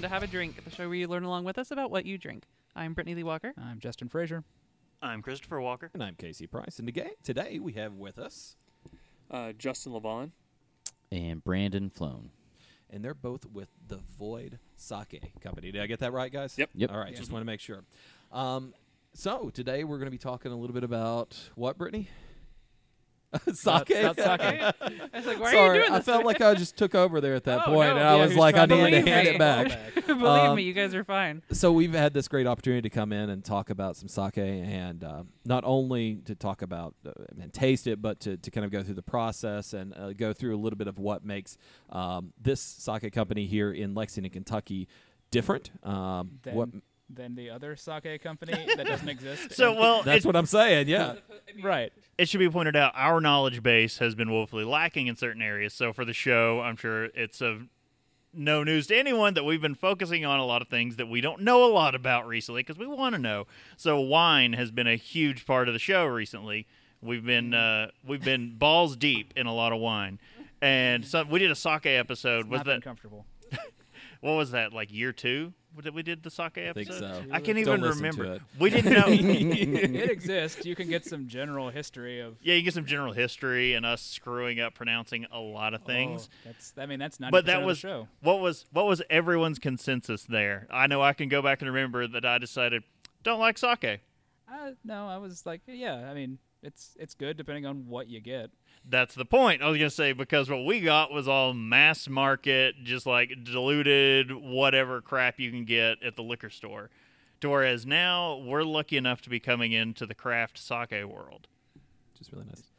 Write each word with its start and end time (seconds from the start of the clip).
Welcome 0.00 0.08
to 0.12 0.14
Have 0.14 0.22
a 0.22 0.32
Drink, 0.32 0.56
at 0.56 0.64
the 0.64 0.70
show 0.70 0.86
where 0.88 0.96
you 0.96 1.06
learn 1.08 1.24
along 1.24 1.44
with 1.44 1.58
us 1.58 1.70
about 1.70 1.90
what 1.90 2.06
you 2.06 2.16
drink. 2.16 2.44
I'm 2.74 2.94
Brittany 2.94 3.16
Lee 3.16 3.22
Walker. 3.22 3.52
I'm 3.58 3.78
Justin 3.80 4.08
Frazier. 4.08 4.44
I'm 5.02 5.20
Christopher 5.20 5.60
Walker. 5.60 5.90
And 5.92 6.02
I'm 6.02 6.14
Casey 6.14 6.46
Price. 6.46 6.78
And 6.78 6.88
today, 6.88 7.10
today 7.22 7.58
we 7.58 7.74
have 7.74 7.92
with 7.96 8.18
us, 8.18 8.56
Uh, 9.30 9.52
Justin 9.52 9.92
Levon. 9.92 10.30
and 11.12 11.44
Brandon 11.44 11.90
Flown. 11.90 12.30
and 12.88 13.04
they're 13.04 13.12
both 13.12 13.44
with 13.44 13.68
the 13.88 13.98
Void 14.18 14.58
Sake 14.74 15.20
Company. 15.42 15.70
Did 15.70 15.82
I 15.82 15.86
get 15.86 15.98
that 15.98 16.14
right, 16.14 16.32
guys? 16.32 16.56
Yep. 16.56 16.70
Yep. 16.76 16.90
All 16.92 16.98
right, 16.98 17.14
just 17.14 17.30
want 17.30 17.42
to 17.42 17.46
make 17.46 17.60
sure. 17.60 17.84
Um, 18.32 18.72
so 19.12 19.50
today 19.50 19.84
we're 19.84 19.98
going 19.98 20.06
to 20.06 20.10
be 20.10 20.16
talking 20.16 20.50
a 20.50 20.56
little 20.56 20.72
bit 20.72 20.82
about 20.82 21.36
what, 21.56 21.76
Brittany? 21.76 22.08
sake. 23.52 23.90
About 23.90 24.16
sake. 24.16 24.40
I 24.40 24.72
was 25.14 25.26
like, 25.26 25.40
why 25.40 25.52
Sorry, 25.52 25.56
are 25.70 25.74
you 25.76 25.80
doing 25.82 25.92
I 25.92 26.00
felt 26.00 26.24
like 26.24 26.40
I 26.40 26.54
just 26.54 26.76
took 26.76 26.94
over 26.94 27.20
there 27.20 27.34
at 27.34 27.44
that 27.44 27.62
Oh, 27.66 27.74
point, 27.74 27.90
no. 27.90 27.96
and 27.98 28.08
I 28.08 28.16
was 28.16 28.34
like, 28.34 28.56
I 28.56 28.66
trying 28.66 28.68
to 28.70 28.90
needed 28.90 28.90
to 28.90 29.02
believe 29.04 29.14
hand 29.14 29.28
me. 29.28 29.34
it 29.34 29.38
back. 29.38 30.06
Believe 30.06 30.22
Um, 30.24 30.56
me, 30.56 30.62
you 30.64 30.72
guys 30.72 30.94
are 30.94 31.04
fine. 31.04 31.42
so 31.52 31.70
we've 31.70 31.92
had 31.94 32.12
this 32.12 32.26
great 32.26 32.46
opportunity 32.46 32.82
to 32.82 32.90
come 32.90 33.12
in 33.12 33.30
and 33.30 33.44
talk 33.44 33.70
about 33.70 33.96
some 33.96 34.08
sake 34.08 34.38
and 34.38 35.04
uh, 35.04 35.22
not 35.44 35.62
only 35.64 36.16
to 36.24 36.34
talk 36.34 36.62
about 36.62 36.94
uh, 37.06 37.12
and 37.40 37.52
taste 37.52 37.86
it 37.86 38.02
but 38.02 38.18
to, 38.20 38.36
to 38.38 38.50
kind 38.50 38.64
of 38.64 38.72
go 38.72 38.82
through 38.82 38.94
the 38.94 39.02
process 39.02 39.72
and 39.72 39.94
uh, 39.94 40.12
go 40.12 40.32
through 40.32 40.56
a 40.56 40.58
little 40.58 40.76
bit 40.76 40.88
of 40.88 40.98
what 40.98 41.24
makes 41.24 41.56
um, 41.90 42.32
this 42.42 42.60
sake 42.60 43.12
company 43.12 43.46
here 43.46 43.70
in 43.72 43.94
lexington 43.94 44.32
kentucky 44.32 44.88
different 45.30 45.70
um, 45.84 46.32
what 46.52 46.68
then 47.12 47.34
the 47.34 47.50
other 47.50 47.76
sake 47.76 48.22
company 48.22 48.52
that 48.76 48.86
doesn't 48.86 49.08
exist. 49.08 49.52
So, 49.52 49.72
well, 49.72 50.02
that's 50.02 50.24
it, 50.24 50.28
what 50.28 50.36
i'm 50.36 50.46
saying 50.46 50.88
yeah 50.88 51.14
right. 51.62 51.92
it 52.18 52.28
should 52.28 52.38
be 52.38 52.48
pointed 52.48 52.76
out 52.76 52.92
our 52.94 53.20
knowledge 53.20 53.62
base 53.62 53.98
has 53.98 54.14
been 54.14 54.30
woefully 54.30 54.64
lacking 54.64 55.06
in 55.06 55.16
certain 55.16 55.42
areas. 55.42 55.74
So, 55.74 55.92
for 55.92 56.04
the 56.04 56.12
show, 56.12 56.60
I'm 56.60 56.76
sure 56.76 57.04
it's 57.06 57.40
of 57.40 57.68
no 58.32 58.62
news 58.62 58.86
to 58.86 58.96
anyone 58.96 59.34
that 59.34 59.44
we've 59.44 59.60
been 59.60 59.74
focusing 59.74 60.24
on 60.24 60.38
a 60.38 60.46
lot 60.46 60.62
of 60.62 60.68
things 60.68 60.96
that 60.96 61.08
we 61.08 61.20
don't 61.20 61.42
know 61.42 61.64
a 61.64 61.72
lot 61.72 61.94
about 61.94 62.26
recently 62.26 62.62
because 62.62 62.78
we 62.78 62.86
want 62.86 63.14
to 63.14 63.20
know. 63.20 63.46
So, 63.76 64.00
wine 64.00 64.52
has 64.54 64.70
been 64.70 64.86
a 64.86 64.96
huge 64.96 65.46
part 65.46 65.68
of 65.68 65.74
the 65.74 65.80
show 65.80 66.06
recently. 66.06 66.66
We've 67.02 67.24
been 67.24 67.54
uh, 67.54 67.90
we've 68.06 68.24
been 68.24 68.56
balls 68.56 68.96
deep 68.96 69.32
in 69.36 69.46
a 69.46 69.54
lot 69.54 69.72
of 69.72 69.80
wine, 69.80 70.20
and 70.60 71.04
so 71.04 71.24
we 71.24 71.38
did 71.38 71.50
a 71.50 71.56
sake 71.56 71.86
episode. 71.86 72.46
Was 72.46 72.58
Not 72.58 72.66
been 72.66 72.76
that 72.76 72.84
comfortable. 72.84 73.24
what 74.20 74.32
was 74.32 74.50
that 74.50 74.72
like 74.72 74.92
year 74.92 75.12
two? 75.12 75.54
That 75.82 75.94
we 75.94 76.02
did 76.02 76.22
the 76.22 76.30
sake 76.30 76.58
I 76.58 76.60
episode? 76.62 76.74
think 76.74 76.98
so. 76.98 77.22
I 77.30 77.40
can't 77.40 77.56
Don't 77.64 77.78
even 77.78 77.82
remember. 77.82 78.24
to 78.24 78.32
it. 78.34 78.42
We 78.58 78.70
didn't 78.70 78.92
know. 78.92 79.04
it 79.08 80.10
exists. 80.10 80.66
You 80.66 80.74
can 80.74 80.88
get 80.88 81.04
some 81.04 81.28
general 81.28 81.70
history 81.70 82.20
of 82.20 82.36
Yeah, 82.42 82.54
you 82.54 82.62
get 82.62 82.74
some 82.74 82.86
general 82.86 83.12
history 83.12 83.74
and 83.74 83.86
us 83.86 84.02
screwing 84.02 84.60
up 84.60 84.74
pronouncing 84.74 85.26
a 85.32 85.38
lot 85.38 85.74
of 85.74 85.82
things. 85.82 86.28
Oh, 86.30 86.36
that's. 86.44 86.72
I 86.76 86.86
mean, 86.86 86.98
that's 86.98 87.20
not. 87.20 87.30
but 87.32 87.46
that 87.46 87.60
of 87.60 87.66
was 87.66 87.78
the 87.80 87.88
show. 87.88 88.08
what 88.22 88.40
was 88.40 88.66
what 88.72 88.86
was 88.86 89.02
everyone's 89.10 89.58
consensus 89.58 90.24
there. 90.24 90.66
I 90.70 90.86
know 90.86 91.00
I 91.02 91.12
can 91.12 91.28
go 91.28 91.42
back 91.42 91.62
and 91.62 91.70
remember 91.72 92.06
that 92.06 92.24
I 92.24 92.38
decided 92.38 92.82
don't 93.22 93.40
like 93.40 93.58
sake. 93.58 94.00
Uh, 94.52 94.72
no, 94.84 95.06
I 95.06 95.18
was 95.18 95.46
like, 95.46 95.60
yeah. 95.66 96.08
I 96.10 96.14
mean, 96.14 96.38
it's 96.62 96.96
it's 96.98 97.14
good 97.14 97.36
depending 97.36 97.66
on 97.66 97.86
what 97.88 98.08
you 98.08 98.20
get. 98.20 98.50
That's 98.88 99.14
the 99.14 99.24
point. 99.24 99.62
I 99.62 99.68
was 99.68 99.78
gonna 99.78 99.90
say 99.90 100.12
because 100.12 100.48
what 100.50 100.64
we 100.64 100.80
got 100.80 101.12
was 101.12 101.28
all 101.28 101.52
mass 101.52 102.08
market, 102.08 102.76
just 102.82 103.06
like 103.06 103.32
diluted 103.44 104.32
whatever 104.32 105.00
crap 105.00 105.38
you 105.38 105.50
can 105.50 105.64
get 105.64 106.02
at 106.02 106.16
the 106.16 106.22
liquor 106.22 106.50
store. 106.50 106.90
To 107.40 107.48
whereas 107.48 107.86
now 107.86 108.36
we're 108.36 108.64
lucky 108.64 108.96
enough 108.96 109.22
to 109.22 109.30
be 109.30 109.40
coming 109.40 109.72
into 109.72 110.04
the 110.04 110.14
craft 110.14 110.58
sake 110.58 111.04
world. 111.04 111.48
which 112.12 112.20
is 112.20 112.32
really 112.32 112.44
nice 112.44 112.70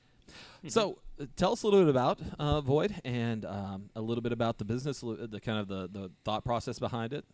so 0.67 0.99
uh, 1.19 1.25
tell 1.35 1.53
us 1.53 1.63
a 1.63 1.67
little 1.67 1.81
bit 1.81 1.89
about 1.89 2.19
uh, 2.37 2.61
void 2.61 2.93
and 3.03 3.45
um, 3.45 3.89
a 3.95 4.01
little 4.01 4.21
bit 4.21 4.31
about 4.31 4.57
the 4.57 4.65
business 4.65 5.01
the 5.01 5.39
kind 5.43 5.59
of 5.59 5.67
the, 5.67 5.89
the 5.91 6.11
thought 6.23 6.43
process 6.43 6.79
behind 6.79 7.13
it 7.13 7.25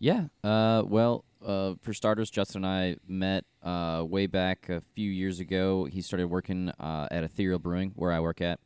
Yeah. 0.00 0.24
Uh, 0.42 0.82
well, 0.86 1.24
uh, 1.46 1.74
for 1.82 1.92
starters, 1.92 2.30
Justin 2.30 2.64
and 2.64 2.72
I 2.72 2.96
met 3.06 3.44
uh, 3.62 4.02
way 4.06 4.26
back 4.26 4.68
a 4.70 4.82
few 4.94 5.10
years 5.10 5.40
ago. 5.40 5.84
He 5.84 6.00
started 6.00 6.26
working 6.28 6.70
uh, 6.80 7.08
at 7.10 7.22
Ethereal 7.22 7.58
Brewing, 7.58 7.92
where 7.96 8.10
I 8.10 8.20
work 8.20 8.40
at, 8.40 8.60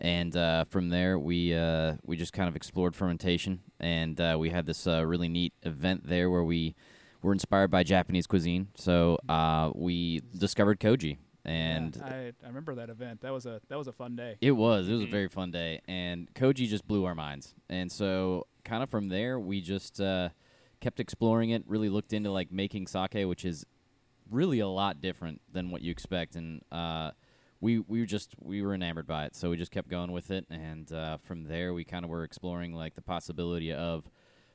and 0.00 0.34
uh, 0.34 0.64
from 0.64 0.88
there 0.88 1.18
we 1.18 1.54
uh, 1.54 1.94
we 2.04 2.16
just 2.16 2.32
kind 2.32 2.48
of 2.48 2.56
explored 2.56 2.96
fermentation, 2.96 3.60
and 3.78 4.18
uh, 4.20 4.36
we 4.38 4.48
had 4.50 4.64
this 4.66 4.86
uh, 4.86 5.04
really 5.04 5.28
neat 5.28 5.52
event 5.62 6.06
there 6.08 6.30
where 6.30 6.44
we 6.44 6.74
were 7.22 7.32
inspired 7.32 7.70
by 7.70 7.82
Japanese 7.82 8.26
cuisine. 8.26 8.68
So 8.74 9.18
uh, 9.28 9.70
we 9.74 10.22
discovered 10.36 10.80
koji, 10.80 11.18
and 11.44 11.94
Yeah, 11.96 12.06
I 12.06 12.32
I 12.42 12.46
remember 12.48 12.74
that 12.76 12.88
event. 12.88 13.20
That 13.20 13.32
was 13.34 13.44
a 13.44 13.60
that 13.68 13.76
was 13.76 13.86
a 13.86 13.92
fun 13.92 14.16
day. 14.16 14.36
it 14.40 14.52
was. 14.52 14.88
It 14.88 14.92
was 14.92 15.02
a 15.02 15.06
very 15.10 15.28
fun 15.28 15.50
day, 15.50 15.80
and 15.86 16.32
Koji 16.34 16.68
just 16.68 16.86
blew 16.86 17.04
our 17.04 17.14
minds. 17.14 17.54
And 17.68 17.92
so, 17.92 18.46
kind 18.64 18.82
of 18.82 18.88
from 18.88 19.08
there, 19.08 19.38
we 19.38 19.60
just 19.60 20.00
uh, 20.00 20.30
kept 20.80 21.00
exploring 21.00 21.50
it. 21.50 21.64
Really 21.66 21.88
looked 21.88 22.12
into 22.12 22.30
like 22.30 22.50
making 22.50 22.86
sake, 22.86 23.26
which 23.26 23.44
is 23.44 23.64
really 24.30 24.60
a 24.60 24.68
lot 24.68 25.00
different 25.00 25.40
than 25.52 25.70
what 25.70 25.82
you 25.82 25.90
expect. 25.90 26.36
And 26.36 26.62
uh, 26.72 27.12
we 27.60 27.78
we 27.80 28.00
were 28.00 28.06
just 28.06 28.34
we 28.40 28.62
were 28.62 28.74
enamored 28.74 29.06
by 29.06 29.26
it, 29.26 29.36
so 29.36 29.50
we 29.50 29.56
just 29.56 29.72
kept 29.72 29.88
going 29.88 30.12
with 30.12 30.30
it. 30.30 30.46
And 30.50 30.90
uh, 30.92 31.18
from 31.18 31.44
there, 31.44 31.74
we 31.74 31.84
kind 31.84 32.04
of 32.04 32.10
were 32.10 32.24
exploring 32.24 32.74
like 32.74 32.94
the 32.94 33.02
possibility 33.02 33.72
of, 33.72 34.08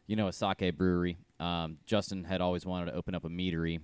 you 0.08 0.16
know, 0.16 0.28
a 0.28 0.34
sake 0.34 0.78
brewery. 0.78 1.18
Um, 1.40 1.78
Justin 1.86 2.24
had 2.24 2.42
always 2.42 2.66
wanted 2.66 2.92
to 2.92 2.98
open 2.98 3.16
up 3.16 3.26
a 3.26 3.30
meadery, 3.30 3.80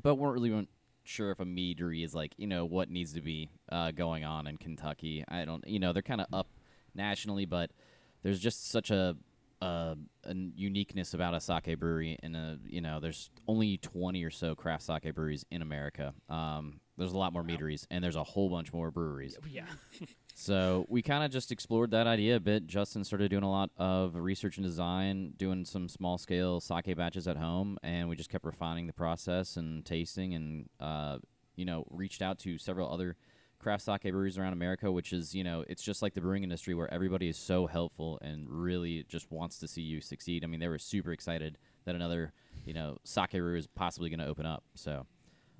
but 0.00 0.14
weren't 0.14 0.34
really 0.34 0.68
sure 1.04 1.30
if 1.30 1.40
a 1.40 1.44
meadery 1.44 2.04
is 2.04 2.14
like 2.14 2.34
you 2.36 2.46
know 2.46 2.66
what 2.66 2.90
needs 2.90 3.14
to 3.14 3.22
be 3.22 3.48
uh, 3.72 3.90
going 3.90 4.24
on 4.24 4.46
in 4.46 4.56
Kentucky. 4.56 5.24
I 5.28 5.44
don't 5.44 5.66
you 5.66 5.78
know 5.78 5.92
they're 5.92 6.02
kind 6.02 6.20
of 6.20 6.26
up 6.32 6.48
nationally, 6.94 7.46
but 7.46 7.70
there's 8.22 8.40
just 8.40 8.70
such 8.70 8.90
a 8.90 9.16
uh, 9.60 9.94
a 10.24 10.34
uniqueness 10.34 11.14
about 11.14 11.34
a 11.34 11.40
sake 11.40 11.78
brewery, 11.78 12.18
and 12.22 12.36
a, 12.36 12.58
you 12.64 12.80
know 12.80 13.00
there's 13.00 13.30
only 13.46 13.78
20 13.78 14.22
or 14.24 14.30
so 14.30 14.54
craft 14.54 14.84
sake 14.84 15.14
breweries 15.14 15.44
in 15.50 15.62
America. 15.62 16.14
Um, 16.28 16.80
there's 16.96 17.12
a 17.12 17.18
lot 17.18 17.32
more 17.32 17.44
meaderies, 17.44 17.86
and 17.90 18.02
there's 18.02 18.16
a 18.16 18.24
whole 18.24 18.48
bunch 18.48 18.72
more 18.72 18.90
breweries. 18.90 19.36
Yeah. 19.50 19.66
So 20.40 20.86
we 20.88 21.02
kind 21.02 21.24
of 21.24 21.32
just 21.32 21.50
explored 21.50 21.90
that 21.90 22.06
idea 22.06 22.36
a 22.36 22.40
bit. 22.40 22.68
Justin 22.68 23.02
started 23.02 23.28
doing 23.28 23.42
a 23.42 23.50
lot 23.50 23.70
of 23.76 24.14
research 24.14 24.56
and 24.56 24.64
design, 24.64 25.32
doing 25.36 25.64
some 25.64 25.88
small 25.88 26.16
scale 26.16 26.60
sake 26.60 26.96
batches 26.96 27.26
at 27.26 27.36
home, 27.36 27.76
and 27.82 28.08
we 28.08 28.14
just 28.14 28.30
kept 28.30 28.44
refining 28.44 28.86
the 28.86 28.92
process 28.92 29.56
and 29.56 29.84
tasting, 29.84 30.34
and 30.34 30.68
uh, 30.78 31.18
you 31.56 31.64
know, 31.64 31.84
reached 31.90 32.22
out 32.22 32.38
to 32.38 32.56
several 32.56 32.88
other 32.88 33.16
craft 33.58 33.84
sake 33.84 34.02
breweries 34.02 34.38
around 34.38 34.52
America, 34.52 34.90
which 34.90 35.12
is 35.12 35.34
you 35.34 35.44
know, 35.44 35.64
it's 35.68 35.82
just 35.82 36.02
like 36.02 36.14
the 36.14 36.20
brewing 36.20 36.42
industry 36.42 36.74
where 36.74 36.92
everybody 36.92 37.28
is 37.28 37.36
so 37.36 37.66
helpful 37.66 38.18
and 38.22 38.46
really 38.48 39.04
just 39.08 39.30
wants 39.30 39.58
to 39.58 39.68
see 39.68 39.82
you 39.82 40.00
succeed. 40.00 40.44
I 40.44 40.46
mean, 40.46 40.60
they 40.60 40.68
were 40.68 40.78
super 40.78 41.12
excited 41.12 41.58
that 41.84 41.94
another 41.94 42.32
you 42.64 42.74
know 42.74 42.98
sake 43.04 43.30
brewery 43.32 43.58
is 43.58 43.66
possibly 43.66 44.10
going 44.10 44.20
to 44.20 44.26
open 44.26 44.46
up. 44.46 44.64
So. 44.74 45.06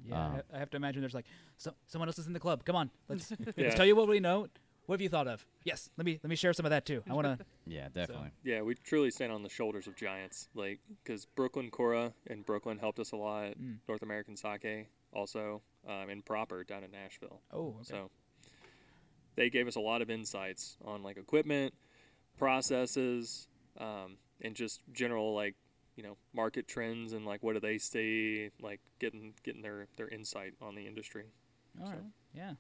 Yeah, 0.07 0.27
Um, 0.27 0.33
I- 0.53 0.57
I 0.57 0.59
have 0.61 0.71
to 0.71 0.77
imagine 0.77 1.03
there's 1.03 1.13
like 1.13 1.27
so, 1.57 1.75
someone 1.89 2.09
else 2.09 2.21
is 2.21 2.29
in 2.29 2.33
the 2.33 2.39
club. 2.39 2.65
Come 2.65 2.77
on, 2.77 2.89
let's, 3.09 3.33
Yeah. 3.57 3.65
let's 3.65 3.75
tell 3.75 3.85
you 3.85 3.97
what 3.97 4.07
we 4.07 4.21
know. 4.21 4.47
What 4.87 4.95
have 4.95 5.01
you 5.01 5.09
thought 5.09 5.27
of? 5.27 5.45
Yes, 5.65 5.91
let 5.99 6.07
me 6.07 6.21
let 6.23 6.31
me 6.31 6.37
share 6.37 6.53
some 6.53 6.65
of 6.65 6.71
that 6.71 6.87
too. 6.87 7.03
I 7.11 7.15
want 7.15 7.27
to. 7.27 7.45
Yeah, 7.67 7.89
definitely. 7.93 8.31
Yeah, 8.45 8.63
we 8.63 8.75
truly 8.77 9.11
stand 9.11 9.33
on 9.33 9.43
the 9.43 9.49
shoulders 9.51 9.87
of 9.89 9.97
giants. 9.97 10.49
Like, 10.55 10.79
because 11.03 11.27
Brooklyn 11.27 11.71
Kura 11.73 12.15
and 12.29 12.47
Brooklyn 12.47 12.79
helped 12.79 12.99
us 13.01 13.11
a 13.13 13.17
lot. 13.17 13.59
Mm. 13.61 13.79
North 13.89 14.03
American 14.03 14.37
Sake 14.37 14.87
also, 15.13 15.61
um, 15.87 16.09
and 16.11 16.25
Proper 16.25 16.65
down 16.65 16.85
in 16.85 16.91
Nashville. 16.91 17.41
Oh, 17.53 17.77
okay. 17.81 17.85
So 17.85 18.11
they 19.37 19.51
gave 19.51 19.69
us 19.69 19.77
a 19.77 19.81
lot 19.81 20.03
of 20.03 20.11
insights 20.11 20.77
on 20.85 21.03
like 21.03 21.17
equipment, 21.17 21.75
processes, 22.39 23.49
um, 23.79 24.17
and 24.41 24.55
just 24.55 24.81
general 24.93 25.35
like 25.35 25.55
you 25.97 26.03
know 26.03 26.17
market 26.33 26.67
trends 26.69 27.13
and 27.13 27.27
like 27.27 27.43
what 27.43 27.55
do 27.55 27.61
they 27.61 27.79
see, 27.79 28.51
like 28.61 28.81
getting 28.99 29.35
getting 29.45 29.63
their 29.63 29.87
their 29.97 30.09
insight 30.09 30.55
on 30.63 30.75
the 30.75 30.87
industry. 30.87 31.25
All 31.81 31.87
so- 31.87 31.93
right. 31.93 32.03
Yeah. 32.35 32.53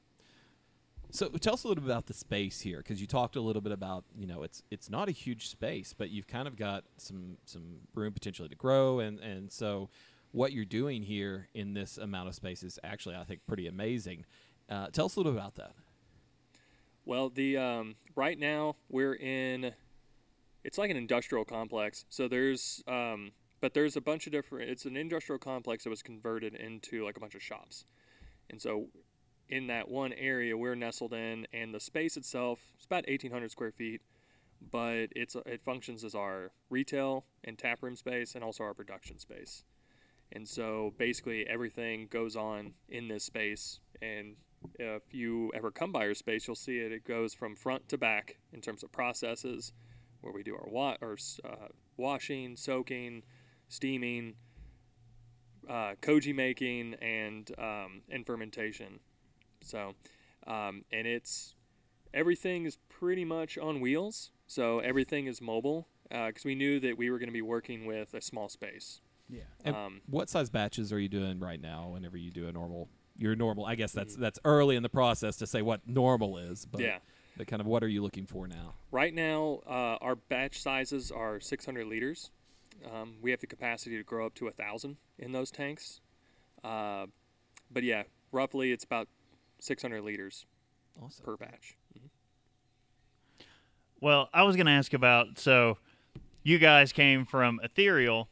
So 1.11 1.29
tell 1.29 1.55
us 1.55 1.65
a 1.65 1.69
little 1.69 1.83
bit 1.83 1.91
about 1.91 2.05
the 2.05 2.13
space 2.13 2.61
here, 2.61 2.79
because 2.79 3.01
you 3.01 3.07
talked 3.07 3.37
a 3.37 3.41
little 3.41 3.63
bit 3.63 3.73
about 3.73 4.05
you 4.15 4.27
know 4.27 4.43
it's 4.43 4.63
it's 4.71 4.91
not 4.91 5.09
a 5.09 5.13
huge 5.13 5.49
space, 5.49 5.95
but 5.97 6.11
you've 6.11 6.27
kind 6.27 6.47
of 6.47 6.55
got 6.55 6.85
some 6.99 7.39
some 7.47 7.79
room 7.95 8.13
potentially 8.13 8.49
to 8.51 8.55
grow, 8.55 9.01
and 9.01 9.19
and 9.21 9.51
so 9.51 9.89
what 10.33 10.53
you're 10.53 10.65
doing 10.65 11.03
here 11.03 11.49
in 11.55 11.75
this 11.75 11.99
amount 11.99 12.29
of 12.29 12.35
space 12.35 12.63
is 12.63 12.79
actually 12.85 13.17
I 13.17 13.25
think 13.25 13.41
pretty 13.47 13.67
amazing. 13.67 14.25
Uh, 14.69 14.89
tell 14.89 15.07
us 15.07 15.17
a 15.17 15.21
little 15.21 15.33
about 15.33 15.55
that. 15.57 15.73
Well, 17.09 17.31
the 17.31 17.57
um, 17.57 17.95
right 18.17 18.39
now 18.39 18.77
we're 18.91 19.15
in. 19.15 19.73
It's 20.63 20.77
like 20.77 20.91
an 20.91 20.97
industrial 20.99 21.47
complex. 21.47 22.05
So 22.11 22.29
there's, 22.29 22.85
um, 22.87 23.31
but 23.63 23.73
there's 23.73 23.97
a 23.97 24.01
bunch 24.03 24.27
of 24.27 24.33
different. 24.33 24.69
It's 24.69 24.85
an 24.85 24.95
industrial 24.95 25.39
complex 25.39 25.85
that 25.85 25.91
was 25.91 26.03
converted 26.03 26.55
into 26.55 27.07
like 27.07 27.17
a 27.17 27.21
bunch 27.21 27.35
of 27.35 27.43
shops, 27.43 27.87
and 28.51 28.61
so 28.61 28.89
in 29.49 29.69
that 29.69 29.89
one 29.89 30.13
area 30.13 30.55
we're 30.55 30.75
nestled 30.75 31.15
in, 31.15 31.47
and 31.51 31.75
the 31.75 31.81
space 31.81 32.19
itself 32.19 32.61
is 32.79 32.85
about 32.85 33.07
1,800 33.09 33.51
square 33.51 33.73
feet, 33.73 34.03
but 34.71 35.07
it's 35.17 35.35
it 35.47 35.63
functions 35.65 36.05
as 36.05 36.15
our 36.15 36.51
retail 36.69 37.25
and 37.43 37.57
tap 37.57 37.83
room 37.83 37.97
space, 37.97 38.35
and 38.35 38.45
also 38.45 38.65
our 38.65 38.75
production 38.75 39.19
space. 39.19 39.65
And 40.33 40.47
so 40.47 40.93
basically 40.99 41.47
everything 41.49 42.07
goes 42.11 42.37
on 42.37 42.75
in 42.89 43.09
this 43.09 43.25
space, 43.25 43.81
and 44.03 44.37
if 44.79 45.03
you 45.13 45.51
ever 45.55 45.71
come 45.71 45.93
by 45.93 46.07
our 46.07 46.15
space, 46.15 46.47
you'll 46.47 46.55
see 46.57 46.79
it. 46.79 46.93
It 46.93 47.05
goes 47.05 47.33
from 47.35 47.57
front 47.57 47.89
to 47.91 47.99
back 47.99 48.39
in 48.53 48.61
terms 48.61 48.83
of 48.83 48.93
processes. 48.93 49.73
where 50.21 50.33
we 50.33 50.43
do 50.43 50.55
our 50.57 50.69
wa- 50.69 50.97
or 51.01 51.17
uh, 51.45 51.69
washing, 51.97 52.57
soaking, 52.57 53.23
steaming, 53.69 54.35
uh, 55.69 55.95
koji 56.03 56.35
making, 56.35 56.95
and 56.95 57.51
um, 57.59 58.03
and 58.11 58.27
fermentation. 58.27 59.01
So, 59.61 59.95
um, 60.47 60.85
and 60.93 61.07
it's 61.07 61.55
everything 62.15 62.65
is 62.65 62.79
pretty 62.89 63.25
much 63.25 63.59
on 63.59 63.81
wheels. 63.81 64.31
So 64.47 64.81
everything 64.81 65.27
is 65.27 65.41
mobile 65.41 65.89
because 66.09 66.45
we 66.45 66.55
knew 66.55 66.81
that 66.81 66.97
we 66.97 67.11
were 67.11 67.19
going 67.19 67.29
to 67.29 67.33
be 67.33 67.43
working 67.43 67.85
with 67.87 68.15
a 68.15 68.21
small 68.21 68.49
space. 68.49 69.01
Yeah. 69.29 69.43
And 69.65 69.77
Um, 69.77 70.01
what 70.07 70.29
size 70.31 70.49
batches 70.51 70.93
are 70.93 70.99
you 70.99 71.09
doing 71.09 71.39
right 71.41 71.61
now? 71.61 71.89
Whenever 71.91 72.17
you 72.17 72.31
do 72.31 72.49
a 72.49 72.53
normal, 72.53 72.89
your 73.17 73.35
normal. 73.37 73.67
I 73.67 73.75
guess 73.75 73.93
that's 73.93 74.17
Mhm. 74.17 74.21
that's 74.21 74.39
early 74.45 74.77
in 74.77 74.83
the 74.83 74.89
process 74.89 75.37
to 75.39 75.47
say 75.47 75.61
what 75.63 75.87
normal 75.87 76.39
is. 76.39 76.65
But 76.67 76.81
yeah. 76.81 76.99
But 77.37 77.47
kind 77.47 77.61
of 77.61 77.67
what 77.67 77.85
are 77.85 77.89
you 77.89 78.03
looking 78.03 78.27
for 78.27 78.49
now? 78.49 78.75
Right 78.91 79.15
now, 79.15 79.61
uh, 79.67 79.99
our 80.01 80.17
batch 80.17 80.61
sizes 80.61 81.13
are 81.13 81.39
600 81.39 81.87
liters. 81.87 82.31
Um, 82.85 83.19
we 83.21 83.31
have 83.31 83.41
the 83.41 83.47
capacity 83.47 83.97
to 83.97 84.03
grow 84.03 84.27
up 84.27 84.35
to 84.37 84.49
a 84.49 84.53
thousand 84.53 84.97
in 85.19 85.31
those 85.33 85.51
tanks. 85.53 86.01
Uh, 86.65 87.07
but 87.71 87.85
yeah, 87.85 88.05
roughly 88.33 88.73
it's 88.73 88.83
about 88.85 89.09
600 89.61 90.03
liters 90.03 90.47
Awesome. 91.01 91.25
per 91.25 91.37
batch. 91.37 91.77
Mhm. 91.97 92.09
Well, 94.01 94.31
I 94.33 94.43
was 94.45 94.57
going 94.57 94.67
to 94.67 94.73
ask 94.73 94.93
about 94.93 95.39
so 95.39 95.79
you 96.43 96.59
guys 96.59 96.93
came 96.93 97.25
from 97.25 97.61
Ethereal. 97.63 98.29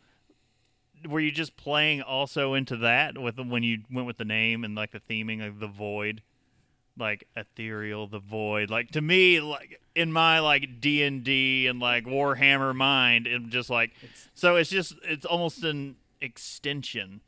Were 1.06 1.20
you 1.20 1.31
just 1.31 1.56
playing 1.56 2.03
also 2.03 2.55
into 2.55 2.76
that 2.79 3.19
with 3.19 3.38
when 3.38 3.62
you 3.62 3.82
went 3.91 4.06
with 4.06 4.19
the 4.19 4.25
name 4.25 4.64
and 4.64 4.75
like 4.75 4.93
the 4.93 5.00
theming 5.00 5.47
of 5.47 5.61
the 5.61 5.67
void, 5.67 6.23
like 6.99 7.26
Ethereal, 7.37 8.06
the 8.06 8.19
void? 8.19 8.70
Like 8.70 8.91
to 8.93 9.00
me, 9.00 9.41
like 9.41 9.81
in 9.94 10.12
my 10.12 10.41
like 10.41 10.81
D 10.81 11.03
and 11.03 11.25
D 11.25 11.67
and 11.67 11.81
like 11.81 12.05
Warhammer 12.05 12.75
mind, 12.75 13.26
it 13.26 13.49
just 13.49 13.70
like 13.70 13.93
so 14.35 14.56
it's 14.56 14.70
just 14.70 14.94
it's 15.03 15.25
almost 15.25 15.64
an 15.64 15.97
extension 16.20 17.20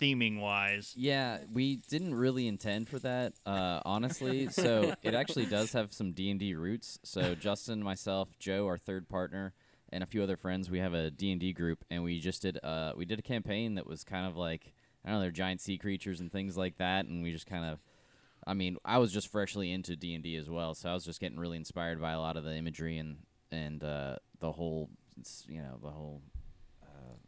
theming 0.00 0.40
wise. 0.40 0.92
Yeah, 0.96 1.38
we 1.52 1.76
didn't 1.88 2.14
really 2.14 2.46
intend 2.46 2.88
for 2.88 2.98
that, 3.00 3.32
uh, 3.44 3.80
honestly. 3.84 4.48
so 4.48 4.94
it 5.02 5.14
actually 5.14 5.46
does 5.46 5.72
have 5.72 5.92
some 5.92 6.12
D 6.12 6.30
and 6.30 6.38
D 6.38 6.54
roots. 6.54 6.98
So 7.02 7.34
Justin, 7.34 7.82
myself, 7.82 8.28
Joe, 8.38 8.66
our 8.66 8.78
third 8.78 9.08
partner, 9.08 9.52
and 9.90 10.02
a 10.02 10.06
few 10.06 10.22
other 10.22 10.36
friends, 10.36 10.70
we 10.70 10.78
have 10.78 10.94
a 10.94 11.10
D 11.10 11.30
and 11.32 11.40
D 11.40 11.52
group, 11.52 11.84
and 11.90 12.02
we 12.02 12.18
just 12.20 12.42
did 12.42 12.58
uh, 12.62 12.92
we 12.96 13.04
did 13.04 13.18
a 13.18 13.22
campaign 13.22 13.74
that 13.76 13.86
was 13.86 14.04
kind 14.04 14.26
of 14.26 14.36
like 14.36 14.72
I 15.04 15.08
don't 15.10 15.18
know, 15.18 15.22
they're 15.22 15.30
giant 15.30 15.60
sea 15.60 15.78
creatures 15.78 16.20
and 16.20 16.30
things 16.32 16.56
like 16.56 16.78
that, 16.78 17.06
and 17.06 17.22
we 17.22 17.32
just 17.32 17.46
kind 17.46 17.64
of. 17.64 17.78
I 18.48 18.54
mean, 18.54 18.76
I 18.84 18.98
was 18.98 19.12
just 19.12 19.26
freshly 19.32 19.72
into 19.72 19.96
D 19.96 20.14
and 20.14 20.22
D 20.22 20.36
as 20.36 20.48
well, 20.48 20.74
so 20.74 20.88
I 20.88 20.94
was 20.94 21.04
just 21.04 21.20
getting 21.20 21.38
really 21.38 21.56
inspired 21.56 22.00
by 22.00 22.12
a 22.12 22.20
lot 22.20 22.36
of 22.36 22.44
the 22.44 22.54
imagery 22.54 22.98
and 22.98 23.18
and 23.50 23.82
uh, 23.82 24.16
the 24.40 24.52
whole, 24.52 24.88
you 25.48 25.60
know, 25.62 25.78
the 25.82 25.90
whole 25.90 26.22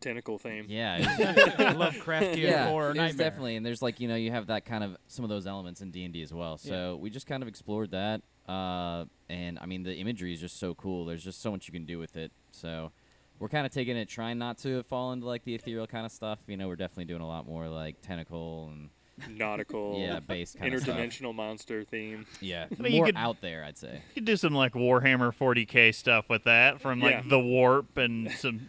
Tentacle 0.01 0.39
theme. 0.39 0.67
yeah. 0.69 0.99
it 1.19 1.59
was- 1.59 1.95
Lovecraftian 1.95 2.37
yeah, 2.37 2.69
horror 2.69 2.95
nightmare. 2.95 3.27
definitely, 3.31 3.57
and 3.57 3.67
there's 3.67 3.83
like 3.83 3.99
you 3.99 4.07
know 4.07 4.15
you 4.15 4.31
have 4.31 4.47
that 4.47 4.65
kind 4.65 4.85
of 4.85 4.97
some 5.09 5.25
of 5.25 5.29
those 5.29 5.47
elements 5.47 5.81
in 5.81 5.91
D 5.91 6.05
and 6.05 6.15
D 6.15 6.23
as 6.23 6.33
well. 6.33 6.57
So 6.57 6.97
we 6.97 7.11
just 7.11 7.27
kind 7.27 7.43
of 7.43 7.49
explored 7.49 7.91
that, 7.91 8.23
uh, 8.49 9.07
and 9.29 9.59
I 9.61 9.67
mean 9.67 9.83
the 9.83 9.95
imagery 9.95 10.33
is 10.33 10.41
just 10.41 10.61
so 10.61 10.75
cool. 10.75 11.05
There's 11.05 11.25
just 11.25 11.43
so 11.43 11.51
much 11.51 11.67
you 11.67 11.73
can 11.73 11.85
do 11.85 11.99
with 11.99 12.17
it. 12.17 12.31
So 12.59 12.93
we're 13.39 13.49
kind 13.49 13.65
of 13.67 13.73
taking 13.73 13.97
it, 13.97 14.09
trying 14.09 14.39
not 14.39 14.59
to 14.59 14.83
fall 14.85 15.13
into 15.13 15.27
like 15.27 15.45
the 15.45 15.55
ethereal 15.55 15.87
kind 15.87 16.05
of 16.05 16.13
stuff. 16.13 16.39
You 16.47 16.57
know, 16.57 16.69
we're 16.69 16.77
definitely 16.77 17.05
doing 17.07 17.23
a 17.23 17.27
lot 17.29 17.47
more 17.47 17.69
like 17.69 18.01
tentacle 18.03 18.71
and 18.73 18.91
Nautical, 19.37 19.99
yeah, 19.99 20.21
based 20.21 20.59
kind 20.61 20.73
of 20.75 20.81
stuff. 20.83 20.97
interdimensional 20.97 21.35
monster 21.35 21.83
theme. 21.83 22.25
Yeah, 22.41 22.67
I 22.79 22.83
mean, 22.83 22.93
you 22.93 22.99
more 22.99 23.07
could- 23.07 23.17
out 23.17 23.41
there, 23.41 23.65
I'd 23.65 23.77
say. 23.77 23.95
You 23.95 24.15
could 24.15 24.25
do 24.27 24.37
some 24.37 24.55
like 24.55 24.75
Warhammer 24.75 25.35
40k 25.35 25.93
stuff 25.93 26.29
with 26.29 26.45
that 26.45 26.81
from 26.81 27.01
like 27.01 27.15
Yeah. 27.15 27.23
the 27.27 27.41
warp 27.41 27.97
and 27.99 28.31
some. 28.39 28.61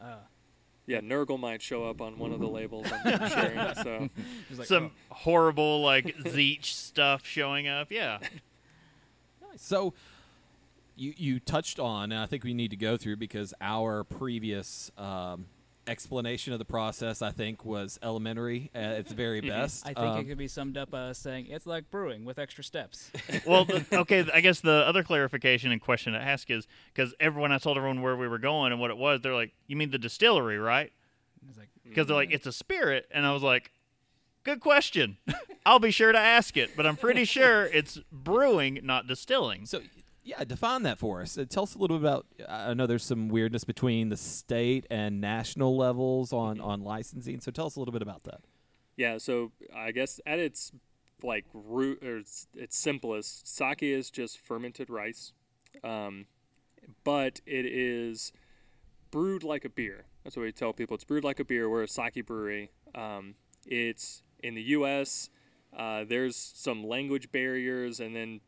Uh, 0.00 0.16
Yeah, 0.86 1.00
Nurgle 1.00 1.40
might 1.40 1.62
show 1.62 1.84
up 1.88 2.02
on 2.02 2.18
one 2.18 2.32
of 2.32 2.40
the 2.40 2.46
labels 2.46 2.86
I'm 2.92 3.28
sharing. 3.30 3.74
So 3.76 4.08
like, 4.54 4.66
some 4.68 4.90
horrible 5.08 5.80
like 5.80 6.14
Tzeentch 6.18 6.66
stuff 6.66 7.26
showing 7.26 7.66
up. 7.68 7.90
Yeah. 7.90 8.18
Nice. 9.50 9.62
So 9.62 9.94
you 10.96 11.14
you 11.16 11.40
touched 11.40 11.78
on, 11.80 12.12
and 12.12 12.20
I 12.20 12.26
think 12.26 12.44
we 12.44 12.54
need 12.54 12.70
to 12.70 12.76
go 12.76 12.96
through 12.96 13.16
because 13.16 13.52
our 13.60 14.04
previous 14.04 14.90
um, 14.96 15.46
explanation 15.86 16.52
of 16.52 16.58
the 16.58 16.64
process, 16.64 17.20
I 17.22 17.30
think, 17.30 17.64
was 17.64 17.98
elementary 18.02 18.70
at 18.74 18.92
its 18.92 19.12
very 19.12 19.40
best. 19.40 19.84
I 19.84 19.88
think 19.88 19.98
Um, 19.98 20.18
it 20.20 20.24
could 20.24 20.38
be 20.38 20.48
summed 20.48 20.76
up 20.76 20.90
by 20.90 21.12
saying 21.12 21.46
it's 21.48 21.66
like 21.66 21.90
brewing 21.90 22.24
with 22.24 22.38
extra 22.38 22.64
steps. 22.64 23.10
Well, 23.46 23.64
the, 23.66 23.84
okay. 23.92 24.24
I 24.32 24.40
guess 24.40 24.60
the 24.60 24.84
other 24.86 25.02
clarification 25.02 25.70
and 25.72 25.80
question 25.80 26.12
to 26.14 26.18
ask 26.18 26.50
is 26.50 26.66
because 26.92 27.14
everyone 27.20 27.52
I 27.52 27.58
told 27.58 27.76
everyone 27.76 28.00
where 28.00 28.16
we 28.16 28.28
were 28.28 28.38
going 28.38 28.72
and 28.72 28.80
what 28.80 28.90
it 28.90 28.96
was, 28.96 29.20
they're 29.20 29.34
like, 29.34 29.52
"You 29.66 29.76
mean 29.76 29.90
the 29.90 29.98
distillery, 29.98 30.58
right?" 30.58 30.92
It's 31.48 31.58
like 31.58 31.68
Because 31.82 32.06
they're 32.06 32.16
like, 32.16 32.32
"It's 32.32 32.46
a 32.46 32.52
spirit," 32.52 33.06
and 33.10 33.26
I 33.26 33.32
was 33.32 33.42
like, 33.42 33.70
"Good 34.44 34.60
question. 34.60 35.18
I'll 35.66 35.78
be 35.78 35.90
sure 35.90 36.12
to 36.12 36.18
ask 36.18 36.56
it, 36.56 36.70
but 36.76 36.86
I'm 36.86 36.96
pretty 36.96 37.24
sure 37.24 37.64
it's 37.66 37.98
brewing, 38.10 38.80
not 38.82 39.06
distilling." 39.06 39.66
So, 39.66 39.80
yeah, 40.24 40.42
define 40.44 40.82
that 40.84 40.98
for 40.98 41.20
us. 41.20 41.36
Uh, 41.36 41.44
tell 41.48 41.64
us 41.64 41.74
a 41.74 41.78
little 41.78 41.98
bit 41.98 42.06
about. 42.06 42.26
I 42.48 42.74
know 42.74 42.86
there's 42.86 43.04
some 43.04 43.28
weirdness 43.28 43.64
between 43.64 44.08
the 44.08 44.16
state 44.16 44.86
and 44.90 45.20
national 45.20 45.76
levels 45.76 46.32
on 46.32 46.60
on 46.60 46.82
licensing. 46.82 47.40
So, 47.40 47.50
tell 47.50 47.66
us 47.66 47.76
a 47.76 47.78
little 47.78 47.92
bit 47.92 48.02
about 48.02 48.24
that. 48.24 48.40
Yeah, 48.96 49.18
so 49.18 49.52
I 49.74 49.90
guess 49.90 50.20
at 50.24 50.38
its 50.38 50.72
like 51.22 51.44
root 51.52 52.02
or 52.02 52.18
its, 52.18 52.46
its 52.54 52.76
simplest, 52.76 53.46
sake 53.48 53.82
is 53.82 54.10
just 54.10 54.38
fermented 54.38 54.90
rice, 54.90 55.32
um, 55.82 56.26
but 57.02 57.40
it 57.46 57.66
is 57.66 58.32
brewed 59.10 59.42
like 59.42 59.64
a 59.64 59.68
beer. 59.68 60.04
That's 60.22 60.36
what 60.36 60.42
we 60.42 60.52
tell 60.52 60.72
people. 60.72 60.94
It's 60.94 61.04
brewed 61.04 61.24
like 61.24 61.40
a 61.40 61.44
beer. 61.44 61.68
We're 61.68 61.82
a 61.82 61.88
sake 61.88 62.24
brewery. 62.26 62.70
Um, 62.94 63.34
it's 63.66 64.22
in 64.42 64.54
the 64.54 64.62
U.S. 64.62 65.30
Uh, 65.76 66.04
there's 66.04 66.36
some 66.36 66.84
language 66.84 67.32
barriers, 67.32 68.00
and 68.00 68.14
then 68.14 68.40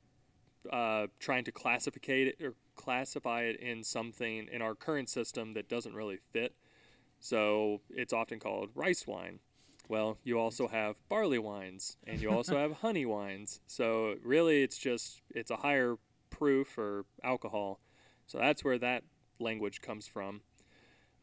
uh, 0.73 1.06
trying 1.18 1.44
to 1.44 1.52
classify 1.52 1.99
it 2.08 2.37
or 2.42 2.54
classify 2.75 3.42
it 3.42 3.61
in 3.61 3.82
something 3.82 4.49
in 4.52 4.62
our 4.62 4.75
current 4.75 5.08
system 5.08 5.54
that 5.54 5.68
doesn't 5.68 5.94
really 5.94 6.18
fit. 6.32 6.54
So 7.20 7.80
it's 7.90 8.12
often 8.12 8.38
called 8.38 8.70
rice 8.75 9.06
wine. 9.06 9.40
Well, 9.88 10.18
you 10.25 10.38
also 10.38 10.68
have 10.68 10.96
barley 11.08 11.38
wines 11.38 11.96
and 12.06 12.20
you 12.20 12.30
also 12.30 12.58
have 12.58 12.73
honey 12.82 13.06
wines. 13.06 13.61
So 13.66 14.16
really 14.23 14.62
it's 14.62 14.78
just 14.78 15.23
it's 15.30 15.50
a 15.50 15.56
higher 15.56 15.96
proof 16.30 16.76
or 16.78 17.04
alcohol. 17.23 17.80
So 18.26 18.38
that's 18.38 18.64
where 18.64 18.78
that 18.78 19.04
language 19.38 19.80
comes 19.80 20.06
from. 20.06 20.42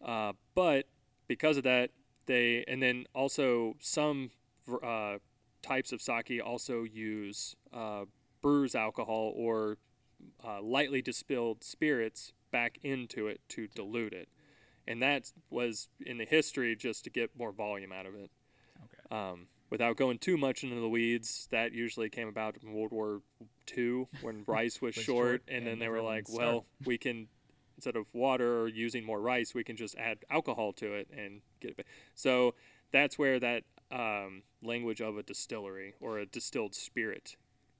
Uh, 0.03 0.33
but 0.55 0.87
because 1.27 1.57
of 1.57 1.63
that, 1.63 1.91
they 2.25 2.63
and 2.67 2.81
then 2.81 3.05
also 3.13 3.75
some 3.79 4.31
uh, 4.81 5.17
types 5.61 5.91
of 5.91 6.01
sake 6.01 6.41
also 6.43 6.83
use 6.83 7.55
uh, 7.73 8.05
brewer's 8.43 8.75
alcohol 8.75 9.33
or 9.35 9.77
uh, 10.45 10.61
lightly 10.61 11.01
distilled 11.01 11.63
spirits 11.63 12.33
back 12.51 12.77
into 12.83 13.27
it 13.27 13.41
to 13.49 13.67
dilute 13.69 14.13
it, 14.13 14.29
and 14.87 15.01
that 15.01 15.31
was 15.49 15.89
in 16.05 16.19
the 16.19 16.25
history 16.25 16.75
just 16.75 17.03
to 17.05 17.09
get 17.09 17.31
more 17.35 17.51
volume 17.51 17.91
out 17.91 18.05
of 18.05 18.13
it. 18.13 18.29
Okay. 18.83 19.15
Um, 19.15 19.47
without 19.73 19.97
going 19.97 20.19
too 20.19 20.37
much 20.37 20.63
into 20.63 20.79
the 20.79 20.87
weeds, 20.87 21.47
that 21.49 21.71
usually 21.71 22.07
came 22.07 22.27
about 22.27 22.57
in 22.61 22.73
World 22.73 22.91
War 22.91 23.21
II 23.75 24.05
when 24.21 24.43
rice 24.47 24.79
was, 24.79 24.95
Was 24.95 25.03
short, 25.03 25.05
short, 25.05 25.41
and 25.47 25.65
then 25.65 25.79
they 25.79 25.87
were 25.87 26.01
like, 26.01 26.25
everyone's 26.29 26.37
"Well, 26.37 26.65
we 26.85 26.99
can 26.99 27.27
instead 27.75 27.95
of 27.95 28.05
water 28.13 28.61
or 28.61 28.67
using 28.67 29.03
more 29.03 29.19
rice, 29.19 29.55
we 29.55 29.63
can 29.63 29.75
just 29.75 29.95
add 29.97 30.19
alcohol 30.29 30.73
to 30.73 30.93
it 30.93 31.07
and 31.11 31.41
get 31.59 31.71
it." 31.71 31.77
ba-" 31.77 31.83
So 32.13 32.53
that's 32.91 33.17
where 33.17 33.39
that 33.39 33.63
um, 33.91 34.43
language 34.61 35.01
of 35.01 35.17
a 35.17 35.23
distillery 35.23 35.95
or 35.99 36.19
a 36.19 36.25
distilled 36.25 36.75
spirit, 36.75 37.35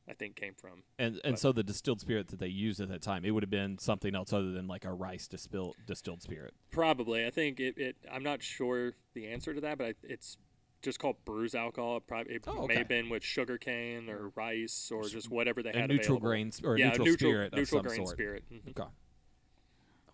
I 0.07 0.13
think, 0.13 0.35
came 0.35 0.53
from. 0.53 0.83
And 0.99 1.21
and 1.23 1.33
But- 1.33 1.39
so 1.39 1.51
the 1.53 1.63
distilled 1.63 2.01
spirit 2.01 2.27
that 2.27 2.39
they 2.39 2.47
used 2.47 2.81
at 2.81 2.89
that 2.89 3.01
time, 3.01 3.23
it 3.23 3.31
would 3.31 3.43
have 3.43 3.49
been 3.49 3.77
something 3.77 4.13
else 4.15 4.33
other 4.33 4.51
than 4.51 4.67
like 4.67 4.83
a 4.85 4.91
rice 4.93 5.27
distilled 5.27 5.75
distilled 5.87 6.21
spirit. 6.21 6.53
Probably, 6.71 7.25
I 7.25 7.29
think 7.29 7.59
it. 7.59 7.77
it 7.77 7.95
I'm 8.11 8.23
not 8.23 8.43
sure 8.43 8.93
the 9.13 9.27
answer 9.27 9.53
to 9.53 9.61
that, 9.61 9.77
but 9.77 9.87
I, 9.87 9.93
it's 10.03 10.37
just 10.81 10.99
called 10.99 11.15
brewer's 11.23 11.55
alcohol. 11.55 11.97
It, 11.97 12.07
probably, 12.07 12.35
it 12.35 12.43
Oh, 12.47 12.67
may 12.67 12.75
have 12.75 12.89
been 12.89 13.07
with 13.09 13.23
sugar 13.23 13.57
cane 13.57 14.09
or 14.09 14.33
rice 14.35 14.91
or 14.93 15.03
just 15.07 15.29
whatever 15.29 15.63
they 15.63 15.71
A 15.71 15.79
had 15.79 15.89
neutral 15.89 16.17
available. 16.17 16.27
grains 16.27 16.61
or 16.61 16.77
yeah, 16.77 16.87
neutral, 16.89 17.05
neutral 17.05 17.29
spirit 17.31 17.53
neutral 17.53 17.79
of 17.79 17.85
some 17.85 17.87
grain 17.95 18.05
sort. 18.05 18.17
spirit. 18.17 18.43
Mhm. 18.51 18.69
Okay. 18.71 18.89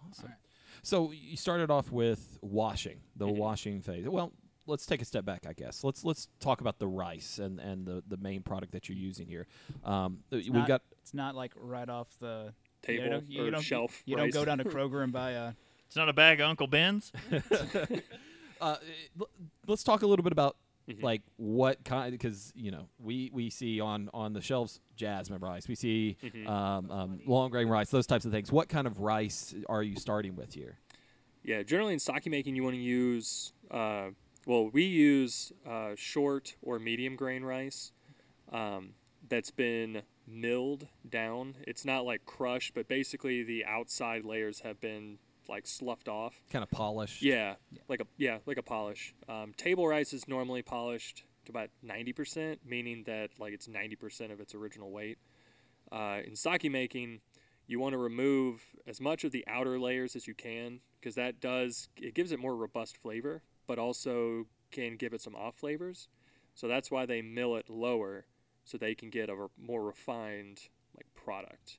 Awesome. 0.07 0.25
Alright. 0.25 0.37
So 0.83 1.11
you 1.11 1.35
started 1.35 1.71
off 1.71 1.91
with 1.91 2.37
washing, 2.41 3.01
the 3.15 3.25
Mhm. 3.27 3.37
washing 3.37 3.81
phase. 3.81 4.07
Well, 4.07 4.31
let's 4.69 4.85
take 4.85 5.01
a 5.01 5.05
step 5.05 5.25
back, 5.25 5.45
I 5.47 5.53
guess. 5.53 5.83
Let's 5.83 6.03
let's 6.05 6.27
talk 6.39 6.61
about 6.61 6.79
the 6.79 6.87
rice 6.87 7.39
and, 7.39 7.59
and 7.59 7.85
the, 7.85 8.03
the 8.07 8.17
main 8.17 8.41
product 8.43 8.71
that 8.73 8.87
you're 8.87 8.97
using 8.97 9.27
here. 9.27 9.47
Um, 9.83 10.19
we've 10.31 10.53
not- 10.53 10.67
got 10.67 10.81
It's 11.01 11.13
not 11.13 11.35
like 11.35 11.51
right 11.57 11.89
off 11.89 12.07
the 12.19 12.53
Table 12.81 13.03
you, 13.03 13.09
know, 13.09 13.21
you 13.27 13.47
or 13.47 13.51
don't, 13.51 13.61
shelf. 13.61 14.01
You 14.05 14.15
rice. 14.15 14.31
don't 14.31 14.41
go 14.41 14.45
down 14.45 14.59
to 14.59 14.63
Kroger 14.75 15.03
and 15.03 15.11
buy 15.11 15.31
a. 15.31 15.53
It's 15.87 15.95
not 15.97 16.07
a 16.07 16.13
bag 16.13 16.39
of 16.39 16.47
Uncle 16.49 16.67
Ben's. 16.67 17.11
uh, 18.61 18.75
let's 19.67 19.83
talk 19.83 20.01
a 20.01 20.07
little 20.07 20.23
bit 20.23 20.31
about 20.31 20.55
Mhm. 20.89 21.03
Like 21.03 21.21
what 21.37 21.83
kind? 21.85 22.11
Because 22.11 22.51
you 22.55 22.71
know 22.71 22.87
we 22.99 23.29
we 23.31 23.51
see 23.51 23.79
on 23.79 24.09
on 24.11 24.33
the 24.33 24.41
shelves 24.41 24.79
jasmine 24.95 25.39
rice. 25.39 25.67
We 25.67 25.75
see 25.75 26.17
Mhm. 26.23 26.47
um, 26.49 26.89
um, 26.89 27.19
long 27.27 27.51
grain 27.51 27.67
rice. 27.67 27.89
Those 27.91 28.07
types 28.07 28.25
of 28.25 28.31
things. 28.31 28.51
What 28.51 28.69
kind 28.69 28.87
of 28.87 28.99
rice 28.99 29.53
are 29.67 29.83
you 29.83 29.95
starting 29.97 30.35
with 30.35 30.55
here? 30.55 30.79
Yeah, 31.43 31.61
generally 31.61 31.93
in 31.93 31.99
sake 31.99 32.25
making, 32.27 32.55
you 32.55 32.63
want 32.63 32.75
to 32.75 32.81
use, 32.81 33.53
uh, 33.71 34.09
well, 34.49 34.67
we 34.67 34.83
use 34.83 35.53
uh, 35.69 35.91
short 35.95 36.55
or 36.63 36.79
medium 36.79 37.15
grain 37.15 37.43
rice 37.43 37.91
um, 38.51 38.95
that's 39.29 39.51
been 39.51 40.01
milled 40.27 40.87
down. 41.07 41.53
It's 41.67 41.85
not 41.85 42.03
like 42.03 42.25
crushed, 42.25 42.73
but 42.73 42.87
basically 42.87 43.43
the 43.43 43.63
outside 43.63 44.25
layers 44.25 44.61
have 44.61 44.81
been 44.81 45.19
like 45.47 45.67
sloughed 45.67 46.09
off. 46.09 46.33
Kind 46.51 46.63
of 46.63 46.71
polished. 46.71 47.21
Yeah, 47.21 47.57
like 47.87 48.01
a 48.01 48.07
yeah, 48.17 48.39
like 48.47 48.57
a 48.57 48.63
polish. 48.63 49.13
Um, 49.27 49.53
table 49.55 49.87
rice 49.87 50.13
is 50.13 50.27
normally 50.27 50.63
polished 50.63 51.25
to 51.45 51.51
about 51.51 51.69
ninety 51.83 52.11
percent, 52.11 52.61
meaning 52.65 53.03
that 53.05 53.29
like 53.37 53.53
it's 53.53 53.67
ninety 53.67 53.95
percent 53.95 54.31
of 54.31 54.39
its 54.39 54.55
original 54.55 54.89
weight. 54.89 55.19
Uh, 55.91 56.21
in 56.25 56.35
sake 56.35 56.63
making, 56.71 57.19
you 57.67 57.79
want 57.79 57.93
to 57.93 57.99
remove 57.99 58.61
as 58.87 58.99
much 58.99 59.23
of 59.23 59.31
the 59.31 59.45
outer 59.47 59.79
layers 59.79 60.15
as 60.15 60.25
you 60.25 60.33
can 60.33 60.79
because 60.99 61.13
that 61.13 61.39
does 61.39 61.87
it 61.97 62.15
gives 62.15 62.31
it 62.31 62.39
more 62.39 62.55
robust 62.55 62.97
flavor, 62.97 63.43
but 63.69 63.77
also 63.77 64.47
can 64.71 64.97
give 64.97 65.13
it 65.13 65.21
some 65.21 65.35
off 65.35 65.55
flavors. 65.55 66.09
So 66.55 66.67
that's 66.67 66.89
why 66.89 67.05
they 67.05 67.21
mill 67.21 67.55
it 67.55 67.69
lower, 67.69 68.25
so 68.65 68.79
they 68.79 68.95
can 68.95 69.11
get 69.11 69.29
a 69.29 69.35
re- 69.35 69.47
more 69.61 69.83
refined 69.83 70.61
like 70.97 71.05
product, 71.13 71.77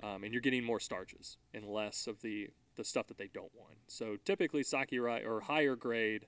um, 0.00 0.22
and 0.22 0.32
you're 0.32 0.40
getting 0.40 0.62
more 0.62 0.78
starches 0.78 1.36
and 1.52 1.66
less 1.66 2.06
of 2.06 2.22
the 2.22 2.50
the 2.76 2.84
stuff 2.84 3.08
that 3.08 3.18
they 3.18 3.28
don't 3.34 3.50
want. 3.52 3.78
So 3.88 4.16
typically, 4.24 4.62
sake 4.62 4.94
rice 5.00 5.24
or 5.26 5.40
higher 5.40 5.74
grade 5.74 6.26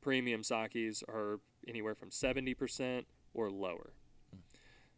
premium 0.00 0.42
sakis 0.42 1.04
are 1.08 1.38
anywhere 1.68 1.94
from 1.94 2.10
70% 2.10 3.04
or 3.34 3.50
lower. 3.50 3.92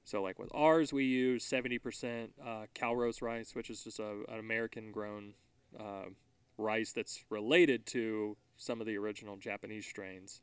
So, 0.04 0.22
like 0.22 0.38
with 0.38 0.50
ours, 0.54 0.92
we 0.92 1.04
use 1.04 1.44
70% 1.48 2.30
uh, 2.44 2.66
Calrose 2.74 3.20
rice, 3.20 3.54
which 3.54 3.68
is 3.68 3.84
just 3.84 3.98
a, 3.98 4.22
an 4.28 4.38
American 4.38 4.92
grown 4.92 5.34
uh, 5.78 6.06
rice 6.56 6.92
that's 6.92 7.24
related 7.30 7.86
to 7.86 8.36
some 8.62 8.80
of 8.80 8.86
the 8.86 8.96
original 8.96 9.36
Japanese 9.36 9.84
strains, 9.86 10.40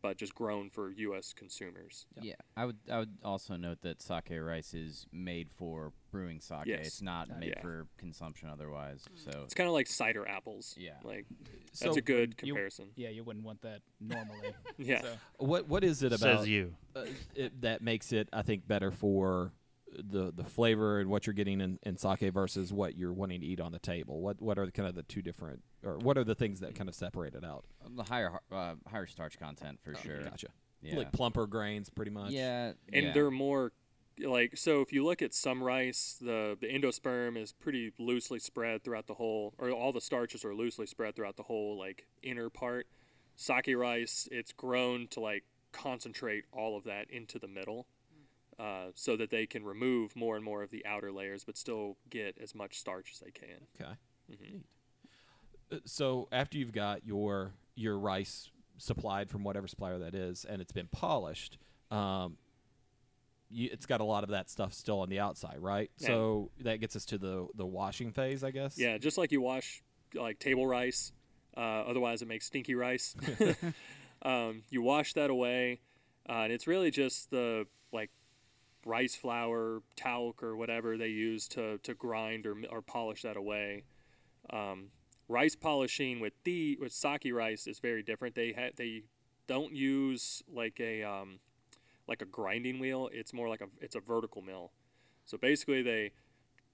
but 0.00 0.16
just 0.16 0.32
grown 0.34 0.70
for 0.70 0.90
U.S. 0.92 1.32
consumers. 1.32 2.06
Yeah, 2.20 2.34
I 2.56 2.66
would. 2.66 2.76
I 2.90 3.00
would 3.00 3.18
also 3.24 3.56
note 3.56 3.82
that 3.82 4.00
sake 4.00 4.30
rice 4.30 4.74
is 4.74 5.06
made 5.12 5.50
for 5.50 5.92
brewing 6.12 6.40
sake. 6.40 6.66
Yes. 6.66 6.86
It's 6.86 7.02
not 7.02 7.30
Uh, 7.30 7.34
made 7.40 7.54
yeah. 7.56 7.60
for 7.60 7.86
consumption 7.98 8.48
otherwise. 8.48 9.04
So 9.16 9.30
It's 9.44 9.54
kind 9.54 9.66
of 9.66 9.72
like 9.74 9.88
cider 9.88 10.26
apples. 10.28 10.76
Yeah. 10.78 10.98
Like, 11.02 11.26
So 11.72 11.86
that's 11.86 11.96
a 11.96 12.00
good 12.02 12.34
you- 12.42 12.52
comparison. 12.52 12.90
Yeah, 12.94 13.08
you 13.08 13.24
wouldn't 13.24 13.44
want 13.44 13.62
that 13.62 13.82
normally. 14.00 14.52
Yeah. 14.78 15.02
So, 15.02 15.16
What 15.38 15.66
what 15.68 15.82
is 15.84 16.02
it 16.02 16.12
about 16.12 16.40
Says 16.40 16.48
you. 16.48 16.74
uh, 16.94 17.06
it, 17.34 17.60
that 17.62 17.82
makes 17.82 18.12
it 18.12 18.28
I 18.32 18.42
think 18.42 18.68
better 18.68 18.90
for 18.92 19.52
the 19.96 20.32
the 20.34 20.44
flavor 20.44 21.00
and 21.00 21.10
what 21.10 21.26
you're 21.26 21.34
getting 21.34 21.60
in, 21.60 21.78
in 21.82 21.96
sake 21.96 22.32
versus 22.32 22.72
what 22.72 22.96
you're 22.96 23.12
wanting 23.12 23.40
to 23.40 23.46
eat 23.46 23.60
on 23.60 23.72
the 23.72 23.78
table? 23.78 24.20
What 24.20 24.40
what 24.40 24.58
are 24.58 24.66
the, 24.66 24.72
kind 24.72 24.88
of 24.88 24.94
the 24.94 25.02
two 25.02 25.22
different 25.22 25.62
or 25.84 25.98
what 25.98 26.16
are 26.18 26.24
the 26.24 26.34
things 26.34 26.60
that 26.60 26.74
kind 26.74 26.88
of 26.88 26.94
separate 26.94 27.34
it 27.34 27.44
out? 27.44 27.64
the 27.94 28.04
higher 28.04 28.40
uh, 28.50 28.74
higher 28.88 29.06
starch 29.06 29.38
content 29.38 29.78
for 29.82 29.94
sure. 29.94 30.22
Gotcha. 30.22 30.48
Yeah. 30.82 30.96
Like 30.96 31.12
plumper 31.12 31.46
grains, 31.46 31.90
pretty 31.90 32.10
much. 32.10 32.32
yeah. 32.32 32.72
and 32.92 33.06
yeah. 33.06 33.12
they're 33.12 33.30
more 33.30 33.72
like 34.20 34.56
so 34.56 34.80
if 34.80 34.92
you 34.92 35.04
look 35.04 35.22
at 35.22 35.32
some 35.32 35.62
rice 35.62 36.18
the 36.20 36.56
the 36.60 36.66
endosperm 36.66 37.36
is 37.36 37.52
pretty 37.52 37.92
loosely 37.98 38.38
spread 38.38 38.84
throughout 38.84 39.06
the 39.06 39.14
whole 39.14 39.54
or 39.58 39.70
all 39.70 39.92
the 39.92 40.00
starches 40.00 40.44
are 40.44 40.54
loosely 40.54 40.86
spread 40.86 41.16
throughout 41.16 41.36
the 41.36 41.42
whole 41.44 41.78
like 41.78 42.06
inner 42.22 42.50
part 42.50 42.86
sake 43.36 43.74
rice 43.74 44.28
it's 44.30 44.52
grown 44.52 45.08
to 45.08 45.20
like 45.20 45.44
concentrate 45.72 46.44
all 46.52 46.76
of 46.76 46.84
that 46.84 47.10
into 47.10 47.38
the 47.38 47.48
middle 47.48 47.86
uh, 48.62 48.90
so 48.94 49.16
that 49.16 49.30
they 49.30 49.44
can 49.46 49.64
remove 49.64 50.14
more 50.14 50.36
and 50.36 50.44
more 50.44 50.62
of 50.62 50.70
the 50.70 50.84
outer 50.86 51.10
layers 51.10 51.44
but 51.44 51.56
still 51.56 51.96
get 52.08 52.36
as 52.40 52.54
much 52.54 52.78
starch 52.78 53.10
as 53.12 53.18
they 53.18 53.30
can 53.30 53.66
Okay. 53.80 53.92
Mhm. 54.30 54.40
Neat. 54.40 54.62
Uh, 55.72 55.76
So 55.84 56.28
after 56.30 56.58
you've 56.58 56.72
got 56.72 57.04
your 57.06 57.52
your 57.74 57.98
rice 57.98 58.50
supplied 58.78 59.30
from 59.30 59.44
whatever 59.44 59.66
supplier 59.68 59.98
that 59.98 60.14
is, 60.14 60.44
and 60.44 60.60
it's 60.60 60.72
been 60.72 60.88
polished, 60.88 61.58
um, 61.90 62.36
you, 63.48 63.68
it's 63.72 63.86
got 63.86 64.00
a 64.00 64.04
lot 64.04 64.24
of 64.24 64.30
that 64.30 64.50
stuff 64.50 64.72
still 64.72 65.00
on 65.00 65.08
the 65.08 65.20
outside, 65.20 65.58
right? 65.58 65.90
Yeah. 65.98 66.08
So 66.08 66.50
that 66.60 66.80
gets 66.80 66.96
us 66.96 67.04
to 67.06 67.18
the 67.18 67.46
the 67.54 67.66
washing 67.66 68.12
phase, 68.12 68.42
I 68.44 68.50
guess. 68.50 68.78
Yeah, 68.78 68.98
just 68.98 69.18
like 69.18 69.32
you 69.32 69.40
wash 69.40 69.82
like 70.14 70.38
table 70.38 70.66
rice, 70.66 71.12
uh, 71.56 71.60
otherwise 71.60 72.22
it 72.22 72.28
makes 72.28 72.46
stinky 72.46 72.74
rice. 72.74 73.14
um, 74.22 74.62
you 74.70 74.82
wash 74.82 75.14
that 75.14 75.30
away, 75.30 75.80
uh, 76.28 76.42
and 76.44 76.52
it's 76.52 76.66
really 76.66 76.90
just 76.90 77.30
the 77.30 77.66
like 77.92 78.10
rice 78.84 79.14
flour, 79.14 79.82
talc, 79.96 80.42
or 80.42 80.56
whatever 80.56 80.96
they 80.96 81.08
use 81.08 81.48
to, 81.48 81.78
to 81.78 81.94
grind 81.94 82.46
or, 82.46 82.56
or 82.70 82.82
polish 82.82 83.22
that 83.22 83.36
away. 83.36 83.84
Um, 84.50 84.88
rice 85.28 85.54
polishing 85.54 86.20
with 86.20 86.32
the 86.44 86.76
with 86.80 86.92
sake 86.92 87.28
rice 87.32 87.66
is 87.66 87.78
very 87.78 88.02
different. 88.02 88.34
They 88.34 88.52
ha- 88.52 88.72
they 88.76 89.04
don't 89.46 89.74
use 89.74 90.42
like 90.52 90.80
a 90.80 91.02
um, 91.02 91.38
like 92.08 92.22
a 92.22 92.26
grinding 92.26 92.78
wheel. 92.78 93.08
It's 93.12 93.32
more 93.32 93.48
like 93.48 93.60
a 93.60 93.68
it's 93.80 93.94
a 93.94 94.00
vertical 94.00 94.42
mill. 94.42 94.72
So 95.26 95.38
basically, 95.38 95.82
they 95.82 96.10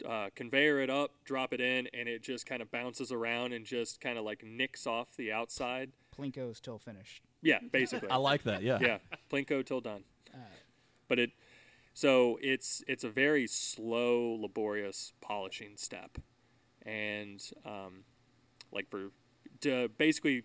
uh, 0.09 0.29
conveyor 0.35 0.81
it 0.81 0.91
up, 0.91 1.11
drop 1.25 1.53
it 1.53 1.61
in, 1.61 1.89
and 1.93 2.09
it 2.09 2.23
just 2.23 2.47
kind 2.47 2.63
of 2.63 2.71
bounces 2.71 3.13
around 3.13 3.53
and 3.53 3.65
just 3.65 4.01
kind 4.01 4.19
of 4.19 4.25
like 4.25 4.43
nicks 4.45 4.87
off 4.87 5.15
the 5.17 5.33
outside. 5.33 5.91
Plinko 6.17 6.59
till 6.61 6.79
finished. 6.79 7.23
Yeah, 7.43 7.59
basically. 7.71 8.09
I 8.11 8.17
like 8.17 8.43
that. 8.45 8.63
Yeah. 8.63 8.79
yeah, 8.81 8.99
plinko 9.31 9.65
till 9.65 9.81
done. 9.81 10.03
Uh, 10.33 10.39
But 11.09 11.19
it, 11.19 11.31
so 11.99 12.39
it's 12.41 12.85
it's 12.87 13.03
a 13.03 13.11
very 13.11 13.49
slow, 13.49 14.39
laborious 14.41 15.15
polishing 15.21 15.73
step, 15.75 16.17
and 16.87 17.43
um, 17.67 18.05
like 18.71 18.89
for 18.89 19.11
to 19.63 19.89
basically 19.99 20.45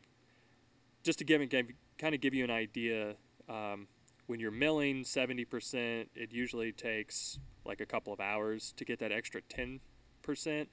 just 1.03 1.19
to 1.19 1.25
give, 1.25 1.47
give 1.49 1.67
kind 1.99 2.15
of 2.15 2.21
give 2.21 2.33
you 2.33 2.43
an 2.43 2.49
idea, 2.49 3.17
um, 3.47 3.85
when 4.25 4.39
you're 4.39 4.49
milling 4.49 5.03
seventy 5.03 5.45
percent, 5.45 6.09
it 6.15 6.31
usually 6.31 6.71
takes 6.71 7.37
like 7.65 7.81
a 7.81 7.85
couple 7.85 8.11
of 8.11 8.19
hours 8.19 8.73
to 8.77 8.83
get 8.83 8.97
that 8.97 9.11
extra 9.11 9.39
ten 9.43 9.79
percent. 10.23 10.69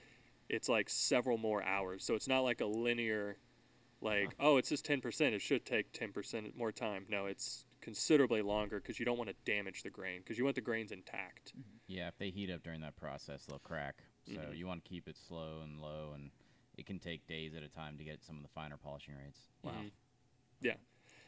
It's 0.48 0.70
like 0.70 0.88
several 0.88 1.36
more 1.36 1.62
hours, 1.62 2.06
so 2.06 2.14
it's 2.14 2.26
not 2.26 2.40
like 2.40 2.62
a 2.62 2.66
linear, 2.66 3.36
like 4.00 4.34
oh, 4.40 4.56
it's 4.56 4.70
just 4.70 4.86
ten 4.86 5.02
percent. 5.02 5.34
It 5.34 5.42
should 5.42 5.66
take 5.66 5.92
ten 5.92 6.10
percent 6.10 6.56
more 6.56 6.72
time. 6.72 7.04
No, 7.10 7.26
it's 7.26 7.66
considerably 7.80 8.42
longer 8.42 8.78
because 8.80 8.98
you 8.98 9.04
don't 9.06 9.18
want 9.18 9.30
to 9.30 9.36
damage 9.44 9.82
the 9.82 9.90
grain 9.90 10.20
because 10.20 10.38
you 10.38 10.44
want 10.44 10.54
the 10.54 10.60
grains 10.60 10.92
intact. 10.92 11.52
Yeah, 11.86 12.08
if 12.08 12.18
they 12.18 12.30
heat 12.30 12.50
up 12.50 12.62
during 12.62 12.80
that 12.82 12.96
process, 12.96 13.46
they'll 13.46 13.58
crack. 13.58 14.02
So 14.26 14.34
Mhm. 14.34 14.56
you 14.56 14.66
want 14.66 14.84
to 14.84 14.88
keep 14.88 15.08
it 15.08 15.16
slow 15.16 15.60
and 15.62 15.80
low, 15.80 16.12
and 16.14 16.30
it 16.76 16.86
can 16.86 16.98
take 16.98 17.26
days 17.26 17.54
at 17.54 17.62
a 17.62 17.68
time 17.68 17.98
to 17.98 18.04
get 18.04 18.22
some 18.22 18.36
of 18.36 18.42
the 18.42 18.48
finer 18.48 18.76
polishing 18.76 19.16
rates. 19.16 19.48
Mhm. 19.64 19.90
Yeah. 20.60 20.76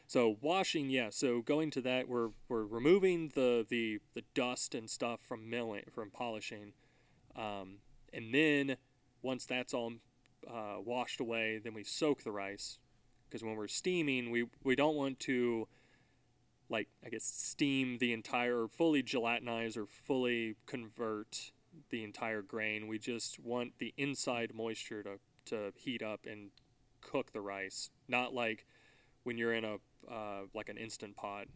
So 0.07 0.37
washing, 0.41 0.89
yeah. 0.89 1.09
So 1.09 1.41
going 1.41 1.71
to 1.71 1.81
that, 1.81 2.07
we're 2.07 2.31
we're 2.47 2.65
removing 2.65 3.29
the 3.29 3.65
the, 3.67 3.99
the 4.13 4.23
dust 4.33 4.75
and 4.75 4.89
stuff 4.89 5.21
from 5.21 5.49
milling 5.49 5.85
from 5.91 6.11
polishing, 6.11 6.73
um, 7.35 7.81
and 8.11 8.33
then 8.33 8.77
once 9.21 9.45
that's 9.45 9.73
all 9.73 9.93
uh, 10.47 10.75
washed 10.79 11.19
away, 11.19 11.57
then 11.57 11.73
we 11.73 11.83
soak 11.83 12.23
the 12.23 12.31
rice 12.31 12.77
because 13.25 13.43
when 13.43 13.55
we're 13.55 13.67
steaming, 13.67 14.29
we 14.29 14.47
we 14.63 14.75
don't 14.75 14.95
want 14.95 15.19
to 15.21 15.67
like 16.69 16.87
I 17.05 17.09
guess 17.09 17.23
steam 17.23 17.97
the 17.99 18.13
entire, 18.13 18.67
fully 18.67 19.03
gelatinize 19.03 19.77
or 19.77 19.85
fully 19.85 20.55
convert 20.65 21.51
the 21.89 22.03
entire 22.03 22.41
grain. 22.41 22.87
We 22.87 22.99
just 22.99 23.39
want 23.39 23.73
the 23.79 23.93
inside 23.97 24.53
moisture 24.53 25.03
to 25.03 25.19
to 25.45 25.73
heat 25.75 26.01
up 26.01 26.25
and 26.25 26.51
cook 27.01 27.33
the 27.33 27.41
rice, 27.41 27.89
not 28.07 28.33
like 28.33 28.65
when 29.23 29.37
you're 29.37 29.53
in 29.53 29.65
a 29.65 29.75
uh, 30.11 30.41
like 30.53 30.69
an 30.69 30.77
instant 30.77 31.15
pot 31.15 31.47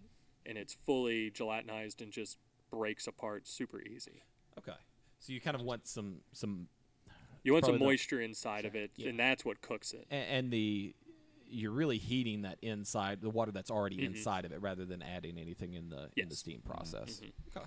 and 0.45 0.57
it's 0.57 0.77
fully 0.85 1.29
gelatinized 1.31 2.01
and 2.01 2.11
just 2.11 2.37
breaks 2.71 3.07
apart 3.07 3.47
super 3.47 3.81
easy. 3.81 4.23
Okay. 4.57 4.77
So 5.19 5.33
you 5.33 5.41
kind 5.41 5.55
of 5.55 5.61
want 5.61 5.87
some 5.87 6.17
some 6.33 6.67
You 7.43 7.53
want 7.53 7.65
some 7.65 7.73
Probably 7.73 7.85
the- 7.85 7.91
moisture 7.91 8.21
inside 8.21 8.65
of 8.65 8.75
it, 8.75 8.91
Yeah. 8.95 9.09
and 9.09 9.19
that's 9.19 9.43
what 9.45 9.61
cooks 9.61 9.93
it. 9.93 10.05
a- 10.11 10.13
and 10.15 10.51
the 10.51 10.93
you're 11.49 11.71
really 11.71 11.97
heating 11.97 12.41
that 12.43 12.57
inside 12.61 13.21
the 13.21 13.29
water 13.29 13.51
that's 13.51 13.71
already 13.71 13.97
Mhm. 13.97 14.05
inside 14.07 14.45
of 14.45 14.51
it 14.51 14.61
rather 14.61 14.85
than 14.85 15.01
adding 15.01 15.37
anything 15.37 15.73
in 15.73 15.89
the 15.89 16.09
in 16.15 16.29
the 16.29 16.35
steam 16.35 16.61
process. 16.61 17.19
Mhm. 17.21 17.31
Okay. 17.55 17.65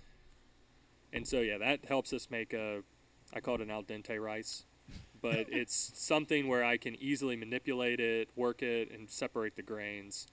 And 1.12 1.26
so 1.26 1.40
yeah, 1.40 1.58
that 1.58 1.84
helps 1.84 2.12
us 2.12 2.30
make 2.30 2.52
a 2.52 2.82
I 3.32 3.40
call 3.40 3.56
it 3.56 3.60
an 3.60 3.70
al 3.70 3.82
dente 3.84 4.20
rice, 4.20 4.64
but 5.20 5.46
it's 5.52 5.92
something 5.94 6.48
where 6.48 6.64
I 6.64 6.76
can 6.76 6.96
easily 6.96 7.36
manipulate 7.36 8.00
it, 8.00 8.28
work 8.36 8.62
it, 8.62 8.90
and 8.90 9.08
separate 9.08 9.56
the 9.56 9.62
grains. 9.62 10.26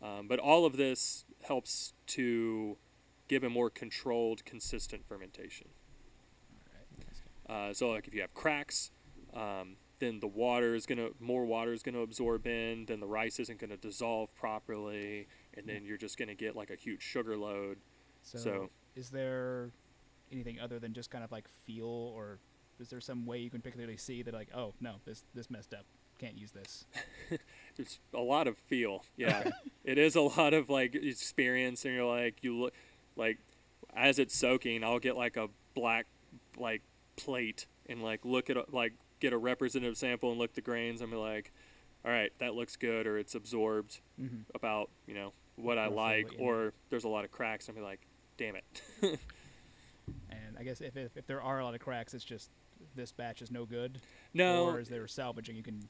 Um, 0.00 0.26
but 0.26 0.38
all 0.40 0.64
of 0.66 0.76
this 0.76 1.24
helps 1.42 1.94
to 2.08 2.76
give 3.28 3.44
a 3.44 3.48
more 3.50 3.70
controlled, 3.70 4.44
consistent 4.44 5.06
fermentation. 5.06 5.68
Uh, 7.48 7.72
so 7.72 7.90
like 7.90 8.06
if 8.08 8.14
you 8.14 8.20
have 8.20 8.34
cracks, 8.34 8.90
um, 9.34 9.76
then 10.02 10.18
the 10.20 10.26
water 10.26 10.74
is 10.74 10.84
gonna 10.84 11.10
more 11.20 11.44
water 11.46 11.72
is 11.72 11.82
gonna 11.82 12.00
absorb 12.00 12.46
in. 12.46 12.86
Then 12.86 12.98
the 13.00 13.06
rice 13.06 13.38
isn't 13.38 13.58
gonna 13.60 13.76
dissolve 13.76 14.34
properly, 14.34 15.28
and 15.54 15.66
then 15.66 15.84
you're 15.84 15.96
just 15.96 16.18
gonna 16.18 16.34
get 16.34 16.56
like 16.56 16.70
a 16.70 16.74
huge 16.76 17.02
sugar 17.02 17.36
load. 17.36 17.78
So, 18.22 18.38
So- 18.38 18.70
is 18.96 19.10
there 19.10 19.70
anything 20.32 20.58
other 20.60 20.78
than 20.78 20.92
just 20.92 21.10
kind 21.10 21.22
of 21.24 21.30
like 21.30 21.46
feel, 21.48 21.86
or 21.86 22.38
is 22.80 22.90
there 22.90 23.00
some 23.00 23.24
way 23.26 23.38
you 23.38 23.48
can 23.50 23.60
particularly 23.60 23.96
see 23.96 24.22
that 24.22 24.34
like, 24.34 24.48
oh 24.54 24.74
no, 24.80 24.96
this 25.04 25.24
this 25.34 25.48
messed 25.50 25.72
up, 25.72 25.86
can't 26.18 26.36
use 26.36 26.50
this? 26.52 26.84
It's 27.78 28.00
a 28.12 28.20
lot 28.20 28.48
of 28.48 28.58
feel. 28.58 29.02
Yeah, 29.16 29.50
it 29.84 29.96
is 29.96 30.14
a 30.14 30.20
lot 30.20 30.52
of 30.52 30.68
like 30.68 30.94
experience, 30.94 31.84
and 31.86 31.94
you're 31.94 32.04
like 32.04 32.42
you 32.42 32.54
look 32.58 32.74
like 33.16 33.38
as 33.94 34.18
it's 34.18 34.36
soaking, 34.36 34.84
I'll 34.84 34.98
get 34.98 35.16
like 35.16 35.36
a 35.38 35.48
black 35.74 36.06
like 36.58 36.82
plate 37.16 37.66
and 37.88 38.02
like 38.02 38.24
look 38.24 38.50
at 38.50 38.74
like 38.74 38.92
get 39.22 39.32
a 39.32 39.38
representative 39.38 39.96
sample 39.96 40.30
and 40.30 40.38
look 40.38 40.52
the 40.52 40.60
grains. 40.60 41.00
I'm 41.00 41.12
like, 41.12 41.52
all 42.04 42.10
right, 42.10 42.32
that 42.40 42.54
looks 42.54 42.74
good, 42.74 43.06
or 43.06 43.16
it's 43.18 43.36
absorbed 43.36 44.00
Mhm. 44.20 44.44
about 44.52 44.90
you 45.06 45.14
know 45.14 45.32
what 45.56 45.78
I 45.78 45.86
like, 45.86 46.34
or 46.38 46.72
there's 46.90 47.04
a 47.04 47.08
lot 47.08 47.24
of 47.24 47.30
cracks. 47.30 47.68
I'm 47.68 47.80
like, 47.80 48.00
damn 48.36 48.56
it. 48.56 48.64
And 50.30 50.58
I 50.58 50.64
guess 50.64 50.80
if, 50.80 50.96
if 50.96 51.16
if 51.16 51.26
there 51.28 51.40
are 51.40 51.60
a 51.60 51.64
lot 51.64 51.74
of 51.74 51.80
cracks, 51.80 52.12
it's 52.12 52.24
just 52.24 52.50
this 52.96 53.12
batch 53.12 53.40
is 53.40 53.50
no 53.52 53.64
good. 53.64 54.00
no, 54.34 54.66
Or 54.66 54.80
is 54.80 54.88
there 54.88 55.06
salvaging 55.06 55.54
you 55.56 55.62
can? 55.62 55.88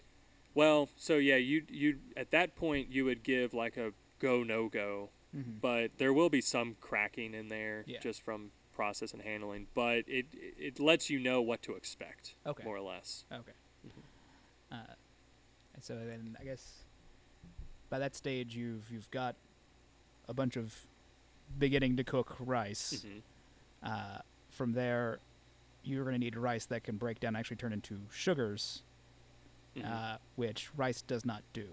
Well, 0.54 0.90
so 0.96 1.16
yeah, 1.16 1.36
you 1.36 1.64
you 1.70 1.98
at 2.16 2.30
that 2.32 2.54
point 2.54 2.90
you 2.90 3.06
would 3.06 3.22
give 3.22 3.54
like 3.54 3.78
a 3.78 3.92
go 4.18 4.42
no 4.42 4.68
go, 4.68 5.08
Mhm. 5.34 5.60
but 5.62 5.96
there 5.96 6.12
will 6.12 6.28
be 6.28 6.42
some 6.42 6.76
cracking 6.80 7.32
in 7.32 7.48
there 7.48 7.84
Yeah. 7.86 8.00
just 8.00 8.20
from 8.20 8.52
process 8.72 9.12
and 9.12 9.22
handling. 9.22 9.66
But 9.74 10.04
it 10.08 10.26
it 10.32 10.80
lets 10.80 11.10
you 11.10 11.18
know 11.20 11.40
what 11.42 11.62
to 11.62 11.74
expect, 11.74 12.34
Okay. 12.46 12.64
more 12.64 12.76
or 12.76 12.80
less. 12.80 13.24
Okay. 13.32 13.52
Uh, 14.70 14.76
and 15.74 15.84
so 15.84 15.94
then 15.96 16.36
I 16.40 16.44
guess 16.44 16.84
by 17.90 17.98
that 17.98 18.14
stage 18.16 18.56
you've 18.56 18.90
you've 18.90 19.10
got 19.10 19.36
a 20.28 20.34
bunch 20.34 20.56
of 20.56 20.74
beginning 21.58 21.96
to 21.96 22.04
cook 22.04 22.36
rice. 22.40 23.04
hmm 23.06 23.18
Uh, 23.86 24.18
from 24.50 24.72
there, 24.72 25.18
you're 25.82 26.04
going 26.04 26.14
to 26.14 26.18
need 26.20 26.36
rice 26.36 26.66
that 26.66 26.84
can 26.84 26.96
break 26.96 27.18
down, 27.18 27.30
and 27.30 27.36
actually 27.38 27.56
turn 27.56 27.72
into 27.72 27.98
sugars, 28.12 28.82
Mhm. 29.76 29.84
uh, 29.90 30.18
which 30.36 30.70
rice 30.76 31.02
does 31.02 31.24
not 31.24 31.42
do. 31.52 31.66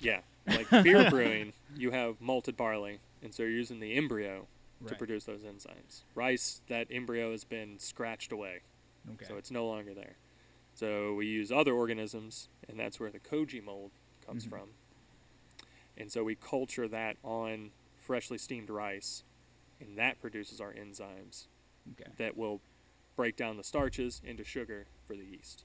yeah, 0.00 0.20
like 0.46 0.70
beer 0.84 1.10
brewing, 1.10 1.52
you 1.76 1.90
have 1.90 2.20
malted 2.20 2.56
barley, 2.56 3.00
and 3.22 3.34
so 3.34 3.42
you're 3.42 3.50
using 3.52 3.80
the 3.80 3.94
embryo 3.96 4.46
to 4.86 4.94
produce 4.94 5.24
those 5.24 5.42
enzymes. 5.42 6.02
Rice, 6.14 6.60
that 6.68 6.88
embryo 6.90 7.32
has 7.32 7.44
been 7.44 7.78
scratched 7.78 8.32
away, 8.32 8.60
Okay. 9.12 9.24
so 9.26 9.36
it's 9.36 9.50
no 9.50 9.66
longer 9.66 9.94
there. 9.94 10.16
So 10.74 11.14
we 11.14 11.26
use 11.26 11.50
other 11.50 11.72
organisms, 11.72 12.48
and 12.68 12.78
that's 12.78 13.00
where 13.00 13.10
the 13.10 13.20
koji 13.20 13.62
mold 13.62 13.92
comes 14.24 14.46
Mhm. 14.46 14.50
from. 14.50 14.74
And 15.96 16.12
so 16.12 16.22
we 16.22 16.34
culture 16.34 16.86
that 16.88 17.16
on 17.22 17.72
freshly 17.96 18.38
steamed 18.38 18.68
rice, 18.68 19.24
and 19.80 19.96
that 19.96 20.20
produces 20.20 20.60
our 20.60 20.74
enzymes 20.74 21.46
okay. 21.92 22.10
that 22.16 22.36
will 22.36 22.60
break 23.16 23.36
down 23.36 23.56
the 23.56 23.64
starches 23.64 24.20
into 24.24 24.44
sugar 24.44 24.86
for 25.06 25.16
the 25.16 25.24
yeast. 25.24 25.64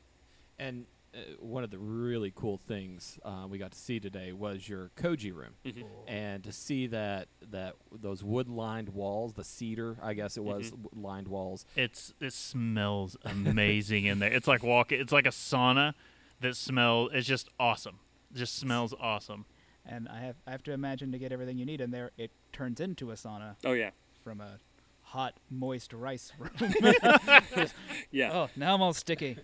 And 0.58 0.88
uh, 1.13 1.17
one 1.39 1.63
of 1.63 1.71
the 1.71 1.78
really 1.78 2.32
cool 2.36 2.58
things 2.58 3.19
uh, 3.26 3.45
we 3.50 3.58
got 3.58 3.71
to 3.71 3.78
see 3.78 4.00
today 4.00 4.32
was 4.32 4.67
your 4.69 4.91
koji 4.95 5.34
room, 5.34 5.52
Mhm. 5.65 5.84
and 6.08 6.43
to 6.43 6.52
see 6.52 6.88
that 6.88 7.28
that 7.52 7.76
those 7.91 8.24
wood 8.24 8.47
lined 8.47 8.89
walls, 8.89 9.34
the 9.34 9.43
cedar, 9.43 9.97
I 10.02 10.13
guess 10.13 10.38
it 10.38 10.43
was 10.43 10.71
Mhm. 10.71 10.88
lined 10.93 11.28
walls. 11.28 11.65
It's 11.76 12.13
it 12.21 12.32
smells 12.34 13.17
amazing 13.26 14.06
in 14.06 14.19
there. 14.19 14.32
It's 14.32 14.47
like 14.47 14.63
walking. 14.63 15.02
It's 15.02 15.12
like 15.12 15.26
a 15.26 15.32
sauna 15.32 15.93
that 16.39 16.56
smells. 16.56 17.12
It's 17.13 17.28
just 17.28 17.50
awesome. 17.60 18.00
It 18.34 18.38
just 18.38 18.56
smells 18.56 18.93
awesome. 19.00 19.45
And 19.86 20.08
I 20.08 20.21
have 20.21 20.36
I 20.47 20.52
have 20.52 20.63
to 20.63 20.71
imagine 20.71 21.12
to 21.12 21.17
get 21.19 21.32
everything 21.34 21.58
you 21.58 21.65
need 21.65 21.82
in 21.82 21.91
there, 21.91 22.12
it 22.17 22.32
turns 22.54 22.80
into 22.80 23.12
a 23.12 23.15
sauna 23.15 23.56
Oh 23.65 23.74
yeah, 23.74 23.89
from 24.24 24.39
a 24.39 24.60
hot, 25.02 25.34
moist 25.50 25.91
rice 25.91 26.32
room. 26.39 26.52
yeah. 28.12 28.32
oh, 28.32 28.50
now 28.56 28.74
I'm 28.76 28.82
all 28.82 28.93
sticky, 28.93 29.38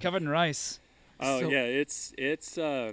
covered 0.00 0.22
in 0.22 0.28
rice. 0.28 0.80
Oh 1.22 1.40
So- 1.40 1.50
yeah, 1.50 1.62
it's 1.62 2.12
it's 2.18 2.58
uh, 2.58 2.92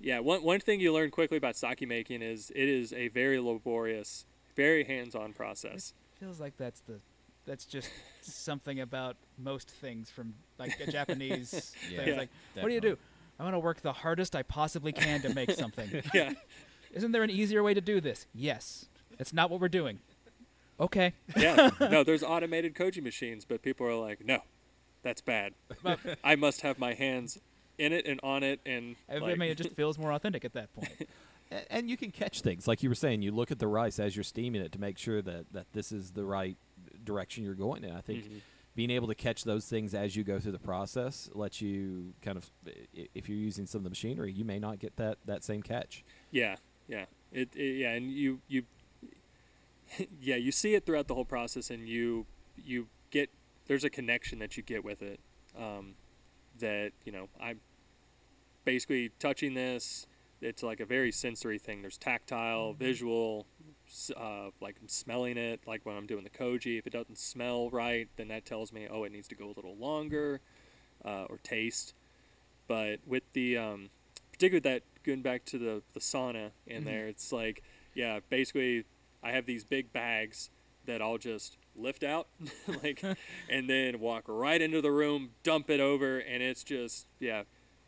yeah. 0.00 0.18
One 0.20 0.42
one 0.42 0.60
thing 0.60 0.80
you 0.80 0.92
learn 0.92 1.10
quickly 1.10 1.36
about 1.36 1.56
sake 1.56 1.86
making 1.86 2.22
is 2.22 2.50
it 2.54 2.68
is 2.68 2.92
a 2.92 3.08
very 3.08 3.38
laborious, 3.38 4.24
very 4.56 4.84
hands-on 4.84 5.32
process. 5.32 5.94
Feels 6.18 6.40
like 6.40 6.56
that's 6.56 6.80
the 6.80 7.00
that's 7.44 7.64
just 7.64 7.88
something 8.22 8.80
about 8.80 9.16
most 9.36 9.68
things 9.68 10.10
from 10.10 10.34
like 10.58 10.78
a 10.80 10.90
Japanese 10.90 11.74
Yeah, 11.90 11.98
thing. 11.98 12.08
It's 12.08 12.18
like, 12.18 12.28
what 12.54 12.68
do 12.68 12.74
you 12.74 12.80
do? 12.80 12.96
I'm 13.38 13.46
gonna 13.46 13.58
work 13.58 13.80
the 13.82 13.92
hardest 13.92 14.36
I 14.36 14.42
possibly 14.44 14.92
can 14.92 15.20
to 15.22 15.34
make 15.34 15.50
something. 15.50 16.02
yeah, 16.14 16.32
Isn't 16.92 17.10
there 17.12 17.22
an 17.24 17.30
easier 17.30 17.62
way 17.62 17.74
to 17.74 17.80
do 17.80 18.00
this? 18.00 18.26
Yes. 18.34 18.86
It's 19.18 19.32
not 19.32 19.50
what 19.50 19.60
we're 19.60 19.68
doing. 19.68 19.98
Okay. 20.78 21.14
yeah. 21.36 21.70
No, 21.80 22.02
there's 22.04 22.22
automated 22.22 22.74
koji 22.74 23.02
machines, 23.02 23.44
but 23.44 23.62
people 23.62 23.86
are 23.86 23.94
like, 23.96 24.24
no, 24.24 24.40
that's 25.02 25.20
bad. 25.20 25.54
But 25.82 25.98
I 26.24 26.36
must 26.36 26.60
have 26.62 26.78
my 26.78 26.94
hands 26.94 27.38
in 27.78 27.92
it 27.92 28.06
and 28.06 28.20
on 28.22 28.42
it, 28.42 28.60
and 28.66 28.96
I 29.10 29.18
like, 29.18 29.38
mean, 29.38 29.50
it 29.50 29.56
just 29.56 29.74
feels 29.76 29.98
more 29.98 30.12
authentic 30.12 30.44
at 30.44 30.52
that 30.54 30.72
point. 30.74 31.08
A- 31.50 31.72
And 31.72 31.88
you 31.90 31.96
can 31.96 32.10
catch 32.10 32.40
things 32.42 32.66
like 32.68 32.82
you 32.82 32.88
were 32.88 32.94
saying. 32.94 33.22
You 33.22 33.32
look 33.32 33.50
at 33.50 33.58
the 33.58 33.66
rice 33.68 33.98
as 33.98 34.14
you're 34.16 34.22
steaming 34.24 34.62
it 34.62 34.72
to 34.72 34.80
make 34.80 34.98
sure 34.98 35.20
that, 35.22 35.52
that 35.52 35.66
this 35.72 35.92
is 35.92 36.10
the 36.12 36.24
right 36.24 36.56
direction 37.04 37.44
you're 37.44 37.54
going 37.54 37.84
in. 37.84 37.94
I 37.94 38.00
think 38.00 38.24
Mhm. 38.24 38.40
being 38.74 38.90
able 38.90 39.08
to 39.08 39.14
catch 39.14 39.44
those 39.44 39.66
things 39.66 39.92
as 39.94 40.14
you 40.16 40.22
go 40.24 40.38
through 40.38 40.52
the 40.52 40.58
process 40.58 41.28
lets 41.34 41.60
you 41.60 42.14
kind 42.22 42.38
of, 42.38 42.50
if 43.14 43.28
you're 43.28 43.36
using 43.38 43.66
some 43.66 43.80
of 43.80 43.84
the 43.84 43.90
machinery, 43.90 44.32
you 44.32 44.44
may 44.44 44.58
not 44.58 44.78
get 44.78 44.96
that, 44.96 45.18
that 45.26 45.44
same 45.44 45.62
catch. 45.62 46.04
Yeah, 46.30 46.56
yeah. 46.88 47.04
It, 47.32 47.54
it 47.56 47.78
yeah, 47.78 47.92
and 47.92 48.10
you 48.10 48.40
you 48.48 48.64
yeah, 50.20 50.36
you 50.36 50.52
see 50.52 50.74
it 50.74 50.86
throughout 50.86 51.06
the 51.08 51.14
whole 51.14 51.24
process 51.24 51.70
and 51.70 51.86
you 51.88 52.26
you 52.62 52.82
get 52.82 52.88
there's 53.66 53.84
a 53.84 53.90
connection 53.90 54.38
that 54.40 54.56
you 54.56 54.62
get 54.62 54.84
with 54.84 55.02
it. 55.02 55.20
Um, 55.58 55.94
that, 56.58 56.92
you 57.04 57.12
know, 57.12 57.28
I'm 57.40 57.60
basically 58.64 59.10
touching 59.18 59.54
this, 59.54 60.06
it's 60.42 60.62
like 60.62 60.80
a 60.80 60.84
very 60.84 61.12
sensory 61.12 61.58
thing. 61.58 61.82
There's 61.82 61.96
tactile, 61.96 62.72
visual, 62.72 63.46
uh, 64.16 64.48
like 64.60 64.76
I'm 64.80 64.88
smelling 64.88 65.36
it, 65.36 65.60
like 65.66 65.86
when 65.86 65.96
I'm 65.96 66.06
doing 66.06 66.24
the 66.24 66.30
koji. 66.30 66.78
If 66.78 66.86
it 66.86 66.92
doesn't 66.92 67.18
smell 67.18 67.70
right, 67.70 68.08
then 68.16 68.28
that 68.28 68.44
tells 68.44 68.72
me, 68.72 68.88
oh, 68.90 69.04
it 69.04 69.12
needs 69.12 69.28
to 69.28 69.34
go 69.34 69.46
a 69.46 69.54
little 69.54 69.76
longer, 69.76 70.40
uh, 71.04 71.26
or 71.28 71.38
taste. 71.42 71.94
But 72.66 72.98
with 73.06 73.22
the, 73.34 73.56
um, 73.56 73.90
particularly 74.32 74.60
that 74.60 74.82
going 75.04 75.22
back 75.22 75.44
to 75.46 75.58
the 75.58 75.82
the 75.94 76.00
sauna 76.00 76.50
in 76.66 76.84
there, 76.84 77.06
it's 77.06 77.32
like, 77.32 77.62
yeah, 77.94 78.20
basically, 78.28 78.84
I 79.22 79.30
have 79.32 79.46
these 79.46 79.64
big 79.64 79.92
bags 79.92 80.50
that 80.86 81.00
I'll 81.00 81.18
just 81.18 81.56
lift 81.76 82.02
out, 82.04 82.28
like, 82.82 83.02
and 83.48 83.68
then 83.68 84.00
walk 84.00 84.24
right 84.26 84.60
into 84.60 84.80
the 84.80 84.90
room, 84.90 85.30
dump 85.42 85.70
it 85.70 85.80
over, 85.80 86.18
and 86.18 86.42
it's 86.42 86.62
just, 86.64 87.06
yeah, 87.20 87.42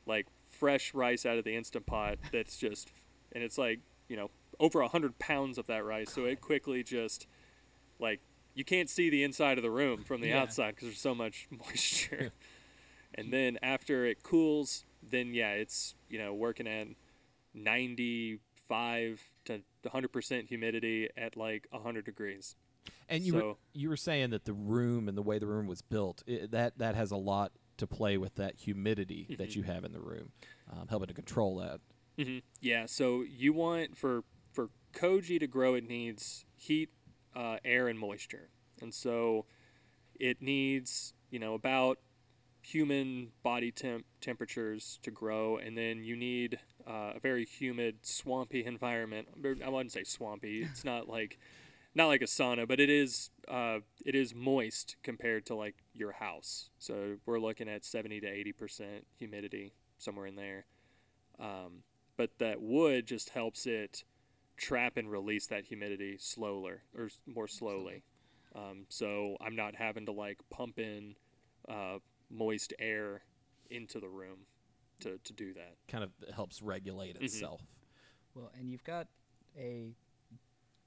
like 0.07 0.27
fresh 0.51 0.95
rice 0.95 1.27
out 1.27 1.39
of 1.39 1.45
the 1.45 1.55
instant 1.57 1.87
pot. 1.87 2.19
That's 2.33 2.57
just, 2.57 2.89
and 3.33 3.43
it's 3.45 3.59
like, 3.59 3.81
you 4.09 4.17
know, 4.17 4.31
over 4.61 4.81
a 4.81 4.89
hundred 4.89 5.19
pounds 5.19 5.59
of 5.59 5.67
that 5.67 5.85
rice, 5.85 6.13
so 6.13 6.25
it 6.25 6.41
quickly 6.41 6.83
just, 6.83 7.27
like, 7.99 8.21
you 8.55 8.65
can't 8.65 8.89
see 8.89 9.11
the 9.11 9.23
inside 9.25 9.59
of 9.59 9.63
the 9.63 9.71
room 9.71 10.05
from 10.05 10.21
the 10.21 10.29
Yeah. 10.29 10.43
outside 10.43 10.77
because 10.77 10.89
there's 10.89 11.01
so 11.01 11.15
much 11.15 11.49
moisture. 11.51 12.33
and 13.15 13.33
then 13.33 13.59
after 13.63 14.07
it 14.07 14.23
cools, 14.23 14.85
then 15.03 15.35
yeah, 15.35 15.51
it's 15.53 15.95
you 16.09 16.19
know 16.19 16.33
working 16.33 16.67
at 16.69 16.87
95 17.55 19.21
to 19.47 19.61
100% 19.85 20.49
humidity 20.49 21.09
at 21.17 21.37
like 21.37 21.67
100 21.71 22.05
degrees. 22.05 22.57
And 23.09 23.25
you 23.25 23.35
were, 23.35 23.55
you 23.73 23.89
were 23.89 23.97
saying 23.97 24.31
that 24.31 24.45
the 24.45 24.53
room 24.53 25.09
and 25.09 25.17
the 25.17 25.23
way 25.23 25.39
the 25.39 25.47
room 25.47 25.67
was 25.67 25.83
built, 25.83 26.23
i 26.29 26.47
that 26.51 26.79
that 26.79 26.95
has 26.95 27.11
a 27.11 27.17
lot 27.17 27.53
to 27.77 27.87
play 27.87 28.17
with 28.17 28.37
that 28.37 28.55
humidity 28.57 29.27
that 29.39 29.51
Mhm. 29.51 29.57
you 29.57 29.63
have 29.65 29.85
in 29.85 29.93
the 29.93 30.01
room, 30.01 30.33
um, 30.71 30.87
helping 30.89 31.09
to 31.09 31.15
control 31.15 31.57
that. 31.57 31.81
hmm 32.17 32.39
Yeah, 32.61 32.87
so 32.87 33.23
you 33.23 33.53
want 33.53 33.97
for 33.97 34.23
for 34.53 34.71
koji 34.93 35.39
to 35.41 35.47
grow, 35.47 35.75
it 35.75 35.87
needs 35.89 36.45
heat, 36.57 36.91
uh, 37.35 37.59
air, 37.65 37.89
and 37.89 37.99
moisture, 37.99 38.49
and 38.81 38.95
so 38.95 39.47
it 40.21 40.41
needs 40.41 41.15
you 41.31 41.39
know 41.41 41.55
about 41.55 41.99
human 42.63 43.33
body 43.43 43.71
temp 43.73 44.07
temperatures 44.21 44.99
to 45.03 45.11
grow, 45.11 45.57
and 45.59 45.77
then 45.77 46.03
you 46.05 46.17
need 46.17 46.59
uh, 46.87 47.13
a 47.17 47.21
very 47.21 47.45
humid, 47.45 47.97
swampy 48.03 48.65
environment. 48.75 49.29
I 49.65 49.69
wouldn't 49.69 49.93
say 49.93 50.05
swampy. 50.05 50.63
It's 50.63 50.85
not 50.85 51.09
like 51.09 51.39
not 51.95 52.07
like 52.07 52.23
a 52.23 52.27
sauna, 52.27 52.67
but 52.67 52.81
it 52.81 52.91
is 52.91 53.31
uh, 53.49 53.79
it 54.05 54.15
is 54.15 54.35
moist 54.35 54.97
compared 55.03 55.47
to 55.47 55.55
like 55.55 55.77
your 55.93 56.13
house. 56.13 56.71
So 56.79 57.17
we're 57.27 57.39
looking 57.41 57.69
at 57.69 57.85
seventy 57.85 58.21
to 58.21 58.27
eighty 58.27 58.53
percent 58.53 59.07
humidity 59.19 59.75
somewhere 59.99 60.27
in 60.27 60.37
there. 60.37 60.67
Um, 61.39 61.83
but 62.17 62.39
that 62.39 62.61
wood 62.61 63.07
just 63.07 63.31
helps 63.31 63.67
it 63.67 64.05
trap 64.57 64.97
and 64.97 65.11
release 65.11 65.47
that 65.49 65.65
humidity 65.65 66.17
slower 66.19 66.83
or 66.97 67.09
more 67.27 67.49
slowly. 67.49 68.05
Um, 68.55 68.87
so 68.89 69.37
I'm 69.41 69.57
not 69.57 69.75
having 69.75 70.07
to 70.07 70.13
like 70.13 70.39
pump 70.51 70.79
in 70.79 71.17
uh, 71.69 71.99
moist 72.31 72.73
air 72.79 73.23
into 73.71 73.99
the 73.99 74.09
room 74.09 74.47
to 75.01 75.19
to 75.25 75.33
do 75.33 75.53
that. 75.55 75.75
kind 75.89 76.05
of 76.05 76.11
helps 76.35 76.63
regulate 76.63 77.17
Mhm. 77.19 77.25
itself. 77.25 77.63
Well, 78.35 78.51
and 78.59 78.71
you've 78.71 78.85
got 78.85 79.09
a 79.57 79.95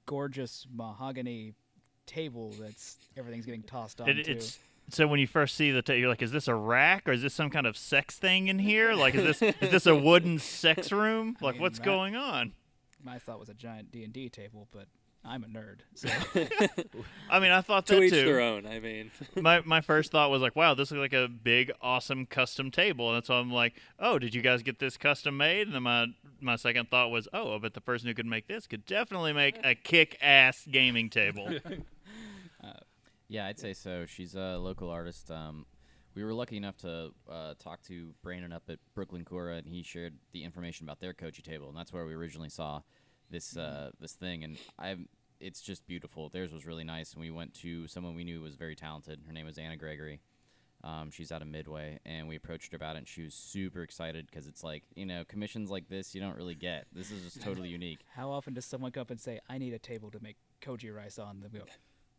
gorgeous 0.08 0.66
mahogany 0.74 1.54
table 2.06 2.54
that's 2.58 2.96
everything's 3.16 3.44
getting 3.46 3.62
tossed 3.62 4.00
on 4.00 4.08
It, 4.08 4.26
it's 4.26 4.58
so 4.90 5.06
when 5.06 5.20
you 5.20 5.26
first 5.26 5.54
see 5.54 5.70
the, 5.70 5.82
ta- 5.82 5.92
you're 5.92 6.08
like, 6.08 6.22
is 6.22 6.32
this 6.32 6.48
a 6.48 6.54
rack 6.54 7.06
or 7.06 7.12
is 7.12 7.20
this 7.20 7.34
some 7.34 7.50
kind 7.50 7.66
of 7.66 7.76
sex 7.76 8.16
thing 8.18 8.48
in 8.48 8.58
here? 8.58 8.94
Like, 8.94 9.14
is 9.14 9.38
this 9.40 9.42
is 9.60 9.70
this 9.70 9.86
a 9.86 9.94
wooden 10.08 10.38
sex 10.38 10.90
room? 10.90 11.36
I 11.42 11.44
Like, 11.44 11.54
mean, 11.56 11.62
what's 11.62 11.78
that- 11.78 11.84
going 11.84 12.16
on? 12.16 12.54
My 13.04 13.18
thought 13.18 13.38
was 13.38 13.50
a 13.50 13.54
giant 13.54 13.92
D 13.92 14.02
and 14.02 14.12
D 14.14 14.30
table, 14.30 14.66
but 14.72 14.86
I'm 15.24 15.44
a 15.44 15.46
nerd. 15.46 15.80
So 15.94 16.08
I 17.30 17.38
mean, 17.40 17.50
I 17.50 17.60
thought 17.60 17.86
To 17.86 17.96
that 17.96 18.02
each 18.02 18.12
too. 18.12 18.24
their 18.24 18.40
own. 18.40 18.66
I 18.66 18.78
mean, 18.80 19.10
my 19.36 19.60
my 19.62 19.80
first 19.80 20.10
thought 20.12 20.30
was 20.30 20.40
like, 20.40 20.56
wow, 20.56 20.74
this 20.74 20.90
looks 20.90 21.00
like 21.00 21.12
a 21.12 21.28
big, 21.28 21.70
awesome 21.82 22.24
custom 22.26 22.70
table, 22.70 23.14
and 23.14 23.24
so 23.24 23.34
I'm 23.34 23.52
like, 23.52 23.74
oh, 23.98 24.18
did 24.18 24.34
you 24.34 24.42
guys 24.42 24.62
get 24.62 24.78
this 24.78 24.96
custom 24.96 25.36
made? 25.36 25.66
And 25.66 25.74
then 25.74 25.82
my 25.82 26.06
my 26.40 26.56
second 26.56 26.88
thought 26.90 27.10
was, 27.10 27.28
oh, 27.32 27.54
I 27.56 27.58
bet 27.58 27.74
the 27.74 27.80
person 27.80 28.08
who 28.08 28.14
could 28.14 28.26
make 28.26 28.46
this 28.46 28.66
could 28.66 28.86
definitely 28.86 29.32
make 29.32 29.58
a 29.64 29.74
kick-ass 29.74 30.66
gaming 30.70 31.10
table. 31.10 31.48
Yeah, 33.30 33.46
I'd 33.46 33.58
say 33.58 33.74
so. 33.74 34.06
She's 34.06 34.34
a 34.34 34.56
local 34.56 34.88
artist. 34.88 35.30
Um, 35.30 35.66
we 36.14 36.24
were 36.24 36.32
lucky 36.32 36.56
enough 36.56 36.78
to 36.78 37.10
uh, 37.30 37.52
talk 37.58 37.82
to 37.82 38.14
Brandon 38.22 38.52
up 38.54 38.62
at 38.70 38.78
Brooklyn 38.94 39.22
Kura, 39.22 39.56
and 39.56 39.66
he 39.68 39.82
shared 39.82 40.14
the 40.32 40.44
information 40.44 40.86
about 40.86 40.98
their 40.98 41.12
Koji 41.12 41.42
table, 41.42 41.68
and 41.68 41.76
that's 41.76 41.92
where 41.92 42.06
we 42.06 42.14
originally 42.14 42.48
saw 42.48 42.80
this 43.30 43.56
uh, 43.56 43.90
this 44.00 44.12
thing. 44.12 44.44
And 44.44 44.58
I, 44.78 44.96
it's 45.40 45.60
just 45.60 45.86
beautiful. 45.86 46.28
Theirs 46.28 46.52
was 46.52 46.66
really 46.66 46.84
nice, 46.84 47.12
and 47.12 47.20
we 47.20 47.30
went 47.30 47.54
to 47.54 47.86
someone 47.88 48.14
we 48.14 48.24
knew 48.24 48.40
was 48.40 48.56
very 48.56 48.76
talented. 48.76 49.20
Her 49.26 49.32
name 49.32 49.46
was 49.46 49.58
Anna 49.58 49.76
Gregory. 49.76 50.20
Um, 50.84 51.10
she's 51.10 51.32
out 51.32 51.42
of 51.42 51.48
Midway, 51.48 51.98
and 52.06 52.28
we 52.28 52.36
approached 52.36 52.70
her 52.70 52.76
about 52.76 52.94
it, 52.94 53.00
and 53.00 53.08
she 53.08 53.24
was 53.24 53.34
super 53.34 53.82
excited 53.82 54.26
because 54.30 54.46
it's 54.46 54.62
like 54.62 54.84
you 54.94 55.06
know 55.06 55.24
commissions 55.26 55.70
like 55.70 55.88
this 55.88 56.14
you 56.14 56.20
don't 56.20 56.36
really 56.36 56.54
get. 56.54 56.86
This 56.92 57.10
is 57.10 57.22
just 57.24 57.42
totally 57.42 57.68
unique. 57.68 58.00
how 58.14 58.30
often 58.30 58.54
does 58.54 58.64
someone 58.64 58.92
come 58.92 59.02
up 59.02 59.10
and 59.10 59.20
say, 59.20 59.40
"I 59.48 59.58
need 59.58 59.74
a 59.74 59.78
table 59.78 60.10
to 60.10 60.20
make 60.22 60.36
koji 60.62 60.94
rice 60.94 61.18
on"? 61.18 61.44
Go, 61.52 61.64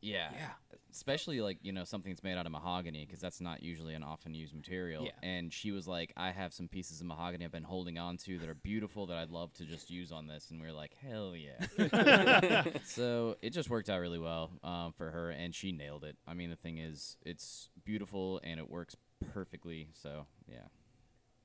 Yeah. 0.01 0.29
Yeah. 0.33 0.77
Especially 0.91 1.39
like, 1.39 1.57
you 1.61 1.71
know, 1.71 1.83
something 1.83 2.11
that's 2.11 2.23
made 2.23 2.35
out 2.35 2.45
of 2.45 2.51
mahogany 2.51 3.05
because 3.05 3.19
that's 3.19 3.39
not 3.39 3.61
usually 3.61 3.93
an 3.93 4.03
often 4.03 4.33
used 4.33 4.55
material. 4.55 5.05
Yeah. 5.05 5.11
And 5.21 5.53
she 5.53 5.71
was 5.71 5.87
like, 5.87 6.11
I 6.17 6.31
have 6.31 6.51
some 6.51 6.67
pieces 6.67 6.99
of 6.99 7.07
mahogany 7.07 7.45
I've 7.45 7.51
been 7.51 7.63
holding 7.63 7.99
on 7.99 8.17
to 8.17 8.39
that 8.39 8.49
are 8.49 8.55
beautiful 8.55 9.05
that 9.07 9.17
I'd 9.17 9.29
love 9.29 9.53
to 9.55 9.65
just 9.65 9.91
use 9.91 10.11
on 10.11 10.27
this. 10.27 10.49
And 10.49 10.59
we 10.59 10.65
were 10.65 10.73
like, 10.73 10.95
hell 10.95 11.35
yeah. 11.35 12.63
so 12.85 13.35
it 13.41 13.51
just 13.51 13.69
worked 13.69 13.89
out 13.89 13.99
really 13.99 14.19
well 14.19 14.51
um, 14.63 14.93
for 14.97 15.11
her 15.11 15.29
and 15.29 15.53
she 15.53 15.71
nailed 15.71 16.03
it. 16.03 16.17
I 16.27 16.33
mean, 16.33 16.49
the 16.49 16.55
thing 16.55 16.79
is, 16.79 17.17
it's 17.23 17.69
beautiful 17.85 18.41
and 18.43 18.59
it 18.59 18.69
works 18.69 18.95
perfectly. 19.31 19.89
So, 19.93 20.25
yeah. 20.47 20.67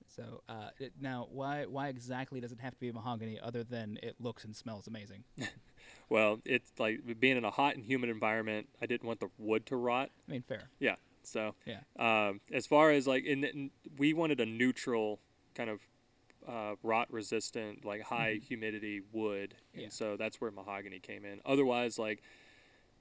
So 0.07 0.43
uh, 0.49 0.71
it, 0.79 0.93
now, 1.01 1.29
why 1.31 1.67
why 1.67 1.89
exactly 1.89 2.41
does 2.41 2.53
it 2.53 2.61
have 2.61 2.75
to 2.75 2.81
be 2.81 2.93
mahogany 2.93 3.41
other 3.43 3.65
than 3.65 3.99
it 4.03 4.17
looks 4.21 4.45
and 4.45 4.55
smells 4.55 4.87
amazing? 4.87 5.25
well, 6.09 6.41
it's 6.45 6.73
like 6.79 7.01
being 7.21 7.37
in 7.37 7.45
a 7.45 7.51
hot 7.51 7.77
and 7.77 7.85
humid 7.85 8.11
environment. 8.11 8.69
I 8.81 8.87
didn't 8.87 9.07
want 9.07 9.21
the 9.21 9.31
wood 9.39 9.67
to 9.67 9.77
rot. 9.77 10.11
I 10.29 10.33
mean, 10.33 10.43
fair. 10.43 10.69
Yeah. 10.79 10.97
So 11.23 11.55
Yeah. 11.65 11.81
um, 11.99 12.41
as 12.53 12.67
far 12.67 12.91
as 12.91 13.07
like, 13.07 13.25
in, 13.25 13.45
in, 13.45 13.71
we 13.97 14.13
wanted 14.13 14.41
a 14.41 14.47
neutral 14.47 15.21
kind 15.55 15.71
of 15.71 15.81
uh, 16.47 16.75
rot 16.83 17.11
resistant, 17.11 17.85
like 17.85 18.03
high 18.03 18.39
humidity 18.47 19.01
wood, 19.13 19.55
and 19.75 19.93
so 19.93 20.17
that's 20.17 20.41
where 20.41 20.51
mahogany 20.51 20.99
came 20.99 21.25
in. 21.25 21.41
Otherwise, 21.47 21.99
like 21.99 22.23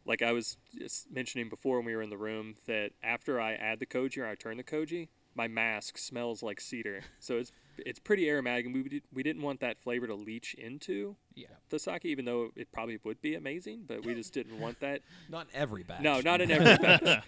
like 0.05 0.21
I 0.21 0.31
was 0.31 0.57
just 0.77 1.11
mentioning 1.11 1.49
before 1.49 1.77
when 1.77 1.85
we 1.85 1.95
were 1.95 2.01
in 2.01 2.09
the 2.09 2.17
room, 2.17 2.55
that 2.67 2.91
after 3.01 3.39
I 3.39 3.53
add 3.53 3.79
the 3.79 3.85
koji 3.85 4.19
or 4.19 4.27
I 4.27 4.35
turn 4.35 4.57
the 4.57 4.63
koji, 4.63 5.07
my 5.35 5.47
mask 5.47 5.97
smells 5.97 6.43
like 6.43 6.59
cedar. 6.61 7.01
So 7.19 7.37
it's 7.37 7.51
it's 7.77 7.99
pretty 7.99 8.29
aromatic, 8.29 8.65
and 8.67 8.75
we 8.75 8.83
did, 8.83 9.03
we 9.11 9.23
didn't 9.23 9.41
want 9.41 9.59
that 9.61 9.79
flavor 9.79 10.05
to 10.07 10.13
leach 10.15 10.53
into 10.53 11.15
Yeah. 11.33 11.47
the 11.69 11.79
sake, 11.79 12.05
even 12.05 12.25
though 12.25 12.51
it 12.55 12.71
probably 12.71 12.99
would 13.03 13.19
be 13.21 13.33
amazing, 13.35 13.85
but 13.87 14.05
we 14.05 14.13
just 14.13 14.31
didn't 14.33 14.59
want 14.59 14.79
that. 14.81 15.01
Not 15.29 15.47
every 15.53 15.81
batch. 15.83 16.01
No, 16.01 16.21
not 16.21 16.39
in 16.41 16.51
every 16.51 16.77
batch. 16.85 17.23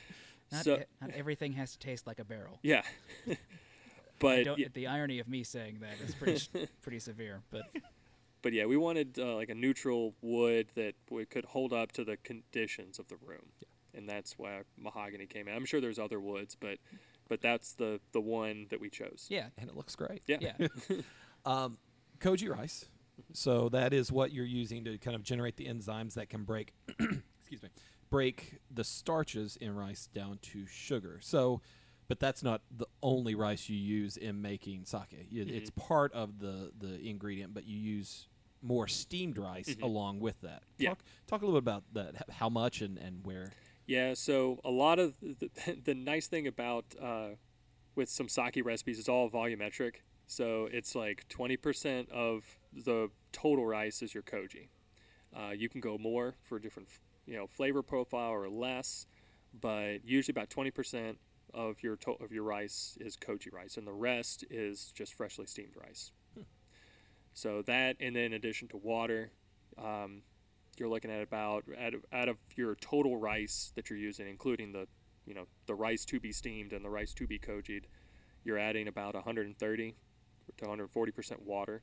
Not, 0.52 0.63
So- 0.63 0.76
e- 0.78 0.84
not 1.02 1.10
everything 1.15 1.54
has 1.54 1.72
to 1.72 1.80
taste 1.80 2.06
like 2.06 2.20
a 2.20 2.24
barrel. 2.26 2.60
Yeah. 2.62 2.84
But 4.20 4.46
don't, 4.46 4.58
yeah, 4.60 4.68
The 4.74 4.88
irony 4.88 5.20
of 5.20 5.28
me 5.28 5.44
saying 5.44 5.80
that 5.82 6.00
is 6.08 6.15
pretty 6.15 6.68
pretty 6.82 7.00
severe. 7.00 7.41
But 7.52 7.63
but 8.41 8.54
yeah, 8.54 8.65
we 8.65 8.78
wanted 8.78 9.20
uh, 9.20 9.36
like 9.36 9.50
a 9.50 9.56
neutral 9.56 10.13
wood 10.22 10.68
that 10.76 10.94
we 11.10 11.26
could 11.26 11.44
hold 11.46 11.74
up 11.74 11.91
to 11.94 12.06
the 12.06 12.15
conditions 12.18 12.98
of 12.98 13.08
the 13.10 13.18
room, 13.18 13.52
and 13.94 14.08
that's 14.08 14.38
why 14.38 14.62
mahogany 14.78 15.26
came 15.26 15.48
in. 15.50 15.54
I'm 15.56 15.65
sure 15.65 15.82
there's 15.82 16.00
other 16.00 16.20
woods, 16.22 16.56
but 16.58 16.78
but 17.30 17.42
that's 17.42 17.74
the 17.74 18.00
the 18.12 18.22
one 18.22 18.68
that 18.70 18.80
we 18.80 18.90
chose. 18.90 19.28
yeah, 19.30 19.48
and 19.58 19.70
it 19.70 19.76
looks 19.76 19.96
great. 19.96 20.22
Yeah. 20.28 20.38
yeah. 20.42 20.68
Um, 21.46 21.78
koji 22.20 22.50
rice. 22.50 22.86
So 23.34 23.70
that 23.70 23.94
is 23.94 24.12
what 24.12 24.32
you're 24.32 24.46
using 24.46 24.84
to 24.86 24.98
kind 24.98 25.16
of 25.16 25.22
generate 25.22 25.58
the 25.58 25.68
enzymes 25.68 26.16
that 26.16 26.28
can 26.30 26.44
break, 26.44 26.74
excuse 27.00 27.62
me, 27.62 27.70
break 28.10 28.58
the 28.74 28.84
starches 28.84 29.56
in 29.58 29.76
rice 29.76 30.08
down 30.14 30.40
to 30.42 30.66
sugar. 30.66 31.20
So, 31.22 31.62
but 32.08 32.20
that's 32.20 32.42
not 32.42 32.62
the 32.76 32.88
only 33.04 33.36
rice 33.36 33.70
you 33.70 33.78
use 33.78 34.18
in 34.18 34.42
making 34.42 34.86
sake. 34.86 35.12
Y- 35.32 35.46
It's 35.48 35.70
part 35.70 36.14
of 36.14 36.40
the 36.40 36.72
the 36.80 37.00
ingredient, 37.08 37.54
but 37.54 37.66
you 37.66 37.78
use 37.78 38.28
more 38.64 38.88
steamed 38.88 39.38
rice 39.38 39.70
Mhm. 39.76 39.84
along 39.84 40.20
with 40.22 40.42
that. 40.42 40.64
Yeah. 40.80 40.90
Talk, 40.90 41.00
talk 41.28 41.42
a 41.44 41.46
little 41.46 41.62
bit 41.62 41.70
about 41.72 41.84
that. 41.94 42.30
How 42.32 42.50
much 42.50 42.82
and, 42.82 42.98
and 42.98 43.24
where? 43.24 43.52
Yeah, 43.86 44.13
so 44.15 44.60
a 44.65 44.71
lot 44.71 45.00
of 45.00 45.19
the, 45.21 45.50
the 45.84 45.93
nice 45.93 46.28
thing 46.28 46.48
about 46.48 46.86
uh, 47.02 47.30
with 47.95 48.10
some 48.10 48.28
sake 48.28 48.60
recipes 48.63 49.00
is 49.00 49.08
all 49.10 49.30
volumetric. 49.30 49.95
So 50.28 50.67
it's 50.71 50.95
like 50.95 51.26
20% 51.30 52.10
of 52.10 52.43
the 52.74 53.10
total 53.32 53.65
rice 53.65 54.02
is 54.02 54.13
your 54.13 54.24
koji. 54.24 54.69
Uh, 55.36 55.52
you 55.52 55.69
can 55.69 55.82
go 55.82 55.98
more 55.98 56.36
for 56.41 56.58
different, 56.58 56.89
you 57.28 57.36
know, 57.36 57.45
flavor 57.45 57.84
profile 57.84 58.32
or 58.32 58.50
less, 58.50 59.06
but 59.62 60.04
usually 60.04 60.34
about 60.34 60.50
20% 60.50 61.17
of 61.54 61.84
your 61.84 61.95
to- 61.98 62.17
of 62.24 62.32
your 62.32 62.43
rice 62.43 62.98
is 63.00 63.15
koji 63.15 63.54
rice, 63.54 63.78
and 63.78 63.86
the 63.86 63.93
rest 63.93 64.43
is 64.50 64.91
just 64.93 65.13
freshly 65.13 65.45
steamed 65.45 65.76
rice. 65.76 66.12
So 67.34 67.62
that, 67.63 67.98
and 68.00 68.15
then 68.15 68.26
in 68.26 68.34
addition 68.34 68.69
to 68.69 68.78
water, 68.78 69.32
um, 69.78 70.21
you're 70.80 70.90
looking 70.90 71.12
at 71.12 71.22
about 71.22 71.64
out 71.80 71.94
of, 71.94 72.06
out 72.12 72.30
of 72.30 72.38
your 72.56 72.76
total 72.76 73.18
rice 73.18 73.72
that 73.76 73.90
you're 73.90 74.00
using, 74.00 74.28
including 74.28 74.72
the 74.72 74.88
you 75.26 75.34
know 75.34 75.46
the 75.68 75.76
rice 75.76 76.06
to 76.06 76.20
be 76.20 76.32
steamed 76.32 76.74
and 76.74 76.84
the 76.84 76.90
rice 76.90 77.14
to 77.16 77.28
be 77.28 77.40
koji'd, 77.40 77.88
you're 78.44 78.58
adding 78.58 78.88
about 78.88 79.14
130 79.14 79.96
to 80.58 80.64
140 80.64 81.12
percent 81.12 81.42
water. 81.46 81.82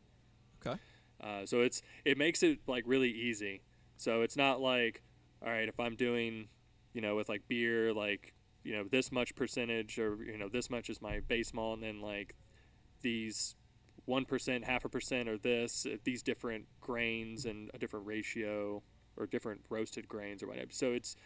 Okay. 0.65 0.79
Uh, 1.23 1.47
so 1.47 1.61
it's 1.61 1.83
it 2.05 2.19
makes 2.19 2.43
it 2.43 2.59
like 2.67 2.85
really 2.87 3.11
easy. 3.11 3.63
So 3.97 4.23
it's 4.23 4.37
not 4.37 4.61
like 4.61 5.03
all 5.45 5.51
right 5.51 5.69
if 5.69 5.79
I'm 5.79 5.97
doing 5.97 6.49
you 6.93 7.01
know 7.01 7.17
with 7.17 7.29
like 7.29 7.43
beer 7.49 7.93
like 7.93 8.35
you 8.65 8.73
know 8.73 8.85
this 8.91 9.11
much 9.11 9.35
percentage 9.35 9.99
or 9.99 10.23
you 10.25 10.39
know 10.39 10.49
this 10.49 10.71
much 10.71 10.89
is 10.89 11.03
my 11.03 11.21
base 11.21 11.53
malt 11.53 11.79
and 11.79 11.83
then 11.83 12.01
like 12.01 12.37
these 13.01 13.57
one 14.05 14.25
percent, 14.25 14.65
half 14.65 14.85
a 14.85 14.88
percent, 14.88 15.29
or 15.29 15.38
this, 15.38 15.87
uh, 15.87 15.97
these 16.05 16.23
different 16.23 16.67
grains 16.81 17.45
and 17.45 17.71
a 17.75 17.79
different 17.79 18.07
ratio 18.07 18.83
or 19.17 19.27
different 19.27 19.61
roasted 19.69 20.09
grains 20.09 20.43
or 20.43 20.47
whatever. 20.49 20.71
So 20.73 20.93
it's, 20.93 21.17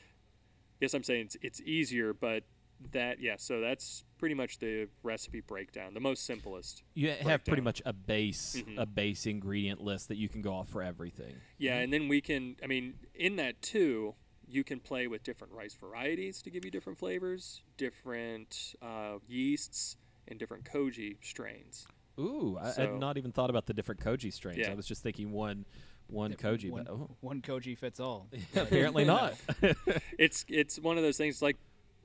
yes, 0.81 0.93
I'm 0.95 1.03
saying 1.03 1.27
it's, 1.27 1.37
it's 1.41 1.61
easier, 1.63 2.13
but 2.13 2.45
that, 2.93 3.21
yeah, 3.21 3.37
so 3.39 3.61
that's 3.61 4.05
pretty 4.19 4.35
much 4.35 4.59
the 4.59 4.89
recipe 5.03 5.41
breakdown, 5.41 5.95
the 5.95 6.01
most 6.01 6.27
simplest. 6.27 6.83
You 6.95 7.11
have 7.11 7.45
pretty 7.45 7.63
much 7.63 7.81
a 7.87 7.93
base 7.95 8.57
Mhm. 8.57 8.79
a 8.79 8.85
base 8.85 9.25
ingredient 9.27 9.81
list 9.81 10.09
that 10.09 10.17
you 10.17 10.29
can 10.29 10.43
go 10.43 10.53
off 10.53 10.69
for 10.69 10.83
everything. 10.83 11.37
Yeah, 11.59 11.79
and 11.79 11.91
then 11.93 12.09
we 12.09 12.21
can, 12.21 12.57
I 12.63 12.67
mean, 12.67 12.99
in 13.15 13.37
that 13.37 13.63
too, 13.63 14.15
you 14.47 14.63
can 14.63 14.81
play 14.81 15.07
with 15.07 15.23
different 15.23 15.55
rice 15.55 15.75
varieties 15.75 16.43
to 16.43 16.51
give 16.51 16.65
you 16.65 16.71
different 16.71 16.99
flavors, 16.99 17.63
different 17.79 18.75
uh, 18.83 19.19
yeasts, 19.27 19.97
and 20.29 20.39
different 20.39 20.65
koji 20.65 21.17
strains. 21.23 21.87
Ooh, 22.19 22.59
I, 22.61 22.71
So- 22.71 22.83
I'd 22.83 22.99
not 23.01 23.19
even 23.19 23.33
thought 23.33 23.51
about 23.51 23.67
the 23.67 23.75
different 23.75 24.01
koji 24.01 24.33
strains. 24.33 24.59
Yeah. 24.59 24.71
I 24.71 24.75
was 24.75 24.87
just 24.87 25.03
thinking 25.03 25.33
one 25.33 25.67
one 26.09 26.31
Yeah, 26.31 26.37
koji, 26.37 26.71
one, 26.71 26.85
but 26.85 26.93
oh, 26.93 27.17
one 27.21 27.43
koji 27.43 27.77
fits 27.77 27.99
all. 28.01 28.29
apparently 28.57 29.05
not. 29.05 29.35
it's 30.19 30.45
it's 30.49 30.79
one 30.79 30.97
of 30.97 31.03
those 31.03 31.17
things 31.17 31.43
like 31.43 31.57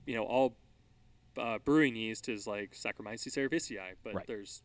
you 0.05 0.15
know 0.15 0.23
all 0.23 0.55
uh, 1.37 1.59
brewing 1.63 1.95
yeast 1.95 2.27
is 2.27 2.45
like 2.47 2.71
Saccharomyces 2.71 3.27
cerevisiae, 3.37 3.93
but 4.03 4.15
Right. 4.15 4.27
there's 4.27 4.63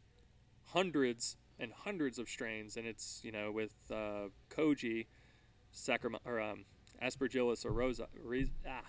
hundreds 0.73 1.37
and 1.61 1.73
hundreds 1.73 2.19
of 2.19 2.29
strains, 2.29 2.77
and 2.77 2.87
it's 2.87 3.21
you 3.23 3.31
know 3.31 3.53
with 3.53 3.73
uh, 3.91 4.29
koji, 4.51 5.07
Saccharomyces 5.75 6.21
or 6.27 6.41
um, 6.41 6.65
Aspergillus 7.03 7.65
oryza. 7.67 8.07
Re- 8.23 8.51
ah, 8.69 8.81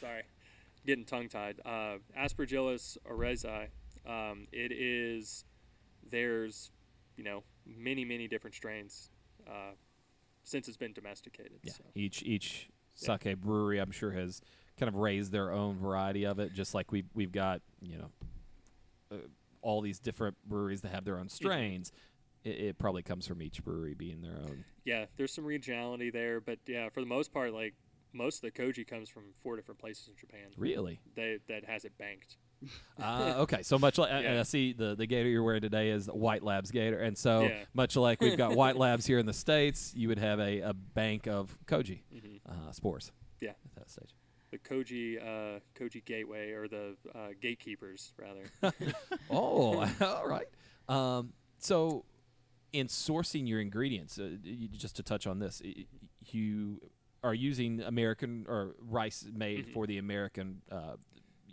sorry, 0.00 0.22
getting 0.86 1.04
tongue 1.04 1.28
tied. 1.28 1.60
Uh, 1.64 1.96
Aspergillus 2.16 2.96
oryzae. 3.10 3.68
Um, 4.06 4.46
it 4.52 4.70
is 4.72 5.44
there's 6.10 6.70
you 7.16 7.24
know 7.24 7.42
many 7.66 8.04
many 8.04 8.28
different 8.28 8.54
strains 8.54 9.10
uh, 9.48 9.72
since 10.42 10.68
it's 10.68 10.76
been 10.76 10.92
domesticated. 10.92 11.58
yeah, 11.62 11.72
so. 11.72 11.84
each 11.94 12.22
each 12.22 12.68
Yeah. 12.98 13.16
sake 13.18 13.40
brewery, 13.40 13.78
I'm 13.78 13.90
sure, 13.90 14.12
has 14.12 14.40
kind 14.78 14.88
of 14.88 14.94
raised 14.96 15.32
their 15.32 15.50
own 15.50 15.76
variety 15.78 16.24
of 16.24 16.38
it. 16.38 16.52
Just 16.52 16.74
like 16.74 16.92
we 16.92 17.04
we've 17.14 17.32
got, 17.32 17.60
you 17.80 17.98
know, 17.98 18.10
uh, 19.10 19.16
all 19.62 19.80
these 19.80 19.98
different 19.98 20.36
breweries 20.46 20.80
that 20.82 20.92
have 20.92 21.04
their 21.04 21.18
own 21.18 21.28
strains. 21.28 21.92
It, 22.44 22.60
it 22.60 22.78
probably 22.78 23.02
comes 23.02 23.26
from 23.26 23.42
each 23.42 23.64
brewery 23.64 23.94
being 23.94 24.22
their 24.22 24.36
own. 24.36 24.64
Yeah, 24.84 25.06
there's 25.16 25.32
some 25.32 25.44
regionality 25.44 26.12
there, 26.12 26.40
but 26.40 26.60
yeah, 26.66 26.88
for 26.90 27.00
the 27.00 27.06
most 27.06 27.32
part, 27.32 27.52
like 27.52 27.74
most 28.12 28.42
of 28.42 28.52
the 28.52 28.62
koji 28.62 28.86
comes 28.86 29.08
from 29.08 29.24
four 29.42 29.56
different 29.56 29.80
places 29.80 30.08
in 30.08 30.14
Japan. 30.16 30.48
Really? 30.56 31.00
They, 31.16 31.38
that 31.48 31.64
has 31.64 31.84
it 31.84 31.98
banked. 31.98 32.36
Uh, 33.00 33.34
okay, 33.38 33.62
so 33.62 33.78
much 33.78 33.98
like 33.98 34.10
Yeah. 34.10 34.40
I 34.40 34.42
see 34.42 34.72
the 34.72 34.94
the 34.94 35.06
gaiter 35.06 35.28
you're 35.28 35.42
wearing 35.42 35.60
today 35.60 35.90
is 35.90 36.06
the 36.06 36.14
White 36.14 36.42
Labs 36.42 36.70
gaiter, 36.70 36.98
and 36.98 37.16
so 37.16 37.48
Yeah. 37.48 37.64
much 37.74 37.96
like 37.96 38.20
we've 38.20 38.36
got 38.38 38.56
White 38.56 38.76
Labs 38.76 39.06
here 39.06 39.18
in 39.18 39.26
the 39.26 39.32
states, 39.34 39.92
you 39.94 40.08
would 40.08 40.18
have 40.18 40.40
a, 40.40 40.60
a 40.60 40.72
bank 40.74 41.26
of 41.26 41.56
koji 41.66 42.00
hmm 42.10 42.36
uh, 42.48 42.72
spores. 42.72 43.12
Yeah. 43.40 43.50
at 43.50 43.74
that 43.76 43.90
stage. 43.90 44.14
The 44.52 44.58
koji, 44.58 45.18
uh, 45.20 45.60
koji 45.74 46.04
gateway 46.04 46.52
or 46.52 46.68
the 46.68 46.96
uh, 47.14 47.28
gatekeepers 47.40 48.12
rather. 48.16 48.44
Oh, 49.30 49.80
all 50.00 50.26
right. 50.26 50.46
Um, 50.88 51.32
so, 51.58 52.04
in 52.72 52.86
sourcing 52.86 53.46
your 53.48 53.60
ingredients, 53.60 54.18
uh, 54.18 54.30
just 54.72 54.96
to 54.96 55.02
touch 55.02 55.26
on 55.26 55.38
this, 55.40 55.60
you 56.30 56.80
are 57.24 57.34
using 57.34 57.82
American 57.82 58.46
or 58.48 58.76
rice 58.80 59.26
made 59.34 59.66
Mhm. 59.66 59.72
for 59.72 59.86
the 59.86 59.98
American 59.98 60.62
uh, 60.70 60.96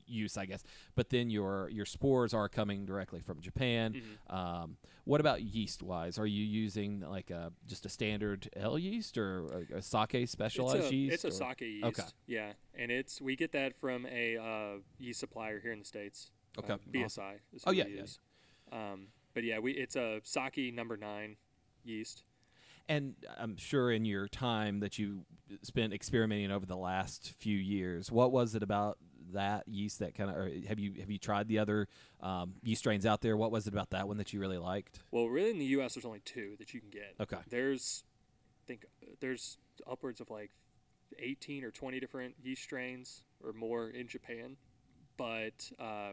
use, 0.08 0.38
I 0.38 0.46
guess. 0.46 0.64
But 0.96 1.10
then 1.10 1.30
your 1.30 1.70
your 1.70 1.86
spores 1.86 2.34
are 2.34 2.50
coming 2.50 2.86
directly 2.86 3.22
from 3.22 3.42
Japan. 3.42 3.94
Mhm. 3.94 4.34
Um, 4.34 4.78
what 5.06 5.20
about 5.20 5.42
yeast 5.42 5.84
wise? 5.84 6.18
Are 6.18 6.26
you 6.28 6.44
using 6.44 7.02
like 7.02 7.30
a 7.30 7.52
just 7.68 7.86
a 7.86 7.90
standard 7.90 8.50
ale 8.56 8.80
yeast 8.80 9.18
or 9.18 9.66
a, 9.72 9.78
a 9.78 9.82
sake 9.82 10.28
specialized 10.28 10.78
it's 10.78 10.92
a, 10.92 10.96
yeast? 10.96 11.14
It's 11.14 11.24
a 11.26 11.32
sake 11.32 11.62
yeast. 11.62 11.86
Okay. 12.00 12.10
Yeah, 12.28 12.54
and 12.74 12.92
it's 12.92 13.22
we 13.22 13.36
get 13.36 13.52
that 13.52 13.76
from 13.80 14.06
a 14.06 14.38
uh, 14.38 14.80
yeast 14.98 15.20
supplier 15.20 15.60
here 15.60 15.72
in 15.74 15.80
the 15.80 15.86
states. 15.86 16.32
Okay, 16.58 16.74
Uh, 16.74 16.78
BSI. 16.92 17.40
Is 17.54 17.64
Oh, 17.66 17.72
yeah, 17.72 17.86
we 17.86 17.96
yeah, 17.96 18.02
use. 18.02 18.20
Um, 18.72 19.08
but 19.34 19.44
yeah, 19.44 19.60
we 19.60 19.74
it's 19.74 19.96
a 19.96 20.22
sake 20.24 20.74
number 20.74 20.98
nine 20.98 21.38
yeast. 21.84 22.24
And 22.90 23.16
I'm 23.38 23.56
sure 23.56 23.92
in 23.92 24.04
your 24.04 24.28
time 24.28 24.82
that 24.82 25.00
you 25.00 25.26
spent 25.62 25.94
experimenting 25.94 26.52
over 26.52 26.66
the 26.66 26.76
last 26.76 27.34
few 27.40 27.58
years, 27.58 28.12
what 28.12 28.32
was 28.32 28.56
it 28.56 28.64
about 28.64 28.98
that 29.34 29.68
yeast 29.68 30.00
that 30.00 30.16
kind 30.16 30.30
of? 30.30 30.66
Have 30.66 30.80
you 30.80 30.94
have 31.00 31.10
you 31.10 31.18
tried 31.18 31.48
the 31.48 31.60
other 31.60 31.88
um, 32.22 32.54
yeast 32.64 32.80
strains 32.80 33.06
out 33.06 33.22
there? 33.22 33.38
What 33.38 33.52
was 33.52 33.68
it 33.68 33.74
about 33.74 33.92
that 33.92 34.08
one 34.08 34.18
that 34.18 34.34
you 34.34 34.40
really 34.40 34.58
liked? 34.58 35.00
Well, 35.12 35.28
really, 35.28 35.52
in 35.52 35.60
the 35.60 35.66
U.S., 35.66 35.96
there's 35.96 36.06
only 36.06 36.22
two 36.26 36.56
that 36.60 36.74
you 36.74 36.80
can 36.80 36.90
get. 36.90 37.16
Okay. 37.20 37.38
There's, 37.50 38.04
I 38.64 38.68
think, 38.68 38.86
there's 39.20 39.58
upwards 39.90 40.22
of 40.22 40.30
like 40.30 40.52
18 41.20 41.64
or 41.64 41.72
20 41.72 42.00
different 42.00 42.36
yeast 42.42 42.64
strains 42.64 43.24
or 43.44 43.54
more 43.54 43.90
in 43.90 44.08
Japan, 44.08 44.58
but 45.18 45.72
uh, 45.80 46.12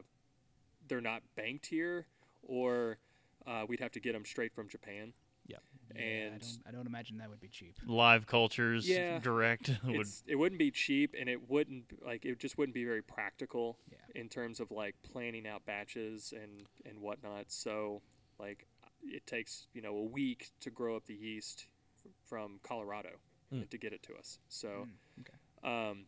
they're 0.88 1.00
not 1.00 1.22
banked 1.36 1.66
here, 1.66 2.06
or 2.42 2.98
uh, 3.46 3.64
we'd 3.68 3.80
have 3.80 3.92
to 3.92 4.00
get 4.00 4.12
them 4.12 4.24
straight 4.24 4.54
from 4.54 4.68
Japan. 4.68 5.12
Yeah, 5.46 5.58
And- 5.96 6.34
I 6.34 6.38
don't, 6.38 6.58
I 6.68 6.70
don't 6.70 6.86
imagine 6.86 7.18
that 7.18 7.28
would 7.30 7.40
be 7.40 7.48
cheap. 7.48 7.76
Live 7.86 8.26
cultures, 8.26 8.88
Yeah. 8.88 9.18
direct 9.18 9.70
would 9.84 10.06
it 10.26 10.36
wouldn't 10.36 10.58
be 10.58 10.70
cheap, 10.70 11.14
and 11.18 11.28
it 11.28 11.48
wouldn't 11.50 12.04
like 12.04 12.24
it 12.24 12.38
just 12.38 12.56
wouldn't 12.58 12.74
be 12.74 12.84
very 12.84 13.02
practical 13.02 13.78
Yeah. 13.90 13.98
in 14.20 14.28
terms 14.28 14.60
of 14.60 14.70
like 14.70 14.94
planning 15.02 15.46
out 15.46 15.64
batches 15.66 16.32
and 16.32 16.62
and 16.84 17.00
whatnot. 17.00 17.46
So 17.48 18.02
like 18.38 18.66
it 19.02 19.26
takes 19.26 19.66
you 19.72 19.82
know 19.82 19.96
a 19.96 20.04
week 20.04 20.50
to 20.60 20.70
grow 20.70 20.96
up 20.96 21.06
the 21.06 21.14
yeast 21.14 21.66
f- 22.06 22.12
from 22.26 22.60
Colorado 22.62 23.10
Mm. 23.52 23.68
to 23.70 23.78
get 23.78 23.92
it 23.92 24.00
to 24.04 24.14
us. 24.14 24.38
So, 24.48 24.86
Mm, 24.86 25.22
okay. 25.22 25.68
um, 25.90 26.06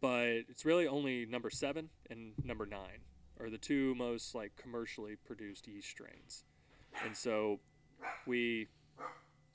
but 0.00 0.28
it's 0.48 0.64
really 0.64 0.86
only 0.86 1.26
number 1.26 1.50
seven 1.50 1.90
and 2.08 2.32
number 2.44 2.64
nine 2.64 3.00
are 3.40 3.50
the 3.50 3.58
two 3.58 3.94
most 3.96 4.34
like 4.36 4.54
commercially 4.56 5.16
produced 5.16 5.66
yeast 5.66 5.88
strains, 5.88 6.44
and 7.04 7.16
so 7.16 7.58
we. 8.26 8.68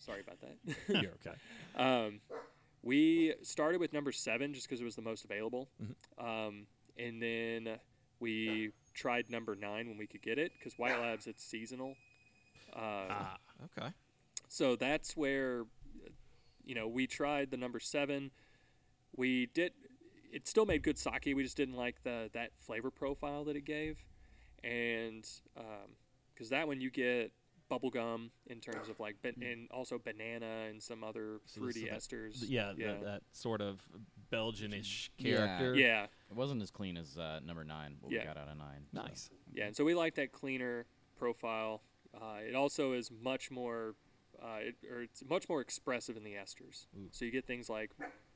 Sorry 0.06 0.22
about 0.22 0.40
that. 0.42 0.76
You're 1.02 1.14
okay. 1.26 1.36
Um, 1.76 2.22
we 2.84 3.34
started 3.42 3.82
with 3.82 3.92
number 3.92 4.12
seven 4.14 4.54
just 4.54 4.68
because 4.70 4.80
it 4.80 4.86
was 4.86 4.96
the 4.96 5.02
most 5.02 5.26
available. 5.26 5.68
Mhm. 5.84 6.24
Um, 6.24 6.68
and 6.98 7.22
then 7.22 7.80
we 8.22 8.72
tried 8.94 9.30
number 9.30 9.56
nine 9.56 9.90
when 9.90 9.98
we 9.98 10.08
could 10.08 10.22
get 10.22 10.40
it 10.40 10.54
because 10.58 10.78
White 10.78 10.98
Labs, 11.00 11.28
it's 11.28 11.44
seasonal. 11.44 11.96
Uh, 12.74 12.80
ah, 13.10 13.38
Okay. 13.78 13.90
So 14.48 14.76
that's 14.78 15.18
where, 15.18 15.66
you 16.64 16.76
know, 16.76 16.88
we 16.88 17.08
tried 17.08 17.52
the 17.52 17.58
number 17.58 17.80
seven. 17.82 18.32
We 19.18 19.48
did, 19.48 19.74
it 20.32 20.48
still 20.48 20.66
made 20.66 20.82
good 20.84 20.98
sake. 20.98 21.26
We 21.26 21.44
just 21.44 21.58
didn't 21.58 21.76
like 21.76 22.04
the 22.04 22.30
that 22.34 22.56
flavor 22.56 22.92
profile 22.92 23.44
that 23.46 23.56
it 23.58 23.66
gave. 23.66 23.98
And 24.64 25.28
because 26.34 26.50
that 26.50 26.68
one 26.68 26.80
you 26.80 26.90
get 26.90 27.32
bubblegum 27.72 28.30
in 28.48 28.60
terms 28.60 28.90
of 28.90 29.00
like, 29.00 29.16
ban- 29.22 29.42
and 29.42 29.70
also 29.72 29.98
banana 29.98 30.68
and 30.70 30.82
some 30.82 31.04
other 31.04 31.40
fruity 31.58 31.86
this 31.90 32.04
is 32.06 32.08
esters. 32.08 32.44
Yeah, 32.48 32.74
Yeah. 32.78 32.88
That, 32.94 33.04
that 33.04 33.22
sort 33.32 33.62
of 33.62 33.80
Belgianish 34.32 35.10
character. 35.18 35.76
Yeah, 35.76 36.04
It 36.30 36.36
wasn't 36.36 36.62
as 36.62 36.72
clean 36.72 36.98
as 36.98 37.18
uh, 37.18 37.40
number 37.46 37.64
nine, 37.64 37.96
but 38.02 38.12
Yeah. 38.12 38.20
we 38.22 38.26
got 38.26 38.38
out 38.38 38.48
of 38.50 38.58
nine. 38.58 38.86
so. 38.94 39.02
Nice. 39.02 39.30
yeah, 39.54 39.66
and 39.68 39.76
so 39.76 39.84
we 39.84 39.96
like 39.96 40.16
that 40.16 40.32
cleaner 40.32 40.86
profile. 41.18 41.82
Uh, 42.14 42.38
it 42.48 42.56
also 42.56 42.94
is 42.94 43.12
much 43.12 43.52
more, 43.52 43.96
uh, 44.42 44.58
it, 44.60 44.76
or 44.92 45.02
it's 45.04 45.24
much 45.30 45.48
more 45.50 45.62
expressive 45.62 46.16
in 46.18 46.24
the 46.24 46.34
esters. 46.34 46.86
Ooh. 46.98 47.08
So 47.12 47.26
you 47.26 47.32
get 47.32 47.46
things 47.46 47.70
like 47.70 47.92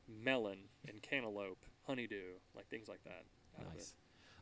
melon 0.08 0.60
and 0.88 1.02
cantaloupe, 1.02 1.64
honeydew, 1.88 2.34
like 2.56 2.68
things 2.70 2.88
like 2.88 3.04
that. 3.04 3.26
out 3.60 3.66
of 3.68 3.74
it. 3.74 3.78
Nice. 3.78 3.94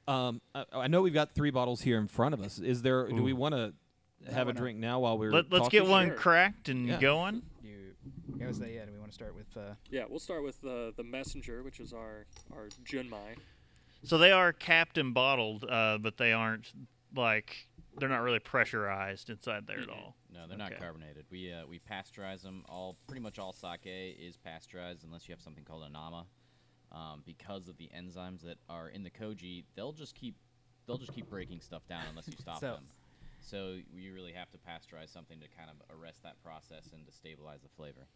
Um, 0.08 0.42
I, 0.56 0.66
I 0.74 0.88
know 0.88 1.02
we've 1.02 1.14
got 1.14 1.34
three 1.36 1.52
bottles 1.52 1.82
here 1.82 1.98
in 1.98 2.08
front 2.08 2.34
of 2.34 2.42
us. 2.42 2.60
Is 2.60 2.82
there? 2.82 3.08
Do 3.10 3.22
we 3.22 3.34
want 3.34 3.54
to 3.56 3.74
have 4.34 4.48
a 4.48 4.54
drink 4.54 4.80
now 4.80 5.00
while 5.00 5.18
we're? 5.18 5.32
Let, 5.32 5.52
let's 5.52 5.66
talking? 5.66 5.82
get 5.82 5.90
one 5.90 6.08
Sure. 6.08 6.16
cracked 6.16 6.70
and 6.70 6.88
Yeah. 6.88 7.00
going. 7.00 7.44
You, 7.64 7.94
yeah, 8.38 8.48
was 8.48 8.60
that? 8.60 8.72
Yeah, 8.72 8.86
do 8.86 8.92
we 8.92 9.00
want 9.00 9.12
to 9.12 9.16
start 9.16 9.36
with? 9.36 9.56
Uh, 9.56 9.76
Yeah, 9.90 10.06
we'll 10.10 10.20
start 10.20 10.44
with 10.44 10.60
the 10.62 10.94
the 10.98 11.04
messenger, 11.04 11.64
which 11.64 11.80
is 11.80 11.94
our 11.94 12.26
our 12.54 12.68
Junmai. 12.84 13.38
So 14.04 14.18
they 14.18 14.32
are 14.32 14.54
capped 14.54 14.98
and 14.98 15.14
bottled, 15.14 15.66
uh, 15.70 15.98
but 15.98 16.18
they 16.18 16.32
aren't 16.34 16.72
like 17.16 17.68
they're 17.98 18.10
not 18.10 18.22
really 18.22 18.40
pressurized 18.40 19.30
inside 19.30 19.66
there 19.66 19.80
at 19.80 19.90
all. 19.90 20.16
No, 20.32 20.48
they're 20.48 20.58
not 20.58 20.72
Okay. 20.74 20.80
carbonated. 20.82 21.26
We 21.32 21.52
uh, 21.52 21.66
we 21.68 21.80
pasteurize 21.80 22.42
them. 22.44 22.64
All 22.70 22.96
pretty 23.08 23.22
much 23.22 23.40
all 23.40 23.54
sake 23.54 23.80
is 24.20 24.38
pasteurized 24.38 25.04
unless 25.04 25.28
you 25.28 25.34
have 25.34 25.42
something 25.42 25.64
called 25.64 25.84
anama. 25.92 26.26
Um, 26.90 27.22
because 27.26 27.68
of 27.68 27.76
the 27.78 27.90
enzymes 27.94 28.42
that 28.44 28.60
are 28.70 28.88
in 28.88 29.04
the 29.04 29.10
koji, 29.10 29.66
they'll 29.76 29.92
just 29.92 30.16
keep 30.16 30.36
they'll 30.86 30.98
just 30.98 31.14
keep 31.14 31.30
breaking 31.30 31.60
stuff 31.60 31.86
down 31.88 32.04
unless 32.10 32.28
you 32.28 32.36
stop 32.40 32.60
So- 32.60 32.76
them. 32.76 32.88
So 33.50 33.78
you 33.96 34.14
really 34.14 34.34
have 34.34 34.52
to 34.52 34.58
pasteurize 34.58 35.12
something 35.12 35.40
to 35.40 35.48
kind 35.58 35.70
of 35.70 35.98
arrest 35.98 36.22
that 36.24 36.42
process 36.44 36.90
and 36.94 37.06
to 37.06 37.12
stabilize 37.14 37.62
the 37.62 37.70
flavor. 37.70 38.08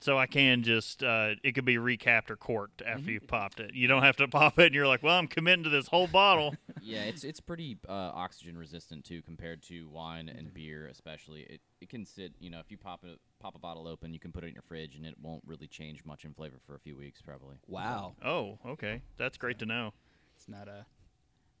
So 0.00 0.16
I 0.16 0.26
can 0.26 0.62
just 0.62 1.02
uh, 1.02 1.30
it 1.42 1.56
could 1.56 1.64
be 1.64 1.74
recapped 1.76 2.30
or 2.30 2.36
corked 2.36 2.82
after 2.82 3.00
Mm-hmm. 3.00 3.10
you've 3.10 3.26
popped 3.26 3.58
it. 3.58 3.74
You 3.74 3.88
don't 3.88 4.04
have 4.04 4.16
to 4.18 4.28
pop 4.28 4.56
it, 4.60 4.66
and 4.66 4.74
you're 4.74 4.86
like, 4.86 5.02
well, 5.02 5.18
I'm 5.18 5.26
committing 5.26 5.64
to 5.64 5.70
this 5.70 5.88
whole 5.88 6.06
bottle. 6.06 6.54
yeah, 6.80 7.02
it's 7.02 7.24
it's 7.24 7.40
pretty 7.40 7.78
uh, 7.88 8.12
oxygen 8.14 8.56
resistant 8.56 9.04
too 9.04 9.20
compared 9.22 9.60
to 9.64 9.88
wine 9.88 10.28
and 10.28 10.54
beer, 10.54 10.86
especially. 10.86 11.40
It 11.42 11.60
it 11.80 11.88
can 11.88 12.04
sit. 12.06 12.34
You 12.38 12.50
know, 12.50 12.60
if 12.60 12.70
you 12.70 12.78
pop 12.78 13.04
it 13.04 13.18
pop 13.40 13.56
a 13.56 13.58
bottle 13.58 13.88
open, 13.88 14.14
you 14.14 14.20
can 14.20 14.30
put 14.30 14.44
it 14.44 14.48
in 14.48 14.54
your 14.54 14.62
fridge, 14.62 14.94
and 14.94 15.04
it 15.04 15.16
won't 15.20 15.42
really 15.44 15.66
change 15.66 16.04
much 16.04 16.24
in 16.24 16.32
flavor 16.32 16.60
for 16.64 16.76
a 16.76 16.78
few 16.78 16.96
weeks, 16.96 17.20
probably. 17.20 17.56
Wow. 17.66 18.14
oh, 18.24 18.58
okay, 18.64 19.02
that's 19.16 19.36
great 19.36 19.58
to 19.58 19.66
know. 19.66 19.92
it's 20.36 20.48
not 20.48 20.68
a, 20.68 20.86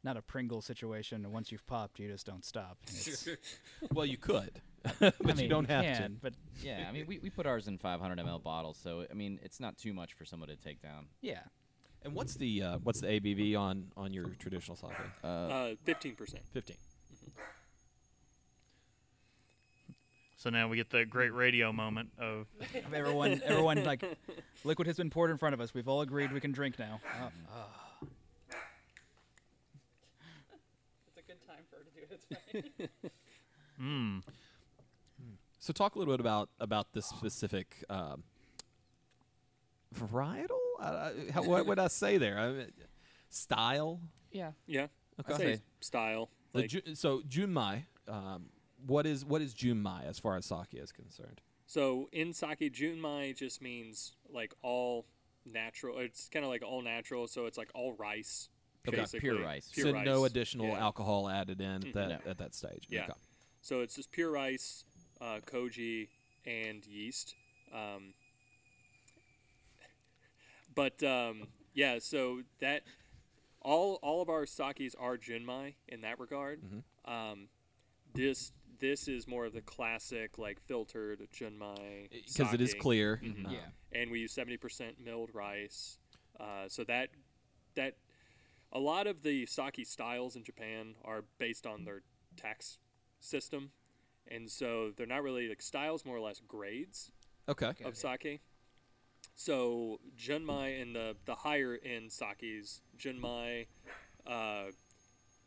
not 0.08 0.16
a 0.16 0.22
Pringle 0.22 0.62
situation. 0.62 1.30
Once 1.30 1.52
you've 1.52 1.66
popped, 1.66 1.98
you 1.98 2.08
just 2.08 2.24
don't 2.24 2.44
stop. 2.44 2.78
Well, 3.92 4.06
you 4.06 4.16
could, 4.16 4.50
but 5.00 5.14
I 5.22 5.32
mean, 5.34 5.38
you 5.38 5.48
don't 5.48 5.68
have 5.68 5.84
can, 5.84 6.14
to. 6.14 6.20
But 6.22 6.32
Yeah, 6.62 6.86
I 6.88 6.92
mean, 6.92 7.04
we, 7.06 7.18
we 7.18 7.28
put 7.30 7.46
ours 7.46 7.68
in 7.68 7.76
500 7.78 8.18
ml 8.18 8.42
bottles, 8.42 8.78
so 8.82 9.04
I 9.10 9.14
mean, 9.14 9.38
it's 9.42 9.60
not 9.60 9.76
too 9.76 9.92
much 9.92 10.14
for 10.14 10.24
someone 10.24 10.48
to 10.48 10.56
take 10.56 10.80
down. 10.82 11.06
yeah, 11.20 11.40
And 12.02 12.14
what's 12.14 12.34
the 12.34 12.62
uh, 12.62 12.78
what's 12.82 13.00
the 13.02 13.08
ABV 13.08 13.54
on 13.58 13.92
on 13.96 14.12
your 14.14 14.28
traditional 14.38 14.76
sake? 14.76 14.90
Uh, 15.22 15.26
Uh, 15.26 15.74
Fifteen 15.84 16.14
percent. 16.14 16.42
Fifteen. 16.52 16.76
So 20.36 20.48
now 20.50 20.68
we 20.68 20.76
get 20.76 20.88
the 20.90 21.04
great 21.04 21.34
radio 21.34 21.72
moment 21.72 22.10
of 22.18 22.46
everyone, 22.94 23.42
everyone, 23.44 23.82
like, 23.84 24.04
liquid 24.64 24.86
has 24.86 24.96
been 24.96 25.10
poured 25.10 25.30
in 25.32 25.36
front 25.36 25.52
of 25.52 25.60
us. 25.60 25.74
We've 25.74 25.88
all 25.88 26.00
agreed 26.00 26.32
we 26.32 26.40
can 26.40 26.52
drink 26.52 26.78
now. 26.78 27.00
Oh, 27.20 27.28
oh. 27.52 28.06
It's 31.08 31.18
a 31.18 31.22
good 31.26 31.44
time 31.44 31.64
for 31.68 31.76
her 31.78 31.82
to 31.82 31.90
do 31.90 32.02
it. 32.02 32.08
It's 32.12 32.17
fine. 32.17 32.17
Mm, 33.80 34.22
So 35.58 35.72
talk 35.72 35.94
a 35.94 35.98
little 35.98 36.12
bit 36.14 36.20
about 36.20 36.50
about 36.60 36.92
this 36.92 37.06
specific 37.06 37.84
um, 37.90 38.22
varietal. 39.94 40.58
Uh, 40.80 41.10
how, 41.32 41.42
what 41.42 41.66
would 41.66 41.78
I 41.78 41.88
say 41.88 42.18
there? 42.18 42.38
I 42.38 42.50
mean, 42.52 42.72
style. 43.30 44.00
Yeah. 44.30 44.52
Yeah, 44.66 44.86
Okay. 45.20 45.32
I'd 45.32 45.36
say 45.36 45.60
style. 45.80 46.28
The 46.52 46.60
Like, 46.60 46.70
Ju- 46.70 46.94
so 46.94 47.20
Junmai. 47.28 47.84
Um, 48.06 48.46
what 48.86 49.06
is 49.06 49.24
what 49.24 49.42
is 49.42 49.54
Junmai 49.54 50.06
as 50.06 50.18
far 50.18 50.36
as 50.36 50.46
sake 50.46 50.72
is 50.74 50.92
concerned? 50.92 51.40
so 51.66 52.08
in 52.12 52.32
sake, 52.32 52.60
Junmai 52.60 53.36
just 53.36 53.60
means 53.60 54.12
like 54.32 54.54
all 54.62 55.04
natural. 55.44 55.98
It's 55.98 56.28
kind 56.28 56.44
of 56.44 56.50
like 56.50 56.62
all 56.64 56.80
natural. 56.82 57.26
So 57.26 57.46
it's 57.46 57.58
like 57.58 57.70
all 57.74 57.92
rice 57.94 58.48
Okay. 58.50 58.57
Basically 58.96 59.20
Pure 59.20 59.40
rice. 59.42 59.70
Pure 59.72 59.86
so 59.88 59.92
rice. 59.92 60.04
no 60.06 60.24
additional 60.24 60.66
Yeah. 60.68 60.78
alcohol 60.80 61.28
added 61.28 61.60
in 61.60 61.80
that 61.92 62.24
No. 62.24 62.30
at 62.30 62.38
that 62.38 62.54
stage. 62.54 62.86
Yeah. 62.88 63.04
Okay. 63.04 63.12
So 63.62 63.80
it's 63.80 63.94
just 63.96 64.10
pure 64.12 64.30
rice, 64.30 64.84
uh, 65.20 65.40
koji, 65.46 66.08
and 66.46 66.84
yeast. 66.86 67.34
Um, 67.72 68.14
but 70.74 71.02
um, 71.02 71.48
yeah, 71.74 71.98
so 71.98 72.42
that 72.60 72.82
all 73.62 73.94
all 74.02 74.22
of 74.22 74.28
our 74.28 74.46
sakis 74.46 74.94
are 74.98 75.16
junmai 75.16 75.74
in 75.88 76.00
that 76.02 76.18
regard. 76.20 76.60
Mhm. 76.62 76.82
Um, 77.10 77.48
this 78.14 78.52
this 78.80 79.08
is 79.08 79.26
more 79.26 79.44
of 79.46 79.52
the 79.52 79.60
classic 79.60 80.38
like 80.38 80.60
filtered 80.60 81.26
junmai 81.34 82.08
Because 82.10 82.54
it 82.54 82.60
is 82.60 82.70
sake. 82.72 82.80
clear. 82.80 83.20
Mhm. 83.22 83.46
Uh, 83.46 83.50
Yeah. 83.50 83.70
and 83.92 84.10
we 84.10 84.20
use 84.20 84.32
70% 84.32 85.00
milled 85.00 85.34
rice. 85.34 85.98
Uh, 86.38 86.68
so 86.68 86.84
that 86.84 87.10
that 87.74 87.96
a 88.72 88.78
lot 88.78 89.06
of 89.06 89.22
the 89.22 89.46
sake 89.46 89.86
styles 89.86 90.36
in 90.36 90.44
Japan 90.44 90.94
are 91.04 91.24
based 91.38 91.66
on 91.66 91.84
their 91.84 92.02
tax 92.36 92.78
system, 93.20 93.70
and 94.26 94.50
so 94.50 94.92
they're 94.96 95.06
not 95.06 95.22
really 95.22 95.48
like 95.48 95.62
styles, 95.62 96.04
more 96.04 96.16
or 96.16 96.20
less 96.20 96.40
grades 96.46 97.10
Okay. 97.48 97.72
of 97.84 97.96
sake. 97.96 98.40
So 99.34 100.00
junmai 100.18 100.82
and 100.82 100.94
the 100.94 101.16
the 101.24 101.34
higher 101.36 101.78
end 101.84 102.10
sakis, 102.12 102.80
junmai, 102.98 103.66
uh, 104.26 104.70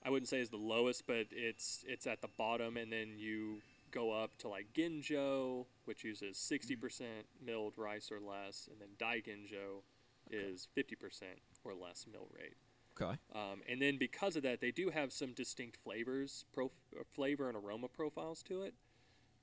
I 0.03 0.09
wouldn't 0.09 0.29
say 0.29 0.39
is 0.39 0.49
the 0.49 0.57
lowest, 0.57 1.05
but 1.05 1.27
it's 1.31 1.83
it's 1.87 2.07
at 2.07 2.21
the 2.21 2.29
bottom, 2.37 2.77
and 2.77 2.91
then 2.91 3.17
you 3.17 3.61
go 3.91 4.11
up 4.11 4.37
to 4.39 4.47
like 4.47 4.67
ginjo, 4.73 5.65
which 5.85 6.03
uses 6.03 6.37
sixty 6.37 6.75
percent 6.75 7.25
milled 7.45 7.73
rice 7.77 8.11
or 8.11 8.19
less, 8.19 8.67
and 8.71 8.79
then 8.79 8.89
daiginjo 8.97 9.83
is 10.29 10.67
fifty 10.73 10.95
percent 10.95 11.39
or 11.63 11.73
less 11.73 12.05
mill 12.11 12.27
rate. 12.33 12.55
Okay. 13.01 13.17
Um, 13.33 13.61
and 13.67 13.81
then 13.81 13.97
because 13.97 14.35
of 14.35 14.43
that, 14.43 14.61
they 14.61 14.71
do 14.71 14.89
have 14.89 15.11
some 15.11 15.33
distinct 15.33 15.77
flavors, 15.83 16.45
prof- 16.53 16.71
uh, 16.97 17.03
flavor 17.11 17.47
and 17.47 17.57
aroma 17.57 17.87
profiles 17.87 18.43
to 18.43 18.63
it. 18.63 18.73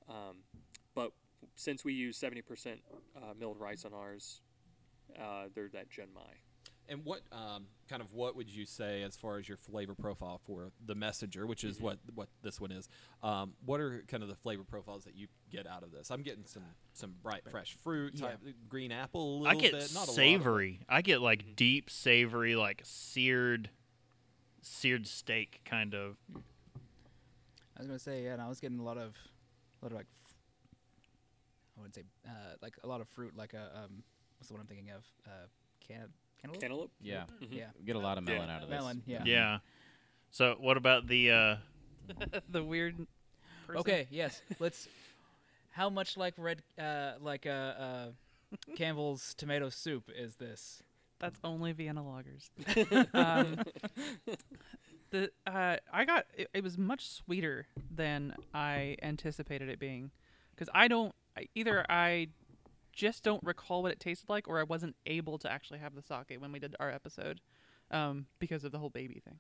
Um, 0.09 0.37
but 0.94 1.12
since 1.57 1.85
we 1.85 1.92
use 1.92 2.18
70% 2.18 2.79
uh, 3.16 3.35
milled 3.38 3.59
rice 3.59 3.85
on 3.85 3.92
ours, 3.92 4.40
uh, 5.18 5.44
they're 5.55 5.68
that 5.68 5.90
Junmai. 5.90 6.38
And 6.90 7.05
what 7.05 7.20
um, 7.33 7.66
kind 7.88 8.01
of 8.01 8.14
what 8.14 8.35
would 8.35 8.48
you 8.48 8.64
say 8.64 9.03
as 9.03 9.14
far 9.14 9.37
as 9.37 9.46
your 9.46 9.59
flavor 9.59 9.94
profile 9.94 10.40
for 10.46 10.70
the 10.87 10.94
messenger, 10.94 11.46
which 11.46 11.62
is 11.62 11.81
what 11.81 11.98
what 12.14 12.29
this 12.42 12.61
one 12.61 12.72
is? 12.72 12.88
Um, 13.22 13.53
what 13.66 13.79
are 13.81 14.03
kind 14.09 14.22
of 14.22 14.29
the 14.31 14.35
flavor 14.35 14.64
profiles 14.64 15.05
that 15.05 15.14
you 15.14 15.27
get 15.51 15.66
out 15.66 15.83
of 15.83 15.92
this? 15.92 16.11
I'm 16.11 16.22
getting 16.22 16.46
some 16.46 16.62
some 16.94 17.14
bright 17.22 17.42
fresh 17.51 17.77
fruit, 17.85 18.14
Yeah. 18.14 18.29
type, 18.29 18.38
green 18.70 18.90
apple, 18.90 19.44
a 19.44 19.48
I 19.51 19.55
little 19.55 19.61
get 19.61 19.72
bit, 19.72 19.90
not 19.92 20.07
a 20.07 20.11
lot, 20.11 20.16
savory. 20.16 20.81
I 20.88 21.03
get 21.03 21.20
like 21.20 21.57
deep 21.57 21.90
savory, 21.90 22.57
like 22.57 22.81
seared, 22.85 23.68
seared 24.62 25.07
steak 25.07 25.61
kind 25.66 25.94
of. 25.94 26.16
I 26.35 27.81
was 27.81 27.87
gonna 27.87 27.98
say, 27.98 28.24
yeah, 28.24 28.33
and 28.33 28.40
I 28.42 28.48
was 28.48 28.61
getting 28.61 28.79
a 28.79 28.83
lot 28.83 28.96
of, 28.96 29.14
a 29.83 29.85
lot 29.85 29.92
of 29.92 29.98
like, 29.98 30.07
f- 30.24 30.35
I 31.77 31.81
wouldn't 31.81 31.94
say, 31.94 32.05
uh, 32.27 32.55
like 32.62 32.74
a 32.83 32.87
lot 32.88 33.01
of 33.03 33.09
fruit, 33.09 33.37
like 33.37 33.53
a 33.53 33.70
um, 33.85 34.03
what's 34.38 34.48
the 34.48 34.55
one 34.55 34.61
I'm 34.62 34.66
thinking 34.66 34.90
of? 34.90 35.05
Uh, 35.27 35.46
can 35.87 36.09
cantaloupe. 36.40 36.61
Cantaloupe? 36.61 36.90
Yeah. 37.01 37.24
Mhm. 37.42 37.48
Yeah, 37.51 37.66
We 37.79 37.85
get 37.85 37.96
a 37.96 38.01
lot 38.01 38.18
of 38.18 38.29
Yeah. 38.29 38.35
melon 38.35 38.51
out 38.51 38.62
of 38.62 38.68
this. 38.68 38.79
melon. 38.79 39.03
Yeah. 39.07 39.22
Yeah. 39.24 39.59
So 40.31 40.57
what 40.59 40.77
about 40.77 41.07
the? 41.07 41.31
uh 41.31 41.57
the 42.51 42.62
weird. 42.64 43.07
Person. 43.66 43.81
Okay. 43.81 44.07
Yes. 44.11 44.40
Let's. 44.59 44.88
How 45.72 45.90
much 45.90 46.16
like 46.16 46.35
red, 46.38 46.62
uh, 46.79 47.12
like 47.20 47.46
uh, 47.46 47.51
uh, 47.51 48.07
Campbell's 48.77 49.35
tomato 49.35 49.68
soup 49.68 50.11
is 50.16 50.35
this? 50.37 50.83
That's 51.20 51.38
only 51.44 51.72
Vienna 51.72 52.03
lagers. 52.03 52.48
um, 53.14 53.59
the 55.11 55.31
uh, 55.46 55.77
I 55.92 56.05
got 56.05 56.27
it, 56.37 56.48
it 56.53 56.62
was 56.64 56.77
much 56.79 57.09
sweeter 57.09 57.66
than 57.94 58.35
I 58.55 58.96
anticipated 59.03 59.68
it 59.68 59.79
being, 59.79 60.11
because 60.55 60.68
I 60.74 60.88
don't 60.88 61.14
I, 61.37 61.46
either 61.55 61.85
I 61.88 62.29
just 62.98 63.22
don't 63.22 63.42
recall 63.44 63.82
what 63.82 63.92
it 63.92 64.00
tasted 64.00 64.28
like, 64.28 64.48
or 64.48 64.58
I 64.58 64.64
wasn't 64.64 64.96
able 65.06 65.38
to 65.38 65.50
actually 65.50 65.78
have 65.78 65.94
the 65.94 66.02
sake 66.02 66.37
when 66.40 66.50
we 66.52 66.58
did 66.58 66.74
our 66.80 66.90
episode, 66.90 67.40
um, 67.92 68.26
because 68.40 68.64
of 68.64 68.72
the 68.72 68.78
whole 68.78 68.90
baby 68.90 69.22
thing, 69.24 69.38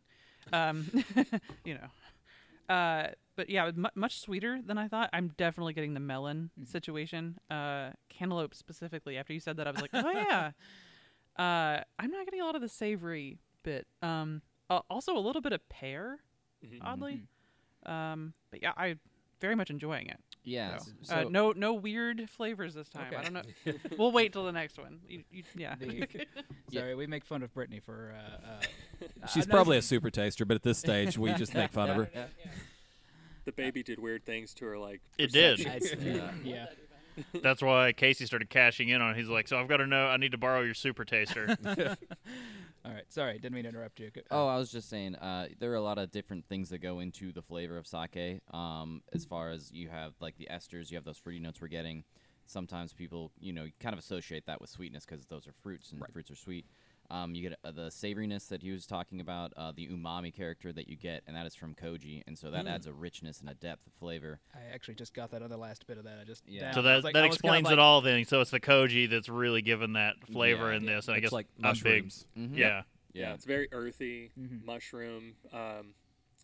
um, 0.52 0.86
you 1.64 1.74
know. 1.74 2.74
Uh, 2.74 3.08
but 3.34 3.50
yeah, 3.50 3.70
mu- 3.74 3.88
much 3.94 4.20
sweeter 4.20 4.60
than 4.64 4.78
I 4.78 4.86
thought. 4.88 5.10
I'm 5.12 5.28
definitely 5.36 5.72
getting 5.72 5.94
the 5.94 6.00
melon 6.00 6.50
situation. 6.64 7.38
Uh, 7.50 7.90
cantaloupe 8.10 8.54
specifically. 8.54 9.16
After 9.16 9.32
you 9.32 9.40
said 9.40 9.56
that, 9.56 9.66
I 9.66 9.70
was 9.72 9.80
like, 9.82 9.90
oh 9.94 10.10
yeah. 10.10 10.50
Uh, 11.38 11.82
I'm 12.00 12.10
not 12.10 12.24
getting 12.24 12.40
a 12.40 12.44
lot 12.44 12.56
of 12.56 12.62
the 12.62 12.68
savory 12.68 13.38
bit. 13.62 13.86
Um, 14.02 14.42
uh, 14.68 14.80
also 14.90 15.16
a 15.16 15.20
little 15.20 15.40
bit 15.40 15.52
of 15.52 15.66
pear, 15.68 16.18
Mhm. 16.66 16.78
oddly. 16.82 17.22
Um, 17.86 18.34
but 18.50 18.60
yeah, 18.60 18.72
I 18.76 18.96
very 19.40 19.54
much 19.54 19.70
enjoying 19.70 20.08
it. 20.08 20.18
Yeah. 20.44 20.78
So, 20.78 20.92
s- 21.02 21.10
uh, 21.10 21.24
no, 21.28 21.52
no 21.52 21.74
weird 21.74 22.28
flavors 22.30 22.74
this 22.74 22.88
time. 22.88 23.12
I 23.16 23.22
don't 23.22 23.32
know. 23.34 23.72
we'll 23.98 24.12
wait 24.12 24.32
till 24.32 24.44
the 24.46 24.52
next 24.52 24.78
one. 24.78 25.00
You, 25.08 25.22
you, 25.30 25.42
yeah. 25.56 25.74
The- 25.78 26.06
Yeah. 26.70 26.80
Sorry, 26.80 26.94
we 26.94 27.06
make 27.06 27.24
fun 27.24 27.42
of 27.42 27.52
Brittany 27.52 27.80
for. 27.80 28.14
Uh, 28.16 28.46
uh, 28.46 29.26
She's 29.28 29.44
I'm 29.44 29.50
not 29.50 29.54
probably 29.56 29.76
a 29.78 29.82
super 29.82 30.10
taster, 30.10 30.44
but 30.44 30.54
at 30.54 30.62
this 30.62 30.78
stage, 30.78 31.18
we 31.18 31.32
just 31.34 31.54
make 31.54 31.70
fun 31.72 31.90
of 31.90 31.96
her. 31.96 32.10
The 33.44 33.52
baby 33.52 33.82
did 33.82 33.98
weird 33.98 34.26
things 34.26 34.52
to 34.54 34.66
her, 34.66 34.78
like. 34.78 35.00
It 35.16 35.32
did. 35.32 35.56
perception. 35.64 36.00
It's- 36.06 36.34
yeah. 36.44 36.66
yeah. 37.24 37.30
That's 37.42 37.62
why 37.62 37.92
Casey 37.92 38.26
started 38.26 38.48
cashing 38.50 38.90
in 38.90 39.00
on. 39.00 39.12
it. 39.12 39.16
He's 39.16 39.28
like, 39.28 39.48
so 39.48 39.58
I've 39.58 39.68
got 39.68 39.78
to 39.78 39.86
know. 39.86 40.06
I 40.06 40.18
need 40.18 40.32
to 40.32 40.38
borrow 40.38 40.60
your 40.60 40.74
super 40.74 41.04
taster. 41.04 41.56
All 42.88 42.94
right. 42.94 43.04
Sorry, 43.12 43.34
didn't 43.34 43.52
mean 43.54 43.64
to 43.64 43.68
interrupt 43.68 44.00
you. 44.00 44.10
Go- 44.10 44.22
Oh, 44.30 44.46
I 44.46 44.56
was 44.56 44.72
just 44.72 44.88
saying, 44.88 45.14
uh, 45.16 45.48
there 45.58 45.70
are 45.72 45.76
a 45.76 45.80
lot 45.80 45.98
of 45.98 46.10
different 46.10 46.46
things 46.48 46.70
that 46.70 46.78
go 46.78 47.00
into 47.00 47.32
the 47.32 47.42
flavor 47.42 47.76
of 47.76 47.86
sake. 47.86 48.40
Um, 48.50 49.02
as 49.12 49.26
far 49.26 49.50
as 49.50 49.70
you 49.72 49.90
have 49.90 50.14
like 50.20 50.38
the 50.38 50.48
esters, 50.50 50.90
you 50.90 50.96
have 50.96 51.04
those 51.04 51.18
fruity 51.18 51.38
notes 51.38 51.60
we're 51.60 51.68
getting. 51.68 52.04
Sometimes 52.46 52.94
people, 52.94 53.30
you 53.38 53.52
know, 53.52 53.66
kind 53.78 53.92
of 53.92 53.98
associate 53.98 54.46
that 54.46 54.58
with 54.62 54.70
sweetness 54.70 55.04
because 55.04 55.26
those 55.26 55.46
are 55.46 55.52
fruits 55.62 55.92
and 55.92 56.02
fruits 56.10 56.30
are 56.30 56.34
sweet. 56.36 56.64
Um, 57.10 57.34
you 57.34 57.48
get 57.48 57.58
uh, 57.64 57.70
the 57.70 57.88
savoriness 57.88 58.48
that 58.48 58.62
he 58.62 58.70
was 58.70 58.84
talking 58.84 59.20
about, 59.20 59.52
uh, 59.56 59.72
the 59.74 59.88
umami 59.88 60.34
character 60.34 60.72
that 60.74 60.88
you 60.88 60.96
get, 60.96 61.22
and 61.26 61.34
that 61.34 61.46
is 61.46 61.54
from 61.54 61.74
koji, 61.74 62.22
and 62.26 62.36
so 62.38 62.50
that 62.50 62.66
adds 62.66 62.86
a 62.86 62.92
richness 62.92 63.40
and 63.40 63.48
a 63.48 63.54
depth 63.54 63.86
of 63.86 63.94
flavor. 63.94 64.40
I 64.54 64.74
actually 64.74 64.96
just 64.96 65.14
got 65.14 65.30
that 65.30 65.40
other 65.40 65.56
last 65.56 65.86
bit 65.86 65.96
of 65.96 66.04
that. 66.04 66.18
I 66.20 66.24
just 66.24 66.42
Yeah. 66.46 66.60
down. 66.64 66.74
so 66.74 66.82
that 66.82 67.04
like- 67.04 67.14
that 67.14 67.20
I 67.20 67.22
kind 67.22 67.26
of 67.26 67.32
explains 67.34 67.64
like, 67.64 67.72
it 67.72 67.78
all. 67.78 68.02
Then, 68.02 68.24
so 68.26 68.42
it's 68.42 68.50
the 68.50 68.60
koji 68.60 69.08
that's 69.08 69.28
really 69.30 69.62
given 69.62 69.94
that 69.94 70.16
flavor 70.30 70.70
Yeah. 70.70 70.76
in 70.76 70.84
this, 70.84 71.08
and 71.08 71.14
I 71.14 71.18
it's 71.18 71.24
guess 71.26 71.32
like 71.32 71.46
I'm 71.62 71.72
big. 71.74 72.04
mushrooms. 72.04 72.26
Mhm. 72.36 72.56
Yeah. 72.56 72.82
Yeah, 73.14 73.32
it's 73.34 73.46
very 73.46 73.68
earthy, 73.72 74.30
Mhm. 74.38 74.64
mushroom. 74.64 75.34
Um, 75.52 75.94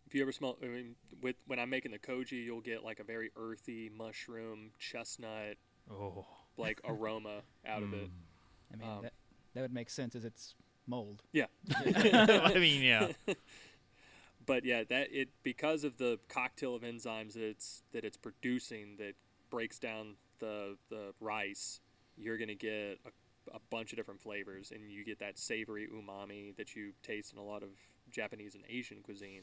if 0.07 0.15
you 0.15 0.23
ever 0.23 0.33
smell, 0.33 0.57
I 0.63 0.67
mean, 0.67 0.97
with 1.21 1.37
when 1.47 1.59
I'm 1.59 1.69
making 1.71 1.91
the 1.93 1.99
koji, 1.99 2.43
you'll 2.43 2.61
get 2.63 2.83
like 2.83 3.01
a 3.01 3.05
very 3.05 3.31
earthy 3.37 3.91
mushroom, 3.91 4.73
chestnut, 4.79 5.57
Oh. 5.91 6.27
like 6.57 6.81
aroma 6.85 7.43
out 7.67 7.83
of 7.83 7.93
it. 7.93 8.09
I 8.73 8.77
mean, 8.77 8.89
um, 8.89 9.03
that, 9.03 9.13
that 9.55 9.63
would 9.63 9.73
make 9.73 9.91
sense 9.91 10.15
as 10.15 10.25
it's 10.25 10.55
mold. 10.87 11.23
Yeah, 11.33 11.47
I 11.77 12.55
mean, 12.55 12.83
yeah. 12.83 13.09
but 14.47 14.65
yeah, 14.65 14.85
that 14.89 15.09
it 15.13 15.29
because 15.43 15.85
of 15.85 15.97
the 15.99 16.19
cocktail 16.29 16.75
of 16.75 16.83
enzymes 16.83 17.35
that 17.35 17.45
it's 17.45 17.83
that 17.93 18.05
it's 18.05 18.17
producing 18.17 18.97
that 18.99 19.15
breaks 19.51 19.79
down 19.79 20.17
the 20.39 20.77
the 20.91 21.13
rice, 21.21 21.81
you're 22.17 22.39
gonna 22.39 22.55
get 22.55 22.99
a, 23.05 23.57
a 23.57 23.61
bunch 23.71 23.93
of 23.93 23.97
different 23.97 24.21
flavors, 24.21 24.73
and 24.75 24.91
you 24.91 25.05
get 25.05 25.19
that 25.21 25.39
savory 25.39 25.89
umami 25.89 26.57
that 26.57 26.75
you 26.75 26.93
taste 27.03 27.33
in 27.33 27.39
a 27.39 27.45
lot 27.45 27.63
of 27.63 27.71
Japanese 28.11 28.55
and 28.55 28.65
Asian 28.69 28.99
cuisine 29.03 29.43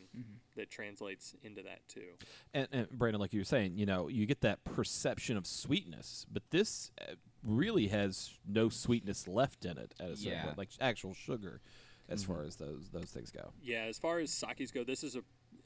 that 0.56 0.70
translates 0.70 1.36
into 1.44 1.62
that 1.64 1.80
too. 1.88 2.14
And, 2.54 2.68
and 2.72 2.90
Brandon, 2.90 3.20
like 3.20 3.34
you 3.34 3.42
were 3.42 3.46
saying, 3.46 3.74
you 3.76 3.86
know, 3.86 4.08
you 4.08 4.26
get 4.26 4.42
that 4.42 4.64
perception 4.64 5.36
of 5.36 5.46
sweetness, 5.46 6.26
but 6.32 6.44
this 6.52 6.92
uh, 7.02 7.16
really 7.44 7.88
has 7.88 8.32
no 8.48 8.70
sweetness 8.70 9.28
left 9.28 9.66
in 9.66 9.78
it 9.78 9.94
at 10.00 10.10
a 10.12 10.16
certain 10.18 10.32
Yeah. 10.34 10.46
point, 10.46 10.58
like 10.58 10.70
actual 10.80 11.14
sugar, 11.14 11.62
as 12.10 12.24
far 12.24 12.44
as 12.44 12.56
those 12.58 12.90
those 12.90 13.10
things 13.12 13.32
go. 13.32 13.54
Yeah, 13.62 13.84
as 13.86 13.98
far 13.98 14.20
as 14.20 14.32
sakes 14.32 14.72
go, 14.72 14.84
this 14.84 15.04
is 15.04 15.16
a 15.16 15.24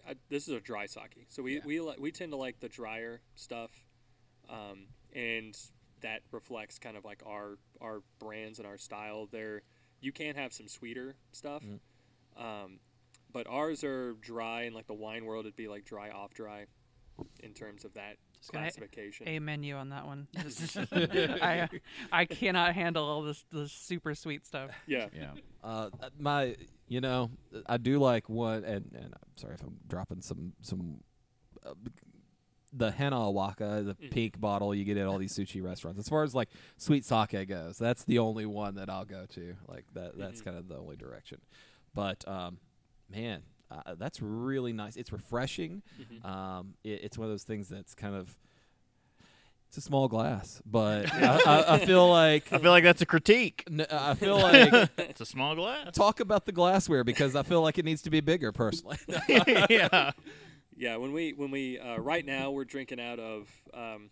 uh, 0.08 0.14
this 0.30 0.48
is 0.48 0.54
a 0.54 0.60
dry 0.60 0.86
sake. 0.86 1.26
So 1.30 1.42
we 1.44 1.56
Yeah. 1.56 1.62
we 1.66 1.80
li- 1.82 1.96
we 2.00 2.12
tend 2.12 2.32
to 2.32 2.38
like 2.38 2.60
the 2.60 2.70
drier 2.70 3.22
stuff, 3.36 3.72
um, 4.50 4.88
and 5.14 5.58
that 6.02 6.22
reflects 6.32 6.78
kind 6.78 6.96
of 6.98 7.04
like 7.06 7.24
our 7.26 7.58
our 7.82 8.04
brands 8.20 8.60
and 8.60 8.68
our 8.68 8.78
style. 8.78 9.26
There, 9.28 9.64
you 10.02 10.12
can 10.12 10.36
have 10.36 10.54
some 10.54 10.68
sweeter 10.68 11.16
stuff, 11.32 11.64
um, 12.38 12.80
but 13.32 13.48
ours 13.48 13.84
are 13.84 14.14
dry. 14.14 14.64
And 14.64 14.76
like 14.76 14.88
the 14.88 14.94
wine 14.94 15.26
world, 15.26 15.46
it'd 15.46 15.56
be 15.56 15.68
like 15.68 15.86
dry 15.86 16.10
off 16.12 16.34
dry, 16.34 16.68
in 17.40 17.54
terms 17.54 17.84
of 17.86 17.94
that 17.96 18.18
gonna 18.34 18.35
classification. 18.52 19.28
A 19.28 19.40
menu 19.40 19.76
on 19.76 19.90
that 19.90 20.06
one. 20.06 20.28
I 21.42 21.68
I 22.12 22.26
cannot 22.26 22.74
handle 22.76 23.06
all 23.06 23.22
this 23.24 23.44
this 23.52 23.72
super 23.72 24.16
sweet 24.16 24.46
stuff. 24.46 24.72
yeah, 24.88 25.08
Yeah. 25.14 25.32
Uh, 25.64 25.90
my, 26.20 26.56
you 26.88 27.02
know, 27.02 27.32
I 27.66 27.78
do 27.78 27.98
like 28.00 28.30
one, 28.30 28.64
and, 28.64 28.92
and 28.94 29.06
I'm 29.14 29.38
sorry 29.38 29.56
if 29.56 29.62
I'm 29.64 29.78
dropping 29.88 30.22
some 30.22 30.54
some. 30.62 31.02
Uh, 31.66 31.74
the 32.78 32.92
henna 32.92 33.32
waka, 33.32 33.84
the 33.86 33.94
Mhm. 33.96 34.12
pink 34.12 34.38
bottle 34.40 34.76
you 34.76 34.84
get 34.84 34.98
at 34.98 35.08
all 35.08 35.18
these 35.18 35.32
sushi 35.34 35.64
restaurants. 35.64 35.98
As 35.98 36.10
far 36.10 36.24
as 36.24 36.36
like 36.36 36.50
sweet 36.78 37.06
sake 37.06 37.48
goes, 37.48 37.78
that's 37.78 38.04
the 38.04 38.20
only 38.20 38.46
one 38.46 38.76
that 38.76 38.90
I'll 38.90 39.06
go 39.06 39.26
to. 39.28 39.56
Like 39.66 39.86
that, 39.94 40.18
that's 40.18 40.42
Mhm. 40.42 40.46
kind 40.46 40.58
of 40.58 40.68
the 40.68 40.76
only 40.78 40.98
direction. 40.98 41.40
But 41.94 42.28
um, 42.28 42.58
man, 43.10 43.44
uh, 43.72 43.96
that's 43.98 44.22
really 44.22 44.74
nice. 44.74 44.96
It's 44.96 45.12
refreshing. 45.12 45.82
Mhm. 46.00 46.26
Um, 46.26 46.74
it, 46.84 47.02
it's 47.04 47.18
one 47.18 47.26
of 47.26 47.32
those 47.32 47.44
things 47.44 47.68
that's 47.70 47.94
kind 47.96 48.16
of 48.16 48.38
it's 49.68 49.78
a 49.78 49.82
small 49.82 50.08
glass, 50.08 50.62
but 50.66 51.12
I, 51.14 51.40
I, 51.46 51.74
I 51.76 51.86
feel 51.86 52.10
like 52.10 52.54
I 52.54 52.60
feel 52.60 52.72
like 52.72 52.84
that's 52.84 53.02
a 53.02 53.06
critique. 53.06 53.64
n- 53.70 53.86
I 53.92 54.14
feel 54.14 54.38
like 54.38 54.90
It's 54.98 55.22
a 55.22 55.26
small 55.26 55.56
glass. 55.56 55.94
talk 55.96 56.20
about 56.20 56.46
the 56.46 56.52
glassware 56.52 57.04
because 57.04 57.36
I 57.36 57.44
feel 57.44 57.62
like 57.62 57.78
it 57.78 57.86
needs 57.86 58.02
to 58.04 58.10
be 58.10 58.22
bigger 58.22 58.52
personally. 58.52 58.98
yeah. 59.70 60.12
Yeah, 60.78 60.98
when 60.98 61.14
we 61.14 61.32
when 61.34 61.52
we 61.52 61.80
uh, 61.80 61.98
right 61.98 62.26
now 62.26 62.52
we're 62.52 62.66
drinking 62.66 63.00
out 63.00 63.18
of 63.20 63.50
um, 63.74 64.10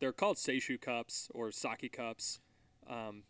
they're 0.00 0.12
called 0.12 0.36
seishu 0.38 0.80
cups 0.80 1.28
or 1.34 1.50
sake 1.52 1.92
cups, 1.92 2.40
um, 2.88 3.22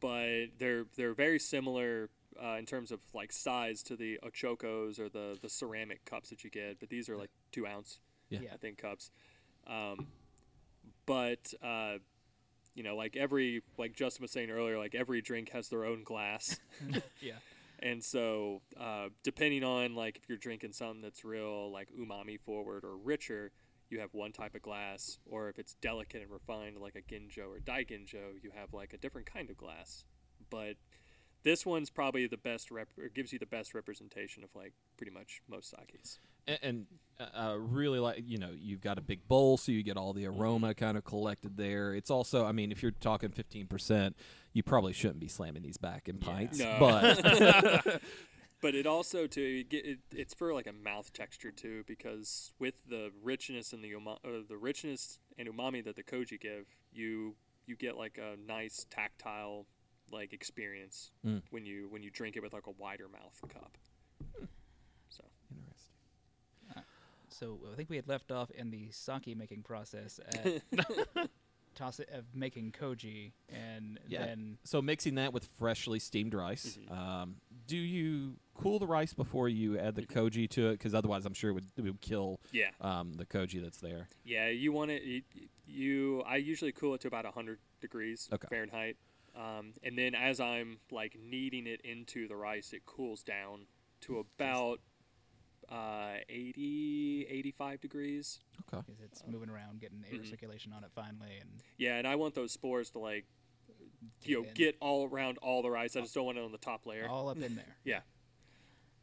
but 0.00 0.46
they're 0.58 0.84
they're 0.96 1.14
very 1.14 1.38
similar 1.38 2.10
uh, 2.42 2.56
in 2.58 2.66
terms 2.66 2.90
of 2.90 3.00
like 3.14 3.32
size 3.32 3.82
to 3.84 3.96
the 3.96 4.18
ochokos 4.24 4.98
or 4.98 5.08
the 5.08 5.38
the 5.40 5.48
ceramic 5.48 6.04
cups 6.04 6.30
that 6.30 6.44
you 6.44 6.50
get. 6.50 6.80
But 6.80 6.88
these 6.90 7.08
are 7.08 7.16
like 7.16 7.30
two 7.52 7.66
ounce, 7.66 7.98
Yeah. 8.28 8.40
I 8.52 8.56
think 8.56 8.78
cups. 8.78 9.10
Um, 9.66 10.06
but 11.06 11.52
uh, 11.62 11.98
you 12.74 12.82
know, 12.82 12.96
like 12.96 13.16
every 13.16 13.62
like 13.78 13.94
Justin 13.94 14.22
was 14.22 14.30
saying 14.32 14.50
earlier, 14.50 14.78
like 14.78 14.94
every 14.94 15.20
drink 15.22 15.50
has 15.50 15.68
their 15.68 15.84
own 15.84 16.02
glass. 16.04 16.58
Yeah. 17.20 17.32
And 17.80 18.02
so, 18.02 18.62
uh, 18.80 19.08
depending 19.22 19.62
on 19.62 19.94
like 19.94 20.16
if 20.16 20.28
you're 20.28 20.38
drinking 20.38 20.72
something 20.72 21.02
that's 21.02 21.24
real 21.24 21.70
like 21.70 21.88
umami 21.98 22.40
forward 22.40 22.84
or 22.84 22.96
richer, 22.96 23.52
you 23.90 24.00
have 24.00 24.14
one 24.14 24.32
type 24.32 24.54
of 24.54 24.62
glass, 24.62 25.18
or 25.30 25.50
if 25.50 25.58
it's 25.58 25.74
delicate 25.74 26.22
and 26.22 26.30
refined 26.30 26.78
like 26.78 26.96
a 26.96 27.02
ginjo 27.02 27.48
or 27.50 27.58
daiginjo, 27.60 28.42
you 28.42 28.50
have 28.54 28.72
like 28.72 28.94
a 28.94 28.96
different 28.96 29.30
kind 29.30 29.50
of 29.50 29.58
glass. 29.58 30.04
But 30.48 30.76
this 31.46 31.64
one's 31.64 31.90
probably 31.90 32.26
the 32.26 32.36
best 32.36 32.70
rep 32.72 32.88
or 33.00 33.08
gives 33.08 33.32
you 33.32 33.38
the 33.38 33.46
best 33.46 33.72
representation 33.72 34.42
of 34.42 34.50
like 34.54 34.72
pretty 34.96 35.12
much 35.12 35.40
most 35.48 35.70
sakes. 35.70 36.18
and, 36.48 36.58
and 36.62 36.86
uh, 37.20 37.52
uh, 37.52 37.56
really 37.56 38.00
like 38.00 38.20
you 38.26 38.36
know 38.36 38.50
you've 38.58 38.80
got 38.80 38.98
a 38.98 39.00
big 39.00 39.26
bowl 39.28 39.56
so 39.56 39.70
you 39.70 39.82
get 39.84 39.96
all 39.96 40.12
the 40.12 40.26
aroma 40.26 40.74
kind 40.74 40.98
of 40.98 41.04
collected 41.04 41.56
there 41.56 41.94
it's 41.94 42.10
also 42.10 42.44
i 42.44 42.50
mean 42.52 42.70
if 42.72 42.82
you're 42.82 42.90
talking 42.90 43.30
15% 43.30 44.12
you 44.52 44.62
probably 44.62 44.92
shouldn't 44.92 45.20
be 45.20 45.28
slamming 45.28 45.62
these 45.62 45.76
back 45.76 46.08
in 46.08 46.18
pints 46.18 46.58
No. 46.58 46.76
but 46.80 48.02
But 48.62 48.74
it 48.74 48.86
also 48.86 49.26
too 49.26 49.42
you 49.42 49.64
get 49.64 49.84
it, 49.86 49.98
it's 50.10 50.34
for 50.34 50.52
like 50.52 50.66
a 50.66 50.72
mouth 50.72 51.12
texture 51.12 51.52
too 51.52 51.84
because 51.86 52.52
with 52.58 52.74
the 52.88 53.12
richness 53.22 53.72
and 53.72 53.84
the 53.84 53.88
uma- 53.88 54.18
uh, 54.24 54.42
the 54.48 54.56
richness 54.56 55.18
and 55.38 55.46
umami 55.46 55.84
that 55.84 55.94
the 55.94 56.02
koji 56.02 56.40
give 56.40 56.64
you 56.92 57.36
you 57.66 57.76
get 57.76 57.96
like 57.96 58.18
a 58.18 58.36
nice 58.50 58.86
tactile 58.90 59.66
like 60.12 60.32
experience 60.32 61.10
Mm. 61.24 61.42
when 61.50 61.64
you 61.66 61.88
when 61.88 62.02
you 62.02 62.10
drink 62.10 62.36
it 62.36 62.42
with 62.42 62.52
like 62.52 62.66
a 62.66 62.70
wider 62.72 63.08
mouth 63.08 63.40
cup. 63.48 63.76
So 65.08 65.24
Interesting. 65.50 65.92
So 67.28 67.58
I 67.72 67.76
think 67.76 67.90
we 67.90 67.96
had 67.96 68.08
left 68.08 68.30
off 68.32 68.50
in 68.52 68.70
the 68.70 68.90
sake 68.92 69.36
making 69.36 69.62
process 69.62 70.20
at 70.28 71.28
toss 71.74 72.00
it, 72.00 72.08
of 72.10 72.24
making 72.34 72.72
koji, 72.72 73.32
and 73.50 73.98
Yeah. 74.08 74.24
then 74.26 74.58
so 74.64 74.80
mixing 74.80 75.16
that 75.16 75.32
with 75.34 75.44
freshly 75.58 75.98
steamed 75.98 76.32
rice 76.32 76.78
Mhm. 76.78 76.90
um, 76.96 77.36
do 77.66 77.76
you 77.76 78.36
cool 78.54 78.78
the 78.78 78.86
rice 78.86 79.12
before 79.12 79.48
you 79.50 79.78
add 79.78 79.94
the 79.96 80.06
koji 80.06 80.48
to 80.50 80.68
it 80.68 80.72
because 80.78 80.94
otherwise 80.94 81.26
i'm 81.26 81.34
sure 81.34 81.50
it 81.50 81.52
would, 81.54 81.66
it 81.76 81.82
would 81.82 82.00
kill 82.00 82.40
yeah, 82.52 82.70
um, 82.80 83.12
the 83.14 83.26
koji 83.26 83.60
that's 83.60 83.78
there 83.78 84.08
yeah, 84.24 84.48
you 84.48 84.72
want 84.72 84.90
it. 84.90 85.02
You, 85.02 85.22
you 85.66 86.22
I 86.22 86.36
usually 86.36 86.72
cool 86.72 86.94
it 86.94 87.02
to 87.02 87.08
about 87.08 87.26
hundred 87.26 87.58
degrees 87.82 88.30
Okay. 88.32 88.48
Fahrenheit, 88.48 88.96
um, 89.36 89.72
and 89.82 89.96
then 89.98 90.14
as 90.14 90.40
I'm 90.40 90.78
like 90.90 91.16
kneading 91.20 91.66
it 91.66 91.80
into 91.82 92.26
the 92.28 92.36
rice, 92.36 92.72
it 92.72 92.86
cools 92.86 93.22
down 93.22 93.66
to 94.02 94.18
about 94.18 94.80
uh, 95.68 96.18
80, 96.28 97.26
85 97.28 97.80
degrees. 97.80 98.38
okay 98.72 98.82
'cause 98.86 99.00
it's 99.04 99.22
moving 99.26 99.48
around, 99.50 99.80
getting 99.80 100.04
air 100.10 100.18
Mhm. 100.18 100.28
circulation 100.30 100.72
on 100.72 100.84
it 100.84 100.90
finally, 100.94 101.36
and 101.40 101.62
Yeah, 101.76 101.96
and 101.98 102.06
I 102.06 102.14
want 102.16 102.34
those 102.34 102.52
spores 102.52 102.90
to 102.90 102.98
like 103.00 103.26
you 104.22 104.40
know 104.42 104.48
in. 104.48 104.54
get 104.54 104.76
all 104.80 105.06
around 105.08 105.38
all 105.38 105.62
the 105.62 105.70
rice. 105.70 105.96
I 105.96 106.00
just 106.02 106.14
don't 106.14 106.24
want 106.26 106.38
it 106.38 106.44
on 106.44 106.52
the 106.52 106.58
top 106.58 106.86
layer. 106.86 107.08
all 107.08 107.28
up 107.28 107.36
in 107.38 107.54
there. 107.56 107.76
Yeah. 107.84 108.00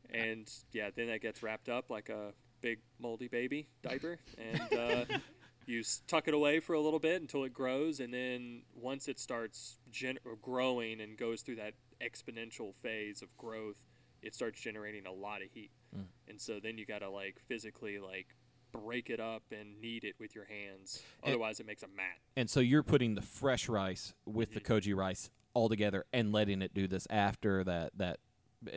And 0.10 0.50
yeah, 0.72 0.90
then 0.96 1.08
that 1.08 1.22
gets 1.22 1.42
wrapped 1.42 1.70
up 1.70 1.90
like 1.90 2.10
a 2.10 2.34
big 2.62 2.80
moldy 3.00 3.28
baby 3.28 3.68
diaper, 3.82 4.20
and 4.38 4.74
uh, 4.74 5.06
you 5.68 5.84
tuck 6.08 6.28
it 6.28 6.34
away 6.34 6.60
for 6.60 6.74
a 6.74 6.80
little 6.82 7.00
bit 7.00 7.22
until 7.22 7.44
it 7.44 7.54
grows, 7.54 8.00
and 8.00 8.14
then 8.14 8.64
once 8.76 9.08
it 9.08 9.20
starts 9.20 9.78
gen- 9.92 10.20
growing 10.42 11.00
and 11.02 11.18
goes 11.18 11.42
through 11.42 11.56
that 11.58 11.74
exponential 12.02 12.74
phase 12.82 13.22
of 13.22 13.36
growth, 13.38 13.78
it 14.22 14.34
starts 14.36 14.60
generating 14.62 15.06
a 15.06 15.12
lot 15.12 15.42
of 15.42 15.50
heat, 15.54 15.72
Mm. 15.96 16.06
and 16.28 16.40
so 16.42 16.60
then 16.60 16.78
you 16.78 16.86
gotta 16.86 17.10
like 17.10 17.40
physically 17.48 18.00
like 18.00 18.36
break 18.72 19.10
it 19.10 19.20
up 19.20 19.44
and 19.52 19.80
knead 19.80 20.04
it 20.04 20.16
with 20.20 20.34
your 20.34 20.46
hands, 20.46 21.04
And- 21.22 21.30
otherwise 21.30 21.60
it 21.60 21.66
makes 21.66 21.84
a 21.84 21.88
mat. 21.90 22.20
and 22.36 22.50
so 22.50 22.60
you're 22.60 22.84
putting 22.84 23.16
the 23.16 23.22
fresh 23.22 23.70
rice 23.70 24.14
with 24.26 24.54
the 24.54 24.62
koji 24.62 24.96
rice 24.96 25.30
all 25.54 25.70
together 25.70 26.06
and 26.12 26.32
letting 26.32 26.62
it 26.64 26.74
do 26.74 26.88
this 26.88 27.06
after 27.12 27.64
that 27.64 27.96
that 27.98 28.20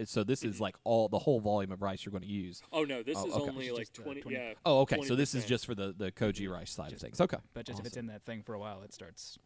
so 0.05 0.25
this 0.25 0.43
is 0.45 0.57
Mhm. 0.57 0.61
like 0.61 0.77
all 0.85 1.09
the 1.09 1.19
whole 1.19 1.41
volume 1.41 1.73
of 1.73 1.83
rice 1.83 2.05
you're 2.05 2.11
going 2.13 2.23
to 2.23 2.29
use 2.29 2.63
Oh 2.73 2.85
no, 2.85 3.03
this 3.03 3.17
Oh, 3.19 3.27
is 3.27 3.35
okay. 3.35 3.51
only 3.51 3.71
like 3.71 3.81
just, 3.93 3.99
uh, 4.01 4.05
20, 4.05 4.21
20 4.23 4.37
Yeah. 4.37 4.55
oh 4.65 4.81
okay 4.81 5.03
so 5.03 5.15
this 5.17 5.35
is 5.35 5.45
just 5.45 5.67
for 5.67 5.75
the 5.75 5.93
the 5.97 6.11
koji 6.13 6.51
rice 6.51 6.73
side 6.73 6.93
of 6.93 6.99
things 7.01 7.21
okay 7.21 7.39
But 7.55 7.67
just 7.67 7.81
if 7.81 7.87
it's 7.87 7.97
in 7.97 8.07
that 8.07 8.23
thing 8.25 8.43
for 8.43 8.55
a 8.55 8.59
while, 8.59 8.83
it 8.83 8.93
starts. 8.93 9.39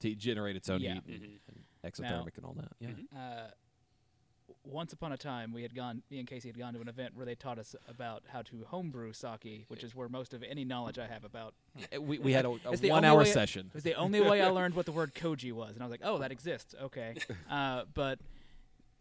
to 0.00 0.14
generate 0.14 0.54
its 0.56 0.68
own 0.68 0.80
Yeah. 0.80 0.94
heat 0.94 1.02
and, 1.06 1.22
Mhm. 1.22 1.38
and 1.48 1.64
exothermic 1.92 2.36
and 2.36 2.44
all 2.44 2.52
that 2.54 2.72
yeah 2.80 2.88
Mhm. 2.90 3.06
Uh, 3.16 3.50
once 4.62 4.92
upon 4.92 5.12
a 5.12 5.16
time, 5.16 5.52
we 5.52 5.62
had 5.62 5.74
gone. 5.74 6.02
Me 6.10 6.18
and 6.18 6.26
Casey 6.28 6.48
had 6.48 6.58
gone 6.58 6.72
to 6.74 6.80
an 6.80 6.88
event 6.88 7.14
where 7.14 7.24
they 7.26 7.34
taught 7.34 7.58
us 7.58 7.74
about 7.88 8.22
how 8.28 8.40
to 8.42 8.64
homebrew 8.64 9.12
sake, 9.12 9.64
which 9.68 9.82
is 9.84 9.94
where 9.94 10.08
most 10.08 10.32
of 10.34 10.42
any 10.42 10.64
knowledge 10.64 10.98
I 10.98 11.06
have 11.06 11.24
about. 11.24 11.54
Uh, 11.94 12.00
we, 12.02 12.18
we 12.18 12.32
had 12.32 12.44
a, 12.46 12.50
a 12.66 12.76
the 12.76 12.90
one-hour 12.90 13.18
way- 13.20 13.24
session 13.32 13.66
It 13.68 13.74
was 13.74 13.82
the 13.84 13.94
only 13.94 14.20
way 14.20 14.40
I 14.42 14.50
learned 14.58 14.74
what 14.74 14.86
the 14.86 14.92
word 14.92 15.14
koji 15.14 15.52
was, 15.52 15.74
and 15.74 15.82
I 15.82 15.86
was 15.86 15.90
like, 15.90 16.00
"Oh, 16.02 16.18
that 16.18 16.32
exists." 16.32 16.74
Okay, 16.80 17.14
uh, 17.50 17.84
but 17.94 18.18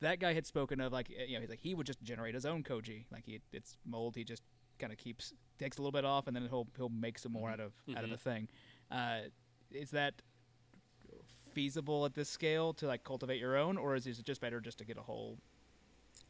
that 0.03 0.19
guy 0.19 0.33
had 0.33 0.45
spoken 0.45 0.79
of 0.79 0.93
like 0.93 1.09
you 1.09 1.35
know 1.35 1.41
he's 1.41 1.49
like 1.49 1.59
he 1.59 1.73
would 1.73 1.87
just 1.87 2.01
generate 2.03 2.35
his 2.35 2.45
own 2.45 2.63
koji, 2.63 3.05
like 3.11 3.25
he 3.25 3.39
it's 3.51 3.77
mold. 3.85 4.15
He 4.15 4.23
just 4.23 4.43
kind 4.79 4.91
of 4.91 4.99
keeps 4.99 5.33
takes 5.59 5.77
a 5.77 5.81
little 5.81 5.91
bit 5.91 6.05
off, 6.05 6.27
and 6.27 6.35
then 6.35 6.47
he'll 6.49 6.67
he'll 6.77 6.89
make 6.89 7.17
some 7.17 7.31
more 7.31 7.49
out 7.49 7.59
of 7.59 7.73
out 7.95 8.03
of 8.03 8.09
the 8.09 8.17
thing. 8.17 8.47
Uh, 8.91 9.21
is 9.71 9.91
that 9.91 10.21
feasible 11.53 12.05
at 12.05 12.13
this 12.13 12.29
scale 12.29 12.73
to 12.73 12.87
like 12.87 13.03
cultivate 13.03 13.39
your 13.39 13.57
own, 13.57 13.77
or 13.77 13.95
is 13.95 14.07
it 14.07 14.23
just 14.23 14.41
better 14.41 14.59
just 14.59 14.77
to 14.77 14.85
get 14.85 14.97
a 14.97 15.01
whole 15.01 15.37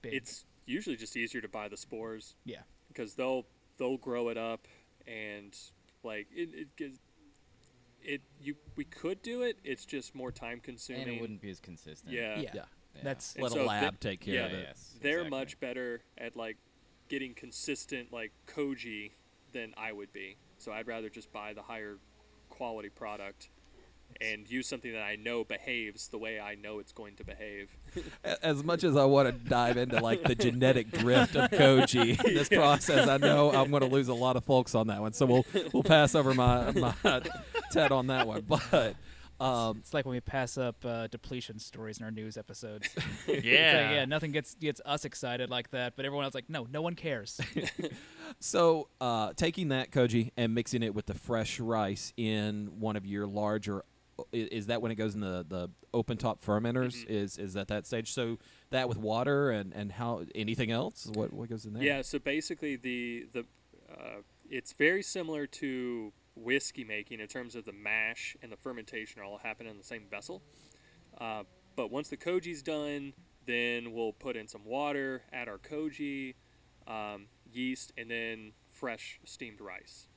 big? 0.02 0.14
It's 0.14 0.46
usually 0.66 0.96
just 0.96 1.18
easier 1.18 1.42
to 1.42 1.50
buy 1.50 1.68
the 1.68 1.78
spores. 1.78 2.36
Yeah. 2.46 2.62
Because 2.88 3.16
they'll 3.16 3.46
they'll 3.78 3.98
grow 3.98 4.30
it 4.30 4.38
up 4.38 4.68
and 5.08 5.58
like 6.04 6.28
it 6.34 6.50
it 6.54 6.76
gives 6.76 7.00
it 8.04 8.22
you 8.40 8.56
we 8.76 8.86
could 8.86 9.22
do 9.22 9.42
it. 9.42 9.58
It's 9.64 9.86
just 9.86 10.14
more 10.14 10.32
time 10.32 10.60
consuming. 10.60 11.04
and 11.04 11.12
it 11.14 11.22
wouldn't 11.22 11.42
be 11.42 11.50
as 11.50 11.60
consistent. 11.60 12.14
Yeah. 12.14 12.40
yeah, 12.40 12.52
yeah 12.54 12.64
that's 13.02 13.34
And 13.36 13.44
let 13.44 13.52
so 13.54 13.64
a 13.64 13.66
lab 13.66 13.94
the- 14.00 14.10
take 14.10 14.22
care 14.22 14.36
yeah, 14.36 14.46
of 14.46 14.54
it 14.54 14.66
Yes, 14.68 14.96
They're 15.02 15.20
exactly. 15.22 15.40
much 15.40 15.60
better 15.60 16.02
at 16.18 16.36
like 16.36 16.58
getting 17.10 17.34
consistent 17.34 18.12
like 18.14 18.32
koji 18.48 19.12
than 19.52 19.74
I 19.78 19.92
would 19.92 20.12
be. 20.14 20.38
So 20.58 20.72
I'd 20.72 20.88
rather 20.88 21.10
just 21.10 21.32
buy 21.32 21.54
the 21.54 21.62
higher 21.62 21.98
quality 22.50 22.90
product 22.90 23.50
and 24.22 24.48
use 24.50 24.68
something 24.68 24.92
that 24.94 25.02
I 25.02 25.16
know 25.16 25.44
behaves 25.44 26.08
the 26.10 26.20
way 26.20 26.40
I 26.40 26.54
know 26.56 26.78
it's 26.80 26.92
going 26.92 27.16
to 27.16 27.24
behave. 27.24 27.76
As 28.44 28.64
much 28.64 28.84
as 28.84 28.96
I 28.96 29.06
want 29.06 29.28
to 29.28 29.32
dive 29.50 29.76
into 29.78 30.00
like 30.02 30.24
the 30.24 30.36
genetic 30.36 30.92
drift 30.92 31.36
of 31.36 31.50
koji 31.52 32.24
in 32.26 32.34
this 32.36 32.48
process, 32.50 33.08
I 33.10 33.18
know 33.18 33.52
I'm 33.52 33.72
going 33.72 33.82
to 33.82 33.90
lose 33.90 34.08
a 34.10 34.14
lot 34.14 34.36
of 34.36 34.44
folks 34.46 34.76
on 34.76 34.88
that 34.88 35.02
one. 35.02 35.14
So 35.14 35.26
we'll 35.26 35.46
we'll 35.74 35.84
pass 35.84 36.14
over 36.16 36.34
my 36.34 36.72
my 36.72 36.94
Ted 37.72 37.92
on 37.92 38.08
that 38.08 38.28
one. 38.28 38.46
But 38.48 38.96
um, 39.40 39.78
It's 39.80 39.94
like 39.94 40.06
when 40.06 40.14
we 40.16 40.20
pass 40.22 40.58
up 40.58 40.84
uh, 40.86 41.08
depletion 41.08 41.60
stories 41.60 41.98
in 42.00 42.06
our 42.06 42.12
news 42.12 42.38
episodes. 42.38 42.88
It's 42.96 43.28
like, 43.28 43.44
Yeah. 43.44 43.92
yeah, 43.92 44.06
nothing 44.06 44.32
gets 44.32 44.56
gets 44.56 44.82
us 44.86 45.06
excited 45.06 45.50
like 45.50 45.72
that, 45.72 45.96
but 45.96 46.06
everyone 46.06 46.26
else 46.26 46.34
like, 46.36 46.50
no, 46.50 46.68
no 46.72 46.82
one 46.82 46.96
cares. 46.96 47.40
so 48.40 48.90
uh, 49.02 49.34
taking 49.36 49.70
that 49.70 49.92
koji 49.92 50.32
and 50.38 50.54
mixing 50.54 50.84
it 50.84 50.94
with 50.94 51.06
the 51.06 51.14
fresh 51.14 51.60
rice 51.60 52.14
in 52.18 52.80
one 52.80 52.96
of 52.96 53.06
your 53.06 53.28
larger. 53.28 53.84
Is 54.32 54.68
that 54.68 54.82
when 54.82 54.92
it 54.92 54.96
goes 54.96 55.16
in 55.16 55.22
the, 55.22 55.44
the 55.48 55.70
open 55.94 56.18
top 56.18 56.44
fermenters? 56.46 57.04
Mhm. 57.06 57.10
Is 57.10 57.38
is 57.40 57.54
that 57.54 57.68
that 57.70 57.88
stage? 57.88 58.12
So 58.14 58.38
that 58.70 58.88
with 58.88 58.98
water 58.98 59.50
and, 59.50 59.74
and 59.74 59.92
how 59.92 60.24
anything 60.36 60.70
else? 60.72 61.08
What 61.14 61.34
what 61.34 61.50
goes 61.50 61.66
in 61.66 61.74
there? 61.74 61.84
Yeah, 61.84 62.02
so 62.04 62.20
basically 62.20 62.76
the 62.76 63.26
the 63.34 63.46
uh, 63.92 64.22
it's 64.50 64.74
very 64.74 65.02
similar 65.02 65.48
to 65.48 66.14
whiskey 66.36 66.84
making 66.84 67.20
in 67.20 67.28
terms 67.28 67.56
of 67.56 67.66
the 67.66 67.74
mash 67.74 68.36
and 68.42 68.52
the 68.52 68.58
fermentation 68.58 69.22
all 69.22 69.38
happen 69.38 69.68
in 69.68 69.78
the 69.78 69.84
same 69.84 70.04
vessel. 70.10 70.42
Uh, 71.20 71.44
but 71.76 71.92
once 71.92 72.10
the 72.10 72.18
koji's 72.18 72.62
done, 72.62 73.14
then 73.46 73.94
we'll 73.94 74.14
put 74.14 74.36
in 74.36 74.48
some 74.48 74.66
water, 74.66 75.22
add 75.32 75.48
our 75.48 75.58
koji, 75.58 76.36
um, 76.88 77.28
yeast, 77.52 77.92
and 77.98 78.10
then 78.10 78.54
fresh 78.72 79.20
steamed 79.26 79.62
rice. 79.62 80.08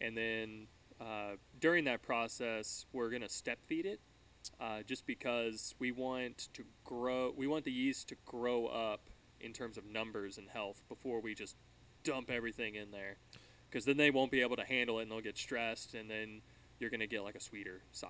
And 0.00 0.16
then 0.16 0.66
uh, 1.00 1.36
during 1.60 1.84
that 1.84 2.02
process, 2.02 2.86
we're 2.92 3.10
gonna 3.10 3.28
step 3.28 3.58
feed 3.66 3.86
it, 3.86 4.00
uh, 4.60 4.82
just 4.82 5.06
because 5.06 5.74
we 5.78 5.92
want 5.92 6.48
to 6.54 6.64
grow. 6.84 7.32
We 7.36 7.46
want 7.46 7.64
the 7.64 7.72
yeast 7.72 8.08
to 8.08 8.16
grow 8.24 8.66
up 8.66 9.10
in 9.40 9.52
terms 9.52 9.78
of 9.78 9.84
numbers 9.84 10.38
and 10.38 10.48
health 10.48 10.82
before 10.88 11.20
we 11.20 11.34
just 11.34 11.56
dump 12.04 12.30
everything 12.30 12.74
in 12.74 12.90
there, 12.90 13.18
because 13.70 13.84
then 13.84 13.96
they 13.96 14.10
won't 14.10 14.30
be 14.30 14.40
able 14.40 14.56
to 14.56 14.64
handle 14.64 14.98
it 14.98 15.02
and 15.02 15.10
they'll 15.12 15.20
get 15.20 15.36
stressed, 15.38 15.94
and 15.94 16.08
then 16.10 16.40
you're 16.78 16.90
gonna 16.90 17.06
get 17.06 17.22
like 17.24 17.34
a 17.34 17.40
sweeter 17.40 17.82
sake. 17.92 18.08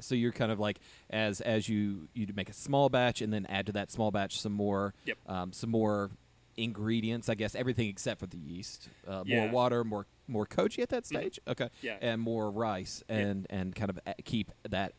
So 0.00 0.14
you're 0.14 0.32
kind 0.32 0.52
of 0.52 0.60
like 0.60 0.78
as 1.10 1.40
as 1.40 1.68
you 1.68 2.08
you 2.14 2.26
make 2.34 2.48
a 2.48 2.52
small 2.52 2.88
batch 2.88 3.20
and 3.22 3.32
then 3.32 3.46
add 3.46 3.66
to 3.66 3.72
that 3.72 3.90
small 3.90 4.10
batch 4.10 4.40
some 4.40 4.52
more 4.52 4.94
Yep. 5.06 5.18
um, 5.26 5.52
some 5.52 5.70
more 5.70 6.10
ingredients. 6.56 7.28
I 7.28 7.34
guess 7.34 7.54
everything 7.54 7.88
except 7.88 8.20
for 8.20 8.26
the 8.26 8.36
yeast. 8.38 8.88
Uh, 9.06 9.24
Yeah. 9.26 9.42
More 9.44 9.50
water, 9.50 9.84
more 9.84 10.06
more 10.28 10.46
koji 10.46 10.80
at 10.82 10.90
that 10.90 11.06
stage. 11.06 11.40
Okay. 11.48 11.68
Yeah. 11.82 11.96
And 12.00 12.20
more 12.20 12.50
rice 12.50 13.02
Yeah. 13.08 13.16
and 13.16 13.46
and 13.50 13.74
kind 13.74 13.90
of 13.90 13.98
a- 14.06 14.22
keep 14.22 14.52
that 14.68 14.92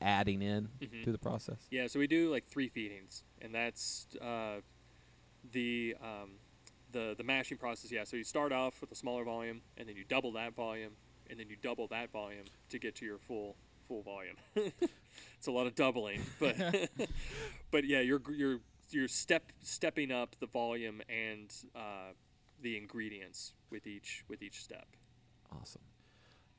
adding 0.00 0.42
in 0.42 0.68
Mhm. 0.80 1.04
to 1.04 1.12
the 1.12 1.18
process. 1.18 1.58
Yeah, 1.70 1.86
so 1.86 2.00
we 2.00 2.08
do 2.08 2.28
like 2.30 2.44
three 2.46 2.68
feedings, 2.68 3.22
and 3.40 3.54
that's 3.54 4.08
uh, 4.20 4.60
the 5.52 5.96
um, 6.02 6.32
the 6.92 7.14
the 7.16 7.24
mashing 7.24 7.58
process. 7.58 7.90
Yeah, 7.90 8.04
so 8.04 8.16
you 8.16 8.24
start 8.24 8.52
off 8.52 8.80
with 8.80 8.92
a 8.92 8.94
smaller 8.94 9.24
volume, 9.24 9.62
and 9.76 9.88
then 9.88 9.96
you 9.96 10.04
double 10.04 10.32
that 10.32 10.54
volume, 10.54 10.92
and 11.28 11.38
then 11.38 11.48
you 11.48 11.56
double 11.60 11.88
that 11.88 12.10
volume 12.12 12.44
to 12.70 12.78
get 12.78 12.94
to 12.96 13.04
your 13.04 13.18
full 13.18 13.56
full 13.88 14.02
volume. 14.02 14.36
it's 14.54 15.46
a 15.46 15.50
lot 15.50 15.66
of 15.66 15.74
doubling, 15.74 16.20
but 16.38 16.56
but 17.70 17.84
yeah, 17.84 18.00
you're 18.00 18.22
you're 18.30 18.60
you're 18.90 19.08
step 19.08 19.52
stepping 19.62 20.12
up 20.12 20.36
the 20.40 20.46
volume 20.46 21.00
and 21.08 21.52
uh, 21.74 22.12
the 22.60 22.76
ingredients 22.76 23.54
with 23.70 23.86
each 23.86 24.24
with 24.28 24.42
each 24.42 24.62
step. 24.62 24.86
Awesome. 25.50 25.82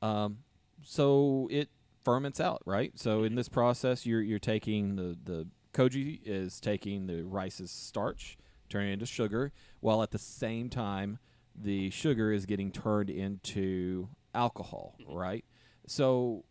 Um, 0.02 0.38
so 0.84 1.48
it 1.52 1.70
ferments 2.04 2.40
out, 2.40 2.62
right? 2.66 2.92
So 2.96 3.24
in 3.24 3.36
this 3.36 3.50
process, 3.50 4.06
you're 4.06 4.22
you're 4.22 4.40
taking 4.40 4.96
the 4.96 5.18
the 5.24 5.48
koji 5.74 6.20
is 6.24 6.60
taking 6.60 7.08
the 7.08 7.24
rice's 7.24 7.72
starch, 7.72 8.38
turning 8.74 8.94
into 8.94 9.06
sugar, 9.06 9.52
while 9.80 10.02
at 10.04 10.12
the 10.12 10.18
same 10.20 10.70
time 10.70 11.20
the 11.56 11.90
sugar 11.92 12.32
is 12.32 12.46
getting 12.46 12.72
turned 12.72 13.10
into 13.10 14.10
alcohol, 14.34 14.96
Mhm. 15.00 15.16
right? 15.16 15.46
So 15.88 16.44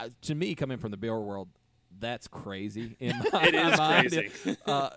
uh, 0.00 0.08
to 0.22 0.34
me, 0.34 0.54
coming 0.54 0.76
from 0.78 0.90
the 0.90 0.96
beer 0.96 1.18
world, 1.18 1.48
that's 1.98 2.26
crazy. 2.28 2.96
In 3.00 3.16
my 3.32 3.44
It 3.46 3.54
is 3.54 3.78
mind. 3.78 4.10
crazy. 4.10 4.56
uh, 4.66 4.90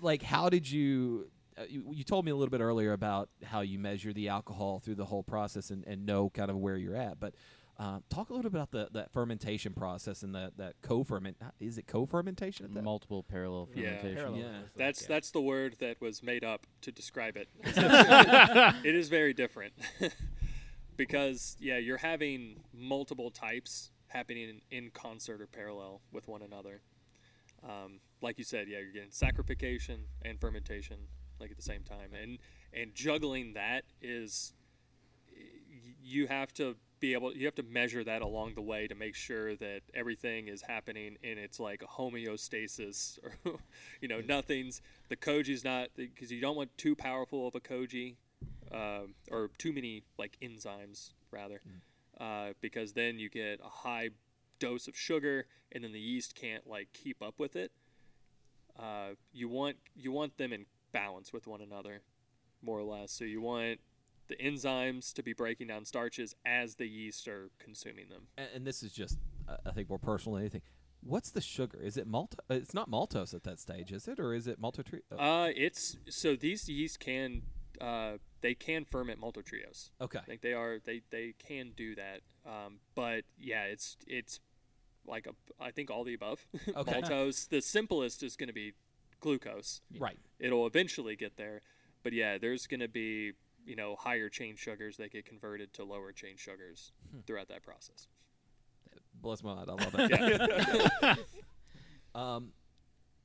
like 0.00 0.22
how 0.22 0.48
did 0.48 0.70
you, 0.70 1.28
uh, 1.58 1.62
you 1.68 1.84
you 1.92 2.04
told 2.04 2.24
me 2.24 2.30
a 2.30 2.36
little 2.36 2.50
bit 2.50 2.60
earlier 2.60 2.92
about 2.92 3.28
how 3.44 3.60
you 3.60 3.78
measure 3.78 4.12
the 4.12 4.28
alcohol 4.28 4.78
through 4.78 4.94
the 4.94 5.04
whole 5.04 5.24
process 5.24 5.70
and, 5.70 5.84
and 5.86 6.06
know 6.06 6.30
kind 6.30 6.50
of 6.52 6.56
where 6.56 6.76
you're 6.76 6.94
at 6.94 7.18
but 7.18 7.34
uh, 7.78 8.00
talk 8.10 8.30
a 8.30 8.34
little 8.34 8.50
bit 8.50 8.58
about 8.58 8.70
the 8.72 8.88
that 8.92 9.12
fermentation 9.12 9.72
process 9.72 10.22
and 10.22 10.34
that 10.34 10.56
that 10.56 10.74
co-ferment 10.82 11.36
is 11.60 11.78
it 11.78 11.86
co-fermentation 11.86 12.64
at 12.66 12.74
that? 12.74 12.82
Multiple 12.82 13.22
parallel 13.22 13.68
Yeah. 13.74 13.82
fermentation. 13.96 14.16
Parallel 14.16 14.40
Yeah. 14.40 14.58
That's 14.76 15.02
yeah. 15.02 15.08
that's 15.08 15.30
the 15.30 15.40
word 15.40 15.76
that 15.78 16.00
was 16.00 16.22
made 16.22 16.42
up 16.44 16.66
to 16.82 16.90
describe 16.92 17.36
it. 17.36 17.48
it 17.64 18.94
is 18.94 19.08
very 19.08 19.32
different 19.32 19.74
because 20.96 21.56
yeah, 21.60 21.78
you're 21.78 21.98
having 21.98 22.60
multiple 22.74 23.30
types 23.30 23.90
happening 24.08 24.60
in, 24.70 24.76
in 24.76 24.90
concert 24.90 25.40
or 25.40 25.46
parallel 25.46 26.00
with 26.12 26.26
one 26.26 26.42
another. 26.42 26.80
Um, 27.62 28.00
like 28.20 28.38
you 28.38 28.44
said, 28.44 28.66
yeah, 28.68 28.78
you're 28.78 28.92
getting 28.92 29.10
saccharification 29.10 29.98
and 30.22 30.40
fermentation 30.40 30.96
like 31.40 31.50
at 31.52 31.56
the 31.56 31.62
same 31.62 31.84
time, 31.84 32.10
and 32.20 32.38
and 32.72 32.94
juggling 32.94 33.52
that 33.54 33.84
is 34.02 34.52
you 36.02 36.26
have 36.26 36.52
to 36.54 36.76
be 37.00 37.12
able 37.14 37.34
you 37.34 37.44
have 37.44 37.54
to 37.54 37.62
measure 37.62 38.04
that 38.04 38.22
along 38.22 38.54
the 38.54 38.62
way 38.62 38.86
to 38.86 38.94
make 38.94 39.14
sure 39.14 39.54
that 39.56 39.80
everything 39.94 40.48
is 40.48 40.62
happening 40.62 41.16
in 41.22 41.38
its 41.38 41.60
like 41.60 41.80
homeostasis 41.80 43.18
or 43.44 43.58
you 44.00 44.08
know 44.08 44.20
nothing's 44.20 44.80
the 45.08 45.16
koji's 45.16 45.64
not 45.64 45.88
because 45.96 46.32
you 46.32 46.40
don't 46.40 46.56
want 46.56 46.76
too 46.76 46.94
powerful 46.94 47.46
of 47.46 47.54
a 47.54 47.60
koji 47.60 48.16
um, 48.72 49.14
or 49.30 49.50
too 49.58 49.72
many 49.72 50.02
like 50.18 50.36
enzymes 50.42 51.10
rather 51.30 51.60
uh, 52.20 52.48
because 52.60 52.92
then 52.92 53.18
you 53.18 53.28
get 53.28 53.60
a 53.64 53.68
high 53.68 54.10
dose 54.58 54.88
of 54.88 54.96
sugar 54.96 55.46
and 55.72 55.84
then 55.84 55.92
the 55.92 56.00
yeast 56.00 56.34
can't 56.34 56.66
like 56.66 56.88
keep 56.92 57.22
up 57.22 57.34
with 57.38 57.56
it. 57.56 57.72
Uh, 58.78 59.10
you 59.32 59.48
want 59.48 59.76
you 59.94 60.12
want 60.12 60.36
them 60.36 60.52
in 60.52 60.66
balance 60.92 61.32
with 61.32 61.46
one 61.46 61.60
another 61.60 62.02
more 62.62 62.78
or 62.78 62.82
less. 62.82 63.12
So 63.12 63.24
you 63.24 63.40
want 63.40 63.80
the 64.28 64.36
enzymes 64.36 65.12
to 65.12 65.22
be 65.22 65.32
breaking 65.32 65.66
down 65.66 65.84
starches 65.84 66.34
as 66.44 66.76
the 66.76 66.86
yeast 66.86 67.26
are 67.28 67.50
consuming 67.58 68.08
them 68.08 68.28
and, 68.36 68.48
and 68.56 68.66
this 68.66 68.82
is 68.82 68.92
just 68.92 69.18
uh, 69.48 69.56
I 69.66 69.70
think 69.70 69.88
more 69.88 69.98
personal 69.98 70.34
than 70.34 70.42
anything 70.42 70.62
what's 71.00 71.30
the 71.30 71.40
sugar 71.40 71.80
is 71.80 71.96
it 71.96 72.06
malt 72.06 72.34
uh, 72.50 72.54
it's 72.54 72.74
not 72.74 72.90
maltose 72.90 73.32
at 73.34 73.44
that 73.44 73.60
stage 73.60 73.92
is 73.92 74.08
it 74.08 74.18
or 74.18 74.34
is 74.34 74.46
it 74.46 74.60
maltose 74.60 75.00
uh, 75.16 75.48
it's 75.56 75.96
so 76.08 76.34
these 76.36 76.68
yeast 76.68 76.98
can 77.00 77.42
uh, 77.80 78.14
they 78.40 78.54
can 78.54 78.84
ferment 78.84 79.20
maltotriose 79.20 79.90
okay 80.00 80.18
I 80.18 80.22
think 80.22 80.40
they 80.42 80.52
are 80.52 80.78
they 80.84 81.02
they 81.10 81.34
can 81.38 81.72
do 81.76 81.94
that. 81.94 82.20
Um, 82.46 82.80
but 82.94 83.24
yeah, 83.38 83.64
it's 83.64 83.96
it's 84.06 84.40
like 85.06 85.26
a 85.26 85.62
I 85.62 85.70
think 85.70 85.90
all 85.90 86.04
the 86.04 86.14
above. 86.14 86.46
Okay. 86.76 87.00
Maltose. 87.00 87.48
The 87.48 87.60
simplest 87.60 88.22
is 88.22 88.36
going 88.36 88.48
to 88.48 88.54
be 88.54 88.74
glucose. 89.20 89.80
right 89.98 90.18
It'll 90.38 90.66
eventually 90.66 91.16
get 91.16 91.36
there, 91.36 91.62
but 92.02 92.12
yeah, 92.12 92.38
there's 92.38 92.66
going 92.66 92.80
to 92.80 92.88
be 92.88 93.32
you 93.68 93.76
know 93.76 93.94
higher 93.96 94.28
chain 94.28 94.56
sugars 94.56 94.96
that 94.96 95.12
get 95.12 95.24
converted 95.26 95.72
to 95.74 95.84
lower 95.84 96.10
chain 96.12 96.36
sugars 96.36 96.92
Hmm. 97.12 97.20
throughout 97.26 97.48
that 97.48 97.62
process. 97.62 98.08
Bless 99.20 99.42
my 99.42 99.54
mind. 99.54 99.70
I 99.70 99.74
love. 99.74 100.10
Yeah. 101.02 101.14
um, 102.14 102.52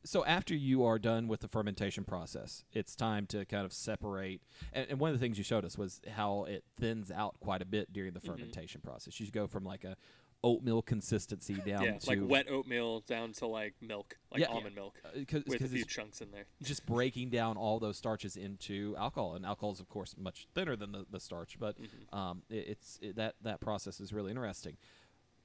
so 0.05 0.25
after 0.25 0.53
you 0.53 0.83
are 0.83 0.99
done 0.99 1.29
with 1.29 1.39
the 1.39 1.47
fermentation 1.47 2.03
process, 2.03 2.65
it's 2.73 2.93
time 2.95 3.25
to 3.27 3.45
kind 3.45 3.63
of 3.65 3.71
separate. 3.71 4.41
And, 4.73 4.87
and 4.89 4.99
one 4.99 5.11
of 5.13 5.17
the 5.17 5.23
things 5.25 5.37
you 5.37 5.45
showed 5.45 5.63
us 5.63 5.77
was 5.77 6.01
how 6.15 6.43
it 6.43 6.65
thins 6.77 7.09
out 7.09 7.35
quite 7.39 7.61
a 7.61 7.65
bit 7.65 7.93
during 7.93 8.11
the 8.13 8.19
Mhm. 8.19 8.25
fermentation 8.25 8.81
process. 8.81 9.17
You 9.19 9.31
go 9.31 9.47
from 9.47 9.63
like 9.63 9.85
a 9.85 9.95
oatmeal 10.43 10.81
consistency 10.81 11.53
down 11.65 11.83
yeah, 11.83 11.97
to 11.97 12.09
like 12.09 12.19
wet 12.21 12.49
oatmeal 12.49 12.99
down 13.01 13.31
to 13.33 13.47
like 13.47 13.73
milk, 13.81 14.17
like 14.31 14.41
Yeah. 14.41 14.47
almond 14.47 14.75
milk, 14.75 14.95
because 15.15 15.43
with 15.45 15.61
a 15.61 15.67
few 15.67 15.85
chunks 15.85 16.21
in 16.21 16.31
there. 16.31 16.45
just 16.61 16.85
breaking 16.85 17.29
down 17.29 17.57
all 17.57 17.79
those 17.79 17.97
starches 17.97 18.35
into 18.35 18.95
alcohol, 18.97 19.35
and 19.35 19.45
alcohol 19.45 19.71
is 19.71 19.79
of 19.79 19.89
course 19.89 20.15
much 20.17 20.47
thinner 20.53 20.75
than 20.75 20.91
the, 20.91 21.05
the 21.09 21.19
starch, 21.19 21.57
but 21.59 21.75
Mhm. 21.79 22.13
um, 22.17 22.43
it, 22.49 22.67
it's 22.67 22.99
it, 23.01 23.15
that 23.15 23.35
that 23.41 23.59
process 23.61 23.99
is 23.99 24.11
really 24.13 24.31
interesting. 24.31 24.77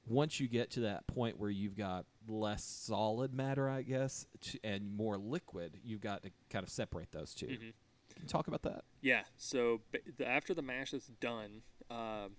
Once 0.07 0.39
you 0.39 0.47
get 0.47 0.71
to 0.71 0.79
that 0.81 1.05
point 1.07 1.37
where 1.39 1.51
you've 1.51 1.75
got 1.77 2.05
less 2.27 2.63
solid 2.63 3.31
matter, 3.33 3.69
I 3.69 3.83
guess, 3.83 4.25
to, 4.41 4.59
and 4.63 4.91
more 4.95 5.17
liquid, 5.17 5.77
you've 5.83 6.01
got 6.01 6.23
to 6.23 6.31
kind 6.49 6.63
of 6.63 6.69
separate 6.69 7.11
those 7.11 7.35
2 7.35 7.45
Mhm. 7.47 7.73
Can 8.15 8.23
you 8.23 8.27
talk 8.27 8.47
about 8.47 8.63
that? 8.63 8.83
Yeah. 9.01 9.23
So 9.37 9.81
ba- 9.91 9.99
the, 10.17 10.27
after 10.27 10.53
the 10.55 10.63
mash 10.63 10.93
is 10.93 11.07
done, 11.19 11.61
uh, 11.91 12.29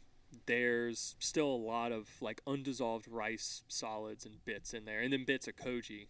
there's 0.47 1.17
still 1.19 1.49
a 1.49 1.57
lot 1.57 1.93
of 1.93 2.09
like 2.21 2.41
undissolved 2.47 3.09
rice 3.09 3.63
solids 3.69 4.25
and 4.25 4.45
bits 4.45 4.73
in 4.75 4.85
there, 4.85 5.01
and 5.01 5.13
then 5.13 5.25
bits 5.25 5.49
of 5.49 5.57
koji. 5.57 6.09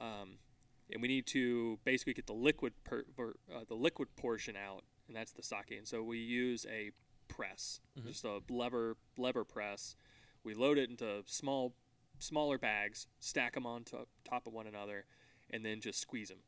Um, 0.00 0.38
and 0.92 1.00
we 1.02 1.08
need 1.08 1.26
to 1.28 1.78
basically 1.84 2.14
get 2.14 2.26
the 2.26 2.32
liquid 2.32 2.72
per, 2.84 3.04
per, 3.16 3.34
uh, 3.54 3.64
the 3.68 3.74
liquid 3.74 4.08
portion 4.16 4.56
out, 4.56 4.82
and 5.06 5.16
that's 5.16 5.32
the 5.32 5.42
sake. 5.42 5.70
And 5.76 5.86
so 5.86 6.02
we 6.02 6.18
use 6.18 6.66
a 6.68 6.90
press, 7.28 7.80
Mhm. 7.98 8.06
just 8.08 8.24
a 8.24 8.40
lever 8.48 8.96
lever 9.16 9.44
press. 9.44 9.94
We 10.42 10.54
load 10.54 10.78
it 10.78 10.90
into 10.90 11.22
small 11.26 11.74
smaller 12.18 12.58
bags, 12.58 13.06
stack 13.18 13.54
them 13.54 13.66
on 13.66 13.84
to, 13.84 14.06
top 14.24 14.46
of 14.46 14.52
one 14.52 14.66
another, 14.66 15.06
and 15.48 15.64
then 15.64 15.80
just 15.80 16.00
squeeze 16.00 16.28
them. 16.28 16.42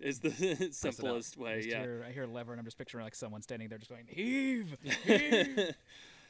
Is 0.00 0.20
the 0.20 0.68
simplest 0.72 1.36
way. 1.36 1.64
Yeah. 1.66 1.80
hear, 1.80 2.06
I 2.08 2.12
hear 2.12 2.26
lever 2.26 2.52
and 2.52 2.60
I'm 2.60 2.64
just 2.64 2.78
picturing 2.78 3.04
like 3.04 3.14
someone 3.14 3.42
standing 3.42 3.68
there 3.68 3.78
just 3.78 3.90
going 3.90 4.06
heave, 4.08 4.76
heave. 5.04 5.74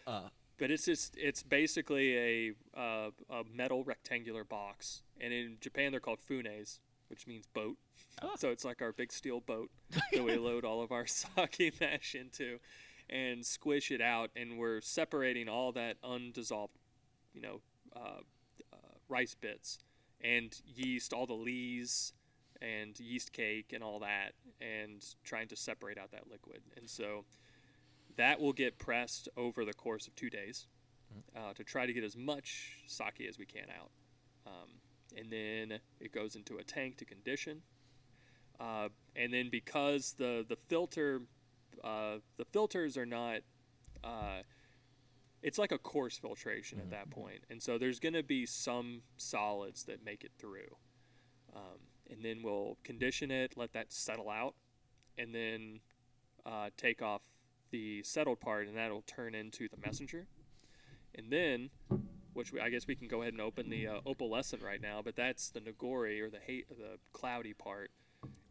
Uh, 0.07 0.23
but 0.59 0.71
it's 0.71 0.85
just 0.85 1.17
it's 1.17 1.43
basically 1.43 2.17
a 2.17 2.53
uh, 2.79 3.11
a 3.31 3.43
metal 3.55 3.85
rectangular 3.85 4.45
box, 4.45 5.03
and 5.21 5.33
in 5.33 5.57
Japan 5.61 5.91
they're 5.91 6.01
called 6.01 6.21
funes, 6.21 6.79
which 7.09 7.27
means 7.27 7.47
boat. 7.47 7.77
So 8.37 8.51
it's 8.51 8.64
like 8.64 8.81
our 8.81 8.93
big 8.93 9.12
steel 9.12 9.41
boat 9.41 9.71
that 10.12 10.25
we 10.25 10.37
load 10.37 10.64
all 10.64 10.83
of 10.83 10.91
our 10.91 11.07
sake 11.07 11.75
mash 11.81 12.14
into, 12.14 12.59
and 13.11 13.45
squish 13.45 13.91
it 13.91 14.01
out, 14.01 14.31
and 14.35 14.59
we're 14.59 14.81
separating 14.81 15.49
all 15.49 15.73
that 15.73 15.97
undissolved, 16.03 16.73
you 17.35 17.43
know, 17.43 17.61
uh, 17.95 18.21
uh, 18.73 18.77
rice 19.09 19.35
bits 19.35 19.79
and 20.23 20.61
yeast, 20.67 21.12
all 21.12 21.27
the 21.27 21.35
lees 21.35 22.12
and 22.61 22.99
yeast 22.99 23.33
cake 23.33 23.73
and 23.73 23.83
all 23.83 24.01
that, 24.01 24.33
and 24.61 25.05
trying 25.25 25.49
to 25.49 25.57
separate 25.57 25.99
out 25.99 26.11
that 26.13 26.31
liquid. 26.31 26.63
And 26.77 26.89
so 26.89 27.25
that 28.17 28.41
will 28.41 28.53
get 28.53 28.79
pressed 28.79 29.29
over 29.37 29.65
the 29.65 29.75
course 29.75 30.07
of 30.07 30.15
two 30.15 30.31
days 30.31 30.67
uh, 31.37 31.53
to 31.55 31.65
try 31.65 31.87
to 31.87 31.93
get 31.93 32.05
as 32.05 32.17
much 32.17 32.79
sake 32.87 33.27
as 33.29 33.39
we 33.39 33.47
can 33.47 33.67
out. 33.79 33.91
Um, 34.47 34.69
and 35.17 35.31
then 35.31 35.81
it 36.01 36.13
goes 36.13 36.37
into 36.37 36.57
a 36.59 36.65
tank 36.65 36.97
to 36.99 37.05
condition. 37.05 37.63
Uh, 38.59 38.89
and 39.15 39.33
then 39.33 39.49
because 39.51 40.15
the 40.17 40.45
the 40.49 40.57
filter, 40.69 41.23
uh, 41.85 42.17
the 42.39 42.45
filters 42.47 42.97
are 42.97 43.05
not, 43.05 43.41
uh, 44.03 44.41
it's 45.43 45.59
like 45.59 45.73
a 45.73 45.79
coarse 45.79 46.17
filtration 46.17 46.79
at 46.79 46.91
that 46.91 47.11
point, 47.11 47.45
and 47.51 47.63
so 47.63 47.77
there's 47.77 48.01
going 48.01 48.15
to 48.15 48.23
be 48.23 48.47
some 48.47 49.03
solids 49.19 49.85
that 49.85 50.03
make 50.03 50.25
it 50.25 50.33
through. 50.39 50.75
Um, 51.55 51.81
and 52.11 52.25
then 52.25 52.43
we'll 52.43 52.77
condition 52.85 53.31
it, 53.31 53.55
let 53.57 53.73
that 53.73 53.93
settle 53.93 54.31
out, 54.31 54.55
and 55.19 55.35
then 55.35 55.81
uh, 56.45 56.71
take 56.77 57.03
off 57.03 57.23
the 57.71 58.03
settled 58.03 58.41
part, 58.41 58.67
and 58.67 58.77
that'll 58.77 59.03
turn 59.03 59.35
into 59.35 59.69
the 59.69 59.77
messenger. 59.85 60.27
And 61.15 61.31
then, 61.31 61.71
which 62.35 62.53
we, 62.53 62.61
I 62.61 62.69
guess 62.69 62.87
we 62.87 62.95
can 62.95 63.09
go 63.09 63.23
ahead 63.23 63.33
and 63.33 63.41
open 63.41 63.71
the 63.71 63.87
uh, 63.87 64.01
opalescent 64.07 64.63
right 64.63 64.81
now, 64.81 65.01
but 65.05 65.17
that's 65.17 65.49
the 65.51 65.61
Nigori 65.61 66.21
or 66.21 66.31
the 66.31 66.39
the 66.69 66.99
cloudy 67.13 67.55
part. 67.55 67.91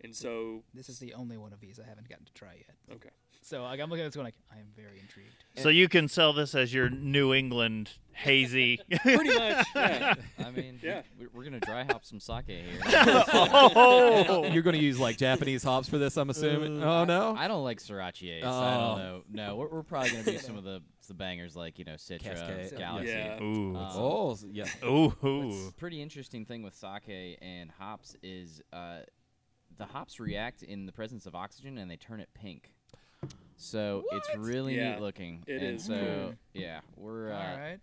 And 0.01 0.15
so, 0.15 0.63
This 0.73 0.89
is 0.89 0.99
the 0.99 1.13
only 1.15 1.37
one 1.37 1.51
of 1.53 1.59
these 1.59 1.79
I 1.83 1.87
haven't 1.87 2.07
gotten 2.09 2.25
to 2.25 2.33
try 2.33 2.53
yet. 2.55 2.75
okay, 2.97 3.09
So 3.41 3.63
like, 3.63 3.79
I'm 3.79 3.89
looking 3.89 4.05
at 4.05 4.09
this 4.11 4.17
one 4.17 4.25
like 4.25 4.35
I 4.51 4.59
am 4.59 4.67
very 4.75 4.99
intrigued. 4.99 5.43
So 5.57 5.69
you 5.69 5.87
can 5.89 6.07
sell 6.07 6.33
this 6.33 6.53
as 6.55 6.73
your 6.73 6.89
New 6.89 7.33
England 7.33 7.91
hazy. 8.13 8.79
pretty 9.01 9.33
much, 9.37 9.65
yeah. 9.75 10.13
I 10.45 10.51
mean, 10.51 10.79
Yeah. 10.83 11.01
we- 11.19 11.27
we're 11.33 11.43
gonna 11.43 11.59
dry 11.59 11.83
hop 11.85 12.05
some 12.05 12.19
sake 12.19 12.45
here. 12.47 12.63
oh, 13.33 14.45
You're 14.51 14.63
going 14.63 14.75
to 14.75 14.81
use 14.83 14.99
like 14.99 15.17
Japanese 15.17 15.63
hops 15.63 15.89
for 15.89 15.97
this, 15.97 16.17
I'm 16.17 16.29
assuming. 16.29 16.81
Uh, 16.81 17.01
oh 17.01 17.05
no. 17.05 17.35
I 17.37 17.47
don't 17.47 17.63
like 17.63 17.79
Sorachi. 17.79 18.43
I 18.43 18.47
Oh. 18.47 18.89
don't 18.95 18.97
know. 18.99 19.23
No, 19.47 19.55
we're, 19.55 19.67
we're 19.69 19.83
probably 19.83 20.11
gonna 20.11 20.23
do 20.23 20.37
some 20.37 20.57
of 20.57 20.63
the 20.63 20.81
the 21.07 21.13
bangers 21.13 21.55
like 21.55 21.77
you 21.77 21.85
know 21.85 21.93
Citra, 21.93 22.21
Cascade. 22.23 22.77
Galaxy. 22.79 23.11
Yeah. 23.11 23.39
Ooh. 23.41 23.75
Um, 23.75 23.91
oh 23.95 24.37
yeah. 24.51 24.65
Ooh. 24.83 25.09
What's 25.21 25.71
pretty 25.73 26.01
interesting 26.01 26.45
thing 26.45 26.63
with 26.63 26.73
sake 26.75 27.37
and 27.41 27.69
hops 27.77 28.15
is 28.23 28.61
uh, 28.73 28.99
the 29.77 29.85
hops 29.85 30.19
react 30.19 30.63
in 30.63 30.85
the 30.85 30.91
presence 30.91 31.25
of 31.25 31.35
oxygen 31.35 31.77
and 31.77 31.89
they 31.89 31.97
turn 31.97 32.19
it 32.19 32.29
pink. 32.33 32.71
So 33.57 34.03
it's 34.11 34.29
really 34.37 34.75
Yeah, 34.77 34.93
neat 34.95 35.01
looking. 35.01 35.43
it 35.47 35.61
and 35.61 35.75
is 35.77 35.85
so 35.85 35.93
cool. 35.95 36.33
yeah, 36.53 36.81
we're 36.97 37.31
uh, 37.31 37.35
All 37.37 37.57
right. 37.57 37.79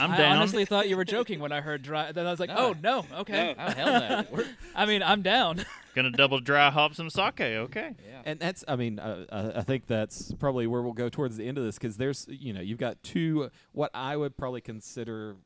I'm 0.00 0.10
I 0.10 0.16
down. 0.16 0.36
honestly 0.38 0.64
thought 0.64 0.88
you 0.88 0.96
were 0.96 1.04
joking 1.04 1.38
when 1.38 1.52
I 1.52 1.60
heard 1.60 1.80
dry. 1.82 2.10
Then 2.10 2.26
I 2.26 2.30
was 2.32 2.40
like, 2.40 2.48
No. 2.48 2.56
oh 2.58 2.74
no, 2.82 3.04
okay. 3.20 3.54
No. 3.56 3.64
Oh 3.66 3.70
hell 3.70 3.86
no. 4.00 4.24
We're, 4.32 4.44
I 4.74 4.84
mean, 4.84 5.00
I'm 5.02 5.22
down. 5.22 5.64
Gonna 5.94 6.10
double 6.10 6.40
dry 6.40 6.70
hop 6.70 6.94
some 6.94 7.08
sake. 7.08 7.40
Okay. 7.40 7.94
yeah. 8.06 8.22
And 8.24 8.40
that's, 8.40 8.64
I 8.66 8.74
mean, 8.76 8.98
uh, 8.98 9.24
uh, 9.30 9.52
I 9.56 9.62
think 9.62 9.86
that's 9.86 10.32
probably 10.34 10.66
where 10.66 10.82
we'll 10.82 10.92
go 10.92 11.08
towards 11.08 11.36
the 11.36 11.46
end 11.46 11.56
of 11.56 11.62
this 11.64 11.76
because 11.76 11.96
there's, 11.98 12.26
you 12.28 12.52
know, 12.52 12.60
you've 12.60 12.78
got 12.80 13.00
two, 13.04 13.48
what 13.72 13.92
I 13.94 14.16
would 14.16 14.36
probably 14.36 14.60
consider 14.60 15.36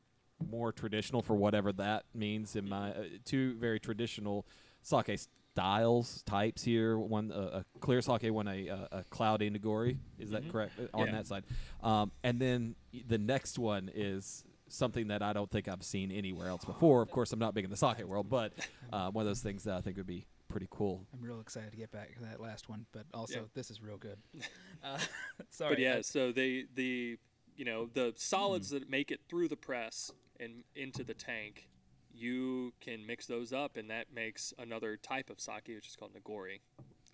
more 0.49 0.71
traditional 0.71 1.21
for 1.21 1.35
whatever 1.35 1.71
that 1.73 2.05
means 2.15 2.55
in 2.55 2.67
my, 2.67 2.89
uh, 2.89 3.03
two 3.23 3.53
very 3.59 3.79
traditional 3.79 4.45
sake 4.81 5.19
styles, 5.53 6.21
types 6.23 6.63
here. 6.63 6.97
One, 6.97 7.31
uh, 7.31 7.61
a 7.63 7.79
clear 7.79 8.01
sake, 8.01 8.23
one, 8.33 8.47
a, 8.47 8.69
uh, 8.69 8.87
a 8.91 9.03
cloudy 9.09 9.49
nigori. 9.49 9.97
Is 10.19 10.29
that 10.31 10.49
correct 10.51 10.73
uh, 10.79 10.97
on 10.97 11.07
Yeah. 11.07 11.11
that 11.13 11.27
side? 11.27 11.43
Um, 11.83 12.11
and 12.23 12.39
then 12.39 12.75
the 13.07 13.17
next 13.17 13.59
one 13.59 13.89
is 13.93 14.43
something 14.69 15.07
that 15.09 15.21
I 15.21 15.33
don't 15.33 15.51
think 15.51 15.67
I've 15.67 15.83
seen 15.83 16.11
anywhere 16.11 16.47
else 16.47 16.63
before. 16.63 17.01
Of 17.01 17.11
course, 17.11 17.33
I'm 17.33 17.39
not 17.39 17.53
big 17.53 17.65
in 17.65 17.69
the 17.69 17.77
sake 17.77 17.99
world, 18.05 18.29
but 18.29 18.53
uh, 18.93 19.11
one 19.11 19.23
of 19.23 19.27
those 19.29 19.41
things 19.41 19.65
that 19.65 19.75
I 19.75 19.81
think 19.81 19.97
would 19.97 20.07
be 20.07 20.25
pretty 20.47 20.67
cool. 20.69 21.05
I'm 21.13 21.21
real 21.21 21.39
excited 21.41 21.71
to 21.71 21.77
get 21.77 21.91
back 21.91 22.13
to 22.15 22.21
that 22.23 22.39
last 22.41 22.69
one, 22.69 22.85
but 22.93 23.05
also 23.13 23.33
Yeah. 23.35 23.45
this 23.53 23.69
is 23.71 23.81
real 23.81 23.97
good. 23.97 24.17
Uh, 24.83 24.97
sorry. 25.51 25.75
but 25.75 25.79
yeah, 25.79 25.97
I- 25.97 26.01
so 26.01 26.31
they 26.31 26.65
the 26.73 27.15
you 27.55 27.65
know 27.65 27.87
the 27.93 28.13
solids 28.15 28.69
that 28.71 28.89
make 28.89 29.11
it 29.11 29.19
through 29.29 29.47
the 29.49 29.55
press 29.55 30.11
and 30.39 30.63
into 30.75 31.03
the 31.03 31.13
tank, 31.13 31.69
you 32.13 32.73
can 32.81 33.05
mix 33.05 33.25
those 33.25 33.53
up, 33.53 33.77
and 33.77 33.89
that 33.89 34.07
makes 34.13 34.53
another 34.59 34.97
type 34.97 35.29
of 35.29 35.39
sake, 35.39 35.67
which 35.67 35.87
is 35.87 35.95
called 35.95 36.11
nigori, 36.13 36.59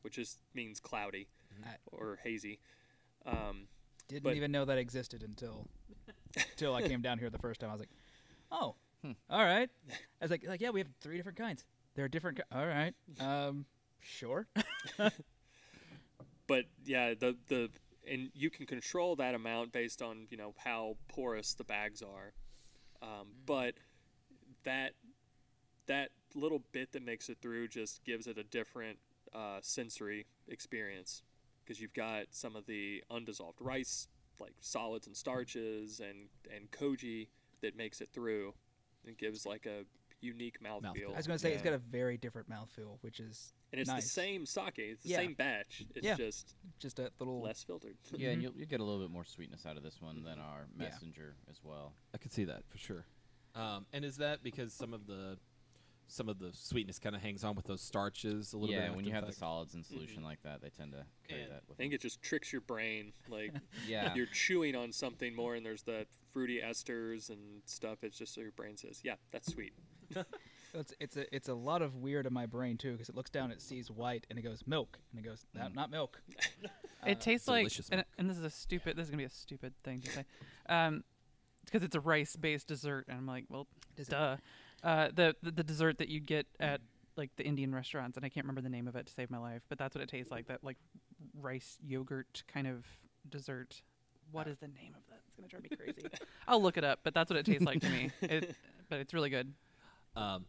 which 0.02 0.16
just 0.16 0.40
means 0.54 0.80
cloudy 0.80 1.28
I- 1.66 1.76
or 1.92 2.20
hazy. 2.24 2.60
Um, 3.26 3.68
didn't 4.08 4.24
but- 4.24 4.36
even 4.36 4.52
know 4.52 4.66
that 4.66 4.78
existed 4.78 5.24
until 5.24 5.68
until 6.36 6.76
I 6.76 6.82
came 6.88 7.02
down 7.02 7.20
here 7.20 7.30
the 7.30 7.38
first 7.40 7.60
time. 7.60 7.70
I 7.70 7.74
was 7.74 7.82
like, 7.82 7.90
oh, 8.52 8.76
all 9.30 9.44
right. 9.44 9.70
I 9.90 9.94
was 10.22 10.32
like, 10.32 10.46
like 10.48 10.62
yeah, 10.62 10.70
we 10.72 10.80
have 10.80 10.90
three 11.02 11.18
different 11.18 11.38
kinds. 11.38 11.66
There 11.96 12.06
are 12.06 12.10
different. 12.10 12.38
ki- 12.38 12.44
All 12.52 12.66
right. 12.68 12.94
Um, 13.20 13.66
sure. 14.02 14.48
but 16.48 16.66
yeah, 16.86 17.14
the 17.20 17.36
the 17.48 17.70
and 18.10 18.30
you 18.34 18.50
can 18.50 18.66
control 18.66 19.16
that 19.18 19.36
amount 19.36 19.72
based 19.72 20.02
on 20.02 20.28
you 20.30 20.38
know 20.38 20.54
how 20.58 20.96
porous 21.10 21.54
the 21.56 21.64
bags 21.64 22.02
are. 22.02 22.34
Um, 23.02 23.28
but 23.46 23.76
that 24.68 24.92
that 25.88 26.10
little 26.36 26.62
bit 26.74 26.92
that 26.92 27.04
makes 27.04 27.30
it 27.30 27.38
through 27.42 27.70
just 27.70 28.04
gives 28.04 28.28
it 28.28 28.38
a 28.38 28.44
different 28.44 29.00
uh, 29.34 29.60
sensory 29.62 30.26
experience 30.50 31.24
because 31.64 31.80
you've 31.82 31.94
got 31.94 32.26
some 32.32 32.56
of 32.56 32.66
the 32.66 33.02
undissolved 33.10 33.60
rice 33.62 34.08
like 34.40 34.54
solids 34.60 35.08
and 35.08 35.16
starches 35.16 36.00
and 36.02 36.28
and 36.54 36.70
koji 36.72 37.28
that 37.62 37.76
makes 37.76 38.02
it 38.02 38.10
through 38.14 38.54
and 39.06 39.18
gives 39.18 39.46
like 39.46 39.66
a 39.66 39.84
unique 40.20 40.60
mouthfeel. 40.62 40.82
Mouthfeel. 40.96 41.14
I 41.14 41.18
was 41.18 41.28
gonna 41.28 41.40
say 41.40 41.54
it's 41.54 41.64
got 41.64 41.74
a 41.74 41.78
very 41.78 42.18
different 42.18 42.50
mouthfeel, 42.50 42.98
which 43.02 43.20
is 43.20 43.54
and 43.72 43.80
it's 43.82 43.90
nice. 43.90 44.04
the 44.04 44.10
same 44.10 44.46
sake, 44.46 44.78
it's 44.80 45.04
the 45.04 45.10
Yeah. 45.10 45.18
same 45.18 45.34
batch. 45.34 45.84
It's 45.96 46.06
Yeah. 46.06 46.16
just 46.16 46.56
just 46.80 47.00
a 47.00 47.10
little. 47.20 47.42
less 47.42 47.64
filtered. 47.64 47.98
Yeah, 48.16 48.32
and 48.32 48.42
you'll, 48.44 48.54
you 48.54 48.66
get 48.66 48.80
a 48.80 48.84
little 48.84 49.02
bit 49.02 49.12
more 49.12 49.26
sweetness 49.26 49.66
out 49.66 49.78
of 49.78 49.84
this 49.84 50.02
one 50.02 50.24
than 50.24 50.40
our 50.40 50.68
Yeah. 50.76 50.86
messenger 50.90 51.36
as 51.50 51.64
well. 51.64 51.94
I 52.14 52.18
could 52.18 52.32
see 52.34 52.46
that 52.46 52.64
for 52.70 52.78
sure. 52.78 53.06
Um, 53.58 53.86
and 53.94 54.06
is 54.06 54.18
that 54.18 54.44
because 54.44 54.74
some 54.74 54.94
of 54.94 55.08
the 55.08 55.38
some 56.10 56.30
of 56.30 56.40
the 56.40 56.52
sweetness 56.54 57.00
kind 57.00 57.16
of 57.16 57.22
hangs 57.22 57.44
on 57.44 57.54
with 57.56 57.66
those 57.66 57.82
starches 57.82 58.54
a 58.54 58.58
little 58.58 58.74
bit? 58.74 58.82
Yeah, 58.82 58.90
when 58.92 59.00
after 59.00 59.08
you 59.10 59.14
have 59.14 59.28
the 59.28 59.34
solids 59.34 59.74
in 59.76 59.84
solution 59.84 60.24
like 60.24 60.42
that, 60.44 60.62
they 60.62 60.70
tend 60.70 60.92
to 60.94 61.04
carry 61.28 61.42
And 61.44 61.52
that 61.52 61.64
with 61.68 61.76
I 61.78 61.82
think 61.82 61.92
them. 61.92 61.96
it 61.96 62.02
just 62.02 62.22
tricks 62.22 62.52
your 62.54 62.62
brain. 62.62 63.12
Like 63.30 63.54
Yeah. 63.88 64.14
you're 64.16 64.28
chewing 64.28 64.76
on 64.76 64.92
something 64.94 65.36
more, 65.36 65.56
and 65.56 65.66
there's 65.66 65.84
the 65.84 66.06
fruity 66.34 66.62
esters 66.64 67.30
and 67.30 67.62
stuff. 67.66 68.04
It's 68.04 68.18
just 68.18 68.34
so 68.36 68.42
your 68.42 68.52
brain 68.52 68.78
says, 68.78 69.02
"Yeah, 69.04 69.16
that's 69.32 69.52
sweet." 69.52 69.74
It's 70.74 70.94
it's 71.00 71.16
a 71.18 71.34
it's 71.36 71.48
a 71.48 71.54
lot 71.54 71.82
of 71.82 71.96
weird 71.96 72.28
in 72.28 72.34
my 72.34 72.46
brain 72.46 72.78
too 72.78 72.92
because 72.92 73.08
it 73.10 73.16
looks 73.16 73.30
down, 73.30 73.52
it 73.52 73.62
sees 73.62 73.90
white, 73.90 74.28
and 74.30 74.38
it 74.38 74.42
goes 74.44 74.64
milk, 74.68 75.00
and 75.12 75.20
it 75.20 75.28
goes 75.28 75.46
that 75.56 75.74
not 75.74 75.90
milk. 75.90 76.22
It 77.06 77.22
tastes 77.22 77.48
like, 77.48 77.72
and, 77.90 78.04
and 78.18 78.30
this 78.30 78.38
is 78.38 78.44
a 78.44 78.50
stupid. 78.50 78.98
This 78.98 79.06
is 79.06 79.10
gonna 79.10 79.22
be 79.22 79.26
a 79.26 79.30
stupid 79.30 79.74
thing 79.84 80.02
to 80.02 80.12
say, 80.12 80.26
um, 80.68 81.04
because 81.68 81.84
it's 81.84 81.96
a 81.96 82.00
rice-based 82.00 82.68
dessert, 82.68 83.06
and 83.08 83.18
I'm 83.18 83.28
like, 83.28 83.46
well, 83.50 83.68
Does 83.96 84.08
duh. 84.08 84.38
Uh, 84.84 85.10
the, 85.14 85.36
the 85.42 85.52
the 85.52 85.64
dessert 85.64 85.98
that 85.98 86.08
you 86.08 86.20
get 86.20 86.46
at 86.60 86.82
like 87.18 87.32
the 87.36 87.44
Indian 87.44 87.74
restaurants, 87.74 88.16
and 88.16 88.26
I 88.26 88.30
can't 88.30 88.46
remember 88.46 88.62
the 88.62 88.70
name 88.70 88.88
of 88.88 88.96
it 88.96 89.08
to 89.08 89.14
save 89.14 89.30
my 89.30 89.40
life, 89.40 89.64
but 89.70 89.78
that's 89.78 89.96
what 89.96 90.04
it 90.04 90.10
tastes 90.10 90.32
like. 90.32 90.48
That 90.48 90.64
like 90.64 90.78
rice 91.40 91.78
yogurt 91.86 92.44
kind 92.48 92.68
of 92.68 92.86
dessert. 93.30 93.82
What 94.32 94.48
is 94.48 94.58
the 94.60 94.68
name 94.68 94.94
of 94.96 95.02
that? 95.10 95.22
It's 95.28 95.36
gonna 95.36 95.48
drive 95.48 95.64
me 95.64 95.70
crazy. 95.70 96.08
I'll 96.48 96.62
look 96.62 96.78
it 96.78 96.84
up, 96.84 97.00
but 97.04 97.14
that's 97.14 97.30
what 97.30 97.38
it 97.38 97.46
tastes 97.46 97.66
like 97.66 97.82
to 97.82 97.90
me. 97.90 98.12
It, 98.22 98.56
but 98.90 99.00
it's 99.00 99.14
really 99.14 99.30
good. 99.30 99.52
Um, 100.16 100.46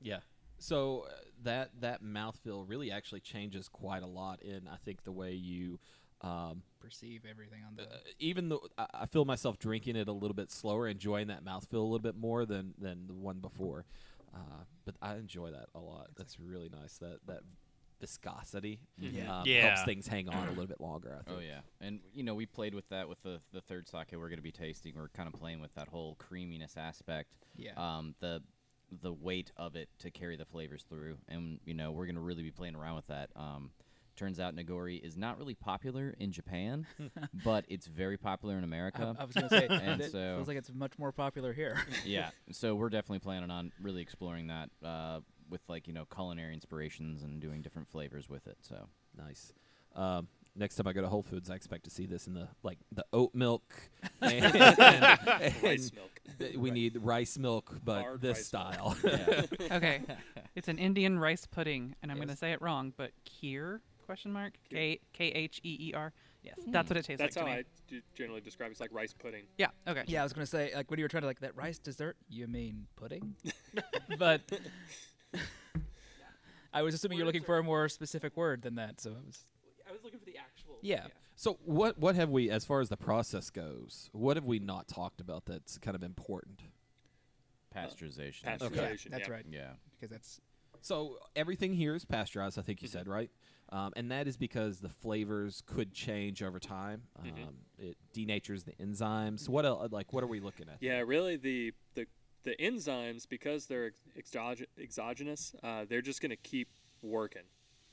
yeah. 0.00 0.20
So 0.58 1.06
uh, 1.08 1.12
that 1.42 1.70
that 1.80 2.02
mouthfeel 2.02 2.68
really 2.68 2.90
actually 2.90 3.20
changes 3.20 3.68
quite 3.68 4.02
a 4.02 4.06
lot 4.06 4.42
in 4.42 4.68
I 4.68 4.76
think 4.84 5.04
the 5.04 5.12
way 5.12 5.32
you. 5.32 5.80
Um, 6.26 6.62
Perceive 6.80 7.22
everything 7.30 7.60
on 7.66 7.76
the. 7.76 7.82
uh, 7.84 7.96
even 8.18 8.48
though 8.48 8.62
I, 8.78 8.86
I 9.02 9.06
feel 9.06 9.24
myself 9.24 9.58
drinking 9.58 9.96
it 9.96 10.08
a 10.08 10.12
little 10.12 10.34
bit 10.34 10.50
slower, 10.50 10.86
enjoying 10.88 11.28
that 11.28 11.44
mouthfeel 11.44 11.74
a 11.74 11.78
little 11.78 11.98
bit 11.98 12.16
more 12.16 12.44
than 12.46 12.74
than 12.78 13.06
the 13.06 13.14
one 13.14 13.38
before. 13.40 13.84
Uh, 14.34 14.64
but 14.84 14.94
I 15.00 15.14
enjoy 15.16 15.50
that 15.52 15.66
a 15.74 15.80
lot. 15.80 16.08
That's 16.16 16.38
really 16.40 16.68
nice. 16.68 16.98
That 16.98 17.18
that 17.26 17.40
viscosity 18.00 18.80
Yeah. 18.98 19.40
um, 19.40 19.46
Yeah. 19.46 19.68
helps 19.68 19.84
things 19.84 20.06
hang 20.06 20.28
on 20.28 20.46
a 20.46 20.50
little 20.50 20.66
bit 20.66 20.80
longer. 20.80 21.16
I 21.18 21.22
think. 21.22 21.38
Oh 21.38 21.40
yeah, 21.40 21.60
and 21.80 22.00
you 22.12 22.22
know 22.22 22.34
we 22.34 22.46
played 22.46 22.74
with 22.74 22.88
that 22.90 23.08
with 23.08 23.22
the 23.22 23.40
the 23.52 23.60
third 23.60 23.88
sake 23.88 24.08
we're 24.12 24.28
going 24.28 24.36
to 24.38 24.42
be 24.42 24.52
tasting. 24.52 24.94
We're 24.96 25.08
kind 25.08 25.26
of 25.32 25.38
playing 25.38 25.60
with 25.60 25.74
that 25.74 25.88
whole 25.88 26.16
creaminess 26.16 26.76
aspect. 26.76 27.32
Yeah. 27.56 27.72
Um, 27.76 28.14
the 28.20 28.42
the 29.02 29.12
weight 29.12 29.50
of 29.56 29.74
it 29.76 29.88
to 30.00 30.10
carry 30.10 30.36
the 30.36 30.44
flavors 30.44 30.84
through, 30.88 31.16
and 31.28 31.60
you 31.64 31.74
know 31.74 31.92
we're 31.92 32.06
going 32.06 32.14
to 32.16 32.20
really 32.20 32.42
be 32.42 32.50
playing 32.50 32.76
around 32.76 32.96
with 32.96 33.06
that. 33.06 33.30
Um, 33.36 33.70
turns 34.16 34.38
out 34.40 34.54
Nigori 34.54 35.02
is 35.02 35.16
not 35.16 35.38
really 35.38 35.54
popular 35.54 36.14
in 36.18 36.32
Japan, 36.32 36.86
but 37.44 37.64
it's 37.68 37.86
very 37.86 38.16
popular 38.16 38.56
in 38.58 38.64
America. 38.64 39.14
I, 39.18 39.22
I 39.22 39.24
was 39.24 39.34
gonna 39.34 39.48
say 39.48 39.66
And 39.68 40.00
it 40.00 40.12
so- 40.12 40.36
feels 40.36 40.48
like 40.48 40.56
it's 40.56 40.72
much 40.72 40.98
more 40.98 41.12
popular 41.12 41.52
here. 41.52 41.78
yeah, 42.04 42.30
so 42.52 42.74
we're 42.74 42.90
definitely 42.90 43.20
planning 43.20 43.50
on 43.50 43.72
really 43.82 44.02
exploring 44.02 44.46
that 44.48 44.70
uh, 44.84 45.20
with 45.50 45.60
like 45.68 45.86
you 45.86 45.92
know 45.92 46.04
culinary 46.06 46.54
inspirations 46.54 47.22
and 47.22 47.40
doing 47.40 47.62
different 47.62 47.88
flavors 47.88 48.28
with 48.28 48.46
it. 48.46 48.58
So 48.62 48.88
Nice. 49.16 49.52
Um, 49.94 50.26
next 50.56 50.74
time 50.74 50.88
I 50.88 50.92
go 50.92 51.02
to 51.02 51.08
Whole 51.08 51.22
Foods, 51.22 51.48
I 51.50 51.54
expect 51.54 51.84
to 51.84 51.90
see 51.90 52.04
this 52.06 52.26
in 52.26 52.34
the 52.34 52.48
like 52.64 52.78
the 52.92 53.04
oat 53.12 53.34
milk. 53.34 53.62
And, 54.20 54.44
and- 54.44 55.62
Rice 55.62 55.92
milk. 55.94 56.20
and 56.40 56.56
we 56.62 56.70
need 56.70 56.98
rice 57.02 57.36
milk, 57.38 57.78
but 57.84 58.00
Hard 58.02 58.20
this 58.22 58.38
rice 58.38 58.46
style. 58.46 58.96
Okay, 59.70 60.00
it's 60.56 60.66
an 60.68 60.78
Indian 60.78 61.18
rice 61.18 61.46
pudding, 61.46 61.94
and 62.02 62.10
I'm 62.10 62.16
Yes. 62.18 62.26
gonna 62.26 62.36
say 62.36 62.52
it 62.52 62.62
wrong, 62.62 62.92
but 62.96 63.10
kheer 63.24 63.80
question 64.04 64.32
mark 64.32 64.54
K 64.70 65.00
K 65.12 65.26
H 65.26 65.60
E 65.64 65.88
E 65.88 65.94
R. 65.94 66.12
Yes, 66.42 66.56
mm-hmm. 66.60 66.72
that's 66.72 66.90
what 66.90 66.98
it 66.98 67.04
tastes 67.04 67.20
That's 67.20 67.36
like 67.36 67.44
how 67.46 67.50
to 67.50 67.56
me. 67.56 67.60
I 67.60 67.64
d- 67.88 68.02
generally 68.14 68.40
describe 68.40 68.68
it. 68.68 68.72
It's 68.72 68.80
like 68.80 68.92
rice 68.92 69.14
pudding. 69.14 69.44
Yeah. 69.56 69.68
Okay. 69.88 70.04
yeah, 70.06 70.20
I 70.20 70.24
was 70.24 70.32
gonna 70.32 70.46
say 70.46 70.72
like 70.74 70.90
when 70.90 70.98
you 70.98 71.04
were 71.04 71.08
trying 71.08 71.22
to 71.22 71.26
like 71.26 71.40
that 71.40 71.56
rice 71.56 71.78
dessert, 71.78 72.16
you 72.28 72.46
mean 72.46 72.86
pudding? 72.96 73.34
but 74.18 74.42
I 76.74 76.82
was 76.82 76.94
assuming 76.94 77.18
you're 77.18 77.26
looking 77.26 77.44
for 77.44 77.58
a 77.58 77.62
more 77.62 77.88
specific 77.88 78.36
word 78.36 78.62
than 78.62 78.74
that, 78.74 79.00
so 79.00 79.10
it 79.10 79.24
was. 79.24 79.44
I 79.88 79.92
was 79.92 80.02
looking 80.04 80.18
for 80.18 80.26
the 80.26 80.36
actual. 80.36 80.78
Yeah. 80.82 81.06
so 81.36 81.58
what 81.64 81.98
what 81.98 82.14
have 82.14 82.30
we 82.30 82.50
as 82.50 82.64
far 82.64 82.80
as 82.80 82.88
the 82.88 82.96
process 82.96 83.48
goes? 83.50 84.10
What 84.12 84.36
have 84.36 84.44
we 84.44 84.58
not 84.58 84.86
talked 84.88 85.20
about 85.20 85.46
that's 85.46 85.78
kind 85.78 85.94
of 85.94 86.02
important? 86.02 86.62
Pasteurization. 87.74 88.46
Uh, 88.46 88.56
pasteurization. 88.56 89.10
That's 89.10 89.28
yeah. 89.28 89.34
right. 89.34 89.46
Yeah. 89.50 89.70
Because 89.98 90.10
that's 90.10 90.40
So 90.80 91.16
everything 91.34 91.72
here 91.72 91.94
is 91.94 92.04
pasteurized. 92.04 92.58
I 92.58 92.62
think 92.62 92.82
you 92.82 92.88
mm-hmm. 92.88 92.98
said 92.98 93.08
right, 93.08 93.30
um, 93.70 93.92
and 93.96 94.10
that 94.10 94.26
is 94.28 94.36
because 94.36 94.80
the 94.80 94.88
flavors 94.88 95.62
could 95.66 95.92
change 95.92 96.42
over 96.42 96.58
time. 96.58 97.02
Um, 97.18 97.56
It 97.78 97.96
denatures 98.14 98.64
the 98.64 98.72
enzymes. 98.72 99.48
What 99.48 99.64
el- 99.64 99.88
like 99.90 100.12
what 100.12 100.22
are 100.22 100.28
we 100.28 100.40
looking 100.40 100.68
at? 100.68 100.76
Yeah, 100.80 101.00
really, 101.00 101.36
the 101.36 101.72
the 101.94 102.06
the 102.44 102.54
enzymes 102.60 103.26
because 103.28 103.66
they're 103.66 103.92
exog- 104.18 104.66
exogenous, 104.78 105.54
uh, 105.62 105.84
they're 105.88 106.02
just 106.02 106.20
gonna 106.20 106.36
keep 106.36 106.68
working. 107.02 107.44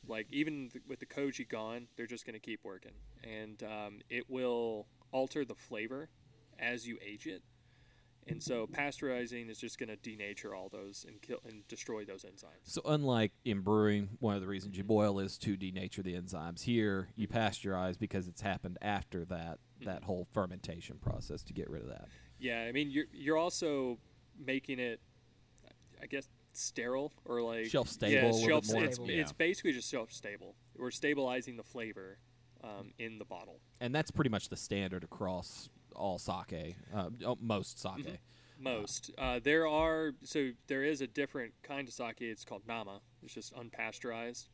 Like 0.07 0.28
even 0.32 0.69
th- 0.69 0.84
with 0.88 0.99
the 0.99 1.05
koji 1.05 1.47
gone, 1.47 1.88
they're 1.95 2.05
just 2.07 2.26
gonna 2.26 2.39
keep 2.39 2.63
working, 2.63 2.93
and 3.24 3.61
um, 3.63 3.99
it 4.09 4.30
will 4.30 4.88
alter 5.11 5.45
the 5.45 5.55
flavor 5.55 6.09
as 6.59 6.88
you 6.88 6.97
age 7.05 7.28
it. 7.28 7.43
And 8.28 8.41
so 8.41 8.67
pasteurizing 8.67 9.49
is 9.49 9.57
just 9.57 9.80
gonna 9.80 9.97
denature 9.97 10.55
all 10.55 10.69
those 10.69 11.05
and 11.07 11.22
kill 11.22 11.39
and 11.45 11.67
destroy 11.67 12.05
those 12.05 12.24
enzymes. 12.24 12.63
So 12.63 12.82
unlike 12.86 13.32
in 13.45 13.61
brewing, 13.61 14.09
one 14.19 14.36
of 14.36 14.41
the 14.41 14.47
reasons 14.47 14.78
you 14.78 14.84
boil 14.84 15.19
is 15.19 15.38
to 15.39 15.57
denature 15.57 16.03
the 16.03 16.13
enzymes. 16.13 16.61
Here, 16.61 17.09
you 17.15 17.28
pasteurize 17.28 17.97
because 17.97 18.28
it's 18.28 18.41
happened 18.41 18.78
after 18.82 19.26
that 19.26 19.59
that 19.84 20.03
whole 20.03 20.28
fermentation 20.32 20.97
process 20.97 21.41
to 21.43 21.53
get 21.53 21.69
rid 21.69 21.82
of 21.82 21.89
that. 21.89 22.07
Yeah, 22.39 22.61
I 22.61 22.72
mean 22.72 22.91
you're 22.91 23.05
you're 23.11 23.38
also 23.38 23.97
making 24.38 24.80
it, 24.80 24.99
I 26.01 26.05
guess, 26.05 26.28
sterile 26.53 27.11
or 27.26 27.41
like 27.41 27.65
Shelf 27.65 27.89
stable 27.89 28.39
Yeah, 28.39 28.47
shelf 28.47 28.67
bit 28.67 28.74
more. 28.74 28.84
It's, 28.86 28.95
Stable. 28.95 29.09
it's 29.19 29.32
basically 29.32 29.72
just 29.74 29.89
shelf 29.89 30.11
stable. 30.11 30.55
We're 30.78 30.91
stabilizing 30.91 31.57
the 31.57 31.63
flavor 31.63 32.17
um, 32.63 32.93
in 32.99 33.17
the 33.17 33.26
bottle. 33.26 33.59
And 33.80 33.93
that's 33.93 34.11
pretty 34.11 34.30
much 34.30 34.49
the 34.49 34.57
standard 34.57 35.03
across 35.03 35.69
all 35.96 36.20
sake, 36.20 36.76
uh, 36.94 37.10
oh, 37.26 37.38
most 37.42 37.80
sake. 37.80 38.20
Most 38.60 39.12
uh, 39.18 39.39
there 39.44 39.68
are 39.68 40.14
so 40.24 40.52
there 40.68 40.84
is 40.84 41.02
a 41.02 41.08
different 41.08 41.54
kind 41.64 41.88
of 41.88 41.94
sake. 41.94 42.22
It's 42.22 42.46
called 42.46 42.62
nama. 42.68 43.02
It's 43.24 43.34
just 43.34 43.56
unpasteurized, 43.56 44.50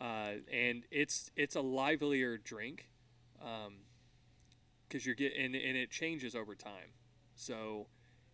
uh, 0.00 0.40
and 0.52 0.84
it's 0.90 1.30
it's 1.36 1.54
a 1.54 1.60
livelier 1.60 2.36
drink, 2.36 2.88
because 4.88 5.06
you're 5.06 5.14
getting 5.14 5.44
and, 5.44 5.54
and 5.54 5.76
it 5.76 5.90
changes 5.90 6.34
over 6.34 6.56
time. 6.56 6.92
So 7.36 7.86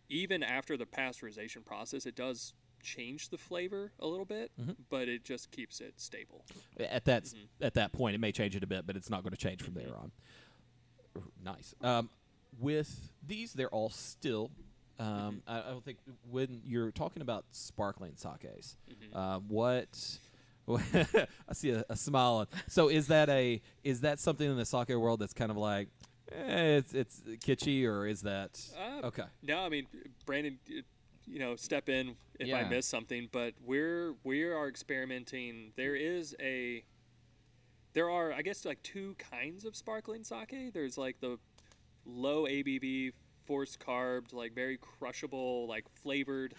even 0.09 0.41
after 0.41 0.75
the 0.75 0.85
pasteurization 0.85 1.63
process, 1.63 2.07
it 2.07 2.15
does 2.15 2.53
change 2.81 3.29
the 3.29 3.37
flavor 3.37 3.91
a 3.99 4.07
little 4.07 4.25
bit, 4.25 4.51
but 4.89 5.07
it 5.07 5.23
just 5.23 5.51
keeps 5.51 5.81
it 5.81 5.93
stable. 5.97 6.45
At 6.79 7.05
that 7.05 7.23
s 7.23 7.35
at 7.61 7.75
that 7.75 7.91
point, 7.91 8.15
it 8.15 8.19
may 8.19 8.31
change 8.31 8.55
it 8.55 8.63
a 8.63 8.67
bit, 8.67 8.87
but 8.87 8.95
it's 8.95 9.09
not 9.09 9.21
going 9.23 9.33
to 9.33 9.37
change 9.37 9.61
from 9.61 9.75
there 9.75 9.95
on. 9.95 10.11
Nice. 11.43 11.73
Um, 11.81 12.09
with 12.59 13.11
these, 13.25 13.53
they're 13.53 13.69
all 13.69 13.89
still. 13.89 14.51
Um, 14.99 15.41
I, 15.45 15.59
I 15.59 15.69
don't 15.71 15.83
think 15.83 15.97
when 16.29 16.61
you're 16.63 16.91
talking 16.91 17.21
about 17.21 17.43
sparkling 17.51 18.13
sakes, 18.15 18.77
uh, 19.13 19.39
what 19.39 20.19
I 20.69 21.53
see 21.53 21.71
a, 21.71 21.83
a 21.89 21.95
smile. 21.97 22.33
On. 22.35 22.47
So 22.67 22.87
is 22.89 23.07
that 23.07 23.29
a 23.29 23.61
is 23.83 24.01
that 24.01 24.19
something 24.19 24.49
in 24.49 24.55
the 24.57 24.65
sake 24.65 24.89
world 24.89 25.19
that's 25.19 25.33
kind 25.33 25.51
of 25.51 25.57
like 25.57 25.89
eh, 26.31 26.77
it's 26.77 26.93
it's 26.93 27.19
kitschy 27.45 27.85
or 27.85 28.07
is 28.07 28.21
that 28.21 28.61
Uh, 28.77 29.07
okay? 29.07 29.25
No, 29.43 29.59
I 29.59 29.69
mean 29.69 29.85
Brandon, 30.25 30.57
you 31.27 31.39
know, 31.39 31.55
step 31.57 31.89
in 31.89 32.15
if 32.39 32.47
I 32.53 32.61
Yeah. 32.61 32.69
miss 32.69 32.85
something. 32.87 33.27
But 33.31 33.53
we're 33.65 34.15
we 34.23 34.43
are 34.43 34.67
experimenting. 34.69 35.73
There 35.75 35.95
is 35.95 36.35
a, 36.39 36.85
there 37.93 38.09
are 38.09 38.31
I 38.31 38.41
guess 38.41 38.65
like 38.65 38.81
two 38.81 39.15
kinds 39.15 39.65
of 39.65 39.75
sparkling 39.75 40.23
sake. 40.23 40.73
There's 40.73 40.97
like 40.97 41.19
the 41.19 41.37
low 42.05 42.45
ABV, 42.45 43.11
forced 43.45 43.79
carbed, 43.79 44.33
like 44.33 44.53
very 44.53 44.77
crushable, 44.77 45.67
like 45.67 45.85
flavored 45.89 46.53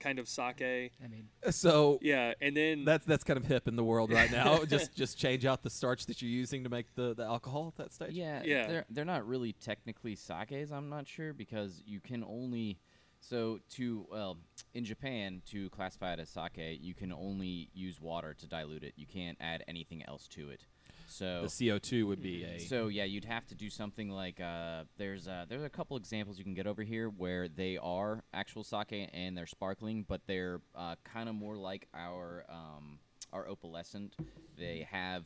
kind 0.00 0.18
of 0.18 0.28
sake. 0.28 0.60
I 0.60 1.08
mean 1.08 1.28
So 1.50 1.98
Yeah, 2.02 2.34
and 2.40 2.56
then 2.56 2.84
that's 2.84 3.06
that's 3.06 3.24
kind 3.24 3.36
of 3.36 3.46
hip 3.46 3.68
in 3.68 3.76
the 3.76 3.84
world 3.84 4.12
right 4.12 4.30
now. 4.30 4.64
just 4.68 4.94
just 4.94 5.16
change 5.16 5.46
out 5.46 5.62
the 5.62 5.70
starch 5.70 6.06
that 6.06 6.20
you're 6.20 6.30
using 6.30 6.64
to 6.64 6.70
make 6.70 6.94
the, 6.94 7.14
the 7.14 7.24
alcohol 7.24 7.68
at 7.68 7.76
that 7.76 7.92
stage. 7.92 8.12
Yeah, 8.12 8.42
Yeah. 8.44 8.66
They're 8.66 8.84
they're 8.90 9.04
not 9.04 9.26
really 9.26 9.52
technically 9.52 10.16
sakes. 10.16 10.70
I'm 10.72 10.88
not 10.88 11.06
sure 11.06 11.32
because 11.32 11.82
you 11.86 12.00
can 12.00 12.24
only 12.24 12.78
so 13.20 13.60
to 13.70 14.06
well 14.10 14.38
in 14.74 14.84
Japan 14.84 15.42
to 15.50 15.70
classify 15.70 16.12
it 16.14 16.18
as 16.18 16.28
sake, 16.28 16.78
you 16.80 16.94
can 16.94 17.12
only 17.12 17.70
use 17.72 18.00
water 18.00 18.34
to 18.34 18.46
dilute 18.46 18.82
it. 18.82 18.94
You 18.96 19.06
can't 19.06 19.38
add 19.40 19.64
anything 19.68 20.02
else 20.06 20.26
to 20.28 20.50
it. 20.50 20.66
So 21.12 21.42
The 21.42 21.48
CO2 21.48 22.06
would 22.06 22.22
be 22.22 22.44
a 22.56 22.58
so 22.58 22.88
yeah, 22.88 23.04
you'd 23.04 23.24
have 23.24 23.46
to 23.48 23.54
do 23.54 23.70
something 23.70 24.10
like 24.10 24.40
uh, 24.40 24.84
there's 24.96 25.28
uh, 25.28 25.44
there's 25.48 25.62
a 25.62 25.68
couple 25.68 25.96
examples 25.96 26.38
you 26.38 26.44
can 26.44 26.54
get 26.54 26.66
over 26.66 26.82
here 26.82 27.08
where 27.08 27.48
they 27.48 27.78
are 27.78 28.24
actual 28.32 28.64
sake 28.64 29.10
and 29.12 29.36
they're 29.36 29.46
sparkling, 29.46 30.04
but 30.08 30.22
they're 30.26 30.60
uh, 30.74 30.96
kind 31.04 31.28
of 31.28 31.34
more 31.34 31.56
like 31.56 31.88
our 31.94 32.44
um, 32.48 32.98
our 33.32 33.46
opalescent. 33.46 34.12
They 34.56 34.86
have 34.90 35.24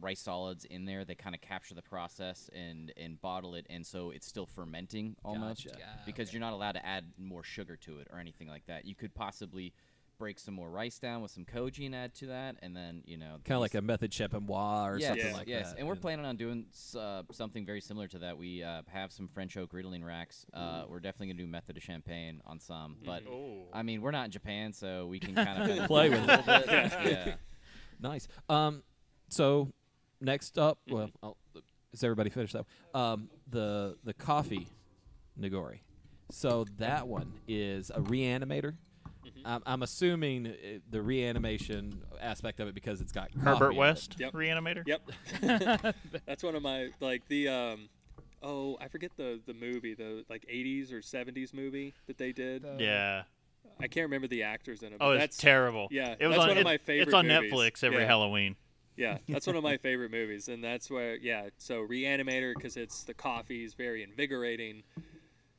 rice 0.00 0.20
solids 0.20 0.64
in 0.64 0.84
there. 0.84 1.04
They 1.04 1.14
kind 1.14 1.34
of 1.34 1.40
capture 1.40 1.74
the 1.74 1.82
process 1.82 2.48
and 2.54 2.92
and 2.96 3.20
bottle 3.20 3.54
it, 3.54 3.66
and 3.68 3.84
so 3.84 4.10
it's 4.10 4.26
still 4.26 4.46
fermenting 4.46 5.16
almost 5.24 5.66
Gotcha. 5.66 6.00
because 6.04 6.32
you're 6.32 6.40
not 6.40 6.52
allowed 6.52 6.72
to 6.72 6.86
add 6.86 7.04
more 7.18 7.42
sugar 7.42 7.76
to 7.76 7.98
it 7.98 8.08
or 8.12 8.18
anything 8.18 8.48
like 8.48 8.66
that. 8.66 8.84
You 8.84 8.94
could 8.94 9.14
possibly 9.14 9.72
break 10.18 10.38
some 10.38 10.54
more 10.54 10.70
rice 10.70 10.98
down 10.98 11.20
with 11.22 11.30
some 11.30 11.44
koji 11.44 11.86
and 11.86 11.94
add 11.94 12.14
to 12.14 12.26
that, 12.26 12.56
and 12.62 12.76
then 12.76 13.02
you 13.06 13.16
know 13.16 13.36
kind 13.44 13.56
of 13.56 13.60
like 13.60 13.74
a 13.74 13.82
method 13.82 14.10
champenois 14.10 14.84
or 14.90 14.98
yes, 14.98 15.08
something 15.08 15.26
Yeah. 15.26 15.32
like 15.36 15.48
yes. 15.48 15.70
that. 15.72 15.78
and 15.78 15.86
we're 15.88 15.96
planning 15.96 16.24
on 16.24 16.36
doing 16.36 16.66
uh, 16.98 17.22
something 17.32 17.64
very 17.66 17.80
similar 17.80 18.08
to 18.08 18.18
that. 18.20 18.36
We 18.38 18.62
uh, 18.62 18.82
have 18.88 19.12
some 19.12 19.28
French 19.28 19.56
oak 19.56 19.72
riddling 19.72 20.04
racks. 20.04 20.46
Uh, 20.54 20.84
we're 20.88 21.00
definitely 21.00 21.28
gonna 21.28 21.42
do 21.42 21.46
method 21.46 21.74
de 21.74 21.80
champagne 21.80 22.40
on 22.46 22.58
some, 22.60 22.96
but 23.04 23.22
Oh. 23.30 23.64
I 23.72 23.82
mean 23.82 24.00
we're 24.02 24.10
not 24.10 24.26
in 24.26 24.30
Japan, 24.30 24.72
so 24.72 25.06
we 25.06 25.18
can 25.18 25.34
kind 25.46 25.70
of 25.80 25.86
Play 25.86 26.08
with 26.10 26.20
a 26.20 26.26
little 26.26 26.44
bit. 26.44 26.66
yeah. 26.68 27.34
Nice. 27.98 28.28
Um, 28.50 28.82
so 29.30 29.72
next 30.20 30.58
up, 30.58 30.78
well, 30.88 31.10
I'll, 31.22 31.38
is 31.94 32.04
everybody 32.04 32.28
finished 32.28 32.52
that? 32.54 32.66
Um, 32.98 33.30
the 33.48 33.96
the 34.04 34.12
coffee 34.12 34.68
nigori. 35.40 35.78
So 36.30 36.66
that 36.78 37.06
one 37.08 37.32
is 37.48 37.88
a 37.90 38.00
reanimator. 38.00 38.74
I'm, 39.44 39.62
I'm 39.66 39.82
assuming 39.82 40.46
uh, 40.46 40.52
the 40.90 41.02
reanimation 41.02 42.02
aspect 42.20 42.60
of 42.60 42.68
it 42.68 42.74
because 42.74 43.00
it's 43.00 43.12
got 43.12 43.30
Herbert. 43.32 43.74
West, 43.74 44.16
Yep. 44.18 44.32
Reanimator. 44.32 44.82
Yep. 44.86 45.02
That's 46.26 46.42
one 46.42 46.54
of 46.54 46.62
my 46.62 46.90
like 47.00 47.26
the 47.28 47.48
um 47.48 47.88
oh, 48.42 48.76
I 48.80 48.88
forget 48.88 49.12
the 49.16 49.40
the 49.46 49.54
movie, 49.54 49.94
the 49.94 50.24
like 50.28 50.44
80s 50.52 50.92
or 50.92 51.00
70s 51.00 51.52
movie 51.54 51.94
that 52.06 52.18
they 52.18 52.32
did. 52.32 52.62
The- 52.62 52.76
Yeah. 52.78 53.22
I 53.78 53.88
can't 53.88 54.04
remember 54.04 54.26
the 54.26 54.44
actors 54.44 54.82
in 54.82 54.92
it. 54.92 54.98
Oh, 55.00 55.08
but 55.10 55.16
it's 55.16 55.22
that's 55.22 55.36
terrible. 55.36 55.88
yeah, 55.90 56.14
it 56.18 56.26
was 56.26 56.36
that's 56.36 56.42
on. 56.44 56.48
one 56.48 56.58
of 56.58 56.64
my 56.64 56.78
favorite 56.78 57.08
It's 57.08 57.14
on 57.14 57.26
movies. 57.26 57.52
Netflix 57.52 57.84
every 57.84 57.98
Yeah. 58.00 58.06
Halloween. 58.06 58.56
Yeah, 58.96 59.18
that's 59.28 59.46
one 59.46 59.56
of 59.56 59.62
my 59.62 59.76
favorite 59.76 60.10
movies, 60.10 60.48
and 60.48 60.64
that's 60.64 60.88
where 60.90 61.16
yeah. 61.16 61.50
So 61.58 61.86
Reanimator 61.86 62.54
because 62.54 62.78
it's 62.78 63.02
the 63.02 63.12
coffee 63.12 63.64
is 63.64 63.74
very 63.74 64.02
invigorating, 64.02 64.82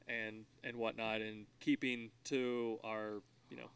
and 0.07 0.45
and 0.63 0.77
whatnot, 0.77 1.21
and 1.21 1.45
keeping 1.59 2.09
to 2.23 2.79
our 2.83 3.21
you 3.49 3.57
know 3.57 3.69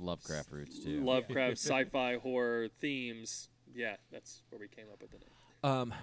Lovecraft 0.00 0.50
roots 0.50 0.78
too. 0.78 1.04
Lovecraft 1.04 1.52
sci-fi 1.58 2.16
horror 2.16 2.68
themes. 2.80 3.48
Yeah, 3.74 3.96
that's 4.10 4.42
where 4.50 4.58
we 4.58 4.68
came 4.68 4.86
up 4.92 5.00
with 5.00 5.10
the 5.10 5.18
name. 5.18 5.30
Um, 5.62 5.94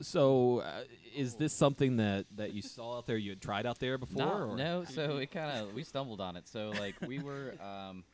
so 0.00 0.60
uh, 0.60 0.82
is 1.14 1.34
this 1.34 1.52
something 1.52 1.96
that, 1.96 2.26
that 2.36 2.54
you 2.54 2.62
saw 2.62 2.98
out 2.98 3.06
there? 3.06 3.16
You 3.16 3.30
had 3.30 3.40
tried 3.40 3.66
out 3.66 3.78
there 3.78 3.98
before? 3.98 4.24
Not- 4.24 4.40
or? 4.40 4.56
no, 4.56 4.84
so 4.84 5.18
it 5.18 5.30
kind 5.30 5.58
of 5.58 5.74
we 5.74 5.84
stumbled 5.84 6.20
on 6.20 6.36
it. 6.36 6.48
So 6.48 6.72
like 6.78 6.94
we 7.06 7.18
were, 7.18 7.54
um, 7.62 8.04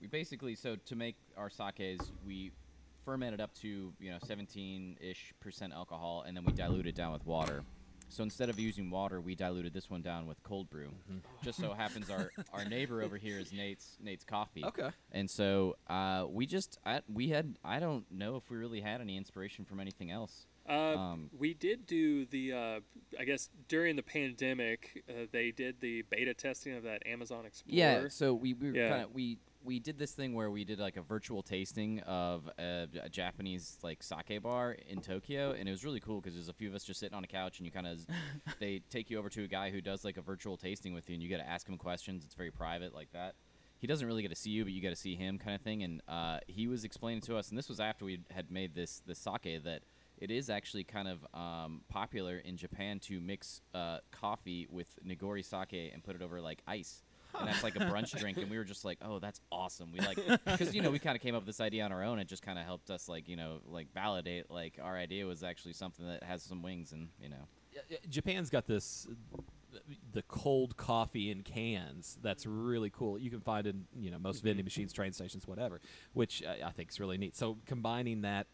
we 0.00 0.06
basically 0.06 0.54
so 0.54 0.76
to 0.86 0.96
make 0.96 1.16
our 1.36 1.50
sakes, 1.50 2.10
we 2.26 2.52
fermented 3.04 3.40
up 3.40 3.52
to 3.54 3.92
you 3.98 4.10
know 4.10 4.18
17 4.24 4.96
ish 5.00 5.34
percent 5.40 5.72
alcohol, 5.72 6.24
and 6.26 6.36
then 6.36 6.44
we 6.44 6.52
diluted 6.52 6.86
it 6.86 6.94
down 6.94 7.12
with 7.12 7.26
water. 7.26 7.62
So 8.10 8.22
instead 8.22 8.48
of 8.50 8.58
using 8.58 8.90
water, 8.90 9.20
we 9.20 9.34
diluted 9.34 9.72
this 9.72 9.88
one 9.88 10.02
down 10.02 10.26
with 10.26 10.42
cold 10.42 10.68
brew. 10.68 10.90
Just 11.42 11.58
so 11.60 11.72
happens 11.78 12.10
our, 12.10 12.30
our 12.52 12.64
neighbor 12.64 13.02
over 13.02 13.16
here 13.16 13.38
is 13.38 13.52
Nate's 13.52 13.96
Nate's 14.02 14.24
Coffee. 14.24 14.64
Okay. 14.64 14.90
And 15.12 15.30
so 15.30 15.76
uh, 15.88 16.26
we 16.28 16.46
just 16.46 16.78
I, 16.84 17.00
we 17.12 17.28
had 17.28 17.56
I 17.64 17.78
don't 17.78 18.04
know 18.10 18.36
if 18.36 18.50
we 18.50 18.56
really 18.56 18.80
had 18.80 19.00
any 19.00 19.16
inspiration 19.16 19.64
from 19.64 19.80
anything 19.80 20.10
else. 20.10 20.46
Uh, 20.68 20.72
Um, 20.96 21.30
we 21.36 21.54
did 21.54 21.86
do 21.86 22.26
the, 22.26 22.52
uh, 22.52 22.80
I 23.18 23.24
guess 23.24 23.48
during 23.66 23.96
the 23.96 24.02
pandemic, 24.02 25.02
uh, 25.08 25.26
they 25.32 25.50
did 25.50 25.80
the 25.80 26.02
beta 26.02 26.34
testing 26.34 26.74
of 26.76 26.82
that 26.84 27.04
Amazon 27.06 27.46
Explorer. 27.46 27.76
Yeah, 27.76 28.08
so 28.08 28.34
we, 28.34 28.54
we 28.54 28.70
Yeah. 28.78 28.90
kind 28.90 29.02
of 29.04 29.14
we 29.14 29.38
we 29.62 29.78
did 29.78 29.98
this 29.98 30.12
thing 30.12 30.34
where 30.34 30.50
we 30.50 30.64
did 30.64 30.78
like 30.78 30.96
a 30.96 31.02
virtual 31.02 31.42
tasting 31.42 32.00
of 32.00 32.48
a, 32.58 32.86
a 33.02 33.08
Japanese 33.08 33.78
like 33.82 34.02
sake 34.02 34.42
bar 34.42 34.76
in 34.88 35.00
Tokyo, 35.00 35.52
and 35.52 35.68
it 35.68 35.72
was 35.72 35.84
really 35.84 36.00
cool 36.00 36.20
because 36.20 36.34
there's 36.34 36.48
a 36.48 36.54
few 36.54 36.68
of 36.68 36.74
us 36.74 36.84
just 36.84 37.00
sitting 37.00 37.16
on 37.16 37.24
a 37.24 37.26
couch, 37.28 37.58
and 37.58 37.66
you 37.66 37.72
kind 37.72 37.86
of 37.86 38.06
they 38.60 38.80
take 38.90 39.10
you 39.10 39.18
over 39.18 39.28
to 39.28 39.44
a 39.44 39.48
guy 39.48 39.70
who 39.70 39.80
does 39.80 40.04
like 40.04 40.16
a 40.16 40.22
virtual 40.22 40.56
tasting 40.56 40.94
with 40.94 41.08
you, 41.08 41.14
and 41.14 41.22
you 41.22 41.28
got 41.28 41.38
to 41.38 41.48
ask 41.48 41.68
him 41.68 41.76
questions. 41.76 42.24
It's 42.24 42.34
very 42.34 42.50
private 42.50 42.94
like 42.94 43.12
that. 43.12 43.34
He 43.78 43.86
doesn't 43.86 44.06
really 44.06 44.22
get 44.22 44.28
to 44.28 44.36
see 44.36 44.50
you, 44.50 44.64
but 44.64 44.72
you 44.72 44.82
got 44.82 44.90
to 44.90 44.96
see 44.96 45.14
him, 45.16 45.38
kind 45.38 45.54
of 45.54 45.62
thing. 45.62 45.82
And 45.82 46.02
uh, 46.06 46.38
he 46.46 46.66
was 46.68 46.84
explaining 46.84 47.22
to 47.22 47.36
us, 47.36 47.48
and 47.48 47.56
this 47.56 47.68
was 47.68 47.80
after 47.80 48.04
we 48.04 48.20
had 48.30 48.50
made 48.50 48.74
this 48.74 49.02
this 49.06 49.18
sake 49.18 49.62
that 49.64 49.82
it 50.18 50.30
is 50.30 50.50
actually 50.50 50.84
kind 50.84 51.08
of 51.08 51.26
um, 51.34 51.80
popular 51.88 52.38
in 52.38 52.56
Japan 52.56 52.98
to 53.00 53.20
mix 53.20 53.62
uh, 53.74 53.98
coffee 54.10 54.66
with 54.70 54.98
nigori 55.06 55.44
sake 55.44 55.90
and 55.92 56.04
put 56.04 56.14
it 56.14 56.22
over 56.22 56.40
like 56.40 56.62
ice. 56.66 57.02
And 57.38 57.48
that's 57.48 57.62
like 57.62 57.76
a 57.76 57.80
brunch 57.80 58.18
drink. 58.18 58.38
And 58.38 58.50
we 58.50 58.58
were 58.58 58.64
just 58.64 58.84
like, 58.84 58.98
oh, 59.02 59.18
that's 59.18 59.40
awesome. 59.50 59.92
We 59.92 60.00
like 60.00 60.18
because 60.44 60.74
you 60.74 60.82
know 60.82 60.90
we 60.90 60.98
kind 60.98 61.16
of 61.16 61.22
came 61.22 61.34
up 61.34 61.42
with 61.42 61.46
this 61.46 61.60
idea 61.60 61.84
on 61.84 61.92
our 61.92 62.02
own. 62.02 62.18
It 62.18 62.28
just 62.28 62.42
kind 62.42 62.58
of 62.58 62.64
helped 62.64 62.90
us 62.90 63.08
like 63.08 63.28
you 63.28 63.36
know 63.36 63.58
like 63.66 63.92
validate 63.92 64.50
like 64.50 64.78
our 64.82 64.96
idea 64.96 65.26
was 65.26 65.42
actually 65.42 65.74
something 65.74 66.06
that 66.06 66.22
has 66.22 66.42
some 66.42 66.62
wings 66.62 66.92
and 66.92 67.08
you 67.20 67.28
know. 67.28 67.48
Yeah, 67.72 67.82
yeah, 67.88 67.98
Japan's 68.08 68.50
got 68.50 68.66
this 68.66 69.06
the 70.12 70.22
cold 70.22 70.76
coffee 70.76 71.30
in 71.30 71.42
cans 71.42 72.18
that's 72.22 72.46
really 72.46 72.90
cool. 72.90 73.18
You 73.18 73.30
can 73.30 73.40
find 73.40 73.66
in 73.66 73.84
you 73.96 74.10
know 74.10 74.18
most 74.18 74.42
vending 74.42 74.64
machines, 74.64 74.92
train 74.92 75.12
stations, 75.12 75.46
whatever, 75.46 75.80
which 76.12 76.42
I, 76.44 76.68
I 76.68 76.70
think 76.70 76.90
is 76.90 77.00
really 77.00 77.18
neat. 77.18 77.36
So 77.36 77.58
combining 77.66 78.22
that 78.22 78.46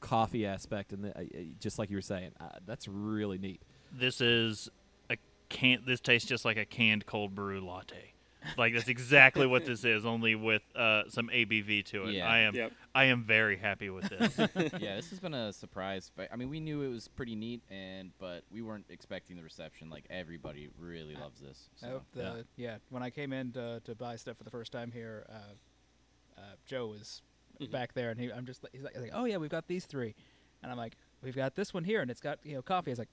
coffee 0.00 0.44
aspect 0.46 0.92
and 0.92 1.04
the, 1.04 1.16
uh, 1.16 1.20
uh, 1.22 1.42
just 1.60 1.78
like 1.78 1.88
you 1.88 1.96
were 1.96 2.02
saying, 2.02 2.32
uh, 2.40 2.48
that's 2.66 2.88
really 2.88 3.38
neat. 3.38 3.62
This 3.92 4.20
is 4.20 4.68
a 5.10 5.16
can. 5.48 5.82
This 5.86 6.00
tastes 6.00 6.28
just 6.28 6.44
like 6.44 6.56
a 6.56 6.64
canned 6.64 7.06
cold 7.06 7.34
brew 7.34 7.60
latte. 7.60 8.12
Like 8.58 8.74
that's 8.74 8.88
exactly 8.88 9.46
what 9.46 9.64
this 9.64 9.84
is, 9.84 10.04
only 10.04 10.34
with 10.34 10.62
uh, 10.76 11.04
some 11.08 11.28
ABV 11.28 11.84
to 11.86 12.04
it. 12.04 12.14
Yeah. 12.14 12.28
I 12.28 12.38
am 12.40 12.54
Yep. 12.54 12.72
I 12.94 13.04
am 13.04 13.24
very 13.24 13.56
happy 13.56 13.88
with 13.90 14.08
this. 14.08 14.36
yeah, 14.80 14.96
this 14.96 15.10
has 15.10 15.20
been 15.20 15.34
a 15.34 15.52
surprise. 15.52 16.10
fi- 16.16 16.28
I 16.32 16.36
mean, 16.36 16.50
we 16.50 16.60
knew 16.60 16.82
it 16.82 16.88
was 16.88 17.08
pretty 17.08 17.34
neat, 17.36 17.62
and 17.70 18.10
but 18.18 18.42
we 18.50 18.62
weren't 18.62 18.86
expecting 18.90 19.36
the 19.36 19.42
reception. 19.42 19.90
Like 19.90 20.04
everybody 20.10 20.68
really 20.78 21.14
loves 21.14 21.40
this. 21.40 21.68
I 21.82 21.86
So. 21.86 21.92
hope 21.92 22.02
the, 22.12 22.44
yeah. 22.56 22.78
When 22.90 23.02
I 23.02 23.10
came 23.10 23.32
in 23.32 23.52
to, 23.52 23.80
to 23.84 23.94
buy 23.94 24.16
stuff 24.16 24.36
for 24.38 24.44
the 24.44 24.50
first 24.50 24.72
time 24.72 24.90
here, 24.92 25.24
uh, 25.30 26.40
uh, 26.40 26.42
Joe 26.66 26.86
was 26.88 27.22
back 27.70 27.92
there, 27.94 28.10
and 28.10 28.18
he, 28.18 28.32
I'm 28.32 28.44
just 28.44 28.62
like, 28.64 28.72
he's 28.72 28.82
like, 28.82 28.94
he's 28.94 29.02
like, 29.02 29.12
oh 29.14 29.24
yeah, 29.24 29.36
we've 29.36 29.48
got 29.50 29.68
these 29.68 29.84
three, 29.84 30.14
and 30.62 30.72
I'm 30.72 30.78
like, 30.78 30.96
we've 31.22 31.36
got 31.36 31.54
this 31.54 31.72
one 31.72 31.84
here, 31.84 32.00
and 32.00 32.10
it's 32.10 32.20
got 32.20 32.38
you 32.42 32.54
know 32.54 32.62
coffee. 32.62 32.90
He's 32.90 32.98
like, 32.98 33.08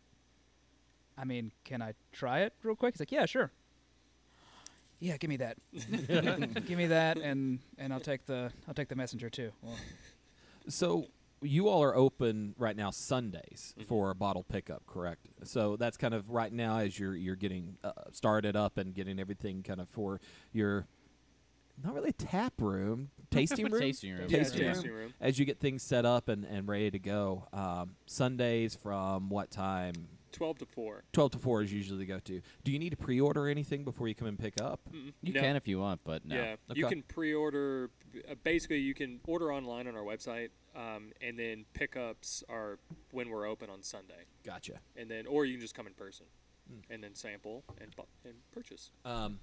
I 1.17 1.23
mean, 1.25 1.51
can 1.63 1.81
I 1.81 1.93
try 2.11 2.39
it 2.41 2.53
real 2.63 2.75
quick? 2.75 2.95
He's 2.95 2.99
like, 3.01 3.11
yeah, 3.11 3.25
sure. 3.25 3.51
Yeah, 4.99 5.17
give 5.17 5.29
me 5.29 5.37
that. 5.37 5.57
give 6.65 6.77
me 6.77 6.87
that, 6.87 7.17
and 7.17 7.59
and 7.77 7.93
I'll 7.93 7.99
take 7.99 8.25
the 8.25 8.51
I'll 8.67 8.73
take 8.73 8.89
the 8.89 8.95
messenger 8.95 9.29
too. 9.29 9.51
Well, 9.61 9.75
So 10.67 11.07
you 11.41 11.69
all 11.69 11.81
are 11.81 11.95
open 11.95 12.53
right 12.57 12.75
now 12.75 12.91
Sundays 12.91 13.73
for 13.87 14.09
a 14.09 14.15
bottle 14.15 14.43
pickup, 14.43 14.85
correct? 14.85 15.27
So 15.43 15.77
that's 15.77 15.95
kind 15.95 16.13
of 16.13 16.29
right 16.29 16.51
now 16.51 16.79
as 16.79 16.99
you're 16.99 17.15
you're 17.15 17.37
getting 17.37 17.77
uh, 17.83 17.91
started 18.11 18.55
up 18.57 18.77
and 18.77 18.93
getting 18.93 19.19
everything 19.19 19.63
kind 19.63 19.79
of 19.79 19.87
for 19.89 20.19
your 20.51 20.85
not 21.81 21.93
really 21.95 22.11
tap 22.11 22.53
room, 22.59 23.09
tasting 23.31 23.69
room, 23.71 23.79
Tasting 23.79 24.11
room. 24.13 24.25
Yeah, 24.27 24.39
tasting 24.39 24.61
yeah. 24.61 24.67
room. 24.67 24.75
Tasting 24.75 24.91
room. 24.93 25.13
As 25.21 25.39
you 25.39 25.45
get 25.45 25.59
things 25.61 25.81
set 25.81 26.05
up 26.05 26.27
and, 26.27 26.43
and 26.43 26.67
ready 26.67 26.91
to 26.91 26.99
go, 26.99 27.47
um, 27.53 27.95
Sundays 28.05 28.75
from 28.75 29.29
what 29.29 29.49
time? 29.49 29.93
12 30.31 30.59
to 30.59 30.65
4. 30.65 31.03
12 31.13 31.31
to 31.31 31.37
4 31.39 31.61
is 31.63 31.73
usually 31.73 31.99
the 31.99 32.05
go 32.05 32.19
to. 32.19 32.41
Do 32.63 32.71
you 32.71 32.79
need 32.79 32.91
to 32.91 32.97
pre 32.97 33.19
order 33.19 33.47
anything 33.47 33.83
before 33.83 34.07
you 34.07 34.15
come 34.15 34.27
and 34.27 34.37
pick 34.39 34.61
up? 34.61 34.79
Mm-mm. 34.93 35.13
You 35.21 35.33
No. 35.33 35.41
can 35.41 35.55
if 35.55 35.67
you 35.67 35.79
want, 35.79 36.01
but 36.03 36.25
no. 36.25 36.35
Yeah, 36.35 36.55
you 36.73 36.87
can 36.87 37.01
pre-order. 37.03 37.89
Uh, 38.29 38.35
basically, 38.43 38.79
you 38.79 38.93
can 38.93 39.19
order 39.27 39.51
online 39.53 39.87
on 39.87 39.95
our 39.95 40.03
website, 40.03 40.49
um, 40.75 41.11
and 41.21 41.37
then 41.37 41.65
pickups 41.73 42.43
are 42.49 42.79
when 43.11 43.29
we're 43.29 43.47
open 43.47 43.69
on 43.69 43.81
Sunday, 43.83 44.25
Gotcha. 44.43 44.79
and 44.95 45.09
then 45.09 45.25
or 45.27 45.45
you 45.45 45.53
can 45.53 45.61
just 45.61 45.75
come 45.75 45.87
in 45.87 45.93
person, 45.93 46.25
Hmm. 46.69 46.93
and 46.93 47.03
then 47.03 47.15
sample 47.15 47.63
and 47.81 47.93
and 48.25 48.33
purchase. 48.51 48.91
Um, 49.05 49.39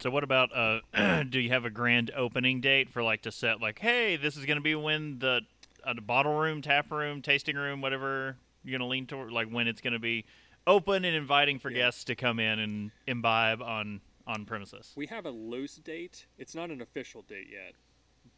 so 0.00 0.10
what 0.10 0.24
about 0.24 0.50
uh 0.56 1.22
do 1.30 1.38
you 1.38 1.50
have 1.50 1.64
a 1.64 1.70
grand 1.70 2.10
opening 2.16 2.60
date 2.60 2.88
for 2.90 3.02
like 3.04 3.22
to 3.22 3.30
set 3.30 3.60
like 3.60 3.78
hey 3.78 4.16
this 4.16 4.36
is 4.36 4.44
going 4.46 4.56
to 4.56 4.62
be 4.62 4.74
when 4.74 5.18
the 5.20 5.42
uh, 5.84 5.92
the 5.94 6.00
bottle 6.00 6.34
room, 6.38 6.62
tap 6.62 6.90
room, 6.92 7.22
tasting 7.22 7.56
room, 7.56 7.80
whatever 7.80 8.36
you're 8.64 8.78
going 8.78 8.86
to 8.86 8.90
lean 8.90 9.06
toward 9.06 9.32
like 9.32 9.48
when 9.48 9.68
it's 9.68 9.80
going 9.80 9.92
to 9.92 9.98
be 9.98 10.24
open 10.66 11.04
and 11.04 11.16
inviting 11.16 11.58
for 11.58 11.70
Yeah. 11.70 11.78
guests 11.86 12.04
to 12.04 12.14
come 12.14 12.38
in 12.38 12.58
and 12.58 12.90
imbibe 13.06 13.62
on 13.62 14.00
on 14.26 14.44
premises. 14.44 14.92
We 14.96 15.06
have 15.06 15.26
a 15.26 15.30
loose 15.30 15.76
date. 15.76 16.26
It's 16.38 16.54
not 16.54 16.70
an 16.70 16.80
official 16.80 17.22
date 17.22 17.48
yet, 17.50 17.74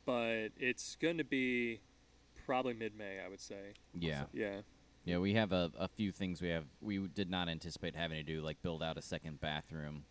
but 0.07 0.49
it's 0.57 0.97
going 0.97 1.19
to 1.19 1.25
be 1.25 1.81
probably 2.47 2.73
mid-May, 2.73 3.21
I 3.25 3.29
would 3.29 3.41
say. 3.41 3.75
Yeah. 3.99 4.25
Yeah. 4.33 4.61
Yeah, 5.05 5.19
we 5.19 5.35
have 5.35 5.53
a, 5.53 5.71
a 5.79 5.87
few 5.89 6.11
things 6.13 6.41
we 6.41 6.49
have. 6.49 6.65
We 6.81 6.97
did 7.09 7.29
not 7.29 7.51
anticipate 7.51 7.95
having 7.95 8.17
to 8.17 8.23
do, 8.23 8.41
like 8.41 8.63
build 8.63 8.83
out 8.83 8.97
a 8.97 9.03
second 9.03 9.39
bathroom. 9.41 10.05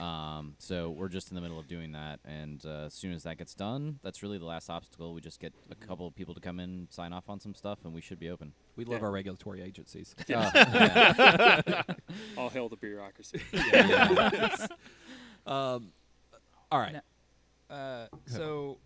Um, 0.00 0.54
so 0.58 0.90
we're 0.90 1.08
just 1.08 1.30
in 1.30 1.34
the 1.34 1.40
middle 1.40 1.58
of 1.58 1.66
doing 1.68 1.92
that, 1.92 2.20
and 2.24 2.64
uh, 2.64 2.86
as 2.86 2.94
soon 2.94 3.12
as 3.12 3.22
that 3.24 3.38
gets 3.38 3.54
done, 3.54 3.98
that's 4.02 4.22
really 4.22 4.38
the 4.38 4.44
last 4.44 4.68
obstacle. 4.70 5.12
We 5.14 5.20
just 5.20 5.40
get 5.40 5.52
a 5.70 5.74
couple 5.74 6.06
of 6.06 6.14
people 6.14 6.34
to 6.34 6.40
come 6.40 6.58
in, 6.60 6.88
sign 6.90 7.12
off 7.12 7.28
on 7.28 7.38
some 7.40 7.54
stuff, 7.54 7.78
and 7.84 7.92
we 7.94 8.00
should 8.00 8.18
be 8.18 8.30
open. 8.30 8.52
we 8.76 8.84
love 8.84 9.00
Yeah. 9.00 9.06
our 9.06 9.12
regulatory 9.12 9.62
agencies. 9.62 10.14
Uh, 10.34 10.50
yeah. 10.54 11.82
All 12.36 12.48
hail 12.48 12.68
the 12.68 12.76
bureaucracy. 12.76 13.40
Um, 15.46 15.92
all 16.72 16.78
right. 16.80 16.94
Now- 16.94 17.74
Uh, 17.74 18.06
so, 18.26 18.78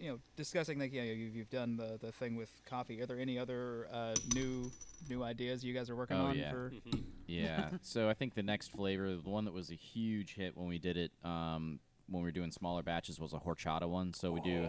you 0.00 0.10
know, 0.10 0.18
discussing 0.36 0.78
like 0.78 0.92
you 0.92 1.00
know, 1.02 1.06
you've, 1.12 1.34
you've 1.34 1.50
done 1.50 1.76
the, 1.76 1.98
the 2.00 2.12
thing 2.12 2.36
with 2.36 2.50
coffee. 2.68 3.00
Are 3.00 3.06
there 3.06 3.18
any 3.18 3.38
other 3.38 3.88
uh, 3.92 4.14
new 4.34 4.70
new 5.08 5.22
ideas 5.22 5.64
you 5.64 5.74
guys 5.74 5.90
are 5.90 5.96
working 5.96 6.16
Oh, 6.16 6.26
on 6.26 6.38
yeah. 6.38 6.50
for? 6.50 6.70
Mhm. 6.70 7.02
yeah. 7.26 7.70
So 7.82 8.08
I 8.08 8.14
think 8.14 8.34
the 8.34 8.42
next 8.42 8.68
flavor, 8.68 9.14
the 9.16 9.30
one 9.30 9.44
that 9.46 9.54
was 9.54 9.70
a 9.70 9.74
huge 9.74 10.34
hit 10.34 10.56
when 10.56 10.68
we 10.68 10.78
did 10.78 10.96
it, 10.96 11.12
um, 11.24 11.80
when 12.08 12.22
we 12.22 12.28
were 12.28 12.32
doing 12.32 12.52
smaller 12.52 12.84
batches, 12.84 13.18
was 13.18 13.32
a 13.32 13.38
horchata 13.38 13.88
one. 13.88 14.14
So 14.14 14.30
we 14.30 14.40
do 14.40 14.68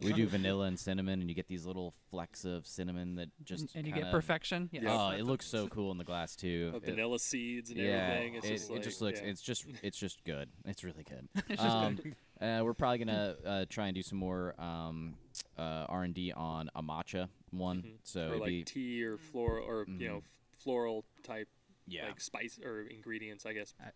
we 0.00 0.12
do 0.14 0.26
vanilla 0.36 0.64
and 0.66 0.78
cinnamon, 0.78 1.20
and 1.20 1.28
you 1.28 1.34
get 1.34 1.46
these 1.46 1.66
little 1.66 1.92
flecks 2.10 2.44
of 2.46 2.66
cinnamon 2.66 3.16
that 3.16 3.28
just 3.44 3.74
and 3.74 3.86
you 3.86 3.92
kinda- 3.92 4.06
get 4.06 4.10
perfection. 4.12 4.70
Yes. 4.72 4.84
Yeah. 4.84 4.96
Oh, 4.98 5.10
it 5.10 5.24
looks 5.24 5.46
so 5.46 5.66
cool 5.68 5.90
in 5.92 5.98
the 5.98 6.04
glass 6.04 6.34
too. 6.34 6.72
Of 6.74 6.84
It- 6.84 6.90
vanilla 6.90 7.18
seeds 7.18 7.68
and 7.70 7.78
yeah, 7.78 8.14
everything. 8.14 8.34
It's 8.36 8.46
it, 8.46 8.50
just 8.52 8.70
it 8.70 8.72
like, 8.72 8.82
just 8.82 9.00
looks. 9.02 9.20
yeah. 9.20 9.28
It's 9.28 9.42
just. 9.42 9.66
It's 9.82 9.98
just 9.98 10.24
good. 10.24 10.48
It's 10.64 10.82
really 10.82 11.04
good. 11.04 11.28
It's 11.50 11.62
just 11.62 11.76
um, 11.76 11.98
uh, 12.42 12.60
we're 12.64 12.74
probably 12.74 12.98
gonna 12.98 13.36
uh, 13.46 13.64
try 13.68 13.86
and 13.86 13.94
do 13.94 14.02
some 14.02 14.18
more 14.18 14.54
um, 14.60 15.14
uh, 15.58 15.86
R 15.88 16.02
and 16.02 16.14
D 16.14 16.32
on 16.32 16.70
a 16.74 16.82
matcha 16.82 17.28
one. 17.50 17.82
Mhm. 17.82 17.98
So 18.02 18.30
or 18.32 18.36
like 18.38 18.48
be 18.48 18.64
tea 18.64 19.04
or 19.04 19.16
floral 19.18 19.66
or 19.66 19.84
you 19.88 20.08
know 20.08 20.16
Mhm. 20.18 20.58
floral 20.62 21.04
type 21.22 21.48
yeah. 21.86 22.06
like 22.06 22.20
spice 22.20 22.58
or 22.62 22.82
ingredients, 22.82 23.46
I 23.46 23.52
guess. 23.52 23.74
Uh, 23.80 23.90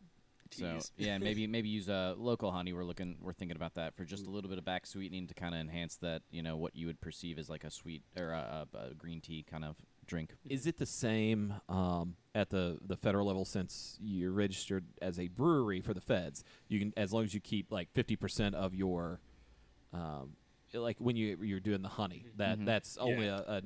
So 0.52 0.78
yeah, 0.96 1.14
and 1.14 1.24
maybe 1.24 1.46
maybe 1.56 1.68
use 1.68 1.88
uh, 1.88 2.14
local 2.16 2.52
honey. 2.52 2.72
We're 2.72 2.84
looking. 2.84 3.18
We're 3.20 3.32
thinking 3.32 3.56
about 3.56 3.74
that 3.74 3.96
for 3.96 4.04
just 4.04 4.26
a 4.26 4.30
little 4.30 4.48
bit 4.48 4.58
of 4.58 4.64
back 4.64 4.86
sweetening 4.86 5.26
to 5.26 5.34
kind 5.34 5.54
of 5.54 5.60
enhance 5.60 5.96
that. 5.96 6.22
You 6.30 6.42
know 6.42 6.56
what 6.56 6.76
you 6.76 6.86
would 6.86 7.00
perceive 7.00 7.36
as 7.38 7.50
like 7.50 7.64
a 7.64 7.70
sweet 7.70 8.04
or 8.16 8.30
a, 8.30 8.68
a, 8.72 8.78
a 8.90 8.94
green 8.94 9.20
tea 9.20 9.42
kind 9.42 9.64
of 9.64 9.76
drink. 10.06 10.34
Is 10.48 10.66
it 10.66 10.78
the 10.78 10.86
same 10.86 11.54
um, 11.68 12.16
at 12.34 12.50
the, 12.50 12.78
the 12.86 12.96
federal 12.96 13.26
level 13.26 13.44
since 13.44 13.98
you're 14.00 14.32
registered 14.32 14.84
as 15.02 15.18
a 15.18 15.28
brewery 15.28 15.80
for 15.80 15.94
the 15.94 16.00
feds? 16.00 16.44
You 16.68 16.78
can, 16.78 16.92
as 16.96 17.12
long 17.12 17.24
as 17.24 17.34
you 17.34 17.40
keep 17.40 17.70
like 17.72 17.90
fifty 17.92 18.16
percent 18.16 18.54
of 18.54 18.74
your, 18.74 19.20
um, 19.92 20.36
like 20.74 20.96
when 20.98 21.16
you 21.16 21.38
you're 21.42 21.60
doing 21.60 21.82
the 21.82 21.88
honey, 21.88 22.26
that 22.36 22.58
Mhm. 22.58 22.66
that's 22.66 22.96
only 22.98 23.26
a, 23.26 23.36
a, 23.36 23.62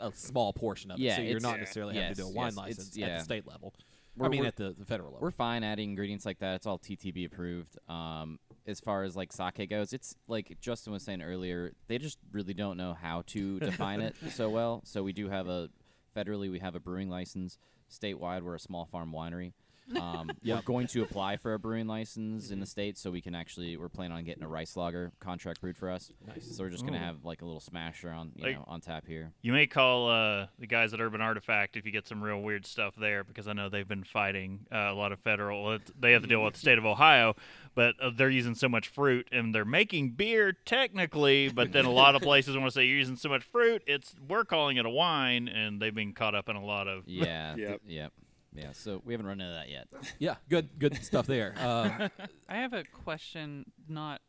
Oh. 0.00 0.08
a 0.08 0.12
small 0.14 0.52
portion 0.52 0.90
of 0.90 0.98
it. 0.98 1.02
Yeah, 1.02 1.16
so 1.16 1.22
you're 1.22 1.36
it's- 1.36 1.42
not 1.42 1.54
Yeah. 1.56 1.60
necessarily 1.60 1.94
having 1.96 2.14
to 2.14 2.22
do 2.22 2.28
a 2.28 2.30
wine 2.30 2.46
yes, 2.46 2.52
it's- 2.52 2.78
license 2.78 2.98
at 3.02 3.18
the 3.18 3.24
state 3.24 3.46
level. 3.46 3.74
I 3.78 4.22
We're- 4.24 4.30
mean, 4.30 4.44
at 4.46 4.56
the, 4.56 4.74
the 4.76 4.84
federal 4.84 5.10
level. 5.12 5.22
We're 5.22 5.30
fine 5.30 5.62
adding 5.62 5.90
ingredients 5.90 6.26
like 6.26 6.40
that. 6.40 6.56
It's 6.56 6.66
all 6.66 6.78
TTB 6.78 7.24
approved. 7.26 7.78
Um, 7.88 8.38
as 8.70 8.80
far 8.80 9.02
as 9.02 9.16
like 9.16 9.32
sake 9.32 9.68
goes, 9.68 9.92
it's 9.92 10.14
like 10.28 10.56
Justin 10.60 10.92
was 10.92 11.02
saying 11.02 11.22
earlier. 11.22 11.72
They 11.88 11.98
just 11.98 12.18
really 12.32 12.54
don't 12.54 12.76
know 12.76 12.94
how 12.94 13.22
to 13.28 13.58
define 13.60 14.00
it 14.00 14.14
so 14.30 14.48
well. 14.48 14.82
So 14.84 15.02
we 15.02 15.12
do 15.12 15.28
have 15.28 15.48
a 15.48 15.68
federally, 16.16 16.50
we 16.50 16.60
have 16.60 16.74
a 16.74 16.80
brewing 16.80 17.10
license. 17.10 17.58
Statewide, 17.90 18.42
we're 18.42 18.54
a 18.54 18.60
small 18.60 18.86
farm 18.86 19.12
winery. 19.12 19.52
Um, 20.00 20.30
Yep. 20.42 20.56
We're 20.58 20.62
going 20.62 20.86
to 20.88 21.02
apply 21.02 21.36
for 21.36 21.54
a 21.54 21.58
brewing 21.58 21.88
license 21.88 22.50
in 22.52 22.60
the 22.60 22.66
state, 22.66 22.96
so 22.96 23.10
we 23.10 23.20
can 23.20 23.34
actually. 23.34 23.76
We're 23.76 23.88
planning 23.88 24.16
on 24.16 24.22
getting 24.24 24.44
a 24.44 24.48
rice 24.48 24.76
lager 24.76 25.10
contract 25.18 25.60
brewed 25.60 25.76
for 25.76 25.90
us. 25.90 26.12
Nice. 26.26 26.56
So 26.56 26.62
we're 26.62 26.70
just 26.70 26.84
gonna 26.86 26.98
Ooh. 26.98 27.00
have 27.00 27.24
like 27.24 27.42
a 27.42 27.44
little 27.44 27.60
smasher 27.60 28.08
on 28.10 28.30
you 28.36 28.44
Like- 28.44 28.56
know 28.56 28.64
on 28.68 28.80
tap 28.80 29.06
here. 29.08 29.32
You 29.42 29.52
may 29.52 29.66
call 29.66 30.08
uh, 30.08 30.46
the 30.60 30.68
guys 30.68 30.94
at 30.94 31.00
Urban 31.00 31.20
Artifact 31.20 31.76
if 31.76 31.84
you 31.84 31.90
get 31.90 32.06
some 32.06 32.22
real 32.22 32.40
weird 32.40 32.64
stuff 32.66 32.94
there, 32.94 33.24
because 33.24 33.48
I 33.48 33.52
know 33.52 33.68
they've 33.68 33.86
been 33.88 34.04
fighting 34.04 34.60
uh, 34.72 34.76
a 34.76 34.94
lot 34.94 35.10
of 35.10 35.18
federal. 35.18 35.76
They 35.98 36.12
have 36.12 36.22
to 36.22 36.28
deal 36.28 36.44
with 36.44 36.54
the 36.54 36.60
state 36.60 36.78
of 36.78 36.86
Ohio, 36.86 37.34
but 37.74 37.94
uh, 38.00 38.10
they're 38.14 38.30
using 38.30 38.54
so 38.54 38.68
much 38.68 38.88
fruit, 38.88 39.28
and 39.32 39.54
they're 39.54 39.64
making 39.64 40.10
beer 40.10 40.52
technically. 40.64 41.48
But 41.48 41.72
then 41.72 41.84
a 41.84 41.90
lot 41.90 42.14
of 42.14 42.22
places 42.30 42.56
want 42.56 42.68
to 42.68 42.72
say 42.72 42.84
you're 42.84 42.98
using 42.98 43.16
so 43.16 43.28
much 43.28 43.44
fruit. 43.44 43.82
It's 43.86 44.14
we're 44.28 44.44
calling 44.44 44.76
it 44.76 44.86
a 44.86 44.90
wine, 44.90 45.48
and 45.48 45.80
they've 45.80 45.94
been 45.94 46.12
caught 46.12 46.34
up 46.34 46.48
in 46.48 46.56
a 46.56 46.64
lot 46.64 46.88
of. 46.88 47.04
Yeah. 47.06 47.54
th- 47.56 47.68
Yep. 47.68 47.80
yep. 47.86 48.12
Yeah. 48.54 48.72
So 48.72 49.00
we 49.04 49.12
haven't 49.14 49.26
run 49.26 49.40
into 49.40 49.52
that 49.52 49.68
yet. 49.68 49.88
yeah, 50.18 50.34
good 50.48 50.68
good 50.78 51.02
stuff 51.04 51.26
there. 51.26 51.54
Um, 51.58 52.10
I 52.48 52.56
have 52.56 52.72
a 52.72 52.84
question. 53.04 53.64
Not 53.88 54.20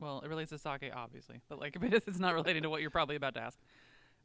well, 0.00 0.20
it 0.24 0.28
relates 0.28 0.50
to 0.50 0.58
sake, 0.58 0.90
obviously, 0.94 1.40
but 1.48 1.58
like 1.58 1.76
it's 1.82 2.18
not 2.18 2.34
relating 2.34 2.62
to 2.62 2.70
what 2.70 2.80
you're 2.80 2.90
probably 2.90 3.16
about 3.16 3.34
to 3.34 3.40
ask. 3.40 3.58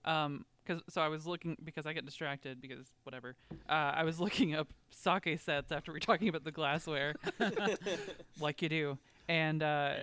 Um, 0.05 0.45
because 0.65 0.81
so 0.89 1.01
I 1.01 1.07
was 1.07 1.25
looking 1.25 1.57
because 1.63 1.85
I 1.85 1.93
get 1.93 2.05
distracted 2.05 2.61
because 2.61 2.87
whatever. 3.03 3.35
Uh, 3.69 3.73
I 3.95 4.03
was 4.03 4.19
looking 4.25 4.55
up 4.55 4.67
sake 4.91 5.39
sets 5.39 5.71
after 5.71 5.91
we 5.91 5.95
were 5.97 5.99
talking 5.99 6.27
about 6.29 6.43
the 6.43 6.51
glassware, 6.51 7.15
like 8.39 8.61
you 8.61 8.69
do, 8.69 8.97
and 9.27 9.61
uh, 9.63 9.93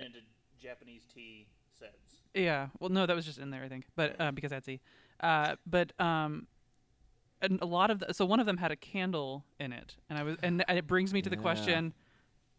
Japanese 0.61 1.03
tea 1.13 1.47
sets. 1.79 2.21
yeah. 2.33 2.67
Well, 2.79 2.89
no, 2.89 3.05
that 3.05 3.15
was 3.15 3.25
just 3.25 3.39
in 3.39 3.49
there, 3.49 3.63
I 3.63 3.69
think, 3.69 3.85
but 3.95 4.15
uh, 4.19 4.31
because 4.31 4.51
Etsy. 4.51 4.79
Uh, 5.19 5.55
but 5.65 5.93
um, 5.99 6.47
and 7.41 7.59
a 7.61 7.65
lot 7.65 7.89
of 7.91 7.99
the, 7.99 8.13
so 8.13 8.25
one 8.25 8.39
of 8.39 8.45
them 8.45 8.57
had 8.57 8.71
a 8.71 8.75
candle 8.75 9.43
in 9.59 9.71
it, 9.73 9.95
and 10.09 10.17
I 10.17 10.23
was 10.23 10.37
and, 10.43 10.63
and 10.67 10.77
it 10.77 10.87
brings 10.87 11.13
me 11.13 11.21
to 11.21 11.29
the 11.29 11.35
Yeah. 11.35 11.41
question: 11.41 11.93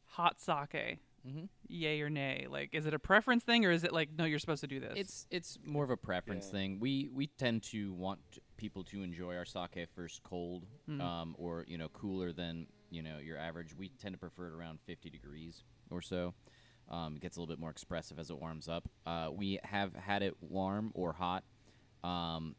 hot 0.07 0.41
sake, 0.41 0.99
Mhm. 1.27 1.49
yay 1.69 2.01
or 2.01 2.11
nay? 2.11 2.47
Like, 2.49 2.71
is 2.75 2.87
it 2.87 2.95
a 2.95 2.99
preference 2.99 3.45
thing, 3.45 3.65
or 3.65 3.71
is 3.71 3.85
it 3.85 3.93
like, 3.93 4.11
no, 4.17 4.25
you're 4.25 4.39
supposed 4.39 4.61
to 4.63 4.67
do 4.67 4.81
this? 4.81 4.95
It's 4.97 5.27
it's 5.31 5.59
more 5.65 5.85
of 5.85 5.91
a 5.91 5.97
preference 5.97 6.47
Yeah. 6.47 6.53
thing. 6.53 6.81
We 6.81 7.09
we 7.13 7.27
tend 7.29 7.63
to 7.65 7.93
want 7.93 8.21
people 8.57 8.85
to 8.85 9.03
enjoy 9.03 9.37
our 9.37 9.45
sake 9.45 9.89
first 9.95 10.23
cold, 10.23 10.67
um, 10.89 11.35
or 11.39 11.65
you 11.69 11.79
know 11.79 11.89
cooler 11.91 12.33
than 12.33 12.67
you 12.91 13.03
know 13.03 13.19
your 13.19 13.39
average. 13.39 13.75
We 13.75 13.89
tend 13.91 14.15
to 14.15 14.19
prefer 14.19 14.49
it 14.49 14.53
around 14.55 14.81
50 14.81 15.11
degrees 15.11 15.65
or 15.91 16.03
so. 16.03 16.35
Um, 16.89 17.17
it 17.17 17.23
gets 17.23 17.37
a 17.37 17.41
little 17.41 17.53
bit 17.55 17.61
more 17.61 17.71
expressive 17.71 18.19
as 18.19 18.29
it 18.31 18.39
warms 18.39 18.69
up. 18.69 18.89
Uh, 19.07 19.31
we 19.33 19.59
have 19.65 19.95
had 19.95 20.23
it 20.23 20.37
warm 20.43 20.91
or 20.95 21.13
hot. 21.13 21.45
Um, 22.03 22.57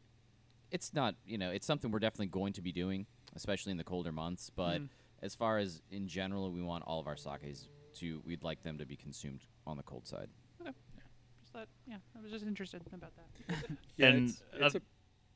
it's 0.70 0.92
not 0.94 1.14
you 1.26 1.36
know 1.38 1.50
it's 1.50 1.66
something 1.66 1.90
we're 1.90 1.98
definitely 1.98 2.26
going 2.28 2.54
to 2.54 2.62
be 2.62 2.72
doing, 2.72 3.06
especially 3.36 3.72
in 3.72 3.78
the 3.78 3.84
colder 3.84 4.10
months. 4.12 4.50
But 4.50 4.80
as 5.22 5.34
far 5.34 5.58
as 5.58 5.82
in 5.90 6.08
general, 6.08 6.50
we 6.50 6.62
want 6.62 6.84
all 6.84 6.98
of 7.00 7.06
our 7.06 7.16
sakes 7.16 7.68
to 7.96 8.20
we'd 8.24 8.42
like 8.42 8.62
them 8.62 8.78
to 8.78 8.86
be 8.86 8.96
consumed 8.96 9.40
on 9.66 9.76
the 9.76 9.82
cold 9.82 10.06
side. 10.06 10.28
just 10.62 11.52
that, 11.52 11.68
yeah, 11.86 11.96
I 12.16 12.22
was 12.22 12.30
just 12.32 12.44
interested 12.44 12.82
about 12.92 13.12
that. 13.16 13.56
Yeah, 13.96 14.06
And, 14.08 14.28
it's, 14.28 14.42
it's 14.54 14.74
uh, 14.74 14.78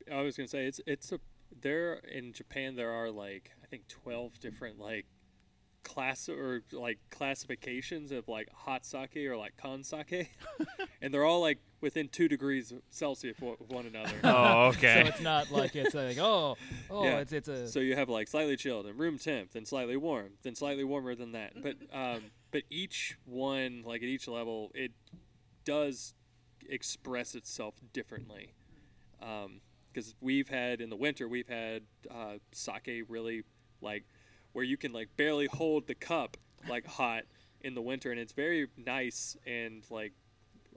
a. 0.09 0.15
I 0.17 0.21
was 0.21 0.35
gonna 0.37 0.47
say 0.47 0.65
it's 0.65 0.81
it's 0.85 1.11
a. 1.11 1.19
There 1.61 1.95
in 1.95 2.33
Japan 2.33 2.75
there 2.75 2.91
are 2.91 3.09
like 3.09 3.51
I 3.63 3.67
think 3.67 3.87
twelve 3.87 4.39
different 4.39 4.79
like 4.79 5.05
class 5.83 6.29
or 6.29 6.61
like 6.71 6.99
classifications 7.09 8.11
of 8.11 8.27
like 8.27 8.49
hot 8.53 8.85
sake 8.85 9.17
or 9.17 9.37
like 9.37 9.55
kan 9.57 9.83
sake, 9.83 10.29
and 11.01 11.13
they're 11.13 11.23
all 11.25 11.41
like 11.41 11.57
within 11.81 12.07
two 12.09 12.27
degrees 12.27 12.73
Celsius 12.89 13.37
of 13.41 13.59
of 13.61 13.69
one 13.69 13.85
another. 13.85 14.13
Oh, 14.23 14.67
okay. 14.67 15.01
So 15.03 15.09
it's 15.09 15.21
not 15.21 15.51
like 15.51 15.75
it's 15.75 15.95
like 15.95 16.17
oh 16.19 16.57
oh 16.89 17.03
Yeah. 17.03 17.19
it's 17.19 17.31
it's 17.33 17.47
a 17.47 17.67
So 17.67 17.79
you 17.79 17.95
have 17.95 18.09
like 18.09 18.27
slightly 18.27 18.57
chilled 18.57 18.85
and 18.85 18.99
room 18.99 19.17
temp, 19.17 19.51
then 19.51 19.65
slightly 19.65 19.97
warm, 19.97 20.31
then 20.43 20.55
slightly 20.55 20.83
warmer 20.83 21.15
than 21.15 21.31
that. 21.31 21.53
But 21.61 21.77
um, 21.93 22.21
but 22.51 22.63
each 22.69 23.17
one, 23.25 23.83
like 23.85 24.01
at 24.01 24.07
each 24.09 24.27
level, 24.27 24.71
it 24.73 24.91
does 25.65 26.13
express 26.67 27.35
itself 27.35 27.75
differently. 27.93 28.53
Because 29.19 30.15
we've 30.21 30.49
had 30.49 30.81
in 30.81 30.89
the 30.89 30.95
winter, 30.95 31.27
we've 31.27 31.47
had 31.47 31.83
uh, 32.09 32.35
sake 32.51 33.03
really 33.09 33.43
like 33.81 34.05
where 34.53 34.63
you 34.65 34.77
can 34.77 34.91
like 34.93 35.09
barely 35.17 35.47
hold 35.47 35.87
the 35.87 35.95
cup 35.95 36.37
like 36.69 36.85
hot 36.87 37.23
in 37.61 37.73
the 37.75 37.81
winter, 37.81 38.11
and 38.11 38.19
it's 38.19 38.33
very 38.33 38.67
nice 38.77 39.35
and 39.45 39.83
like 39.89 40.13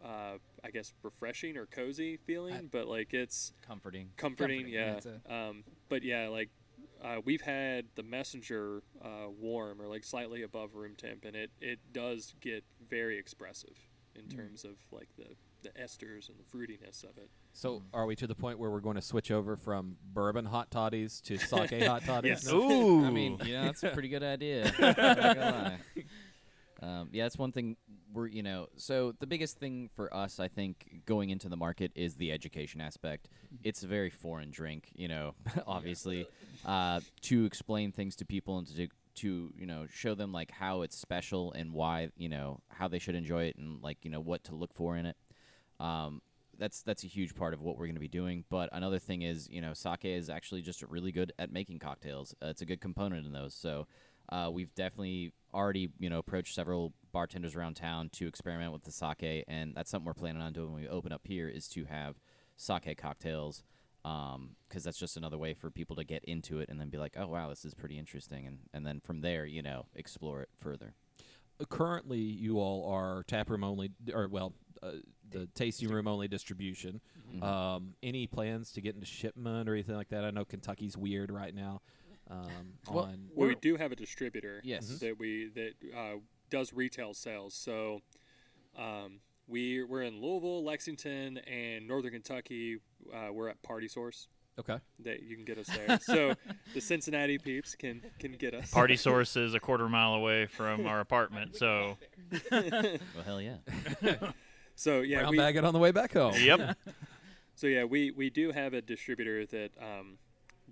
uh, 0.04 0.38
I 0.64 0.70
guess 0.72 0.92
refreshing 1.02 1.56
or 1.56 1.66
cozy 1.66 2.16
feeling. 2.26 2.68
but 2.72 2.88
like 2.88 3.14
it's 3.14 3.52
Comforting. 3.66 4.10
comforting, 4.16 4.64
Comforting, 4.66 4.74
yeah, 4.74 4.98
yeah. 5.28 5.34
a- 5.36 5.48
um, 5.50 5.64
but 5.88 6.02
yeah, 6.02 6.28
like 6.28 6.50
uh, 7.02 7.16
we've 7.24 7.40
had 7.42 7.86
the 7.96 8.02
messenger 8.02 8.82
uh, 9.04 9.28
warm 9.40 9.80
or 9.80 9.88
like 9.88 10.04
slightly 10.04 10.42
above 10.42 10.74
room 10.74 10.94
temp, 10.96 11.24
and 11.24 11.34
it 11.36 11.50
it 11.60 11.78
does 11.92 12.34
get 12.40 12.64
very 12.88 13.18
expressive 13.18 13.76
in 14.14 14.24
Mm. 14.24 14.36
terms 14.36 14.64
of 14.64 14.76
like 14.90 15.08
the 15.16 15.34
the 15.62 15.70
esters 15.80 16.28
and 16.28 16.36
the 16.38 16.44
fruitiness 16.44 17.04
of 17.04 17.16
it. 17.18 17.30
So, 17.52 17.82
are 17.94 18.04
we 18.04 18.16
to 18.16 18.26
the 18.26 18.34
point 18.34 18.58
where 18.58 18.68
we're 18.70 18.80
going 18.80 18.96
to 18.96 19.02
switch 19.02 19.30
over 19.30 19.56
from 19.56 19.96
bourbon 20.12 20.44
hot 20.44 20.70
toddies 20.72 21.20
to 21.22 21.38
sake 21.38 21.84
hot 21.84 22.02
toddies? 22.02 22.44
Yes. 22.44 22.52
Ooh. 22.52 23.04
I 23.04 23.10
mean, 23.10 23.38
you 23.44 23.52
know, 23.54 23.64
that's 23.66 23.82
a 23.84 23.90
pretty 23.90 24.08
good 24.08 24.24
idea. 24.24 24.64
Not 24.80 24.96
gonna 24.96 25.78
lie. 25.94 26.04
Um, 26.82 27.08
yeah, 27.12 27.24
that's 27.24 27.38
one 27.38 27.52
thing 27.52 27.76
we're, 28.12 28.26
you 28.26 28.42
know, 28.42 28.68
so 28.76 29.14
the 29.18 29.26
biggest 29.26 29.58
thing 29.58 29.90
for 29.94 30.12
us, 30.14 30.38
I 30.38 30.48
think, 30.48 31.02
going 31.06 31.30
into 31.30 31.48
the 31.48 31.56
market 31.56 31.92
is 31.94 32.14
the 32.14 32.32
education 32.32 32.80
aspect. 32.80 33.28
It's 33.62 33.82
a 33.82 33.86
very 33.86 34.10
foreign 34.10 34.50
drink, 34.50 34.90
you 34.94 35.08
know, 35.08 35.34
obviously, 35.66 36.26
uh, 36.64 37.00
to 37.22 37.44
explain 37.44 37.92
things 37.92 38.16
to 38.16 38.24
people 38.24 38.58
and 38.58 38.66
to, 38.76 38.88
to, 39.16 39.52
you 39.56 39.66
know, 39.66 39.86
show 39.92 40.14
them 40.14 40.32
like 40.32 40.50
how 40.50 40.82
it's 40.82 40.96
special 40.96 41.52
and 41.52 41.72
why, 41.72 42.10
you 42.16 42.28
know, 42.28 42.60
how 42.68 42.88
they 42.88 42.98
should 42.98 43.14
enjoy 43.14 43.44
it 43.44 43.56
and 43.56 43.82
like, 43.82 43.98
you 44.02 44.10
know, 44.10 44.20
what 44.20 44.44
to 44.44 44.54
look 44.54 44.74
for 44.74 44.96
in 44.96 45.06
it. 45.06 45.16
Um, 45.80 46.20
that's 46.58 46.82
that's 46.82 47.02
a 47.02 47.08
huge 47.08 47.34
part 47.34 47.54
of 47.54 47.60
what 47.60 47.76
we're 47.76 47.86
going 47.86 47.94
to 47.96 48.00
be 48.00 48.08
doing. 48.08 48.44
But 48.48 48.68
another 48.72 48.98
thing 48.98 49.22
is, 49.22 49.48
you 49.50 49.60
know, 49.60 49.72
sake 49.74 50.04
is 50.04 50.30
actually 50.30 50.62
just 50.62 50.82
really 50.82 51.12
good 51.12 51.32
at 51.38 51.50
making 51.50 51.78
cocktails. 51.78 52.34
Uh, 52.42 52.48
it's 52.48 52.62
a 52.62 52.66
good 52.66 52.80
component 52.80 53.26
in 53.26 53.32
those. 53.32 53.54
So 53.54 53.86
uh, 54.32 54.50
we've 54.50 54.74
definitely 54.74 55.32
already, 55.52 55.90
you 55.98 56.08
know, 56.08 56.18
approached 56.18 56.54
several 56.54 56.94
bartenders 57.12 57.54
around 57.54 57.74
town 57.74 58.08
to 58.08 58.26
experiment 58.26 58.72
with 58.72 58.84
the 58.84 58.90
sake, 58.90 59.44
and 59.46 59.74
that's 59.74 59.90
something 59.90 60.06
we're 60.06 60.14
planning 60.14 60.40
on 60.40 60.54
doing 60.54 60.72
when 60.72 60.82
we 60.82 60.88
open 60.88 61.12
up 61.12 61.20
here 61.24 61.48
is 61.48 61.68
to 61.68 61.84
have 61.84 62.16
sake 62.56 62.96
cocktails. 62.96 63.62
Because 64.02 64.82
that's 64.82 64.98
just 64.98 65.16
another 65.16 65.38
way 65.38 65.54
for 65.54 65.70
people 65.70 65.94
to 65.94 66.02
get 66.02 66.24
into 66.24 66.58
it 66.58 66.68
and 66.68 66.80
then 66.80 66.88
be 66.88 66.98
like, 66.98 67.14
oh 67.16 67.28
wow, 67.28 67.48
this 67.48 67.64
is 67.64 67.74
pretty 67.74 67.98
interesting, 67.98 68.46
and 68.46 68.58
and 68.72 68.84
then 68.86 69.00
from 69.00 69.20
there, 69.20 69.44
you 69.46 69.62
know, 69.62 69.86
explore 69.94 70.42
it 70.42 70.48
further. 70.58 70.94
Currently, 71.68 72.18
you 72.18 72.58
all 72.58 72.90
are 72.90 73.22
taproom 73.24 73.62
only, 73.62 73.92
or 74.12 74.26
well, 74.28 74.54
uh, 74.82 74.92
the 75.30 75.46
tasting 75.54 75.88
room 75.88 76.08
only 76.08 76.26
distribution. 76.26 77.00
Mm-hmm. 77.32 77.42
Um, 77.44 77.94
any 78.02 78.26
plans 78.26 78.72
to 78.72 78.80
get 78.80 78.94
into 78.94 79.06
shipment 79.06 79.68
or 79.68 79.74
anything 79.74 79.94
like 79.94 80.08
that? 80.08 80.24
I 80.24 80.30
know 80.30 80.44
Kentucky's 80.44 80.96
weird 80.96 81.30
right 81.30 81.54
now. 81.54 81.82
Um, 82.32 82.72
Well, 82.90 83.04
on 83.04 83.28
Well, 83.34 83.48
we 83.48 83.54
do 83.56 83.76
have 83.76 83.92
a 83.92 83.96
distributor 83.96 84.60
Yes. 84.64 84.86
Mhm. 84.90 84.98
that 85.00 85.18
we 85.18 85.48
that 85.54 85.72
uh, 85.96 86.14
does 86.50 86.72
retail 86.72 87.14
sales. 87.14 87.54
So 87.54 88.00
um, 88.76 89.20
we 89.46 89.82
we're 89.84 90.02
in 90.02 90.20
Louisville, 90.20 90.64
Lexington, 90.64 91.38
and 91.38 91.86
Northern 91.86 92.12
Kentucky. 92.12 92.78
Uh, 93.12 93.28
we're 93.32 93.48
at 93.48 93.60
Party 93.62 93.88
Source. 93.88 94.28
okay. 94.58 94.78
That 95.00 95.22
you 95.22 95.34
can 95.36 95.44
get 95.44 95.58
us 95.58 95.66
there. 95.68 95.98
so 96.00 96.34
the 96.74 96.80
Cincinnati 96.80 97.38
peeps 97.38 97.74
can 97.74 98.02
can 98.18 98.32
get 98.32 98.54
us. 98.54 98.70
Party 98.70 98.96
Source 99.06 99.36
is 99.36 99.54
a 99.54 99.60
quarter 99.60 99.88
mile 99.88 100.14
away 100.14 100.46
from 100.46 100.86
our 100.86 101.00
apartment, 101.00 101.56
so 101.56 101.96
Well, 102.50 102.98
hell 103.24 103.40
yeah. 103.40 103.56
So 104.74 105.00
yeah, 105.00 105.20
Brown 105.20 105.30
we, 105.32 105.36
bag 105.38 105.56
it 105.56 105.64
on 105.64 105.72
the 105.72 105.78
way 105.78 105.90
back 105.92 106.12
home. 106.12 106.34
yep. 106.38 106.76
So 107.54 107.66
yeah, 107.66 107.84
we, 107.84 108.10
we 108.10 108.30
do 108.30 108.50
have 108.50 108.72
a 108.72 108.80
distributor 108.80 109.44
that 109.46 109.70
um, 109.80 110.16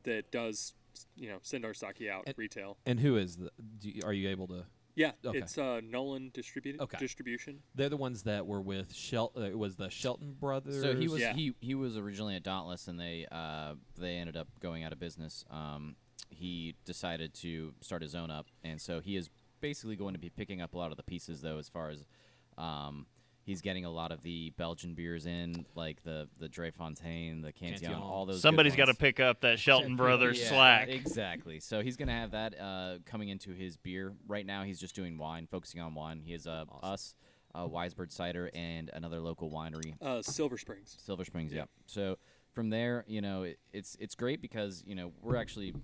that 0.04 0.32
does 0.32 0.72
you 1.16 1.28
know 1.28 1.38
send 1.42 1.64
our 1.64 1.74
sake 1.74 2.02
out 2.10 2.24
And- 2.26 2.36
retail. 2.38 2.78
And 2.86 3.00
who 3.00 3.16
is 3.16 3.36
the? 3.36 3.50
Do 3.78 3.90
you, 3.90 4.02
are 4.04 4.12
you 4.12 4.28
able 4.28 4.46
to? 4.48 4.64
Yeah, 4.96 5.12
Okay. 5.24 5.38
it's 5.38 5.56
uh, 5.56 5.80
Nolan 5.84 6.30
distributed 6.34 6.80
Okay. 6.80 6.98
distribution. 6.98 7.62
They're 7.74 7.88
the 7.88 7.96
ones 7.96 8.24
that 8.24 8.46
were 8.46 8.60
with 8.60 8.92
Shel. 8.92 9.32
Uh, 9.36 9.42
it 9.42 9.58
was 9.58 9.76
the 9.76 9.88
Shelton 9.88 10.32
brothers. 10.38 10.82
So 10.82 10.94
he 10.96 11.08
was 11.08 11.20
Yeah. 11.20 11.32
he 11.32 11.54
he 11.60 11.74
was 11.74 11.96
originally 11.96 12.34
at 12.36 12.42
Dauntless, 12.42 12.88
and 12.88 12.98
they 12.98 13.26
uh, 13.30 13.74
they 13.96 14.16
ended 14.16 14.36
up 14.36 14.48
going 14.60 14.82
out 14.84 14.92
of 14.92 14.98
business. 14.98 15.44
Um, 15.50 15.96
he 16.28 16.74
decided 16.84 17.34
to 17.34 17.72
start 17.80 18.02
his 18.02 18.14
own 18.14 18.30
up, 18.30 18.46
and 18.62 18.80
so 18.80 19.00
he 19.00 19.16
is 19.16 19.30
basically 19.60 19.96
going 19.96 20.14
to 20.14 20.18
be 20.20 20.28
picking 20.30 20.60
up 20.60 20.74
a 20.74 20.78
lot 20.78 20.90
of 20.90 20.96
the 20.96 21.02
pieces, 21.02 21.40
though, 21.40 21.58
as 21.58 21.68
far 21.68 21.90
as 21.90 22.04
um, 22.58 23.06
he's 23.44 23.60
getting 23.62 23.84
a 23.84 23.90
lot 23.90 24.12
of 24.12 24.22
the 24.22 24.52
Belgian 24.56 24.94
beers 24.94 25.26
in, 25.26 25.64
like 25.74 26.02
the 26.02 26.28
the 26.38 26.48
Drie 26.48 26.70
Fonteinen, 26.70 27.42
the 27.42 27.52
Cantillon, 27.52 27.80
Cantillon. 27.92 28.02
all 28.02 28.26
those. 28.26 28.42
Somebody's 28.42 28.76
got 28.76 28.86
to 28.86 28.94
pick 28.94 29.20
up 29.20 29.40
that 29.40 29.58
Shelton 29.58 29.96
Brothers 29.96 30.40
Yeah, 30.40 30.48
slack. 30.48 30.88
Exactly. 30.88 31.60
So 31.60 31.80
he's 31.82 31.96
gonna 31.96 32.12
have 32.12 32.30
that 32.32 32.58
uh, 32.60 32.98
coming 33.06 33.28
into 33.28 33.52
his 33.52 33.76
beer. 33.76 34.12
Right 34.26 34.46
now, 34.46 34.62
he's 34.64 34.78
just 34.80 34.94
doing 34.94 35.18
wine, 35.18 35.46
focusing 35.50 35.80
on 35.80 35.94
wine. 35.94 36.20
He 36.24 36.32
has 36.32 36.46
uh, 36.46 36.64
us, 36.82 37.14
uh, 37.54 37.66
Wisebird 37.66 38.12
cider, 38.12 38.50
and 38.54 38.90
another 38.92 39.20
local 39.20 39.50
winery, 39.50 39.94
Uh, 40.00 40.22
Silver 40.22 40.56
Springs. 40.58 40.96
Silver 41.00 41.24
Springs. 41.24 41.52
Yeah. 41.52 41.60
Yeah. 41.60 41.64
So 41.86 42.18
from 42.52 42.70
there, 42.70 43.04
you 43.06 43.20
know, 43.20 43.44
it, 43.44 43.58
it's 43.72 43.96
it's 44.00 44.14
great 44.14 44.40
because 44.42 44.82
you 44.86 44.94
know 44.94 45.12
we're 45.22 45.36
actually 45.36 45.74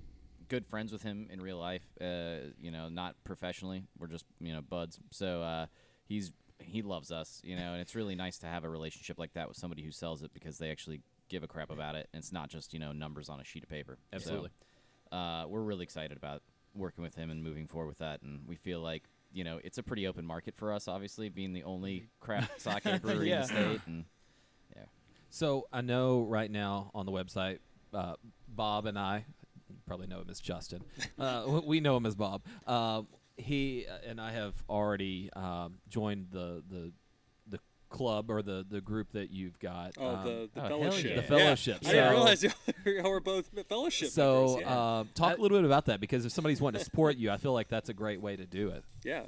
good 0.48 0.64
friends 0.66 0.92
with 0.92 1.02
him 1.02 1.26
in 1.30 1.40
real 1.40 1.58
life. 1.58 1.82
Uh, 2.00 2.50
you 2.60 2.70
know, 2.70 2.88
not 2.88 3.16
professionally. 3.24 3.82
We're 3.98 4.06
just 4.08 4.24
you 4.40 4.52
know 4.52 4.60
buds. 4.62 4.98
So 5.10 5.42
uh, 5.42 5.66
he's 6.06 6.32
he 6.58 6.82
loves 6.82 7.10
us. 7.10 7.40
You 7.44 7.56
know, 7.56 7.72
and 7.72 7.80
it's 7.80 7.94
really 7.94 8.14
nice 8.14 8.38
to 8.38 8.46
have 8.46 8.64
a 8.64 8.68
relationship 8.68 9.18
like 9.18 9.32
that 9.34 9.48
with 9.48 9.56
somebody 9.56 9.82
who 9.82 9.90
sells 9.90 10.22
it 10.22 10.32
because 10.32 10.58
they 10.58 10.70
actually 10.70 11.00
give 11.28 11.42
a 11.42 11.48
crap 11.48 11.70
about 11.70 11.94
it. 11.94 12.08
And 12.12 12.20
it's 12.20 12.32
not 12.32 12.48
just 12.48 12.72
you 12.72 12.80
know 12.80 12.92
numbers 12.92 13.28
on 13.28 13.40
a 13.40 13.44
sheet 13.44 13.62
of 13.62 13.68
paper. 13.68 13.98
So, 14.12 14.16
Absolutely. 14.16 14.50
uh, 15.12 15.44
we're 15.48 15.62
really 15.62 15.84
excited 15.84 16.16
about 16.16 16.42
working 16.74 17.02
with 17.02 17.14
him 17.14 17.30
and 17.30 17.42
moving 17.42 17.66
forward 17.66 17.88
with 17.88 17.98
that. 17.98 18.22
And 18.22 18.40
we 18.46 18.56
feel 18.56 18.80
like 18.80 19.04
you 19.32 19.44
know 19.44 19.60
it's 19.64 19.78
a 19.78 19.82
pretty 19.82 20.06
open 20.06 20.24
market 20.24 20.54
for 20.56 20.72
us, 20.72 20.88
obviously 20.88 21.28
being 21.28 21.52
the 21.52 21.64
only 21.64 22.08
craft 22.20 22.60
sake 22.60 23.02
brewery 23.02 23.32
in 23.32 23.40
the 23.40 23.46
state. 23.46 23.80
And 23.86 24.04
So 25.30 25.66
I 25.72 25.82
know 25.82 26.22
right 26.22 26.50
now 26.50 26.90
on 26.94 27.04
the 27.04 27.12
website, 27.12 27.58
uh, 27.92 28.14
Bob 28.48 28.86
and 28.86 28.98
I 28.98 29.26
you 29.68 29.76
probably 29.86 30.06
know 30.06 30.20
him 30.20 30.30
as 30.30 30.40
Justin. 30.40 30.82
Uh, 31.18 31.60
we 31.64 31.80
know 31.80 31.96
him 31.96 32.06
as 32.06 32.14
Bob. 32.14 32.42
Um, 32.66 33.06
he 33.36 33.86
and 34.06 34.20
I 34.20 34.32
have 34.32 34.54
already 34.68 35.30
um, 35.34 35.78
joined 35.88 36.28
the 36.30 36.62
the 36.68 36.92
the 37.48 37.60
club 37.90 38.30
or 38.30 38.42
the 38.42 38.64
the 38.68 38.80
group 38.80 39.12
that 39.12 39.30
you've 39.30 39.58
got. 39.58 39.92
Oh, 39.98 40.06
um, 40.16 40.24
the, 40.24 40.50
the 40.54 40.64
oh, 40.64 40.68
fellowship. 40.68 41.10
yeah. 41.10 41.16
The 41.16 41.22
fellowship. 41.22 41.78
Yeah. 41.82 41.88
I 41.88 41.92
didn't 41.92 42.04
So- 42.06 42.10
realize 42.10 42.42
y'all 43.02 43.10
were 43.10 43.20
both 43.20 43.50
fellowship 43.68 44.08
So 44.10 44.44
members. 44.46 44.60
Yeah. 44.62 44.98
um, 45.00 45.08
talk 45.14 45.30
That- 45.30 45.38
a 45.38 45.42
little 45.42 45.58
bit 45.58 45.64
about 45.64 45.86
that 45.86 46.00
because 46.00 46.24
if 46.24 46.32
somebody's 46.32 46.60
wanting 46.60 46.78
to 46.80 46.84
support 46.84 47.16
you, 47.16 47.30
I 47.30 47.36
feel 47.36 47.52
like 47.52 47.68
that's 47.68 47.88
a 47.88 47.94
great 47.94 48.20
way 48.20 48.36
to 48.36 48.46
do 48.46 48.68
it. 48.70 48.84
yeah. 49.04 49.22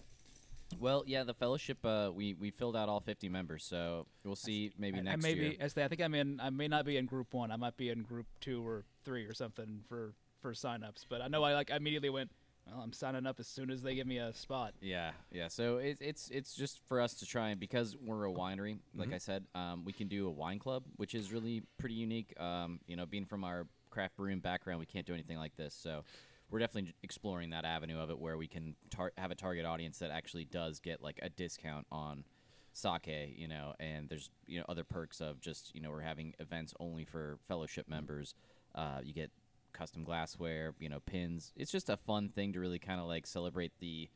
Well, 0.79 1.03
yeah, 1.07 1.25
the 1.25 1.33
fellowship. 1.33 1.79
Uh, 1.83 2.11
we 2.15 2.35
we 2.35 2.51
filled 2.51 2.77
out 2.77 2.91
all 2.91 3.01
50 3.01 3.31
members, 3.31 3.65
so 3.65 4.05
we'll 4.23 4.37
see 4.37 4.71
maybe 4.79 4.99
I- 4.99 5.01
I 5.01 5.05
next 5.05 5.23
may 5.23 5.33
year. 5.33 5.51
be, 5.53 5.63
I 5.63 5.69
say, 5.69 5.83
I 5.83 5.89
think 5.89 6.03
I'm 6.03 6.15
in. 6.15 6.41
I 6.41 6.51
may 6.51 6.69
not 6.69 6.85
be 6.85 6.99
in 6.99 7.07
group 7.07 7.33
one. 7.33 7.51
I 7.51 7.57
might 7.57 7.79
be 7.79 7.89
in 7.89 8.03
group 8.03 8.27
two 8.41 8.67
or 8.67 8.85
three 9.03 9.25
or 9.25 9.33
something 9.33 9.81
for 9.89 10.13
for 10.43 10.53
signups. 10.53 11.07
But 11.09 11.23
I 11.23 11.29
know 11.29 11.43
I 11.43 11.55
like 11.55 11.71
I 11.71 11.77
immediately 11.77 12.11
went. 12.11 12.31
Well, 12.71 12.81
I'm 12.83 12.93
signing 12.93 13.27
up 13.27 13.41
as 13.41 13.49
soon 13.49 13.71
as 13.71 13.83
they 13.83 13.95
give 13.95 14.07
me 14.07 14.19
a 14.19 14.33
spot. 14.33 14.75
Yeah, 14.81 15.13
yeah. 15.31 15.49
So 15.49 15.79
it's 15.79 16.01
it's 16.01 16.31
it's 16.31 16.55
just 16.55 16.81
for 16.87 17.01
us 17.01 17.15
to 17.15 17.27
try 17.27 17.51
and 17.51 17.61
because 17.61 17.97
we're 17.97 18.27
a 18.27 18.33
winery, 18.33 18.79
like 18.95 19.09
Mhm. 19.11 19.15
I 19.15 19.19
said, 19.19 19.45
um, 19.55 19.85
we 19.85 19.93
can 19.93 20.09
do 20.09 20.27
a 20.27 20.31
wine 20.31 20.59
club, 20.59 20.85
which 20.97 21.15
is 21.15 21.33
really 21.33 21.63
pretty 21.79 21.95
unique. 21.95 22.39
Um, 22.41 22.81
you 22.87 22.97
know, 22.97 23.07
being 23.07 23.25
from 23.27 23.45
our 23.45 23.67
craft 23.91 24.17
brewing 24.17 24.41
background, 24.41 24.81
we 24.81 24.87
can't 24.87 25.07
do 25.07 25.15
anything 25.15 25.39
like 25.39 25.57
this. 25.57 25.75
So 25.75 26.05
we're 26.51 26.59
definitely 26.59 26.95
exploring 27.03 27.51
that 27.51 27.65
avenue 27.65 27.99
of 27.99 28.11
it 28.11 28.19
where 28.19 28.37
we 28.39 28.49
can 28.49 28.75
tar- 28.91 29.13
have 29.19 29.31
a 29.31 29.35
target 29.35 29.65
audience 29.67 29.99
that 29.99 30.11
actually 30.11 30.45
does 30.45 30.81
get 30.81 31.03
like 31.03 31.19
a 31.23 31.29
discount 31.29 31.87
on 31.91 32.25
sake, 32.73 33.35
you 33.37 33.49
know, 33.49 33.75
and 33.81 34.09
there's 34.09 34.31
you 34.47 34.59
know 34.59 34.65
other 34.69 34.85
perks 34.85 35.21
of 35.21 35.41
just 35.41 35.75
you 35.75 35.81
know 35.81 35.91
we're 35.91 36.01
having 36.01 36.35
events 36.39 36.75
only 36.79 37.05
for 37.05 37.39
fellowship 37.49 37.89
members. 37.89 38.35
Uh, 38.75 39.01
you 39.03 39.13
get 39.15 39.31
custom 39.79 40.03
glassware, 40.05 40.75
you 40.81 40.89
know, 40.89 41.01
pins. 41.01 41.53
It's 41.57 41.71
just 41.71 41.89
a 41.89 41.97
fun 41.97 42.29
thing 42.31 42.53
to 42.55 42.61
really 42.61 42.79
kind 42.79 43.01
of 43.01 43.07
like 43.07 43.27
celebrate 43.27 43.73
the 43.81 44.09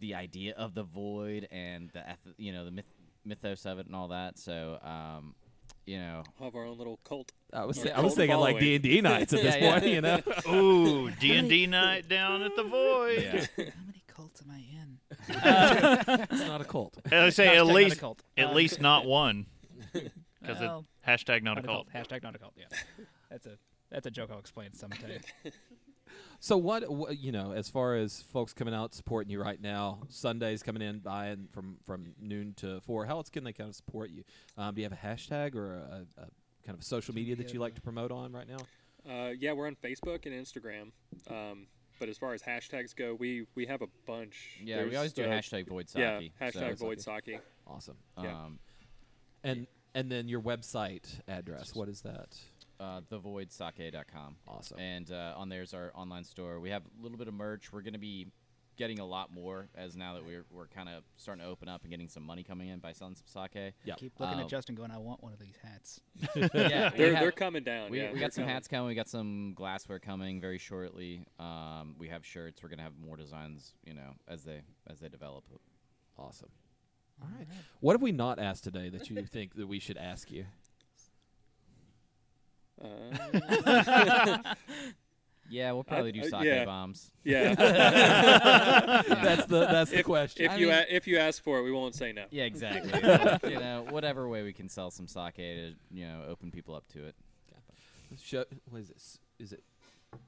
the 0.00 0.14
idea 0.14 0.54
of 0.56 0.74
the 0.74 0.82
void 0.82 1.46
and 1.50 1.90
the 1.92 2.02
you 2.38 2.52
know 2.52 2.64
the 2.64 2.70
myth- 2.70 2.84
mythos 3.24 3.66
of 3.66 3.78
it 3.78 3.86
and 3.86 3.94
all 3.94 4.08
that. 4.08 4.38
So 4.38 4.78
um, 4.82 5.34
you 5.86 5.98
know, 5.98 6.22
We'll 6.38 6.48
have 6.50 6.54
our 6.56 6.64
own 6.66 6.78
little 6.78 6.98
cult. 7.04 7.32
I 7.52 7.64
was 7.64 7.78
Or 7.84 7.88
I 7.94 8.00
was 8.00 8.14
cult 8.14 8.16
thinking 8.16 8.38
like 8.38 8.58
D 8.58 8.74
and 8.74 8.82
D 8.84 9.00
nights 9.00 9.32
at 9.32 9.42
this 9.42 9.56
Yeah, 9.60 9.62
yeah. 9.64 9.72
point, 9.80 9.86
you 9.86 10.00
know. 10.00 10.20
Ooh, 10.52 11.10
D 11.12 11.36
and 11.36 11.48
D 11.48 11.66
night 11.66 12.08
down 12.08 12.42
at 12.42 12.54
the 12.56 12.62
Void. 12.64 13.22
yeah, 13.22 13.40
How 13.56 13.64
many 13.86 14.02
cults 14.08 14.42
am 14.42 14.50
I 14.52 14.58
in? 14.58 14.98
it's 16.30 16.46
not 16.46 16.60
a 16.60 16.64
cult. 16.64 16.96
I 17.10 17.30
say 17.30 17.46
Hashtag 17.46 17.56
at 17.56 17.66
least 17.66 17.98
cult. 18.00 18.22
at 18.36 18.46
Uh, 18.48 18.52
least 18.54 18.80
not 18.80 19.04
one, 19.06 19.46
because 19.92 20.60
well, 20.60 20.84
hashtag 21.06 21.42
not, 21.42 21.56
not 21.56 21.58
a 21.58 21.66
cult. 21.66 21.88
Hashtag 21.94 22.22
not 22.22 22.34
a 22.34 22.38
cult. 22.38 22.52
Yeah, 22.56 22.64
that's 23.30 23.46
a 23.46 23.56
that's 23.90 24.06
a 24.06 24.10
joke 24.10 24.30
I'll 24.32 24.38
explain 24.38 24.72
sometime. 24.74 25.20
So 26.42 26.56
what, 26.56 26.90
wha- 26.90 27.10
you 27.10 27.32
know, 27.32 27.52
as 27.52 27.68
far 27.68 27.96
as 27.96 28.22
folks 28.32 28.54
coming 28.54 28.72
out 28.74 28.94
supporting 28.94 29.30
you 29.30 29.40
right 29.42 29.60
now, 29.60 30.00
Sundays 30.08 30.62
coming 30.62 30.80
in 30.82 31.00
buying 31.00 31.48
from 31.52 31.76
from 31.86 32.14
noon 32.18 32.54
to 32.56 32.80
four. 32.80 33.04
How 33.04 33.18
else 33.18 33.28
can 33.28 33.44
they 33.44 33.52
kind 33.52 33.68
of 33.68 33.76
support 33.76 34.08
you? 34.10 34.24
Um, 34.56 34.74
do 34.74 34.80
you 34.80 34.88
have 34.88 34.92
a 34.92 35.06
hashtag 35.06 35.54
or 35.54 35.74
a, 35.74 36.06
a 36.16 36.26
kind 36.66 36.76
of 36.78 36.82
social 36.82 37.14
media 37.14 37.36
that 37.36 37.52
you 37.52 37.60
like 37.60 37.74
to 37.74 37.80
promote 37.82 38.10
on 38.10 38.32
right 38.32 38.46
now? 38.48 38.56
Uh, 39.08 39.30
yeah, 39.38 39.52
we're 39.52 39.66
on 39.66 39.76
Facebook 39.76 40.24
and 40.26 40.34
Instagram. 40.34 40.90
Um, 41.30 41.66
but 41.98 42.08
as 42.08 42.16
far 42.16 42.32
as 42.32 42.42
hashtags 42.42 42.96
go, 42.96 43.14
we 43.14 43.46
we 43.54 43.66
have 43.66 43.82
a 43.82 43.88
bunch. 44.06 44.58
yeah. 44.64 44.82
We 44.84 44.96
always 44.96 45.12
do 45.12 45.22
the- 45.24 45.28
hashtag 45.28 45.68
void 45.68 45.90
sake. 45.90 46.00
Yeah, 46.00 46.20
so, 46.50 46.60
hashtag 46.60 46.78
void 46.78 47.00
sake. 47.02 47.38
Awesome. 47.66 47.98
yeah. 48.20 48.30
Um, 48.30 48.58
And 49.44 49.66
and 49.94 50.10
then 50.10 50.26
your 50.26 50.40
website 50.40 51.20
address. 51.28 51.74
What 51.74 51.88
is 51.90 52.00
that? 52.00 52.36
Uh, 52.80 53.00
thevoidsake.com. 53.12 54.36
Awesome. 54.48 54.78
And 54.78 55.10
uh, 55.12 55.34
on 55.36 55.48
there's 55.48 55.74
our 55.74 55.92
online 55.94 56.24
store. 56.24 56.60
We 56.60 56.70
have 56.70 56.82
a 56.82 57.02
little 57.02 57.18
bit 57.18 57.28
of 57.28 57.34
merch. 57.34 57.72
We're 57.72 57.82
going 57.82 57.92
to 57.92 57.98
be 57.98 58.28
getting 58.76 58.98
a 58.98 59.04
lot 59.04 59.30
more 59.30 59.68
as 59.74 59.94
now 59.94 60.14
that 60.14 60.24
we're 60.24 60.46
we're 60.50 60.66
kind 60.68 60.88
of 60.88 61.02
starting 61.16 61.44
to 61.44 61.50
open 61.50 61.68
up 61.68 61.82
and 61.82 61.90
getting 61.90 62.08
some 62.08 62.22
money 62.24 62.42
coming 62.42 62.68
in 62.68 62.78
by 62.78 62.92
selling 62.92 63.14
some 63.14 63.26
sake. 63.52 63.74
Yeah. 63.84 63.94
Keep 63.96 64.18
looking 64.18 64.36
Um, 64.36 64.40
at 64.40 64.48
Justin, 64.48 64.74
going, 64.74 64.90
"I 64.90 64.96
want 64.96 65.22
one 65.22 65.34
of 65.34 65.38
these 65.38 65.56
hats." 65.62 66.00
yeah, 66.34 66.88
They're 66.90 67.12
have- 67.12 67.20
they're 67.22 67.32
coming 67.32 67.62
down. 67.62 67.90
We, 67.90 68.00
yeah, 68.00 68.12
we 68.12 68.18
got 68.20 68.32
some 68.32 68.44
coming. 68.44 68.54
hats 68.54 68.68
coming. 68.68 68.86
We 68.86 68.94
got 68.94 69.08
some 69.08 69.52
glassware 69.54 69.98
coming 69.98 70.40
very 70.40 70.56
shortly. 70.58 71.26
Um, 71.38 71.94
we 71.98 72.08
have 72.08 72.24
shirts. 72.24 72.62
We're 72.62 72.70
gonna 72.70 72.82
have 72.82 72.98
more 72.98 73.16
designs, 73.16 73.74
you 73.84 73.92
know, 73.92 74.14
as 74.26 74.44
they 74.44 74.62
as 74.88 75.00
they 75.00 75.08
develop. 75.08 75.44
Awesome. 76.18 76.48
All 77.22 77.28
right. 77.36 77.46
What 77.80 77.92
have 77.92 78.00
we 78.02 78.12
not 78.12 78.38
asked 78.38 78.64
today 78.64 78.88
that 78.88 79.10
you 79.10 79.22
think 79.26 79.54
that 79.56 79.66
we 79.66 79.78
should 79.78 79.98
ask 79.98 80.30
you? 80.30 80.46
Uh, 82.80 84.54
Yeah, 85.50 85.72
we'll 85.72 85.82
probably 85.82 86.12
do 86.12 86.20
uh, 86.20 86.24
sake 86.24 86.44
yeah. 86.44 86.64
bombs. 86.64 87.10
yeah. 87.24 87.54
that's 87.54 89.46
the 89.46 89.66
that's 89.66 89.90
the 89.90 90.04
question. 90.04 90.44
if 90.44 90.52
I 90.52 90.56
you 90.56 90.66
mean- 90.68 90.76
a- 90.76 90.86
if 90.94 91.08
you 91.08 91.18
ask 91.18 91.42
for 91.42 91.58
it, 91.58 91.62
we 91.64 91.72
won't 91.72 91.96
say 91.96 92.12
no. 92.12 92.24
Yeah, 92.30 92.44
exactly. 92.44 92.92
Like, 92.92 93.42
you 93.42 93.58
know, 93.58 93.84
whatever 93.90 94.28
way 94.28 94.44
we 94.44 94.52
can 94.52 94.68
sell 94.68 94.92
some 94.92 95.08
sake 95.08 95.34
to 95.34 95.72
you 95.90 96.06
know 96.06 96.22
open 96.28 96.52
people 96.52 96.76
up 96.76 96.86
to 96.92 97.04
it. 97.04 97.16
Sho- 98.22 98.44
what 98.70 98.80
is 98.80 98.90
it? 98.90 99.02
Is 99.42 99.52
it 99.52 99.64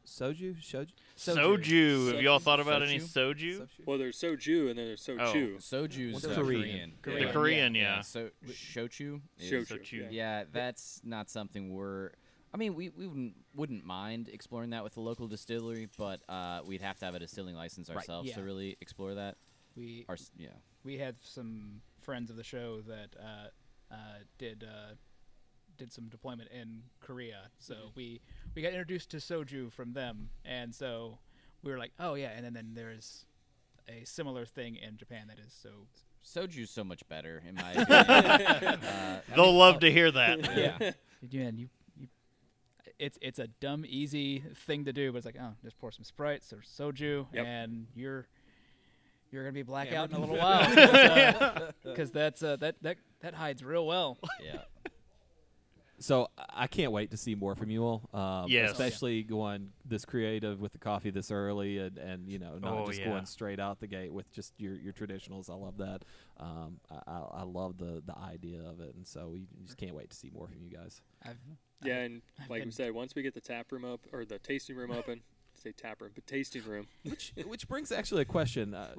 soju? 0.07 0.57
Shoju? 0.61 0.91
Soju. 1.17 2.13
Have 2.15 2.23
y'all 2.23 2.39
thought 2.41 2.59
about 2.61 2.83
any 2.83 2.99
Soju? 2.99 3.35
soju? 3.35 3.59
Soju? 3.61 3.87
Well, 3.87 3.99
there's 3.99 4.21
soju 4.21 4.71
and 4.71 4.79
then 4.79 4.87
there's 4.87 5.07
soju. 5.07 5.21
Oh. 5.55 5.59
Soju's 5.59 6.15
What's 6.15 6.27
uh, 6.27 6.35
Korean? 6.35 6.93
Korean. 7.01 7.27
The 7.27 7.33
Korean, 7.33 7.75
yeah. 7.77 8.01
So 8.01 8.31
shochu. 8.49 9.21
is- 9.39 9.51
Shochu, 9.53 9.93
yeah. 9.93 10.07
Yeah, 10.11 10.45
that's 10.53 11.01
not 11.05 11.31
something 11.31 11.73
we're. 11.73 12.11
I 12.55 12.59
mean, 12.59 12.75
we, 12.75 12.91
we 12.91 13.07
wouldn't, 13.07 13.35
wouldn't 13.55 13.85
mind 13.85 14.29
exploring 14.29 14.71
that 14.71 14.85
with 14.85 14.97
a 14.97 15.01
local 15.01 15.27
distillery, 15.27 15.89
but 15.97 16.21
uh, 16.29 16.61
we'd 16.67 16.83
have 16.83 16.99
to 16.99 17.05
have 17.07 17.15
a 17.15 17.19
distilling 17.19 17.57
license 17.57 17.89
Right, 17.89 17.97
ourselves 17.97 18.33
to 18.33 18.43
really 18.43 18.77
explore 18.81 19.15
that. 19.15 19.37
We 19.75 20.05
Our, 20.09 20.17
yeah. 20.37 20.49
we 20.85 20.99
had 20.99 21.17
some 21.23 21.81
friends 22.03 22.31
of 22.31 22.37
the 22.37 22.45
show 22.45 22.83
that 22.83 23.09
uh, 23.19 23.95
uh, 23.95 23.97
did 24.37 24.65
uh, 24.65 24.95
did 25.79 25.93
some 25.93 26.09
deployment 26.09 26.51
in 26.51 26.83
Korea, 27.01 27.49
so 27.59 27.75
we 27.95 28.21
we 28.55 28.61
got 28.61 28.73
introduced 28.73 29.11
to 29.13 29.17
soju 29.17 29.73
from 29.73 29.95
them, 29.95 30.29
and 30.45 30.75
so 30.75 31.19
we 31.63 31.73
were 31.73 31.79
like, 31.79 31.93
oh 31.99 32.15
yeah, 32.15 32.33
and 32.37 32.45
then, 32.45 32.53
then 32.53 32.73
there's 32.75 33.25
a 33.89 34.05
similar 34.05 34.45
thing 34.45 34.77
in 34.77 34.99
Japan 34.99 35.29
that 35.29 35.39
is 35.39 35.55
so 35.55 35.71
Soju's 36.25 36.71
so 36.71 36.85
much 36.85 37.07
better, 37.09 37.43
in 37.49 37.55
my 37.55 37.73
opinion. 37.77 38.81
uh, 38.85 39.21
They'll 39.35 39.47
mean, 39.47 39.57
love 39.57 39.81
to 39.81 39.91
hear 39.91 40.11
that. 40.11 40.41
yeah. 40.57 40.93
yeah, 41.31 41.43
and 41.49 41.59
you, 41.59 41.69
you 41.79 41.82
it's 43.03 43.19
it's 43.21 43.39
a 43.39 43.49
dumb 43.49 43.85
easy 43.87 44.43
thing 44.67 44.85
to 44.87 44.93
do, 44.93 45.11
but 45.13 45.19
it's 45.19 45.27
like 45.27 45.37
oh, 45.41 45.53
just 45.65 45.79
pour 45.79 45.91
some 45.93 46.05
sprites 46.05 46.53
or 46.53 46.59
soju, 46.59 47.27
Yep. 47.33 47.45
and 47.47 47.87
you're 47.95 48.27
you're 49.31 49.43
gonna 49.43 49.53
be 49.53 49.63
blackout 49.63 50.11
in 50.11 50.17
a 50.17 50.21
little 50.21 50.37
while 50.39 51.73
because 51.85 52.11
that's 52.21 52.43
uh, 52.43 52.57
that 52.57 52.77
that 52.83 52.97
that 53.21 53.35
hides 53.35 53.65
real 53.65 53.87
well. 53.87 54.19
yeah. 54.45 54.59
So 55.99 56.29
I- 56.37 56.45
I 56.65 56.67
can't 56.67 56.91
wait 56.93 57.11
to 57.13 57.17
see 57.17 57.35
more 57.37 57.55
from 57.55 57.71
you 57.71 57.85
all. 57.85 58.09
Um, 58.13 58.47
Yes. 58.49 58.73
Especially 58.73 59.23
going 59.23 59.71
this 59.85 60.05
creative 60.05 60.61
with 60.61 60.73
the 60.73 60.79
coffee 60.79 61.11
this 61.11 61.31
early 61.31 61.79
and, 61.79 61.97
and 61.99 62.29
you 62.29 62.39
know, 62.41 62.59
not 62.59 62.73
Oh, 62.73 62.87
just 62.87 62.99
yeah. 63.01 63.07
going 63.09 63.25
straight 63.27 63.61
out 63.61 63.79
the 63.81 63.87
gate 63.87 64.13
with 64.13 64.31
just 64.33 64.53
your, 64.59 64.75
your 64.75 64.93
traditionals. 64.93 65.49
I 65.49 65.55
love 65.55 65.79
that. 65.79 66.05
Um, 66.39 66.81
I, 66.91 66.99
I, 67.11 67.19
I 67.39 67.43
love 67.45 67.79
the, 67.79 68.03
the 68.05 68.17
idea 68.19 68.61
of 68.63 68.81
it. 68.81 68.95
And 68.97 69.07
so 69.07 69.29
we 69.33 69.47
just 69.65 69.77
can't 69.79 69.95
wait 69.95 70.11
to 70.11 70.17
see 70.17 70.31
more 70.35 70.47
from 70.49 70.61
you 70.63 70.71
guys. 70.71 71.01
I've, 71.25 71.39
Yeah, 71.85 71.97
I've- 71.97 72.05
and 72.05 72.23
I've 72.41 72.51
like 72.51 72.65
we 72.65 72.71
said, 72.71 72.93
once 72.93 73.15
we 73.15 73.23
get 73.23 73.35
the 73.35 73.41
tap 73.41 73.73
room 73.73 73.85
up 73.85 74.01
or 74.13 74.25
the 74.25 74.39
tasting 74.39 74.77
room 74.77 74.91
open, 74.91 75.21
say 75.55 75.73
tap 75.73 76.01
room, 76.01 76.11
but 76.15 76.27
tasting 76.27 76.65
room. 76.65 76.87
Which, 77.05 77.33
which 77.47 77.69
brings 77.69 77.93
actually 77.93 78.23
a 78.23 78.27
question. 78.27 78.75
Uh, 78.75 78.95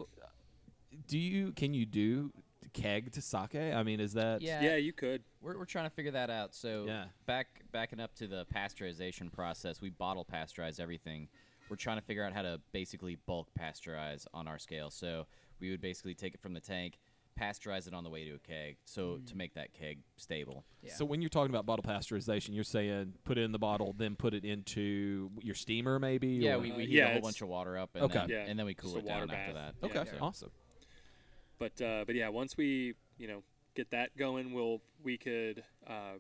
do 1.08 1.18
you, 1.18 1.52
can 1.54 1.74
you 1.74 1.86
do 1.86 2.32
keg 2.74 3.12
to 3.14 3.22
sake? 3.22 3.56
I 3.56 3.84
mean, 3.84 4.00
is 4.00 4.14
that, 4.14 4.42
Yeah. 4.42 4.62
Yeah, 4.62 4.76
you 4.76 4.94
could. 4.94 5.24
We're, 5.42 5.58
we're 5.58 5.66
trying 5.66 5.86
to 5.90 5.96
figure 5.96 6.12
that 6.12 6.30
out. 6.30 6.56
So 6.56 6.86
Yeah. 6.88 7.06
back 7.26 7.48
backing 7.72 8.00
up 8.00 8.14
to 8.16 8.28
the 8.28 8.46
pasteurization 8.54 9.32
process, 9.32 9.82
we 9.82 9.90
bottle 9.90 10.26
pasteurize 10.26 10.80
everything. 10.80 11.28
We're 11.70 11.76
trying 11.78 11.98
to 12.00 12.04
figure 12.06 12.24
out 12.24 12.34
how 12.34 12.44
to 12.44 12.60
basically 12.72 13.18
bulk 13.26 13.50
pasteurize 13.60 14.26
on 14.34 14.48
our 14.48 14.60
scale. 14.60 14.90
So 14.92 15.26
we 15.60 15.72
would 15.72 15.82
basically 15.82 16.14
take 16.14 16.34
it 16.36 16.42
from 16.42 16.54
the 16.54 16.60
tank, 16.60 17.00
pasteurize 17.40 17.88
it 17.88 17.94
on 17.94 18.04
the 18.04 18.10
way 18.10 18.24
to 18.26 18.32
a 18.36 18.40
keg, 18.40 18.78
so 18.86 19.20
to 19.28 19.36
make 19.38 19.54
that 19.56 19.74
keg 19.74 20.00
stable. 20.18 20.66
yeah. 20.82 20.94
So 20.94 21.06
when 21.06 21.22
you're 21.22 21.30
talking 21.30 21.50
about 21.54 21.66
bottle 21.66 21.84
pasteurization, 21.84 22.54
you're 22.56 22.64
saying 22.64 23.14
put 23.24 23.38
it 23.38 23.42
in 23.42 23.52
the 23.52 23.60
bottle, 23.60 23.94
then 23.98 24.16
put 24.16 24.34
it 24.34 24.46
into 24.46 25.30
your 25.42 25.56
steamer, 25.56 26.00
maybe. 26.00 26.28
Yeah, 26.30 26.56
or- 26.56 26.60
we, 26.60 26.72
we 26.72 26.84
Uh, 26.84 26.88
heat 26.88 26.90
yeah, 26.90 27.08
a 27.10 27.12
whole 27.14 27.22
bunch 27.22 27.42
of 27.42 27.48
water 27.48 27.78
up, 27.78 27.92
and 27.96 28.04
Okay. 28.06 28.20
then, 28.20 28.30
Yeah, 28.30 28.46
and 28.48 28.58
then 28.60 28.66
we 28.66 28.74
cool 28.74 28.96
a 28.96 29.00
it 29.00 29.06
down 29.08 29.22
water 29.28 29.36
after 29.36 29.54
bath. 29.54 29.76
that. 29.82 29.86
okay, 30.00 30.12
Yeah. 30.14 30.20
awesome. 30.22 30.52
But 31.60 31.82
uh, 31.82 32.04
but 32.06 32.16
yeah, 32.16 32.30
once 32.30 32.58
we 32.58 32.96
you 33.18 33.28
know 33.28 33.44
get 33.76 33.92
that 33.92 34.16
going, 34.18 34.54
we'll 34.54 34.82
we 35.04 35.18
could 35.18 35.64
uh, 35.88 36.14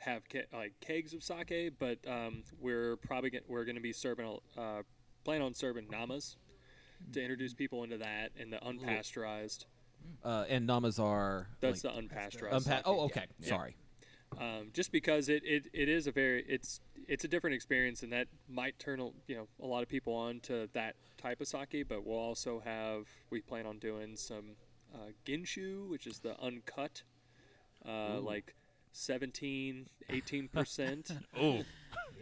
have 0.00 0.22
ke- 0.28 0.46
like 0.52 0.78
kegs 0.80 1.14
of 1.14 1.22
sake, 1.22 1.72
but 1.78 1.98
um, 2.06 2.44
we're 2.60 2.96
probably 2.98 3.30
get, 3.30 3.44
we're 3.48 3.64
going 3.64 3.74
to 3.76 3.82
be 3.82 3.92
serving 3.92 4.26
a- 4.56 4.60
uh, 4.60 4.82
plan 5.24 5.42
on 5.42 5.54
serving 5.54 5.86
namas 5.88 6.36
to 7.12 7.20
introduce 7.22 7.54
people 7.54 7.82
into 7.84 7.98
that 7.98 8.30
and 8.38 8.52
the 8.52 8.58
unpasteurized. 8.58 9.66
Uh, 10.24 10.44
and 10.48 10.68
Namazake. 10.68 11.46
That's 11.60 11.84
like, 11.84 11.94
the 11.94 12.00
unpasteurized. 12.02 12.66
unpa- 12.66 12.82
Oh, 12.84 13.00
okay. 13.06 13.26
Yeah. 13.40 13.48
Sorry. 13.48 13.76
um, 14.38 14.70
just 14.74 14.90
because 14.92 15.28
it, 15.28 15.42
it, 15.44 15.66
it 15.72 15.88
is 15.88 16.06
a 16.06 16.12
very 16.12 16.44
it's 16.48 16.80
it's 17.06 17.24
a 17.24 17.28
different 17.28 17.54
experience 17.54 18.02
and 18.02 18.12
that 18.12 18.26
might 18.48 18.78
turn 18.78 19.00
a- 19.00 19.10
you 19.26 19.34
know 19.36 19.46
a 19.62 19.66
lot 19.66 19.82
of 19.82 19.88
people 19.88 20.12
on 20.12 20.40
to 20.40 20.68
that 20.74 20.96
type 21.16 21.40
of 21.40 21.46
sake 21.48 21.86
but 21.88 22.04
we'll 22.04 22.18
also 22.18 22.60
have 22.62 23.06
we 23.30 23.40
plan 23.40 23.64
on 23.64 23.78
doing 23.78 24.16
some 24.16 24.56
uh, 24.94 24.98
genshu 25.24 25.88
which 25.88 26.06
is 26.06 26.18
the 26.18 26.38
uncut 26.42 27.02
uh, 27.88 28.20
like 28.20 28.54
17 28.92 29.86
18 30.10 30.48
percent 30.52 31.10
Oh, 31.40 31.62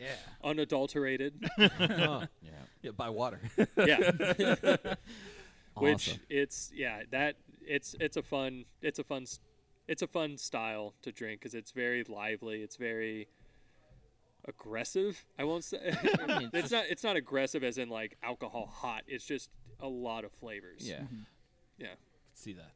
yeah. 0.00 0.06
unadulterated 0.44 1.34
Huh. 1.58 2.26
Yeah. 2.40 2.50
Yeah, 2.82 2.90
by 2.92 3.08
water. 3.10 3.40
yeah 3.76 4.12
which 5.74 6.18
it's 6.30 6.70
yeah 6.74 7.02
that 7.10 7.36
it's 7.66 7.94
it's 8.00 8.16
a 8.16 8.22
fun 8.22 8.64
it's 8.82 8.98
a 8.98 9.04
fun 9.04 9.26
it's 9.88 10.02
a 10.02 10.06
fun 10.06 10.36
style 10.38 10.94
to 11.02 11.12
drink 11.12 11.40
because 11.40 11.54
it's 11.54 11.70
very 11.72 12.04
lively 12.04 12.62
it's 12.62 12.76
very 12.76 13.28
aggressive. 14.48 15.24
I 15.38 15.44
won't 15.44 15.64
say 15.64 15.78
mean, 16.28 16.50
it's 16.54 16.70
not. 16.70 16.84
It's 16.88 17.02
not 17.04 17.16
aggressive 17.16 17.64
as 17.64 17.78
in 17.78 17.88
like 17.88 18.16
alcohol 18.22 18.66
hot. 18.72 19.02
It's 19.06 19.24
just 19.24 19.50
a 19.80 19.88
lot 19.88 20.24
of 20.24 20.32
flavors. 20.32 20.88
Yeah. 20.88 21.02
Yeah. 21.78 21.94
See 22.34 22.52
that. 22.54 22.70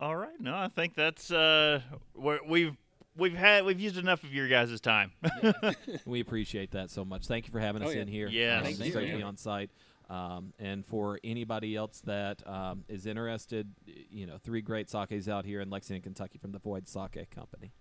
All 0.00 0.16
right. 0.16 0.38
No, 0.40 0.54
I 0.54 0.68
think 0.68 0.94
that's 0.94 1.30
uh, 1.30 1.80
we're, 2.14 2.40
we've 2.48 2.76
we've 3.16 3.34
had 3.34 3.64
we've 3.64 3.80
used 3.80 3.98
enough 3.98 4.22
of 4.24 4.32
your 4.32 4.48
guys' 4.48 4.80
time. 4.80 5.12
We 6.06 6.20
appreciate 6.20 6.70
that 6.72 6.90
so 6.90 7.04
much. 7.04 7.26
Thank 7.26 7.46
you 7.46 7.52
for 7.52 7.60
having 7.60 7.82
Oh, 7.82 7.88
us 7.88 7.94
yeah. 7.94 8.02
in 8.02 8.08
here. 8.08 8.28
Yeah, 8.28 8.58
Um, 8.58 8.64
Thank 8.64 8.76
it's 8.78 8.86
you. 8.86 8.92
great 8.92 9.10
to 9.10 9.16
be 9.16 9.22
on 9.22 9.36
site. 9.36 9.70
Um, 10.10 10.54
and 10.58 10.86
for 10.86 11.20
anybody 11.22 11.76
else 11.76 12.00
that 12.06 12.46
um, 12.46 12.84
is 12.88 13.04
interested, 13.04 13.70
you 14.10 14.26
know, 14.26 14.38
three 14.38 14.62
great 14.62 14.88
sakes 14.88 15.28
out 15.28 15.44
here 15.44 15.60
in 15.60 15.68
Lexington, 15.68 16.02
Kentucky 16.02 16.38
from 16.38 16.52
the 16.52 16.58
Void 16.58 16.88
Sake 16.88 17.30
Company. 17.30 17.72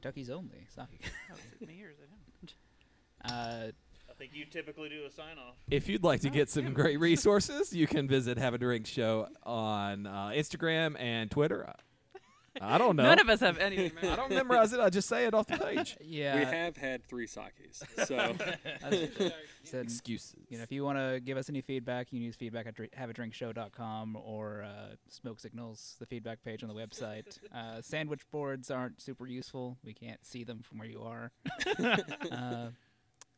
Kentucky's 0.00 0.30
only 0.30 0.66
sake. 0.68 0.86
Oh, 1.30 1.34
is 1.34 1.60
it 1.60 1.68
me 1.68 1.82
or 1.82 1.90
is 1.90 1.98
it 1.98 2.08
him? 2.08 2.48
Uh, 3.24 3.72
I 4.08 4.14
think 4.16 4.30
you 4.32 4.44
typically 4.44 4.88
do 4.88 5.04
a 5.06 5.10
sign 5.10 5.38
off. 5.38 5.56
If 5.70 5.88
you'd 5.88 6.04
like 6.04 6.20
to 6.20 6.30
get 6.30 6.48
some 6.48 6.72
great 6.72 7.00
resources, 7.00 7.72
you 7.72 7.88
can 7.88 8.06
visit 8.06 8.38
Have 8.38 8.54
a 8.54 8.58
Drink 8.58 8.86
Show 8.86 9.26
on 9.42 10.06
uh, 10.06 10.28
Instagram 10.28 10.98
and 11.00 11.30
Twitter. 11.30 11.72
I 12.60 12.78
don't 12.78 12.96
know. 12.96 13.02
None 13.04 13.18
of 13.20 13.28
us 13.28 13.40
have 13.40 13.58
anything. 13.58 13.92
I 14.10 14.16
don't 14.16 14.30
memorize 14.30 14.72
it. 14.72 14.80
I 14.80 14.90
just 14.90 15.08
say 15.08 15.26
it 15.26 15.34
off 15.34 15.46
the 15.46 15.56
page. 15.58 15.96
yeah. 16.00 16.36
We 16.38 16.44
have 16.44 16.76
had 16.76 17.04
three 17.06 17.26
sakes, 17.26 17.82
so 18.06 18.34
I 18.84 19.08
said, 19.64 19.84
Excuses. 19.84 20.34
you 20.48 20.56
know, 20.58 20.62
if 20.62 20.72
you 20.72 20.84
want 20.84 20.98
to 20.98 21.20
give 21.20 21.36
us 21.36 21.48
any 21.48 21.60
feedback, 21.60 22.12
you 22.12 22.18
can 22.18 22.24
use 22.24 22.36
feedback 22.36 22.66
at 22.66 22.74
dr- 22.74 22.90
haveadrinkshow.com 22.98 24.16
or 24.16 24.62
uh, 24.64 24.94
Smoke 25.08 25.40
Signals, 25.40 25.96
the 25.98 26.06
feedback 26.06 26.42
page 26.42 26.62
on 26.62 26.68
the 26.68 26.74
website. 26.74 27.38
Uh, 27.54 27.80
sandwich 27.82 28.22
boards 28.30 28.70
aren't 28.70 29.00
super 29.00 29.26
useful. 29.26 29.76
We 29.84 29.94
can't 29.94 30.24
see 30.24 30.44
them 30.44 30.62
from 30.62 30.78
where 30.78 30.88
you 30.88 31.02
are. 31.02 31.30
uh, 32.30 32.68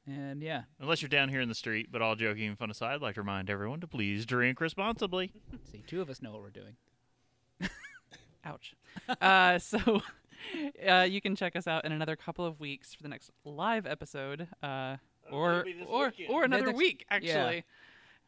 and 0.06 0.42
yeah, 0.42 0.62
Unless 0.80 1.02
you're 1.02 1.09
down 1.09 1.28
here 1.28 1.40
in 1.40 1.48
the 1.48 1.55
street, 1.55 1.88
but 1.92 2.02
all 2.02 2.16
joking 2.16 2.48
and 2.48 2.59
fun 2.59 2.70
aside, 2.70 2.94
I'd 2.94 3.02
like 3.02 3.14
to 3.16 3.20
remind 3.20 3.51
everyone 3.51 3.80
to 3.80 3.86
please 3.86 4.24
drink 4.26 4.60
responsibly. 4.60 5.30
see, 5.70 5.82
two 5.86 6.01
of 6.01 6.09
us 6.10 6.22
know 6.22 6.32
what 6.32 6.40
we're 6.42 6.51
doing. 6.51 6.76
Ouch. 8.44 8.74
Uh, 9.20 9.58
so 9.58 9.78
uh, 10.88 11.06
you 11.08 11.20
can 11.20 11.36
check 11.36 11.54
us 11.56 11.66
out 11.66 11.84
in 11.84 11.92
another 11.92 12.16
couple 12.16 12.44
of 12.44 12.58
weeks 12.60 12.94
for 12.94 13.02
the 13.02 13.08
next 13.08 13.30
live 13.44 13.86
episode, 13.86 14.48
uh, 14.62 14.96
or 15.30 15.64
or 15.86 16.06
weekend. 16.06 16.30
or 16.30 16.44
another 16.44 16.66
next- 16.66 16.76
week 16.78 17.04
yeah. 17.08 17.16
actually. 17.16 17.64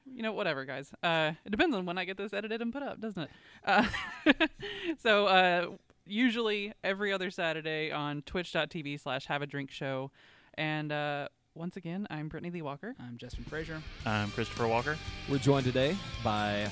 You 0.04 0.22
know, 0.22 0.32
whatever, 0.32 0.64
guys. 0.64 0.92
Uh, 1.02 1.32
it 1.44 1.50
depends 1.50 1.76
on 1.76 1.86
when 1.86 1.96
I 1.96 2.04
get 2.04 2.16
this 2.16 2.32
edited 2.32 2.60
and 2.60 2.72
put 2.72 2.82
up, 2.82 3.00
doesn't 3.00 3.22
it? 3.22 3.30
Uh, 3.64 3.86
so 4.98 5.26
uh, 5.26 5.66
usually 6.06 6.72
every 6.82 7.12
other 7.12 7.30
Saturday 7.30 7.92
on 7.92 8.22
Twitch.tv 8.22 9.00
slash 9.00 9.26
Have 9.26 9.42
a 9.42 9.46
Drink 9.46 9.70
Show, 9.70 10.10
and 10.54 10.90
uh, 10.90 11.28
once 11.54 11.76
again, 11.76 12.06
I'm 12.10 12.28
Brittany 12.28 12.50
Lee 12.50 12.62
Walker. 12.62 12.96
I'm 12.98 13.16
Justin 13.16 13.44
Frazier. 13.44 13.80
I'm 14.04 14.30
Christopher 14.32 14.66
Walker. 14.66 14.96
We're 15.30 15.38
joined 15.38 15.66
today 15.66 15.96
by 16.24 16.68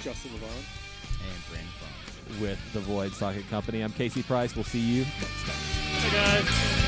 Justin 0.00 0.32
Levon. 0.32 0.64
And 1.22 1.42
Brandon 1.48 1.72
Fong. 1.78 1.83
With 2.40 2.58
the 2.72 2.80
Void 2.80 3.12
Sake 3.12 3.48
Company. 3.48 3.82
I'm 3.82 3.92
Casey 3.92 4.22
Price. 4.22 4.54
We'll 4.54 4.64
see 4.64 4.80
you 4.80 5.04
next 5.04 5.44
time. 5.44 5.54
Hey 6.00 6.42
guys. 6.42 6.84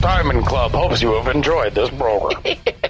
Diamond 0.00 0.46
Club 0.46 0.70
hopes 0.72 1.02
you 1.02 1.12
have 1.14 1.34
enjoyed 1.34 1.74
this 1.74 1.90
program. 1.90 2.42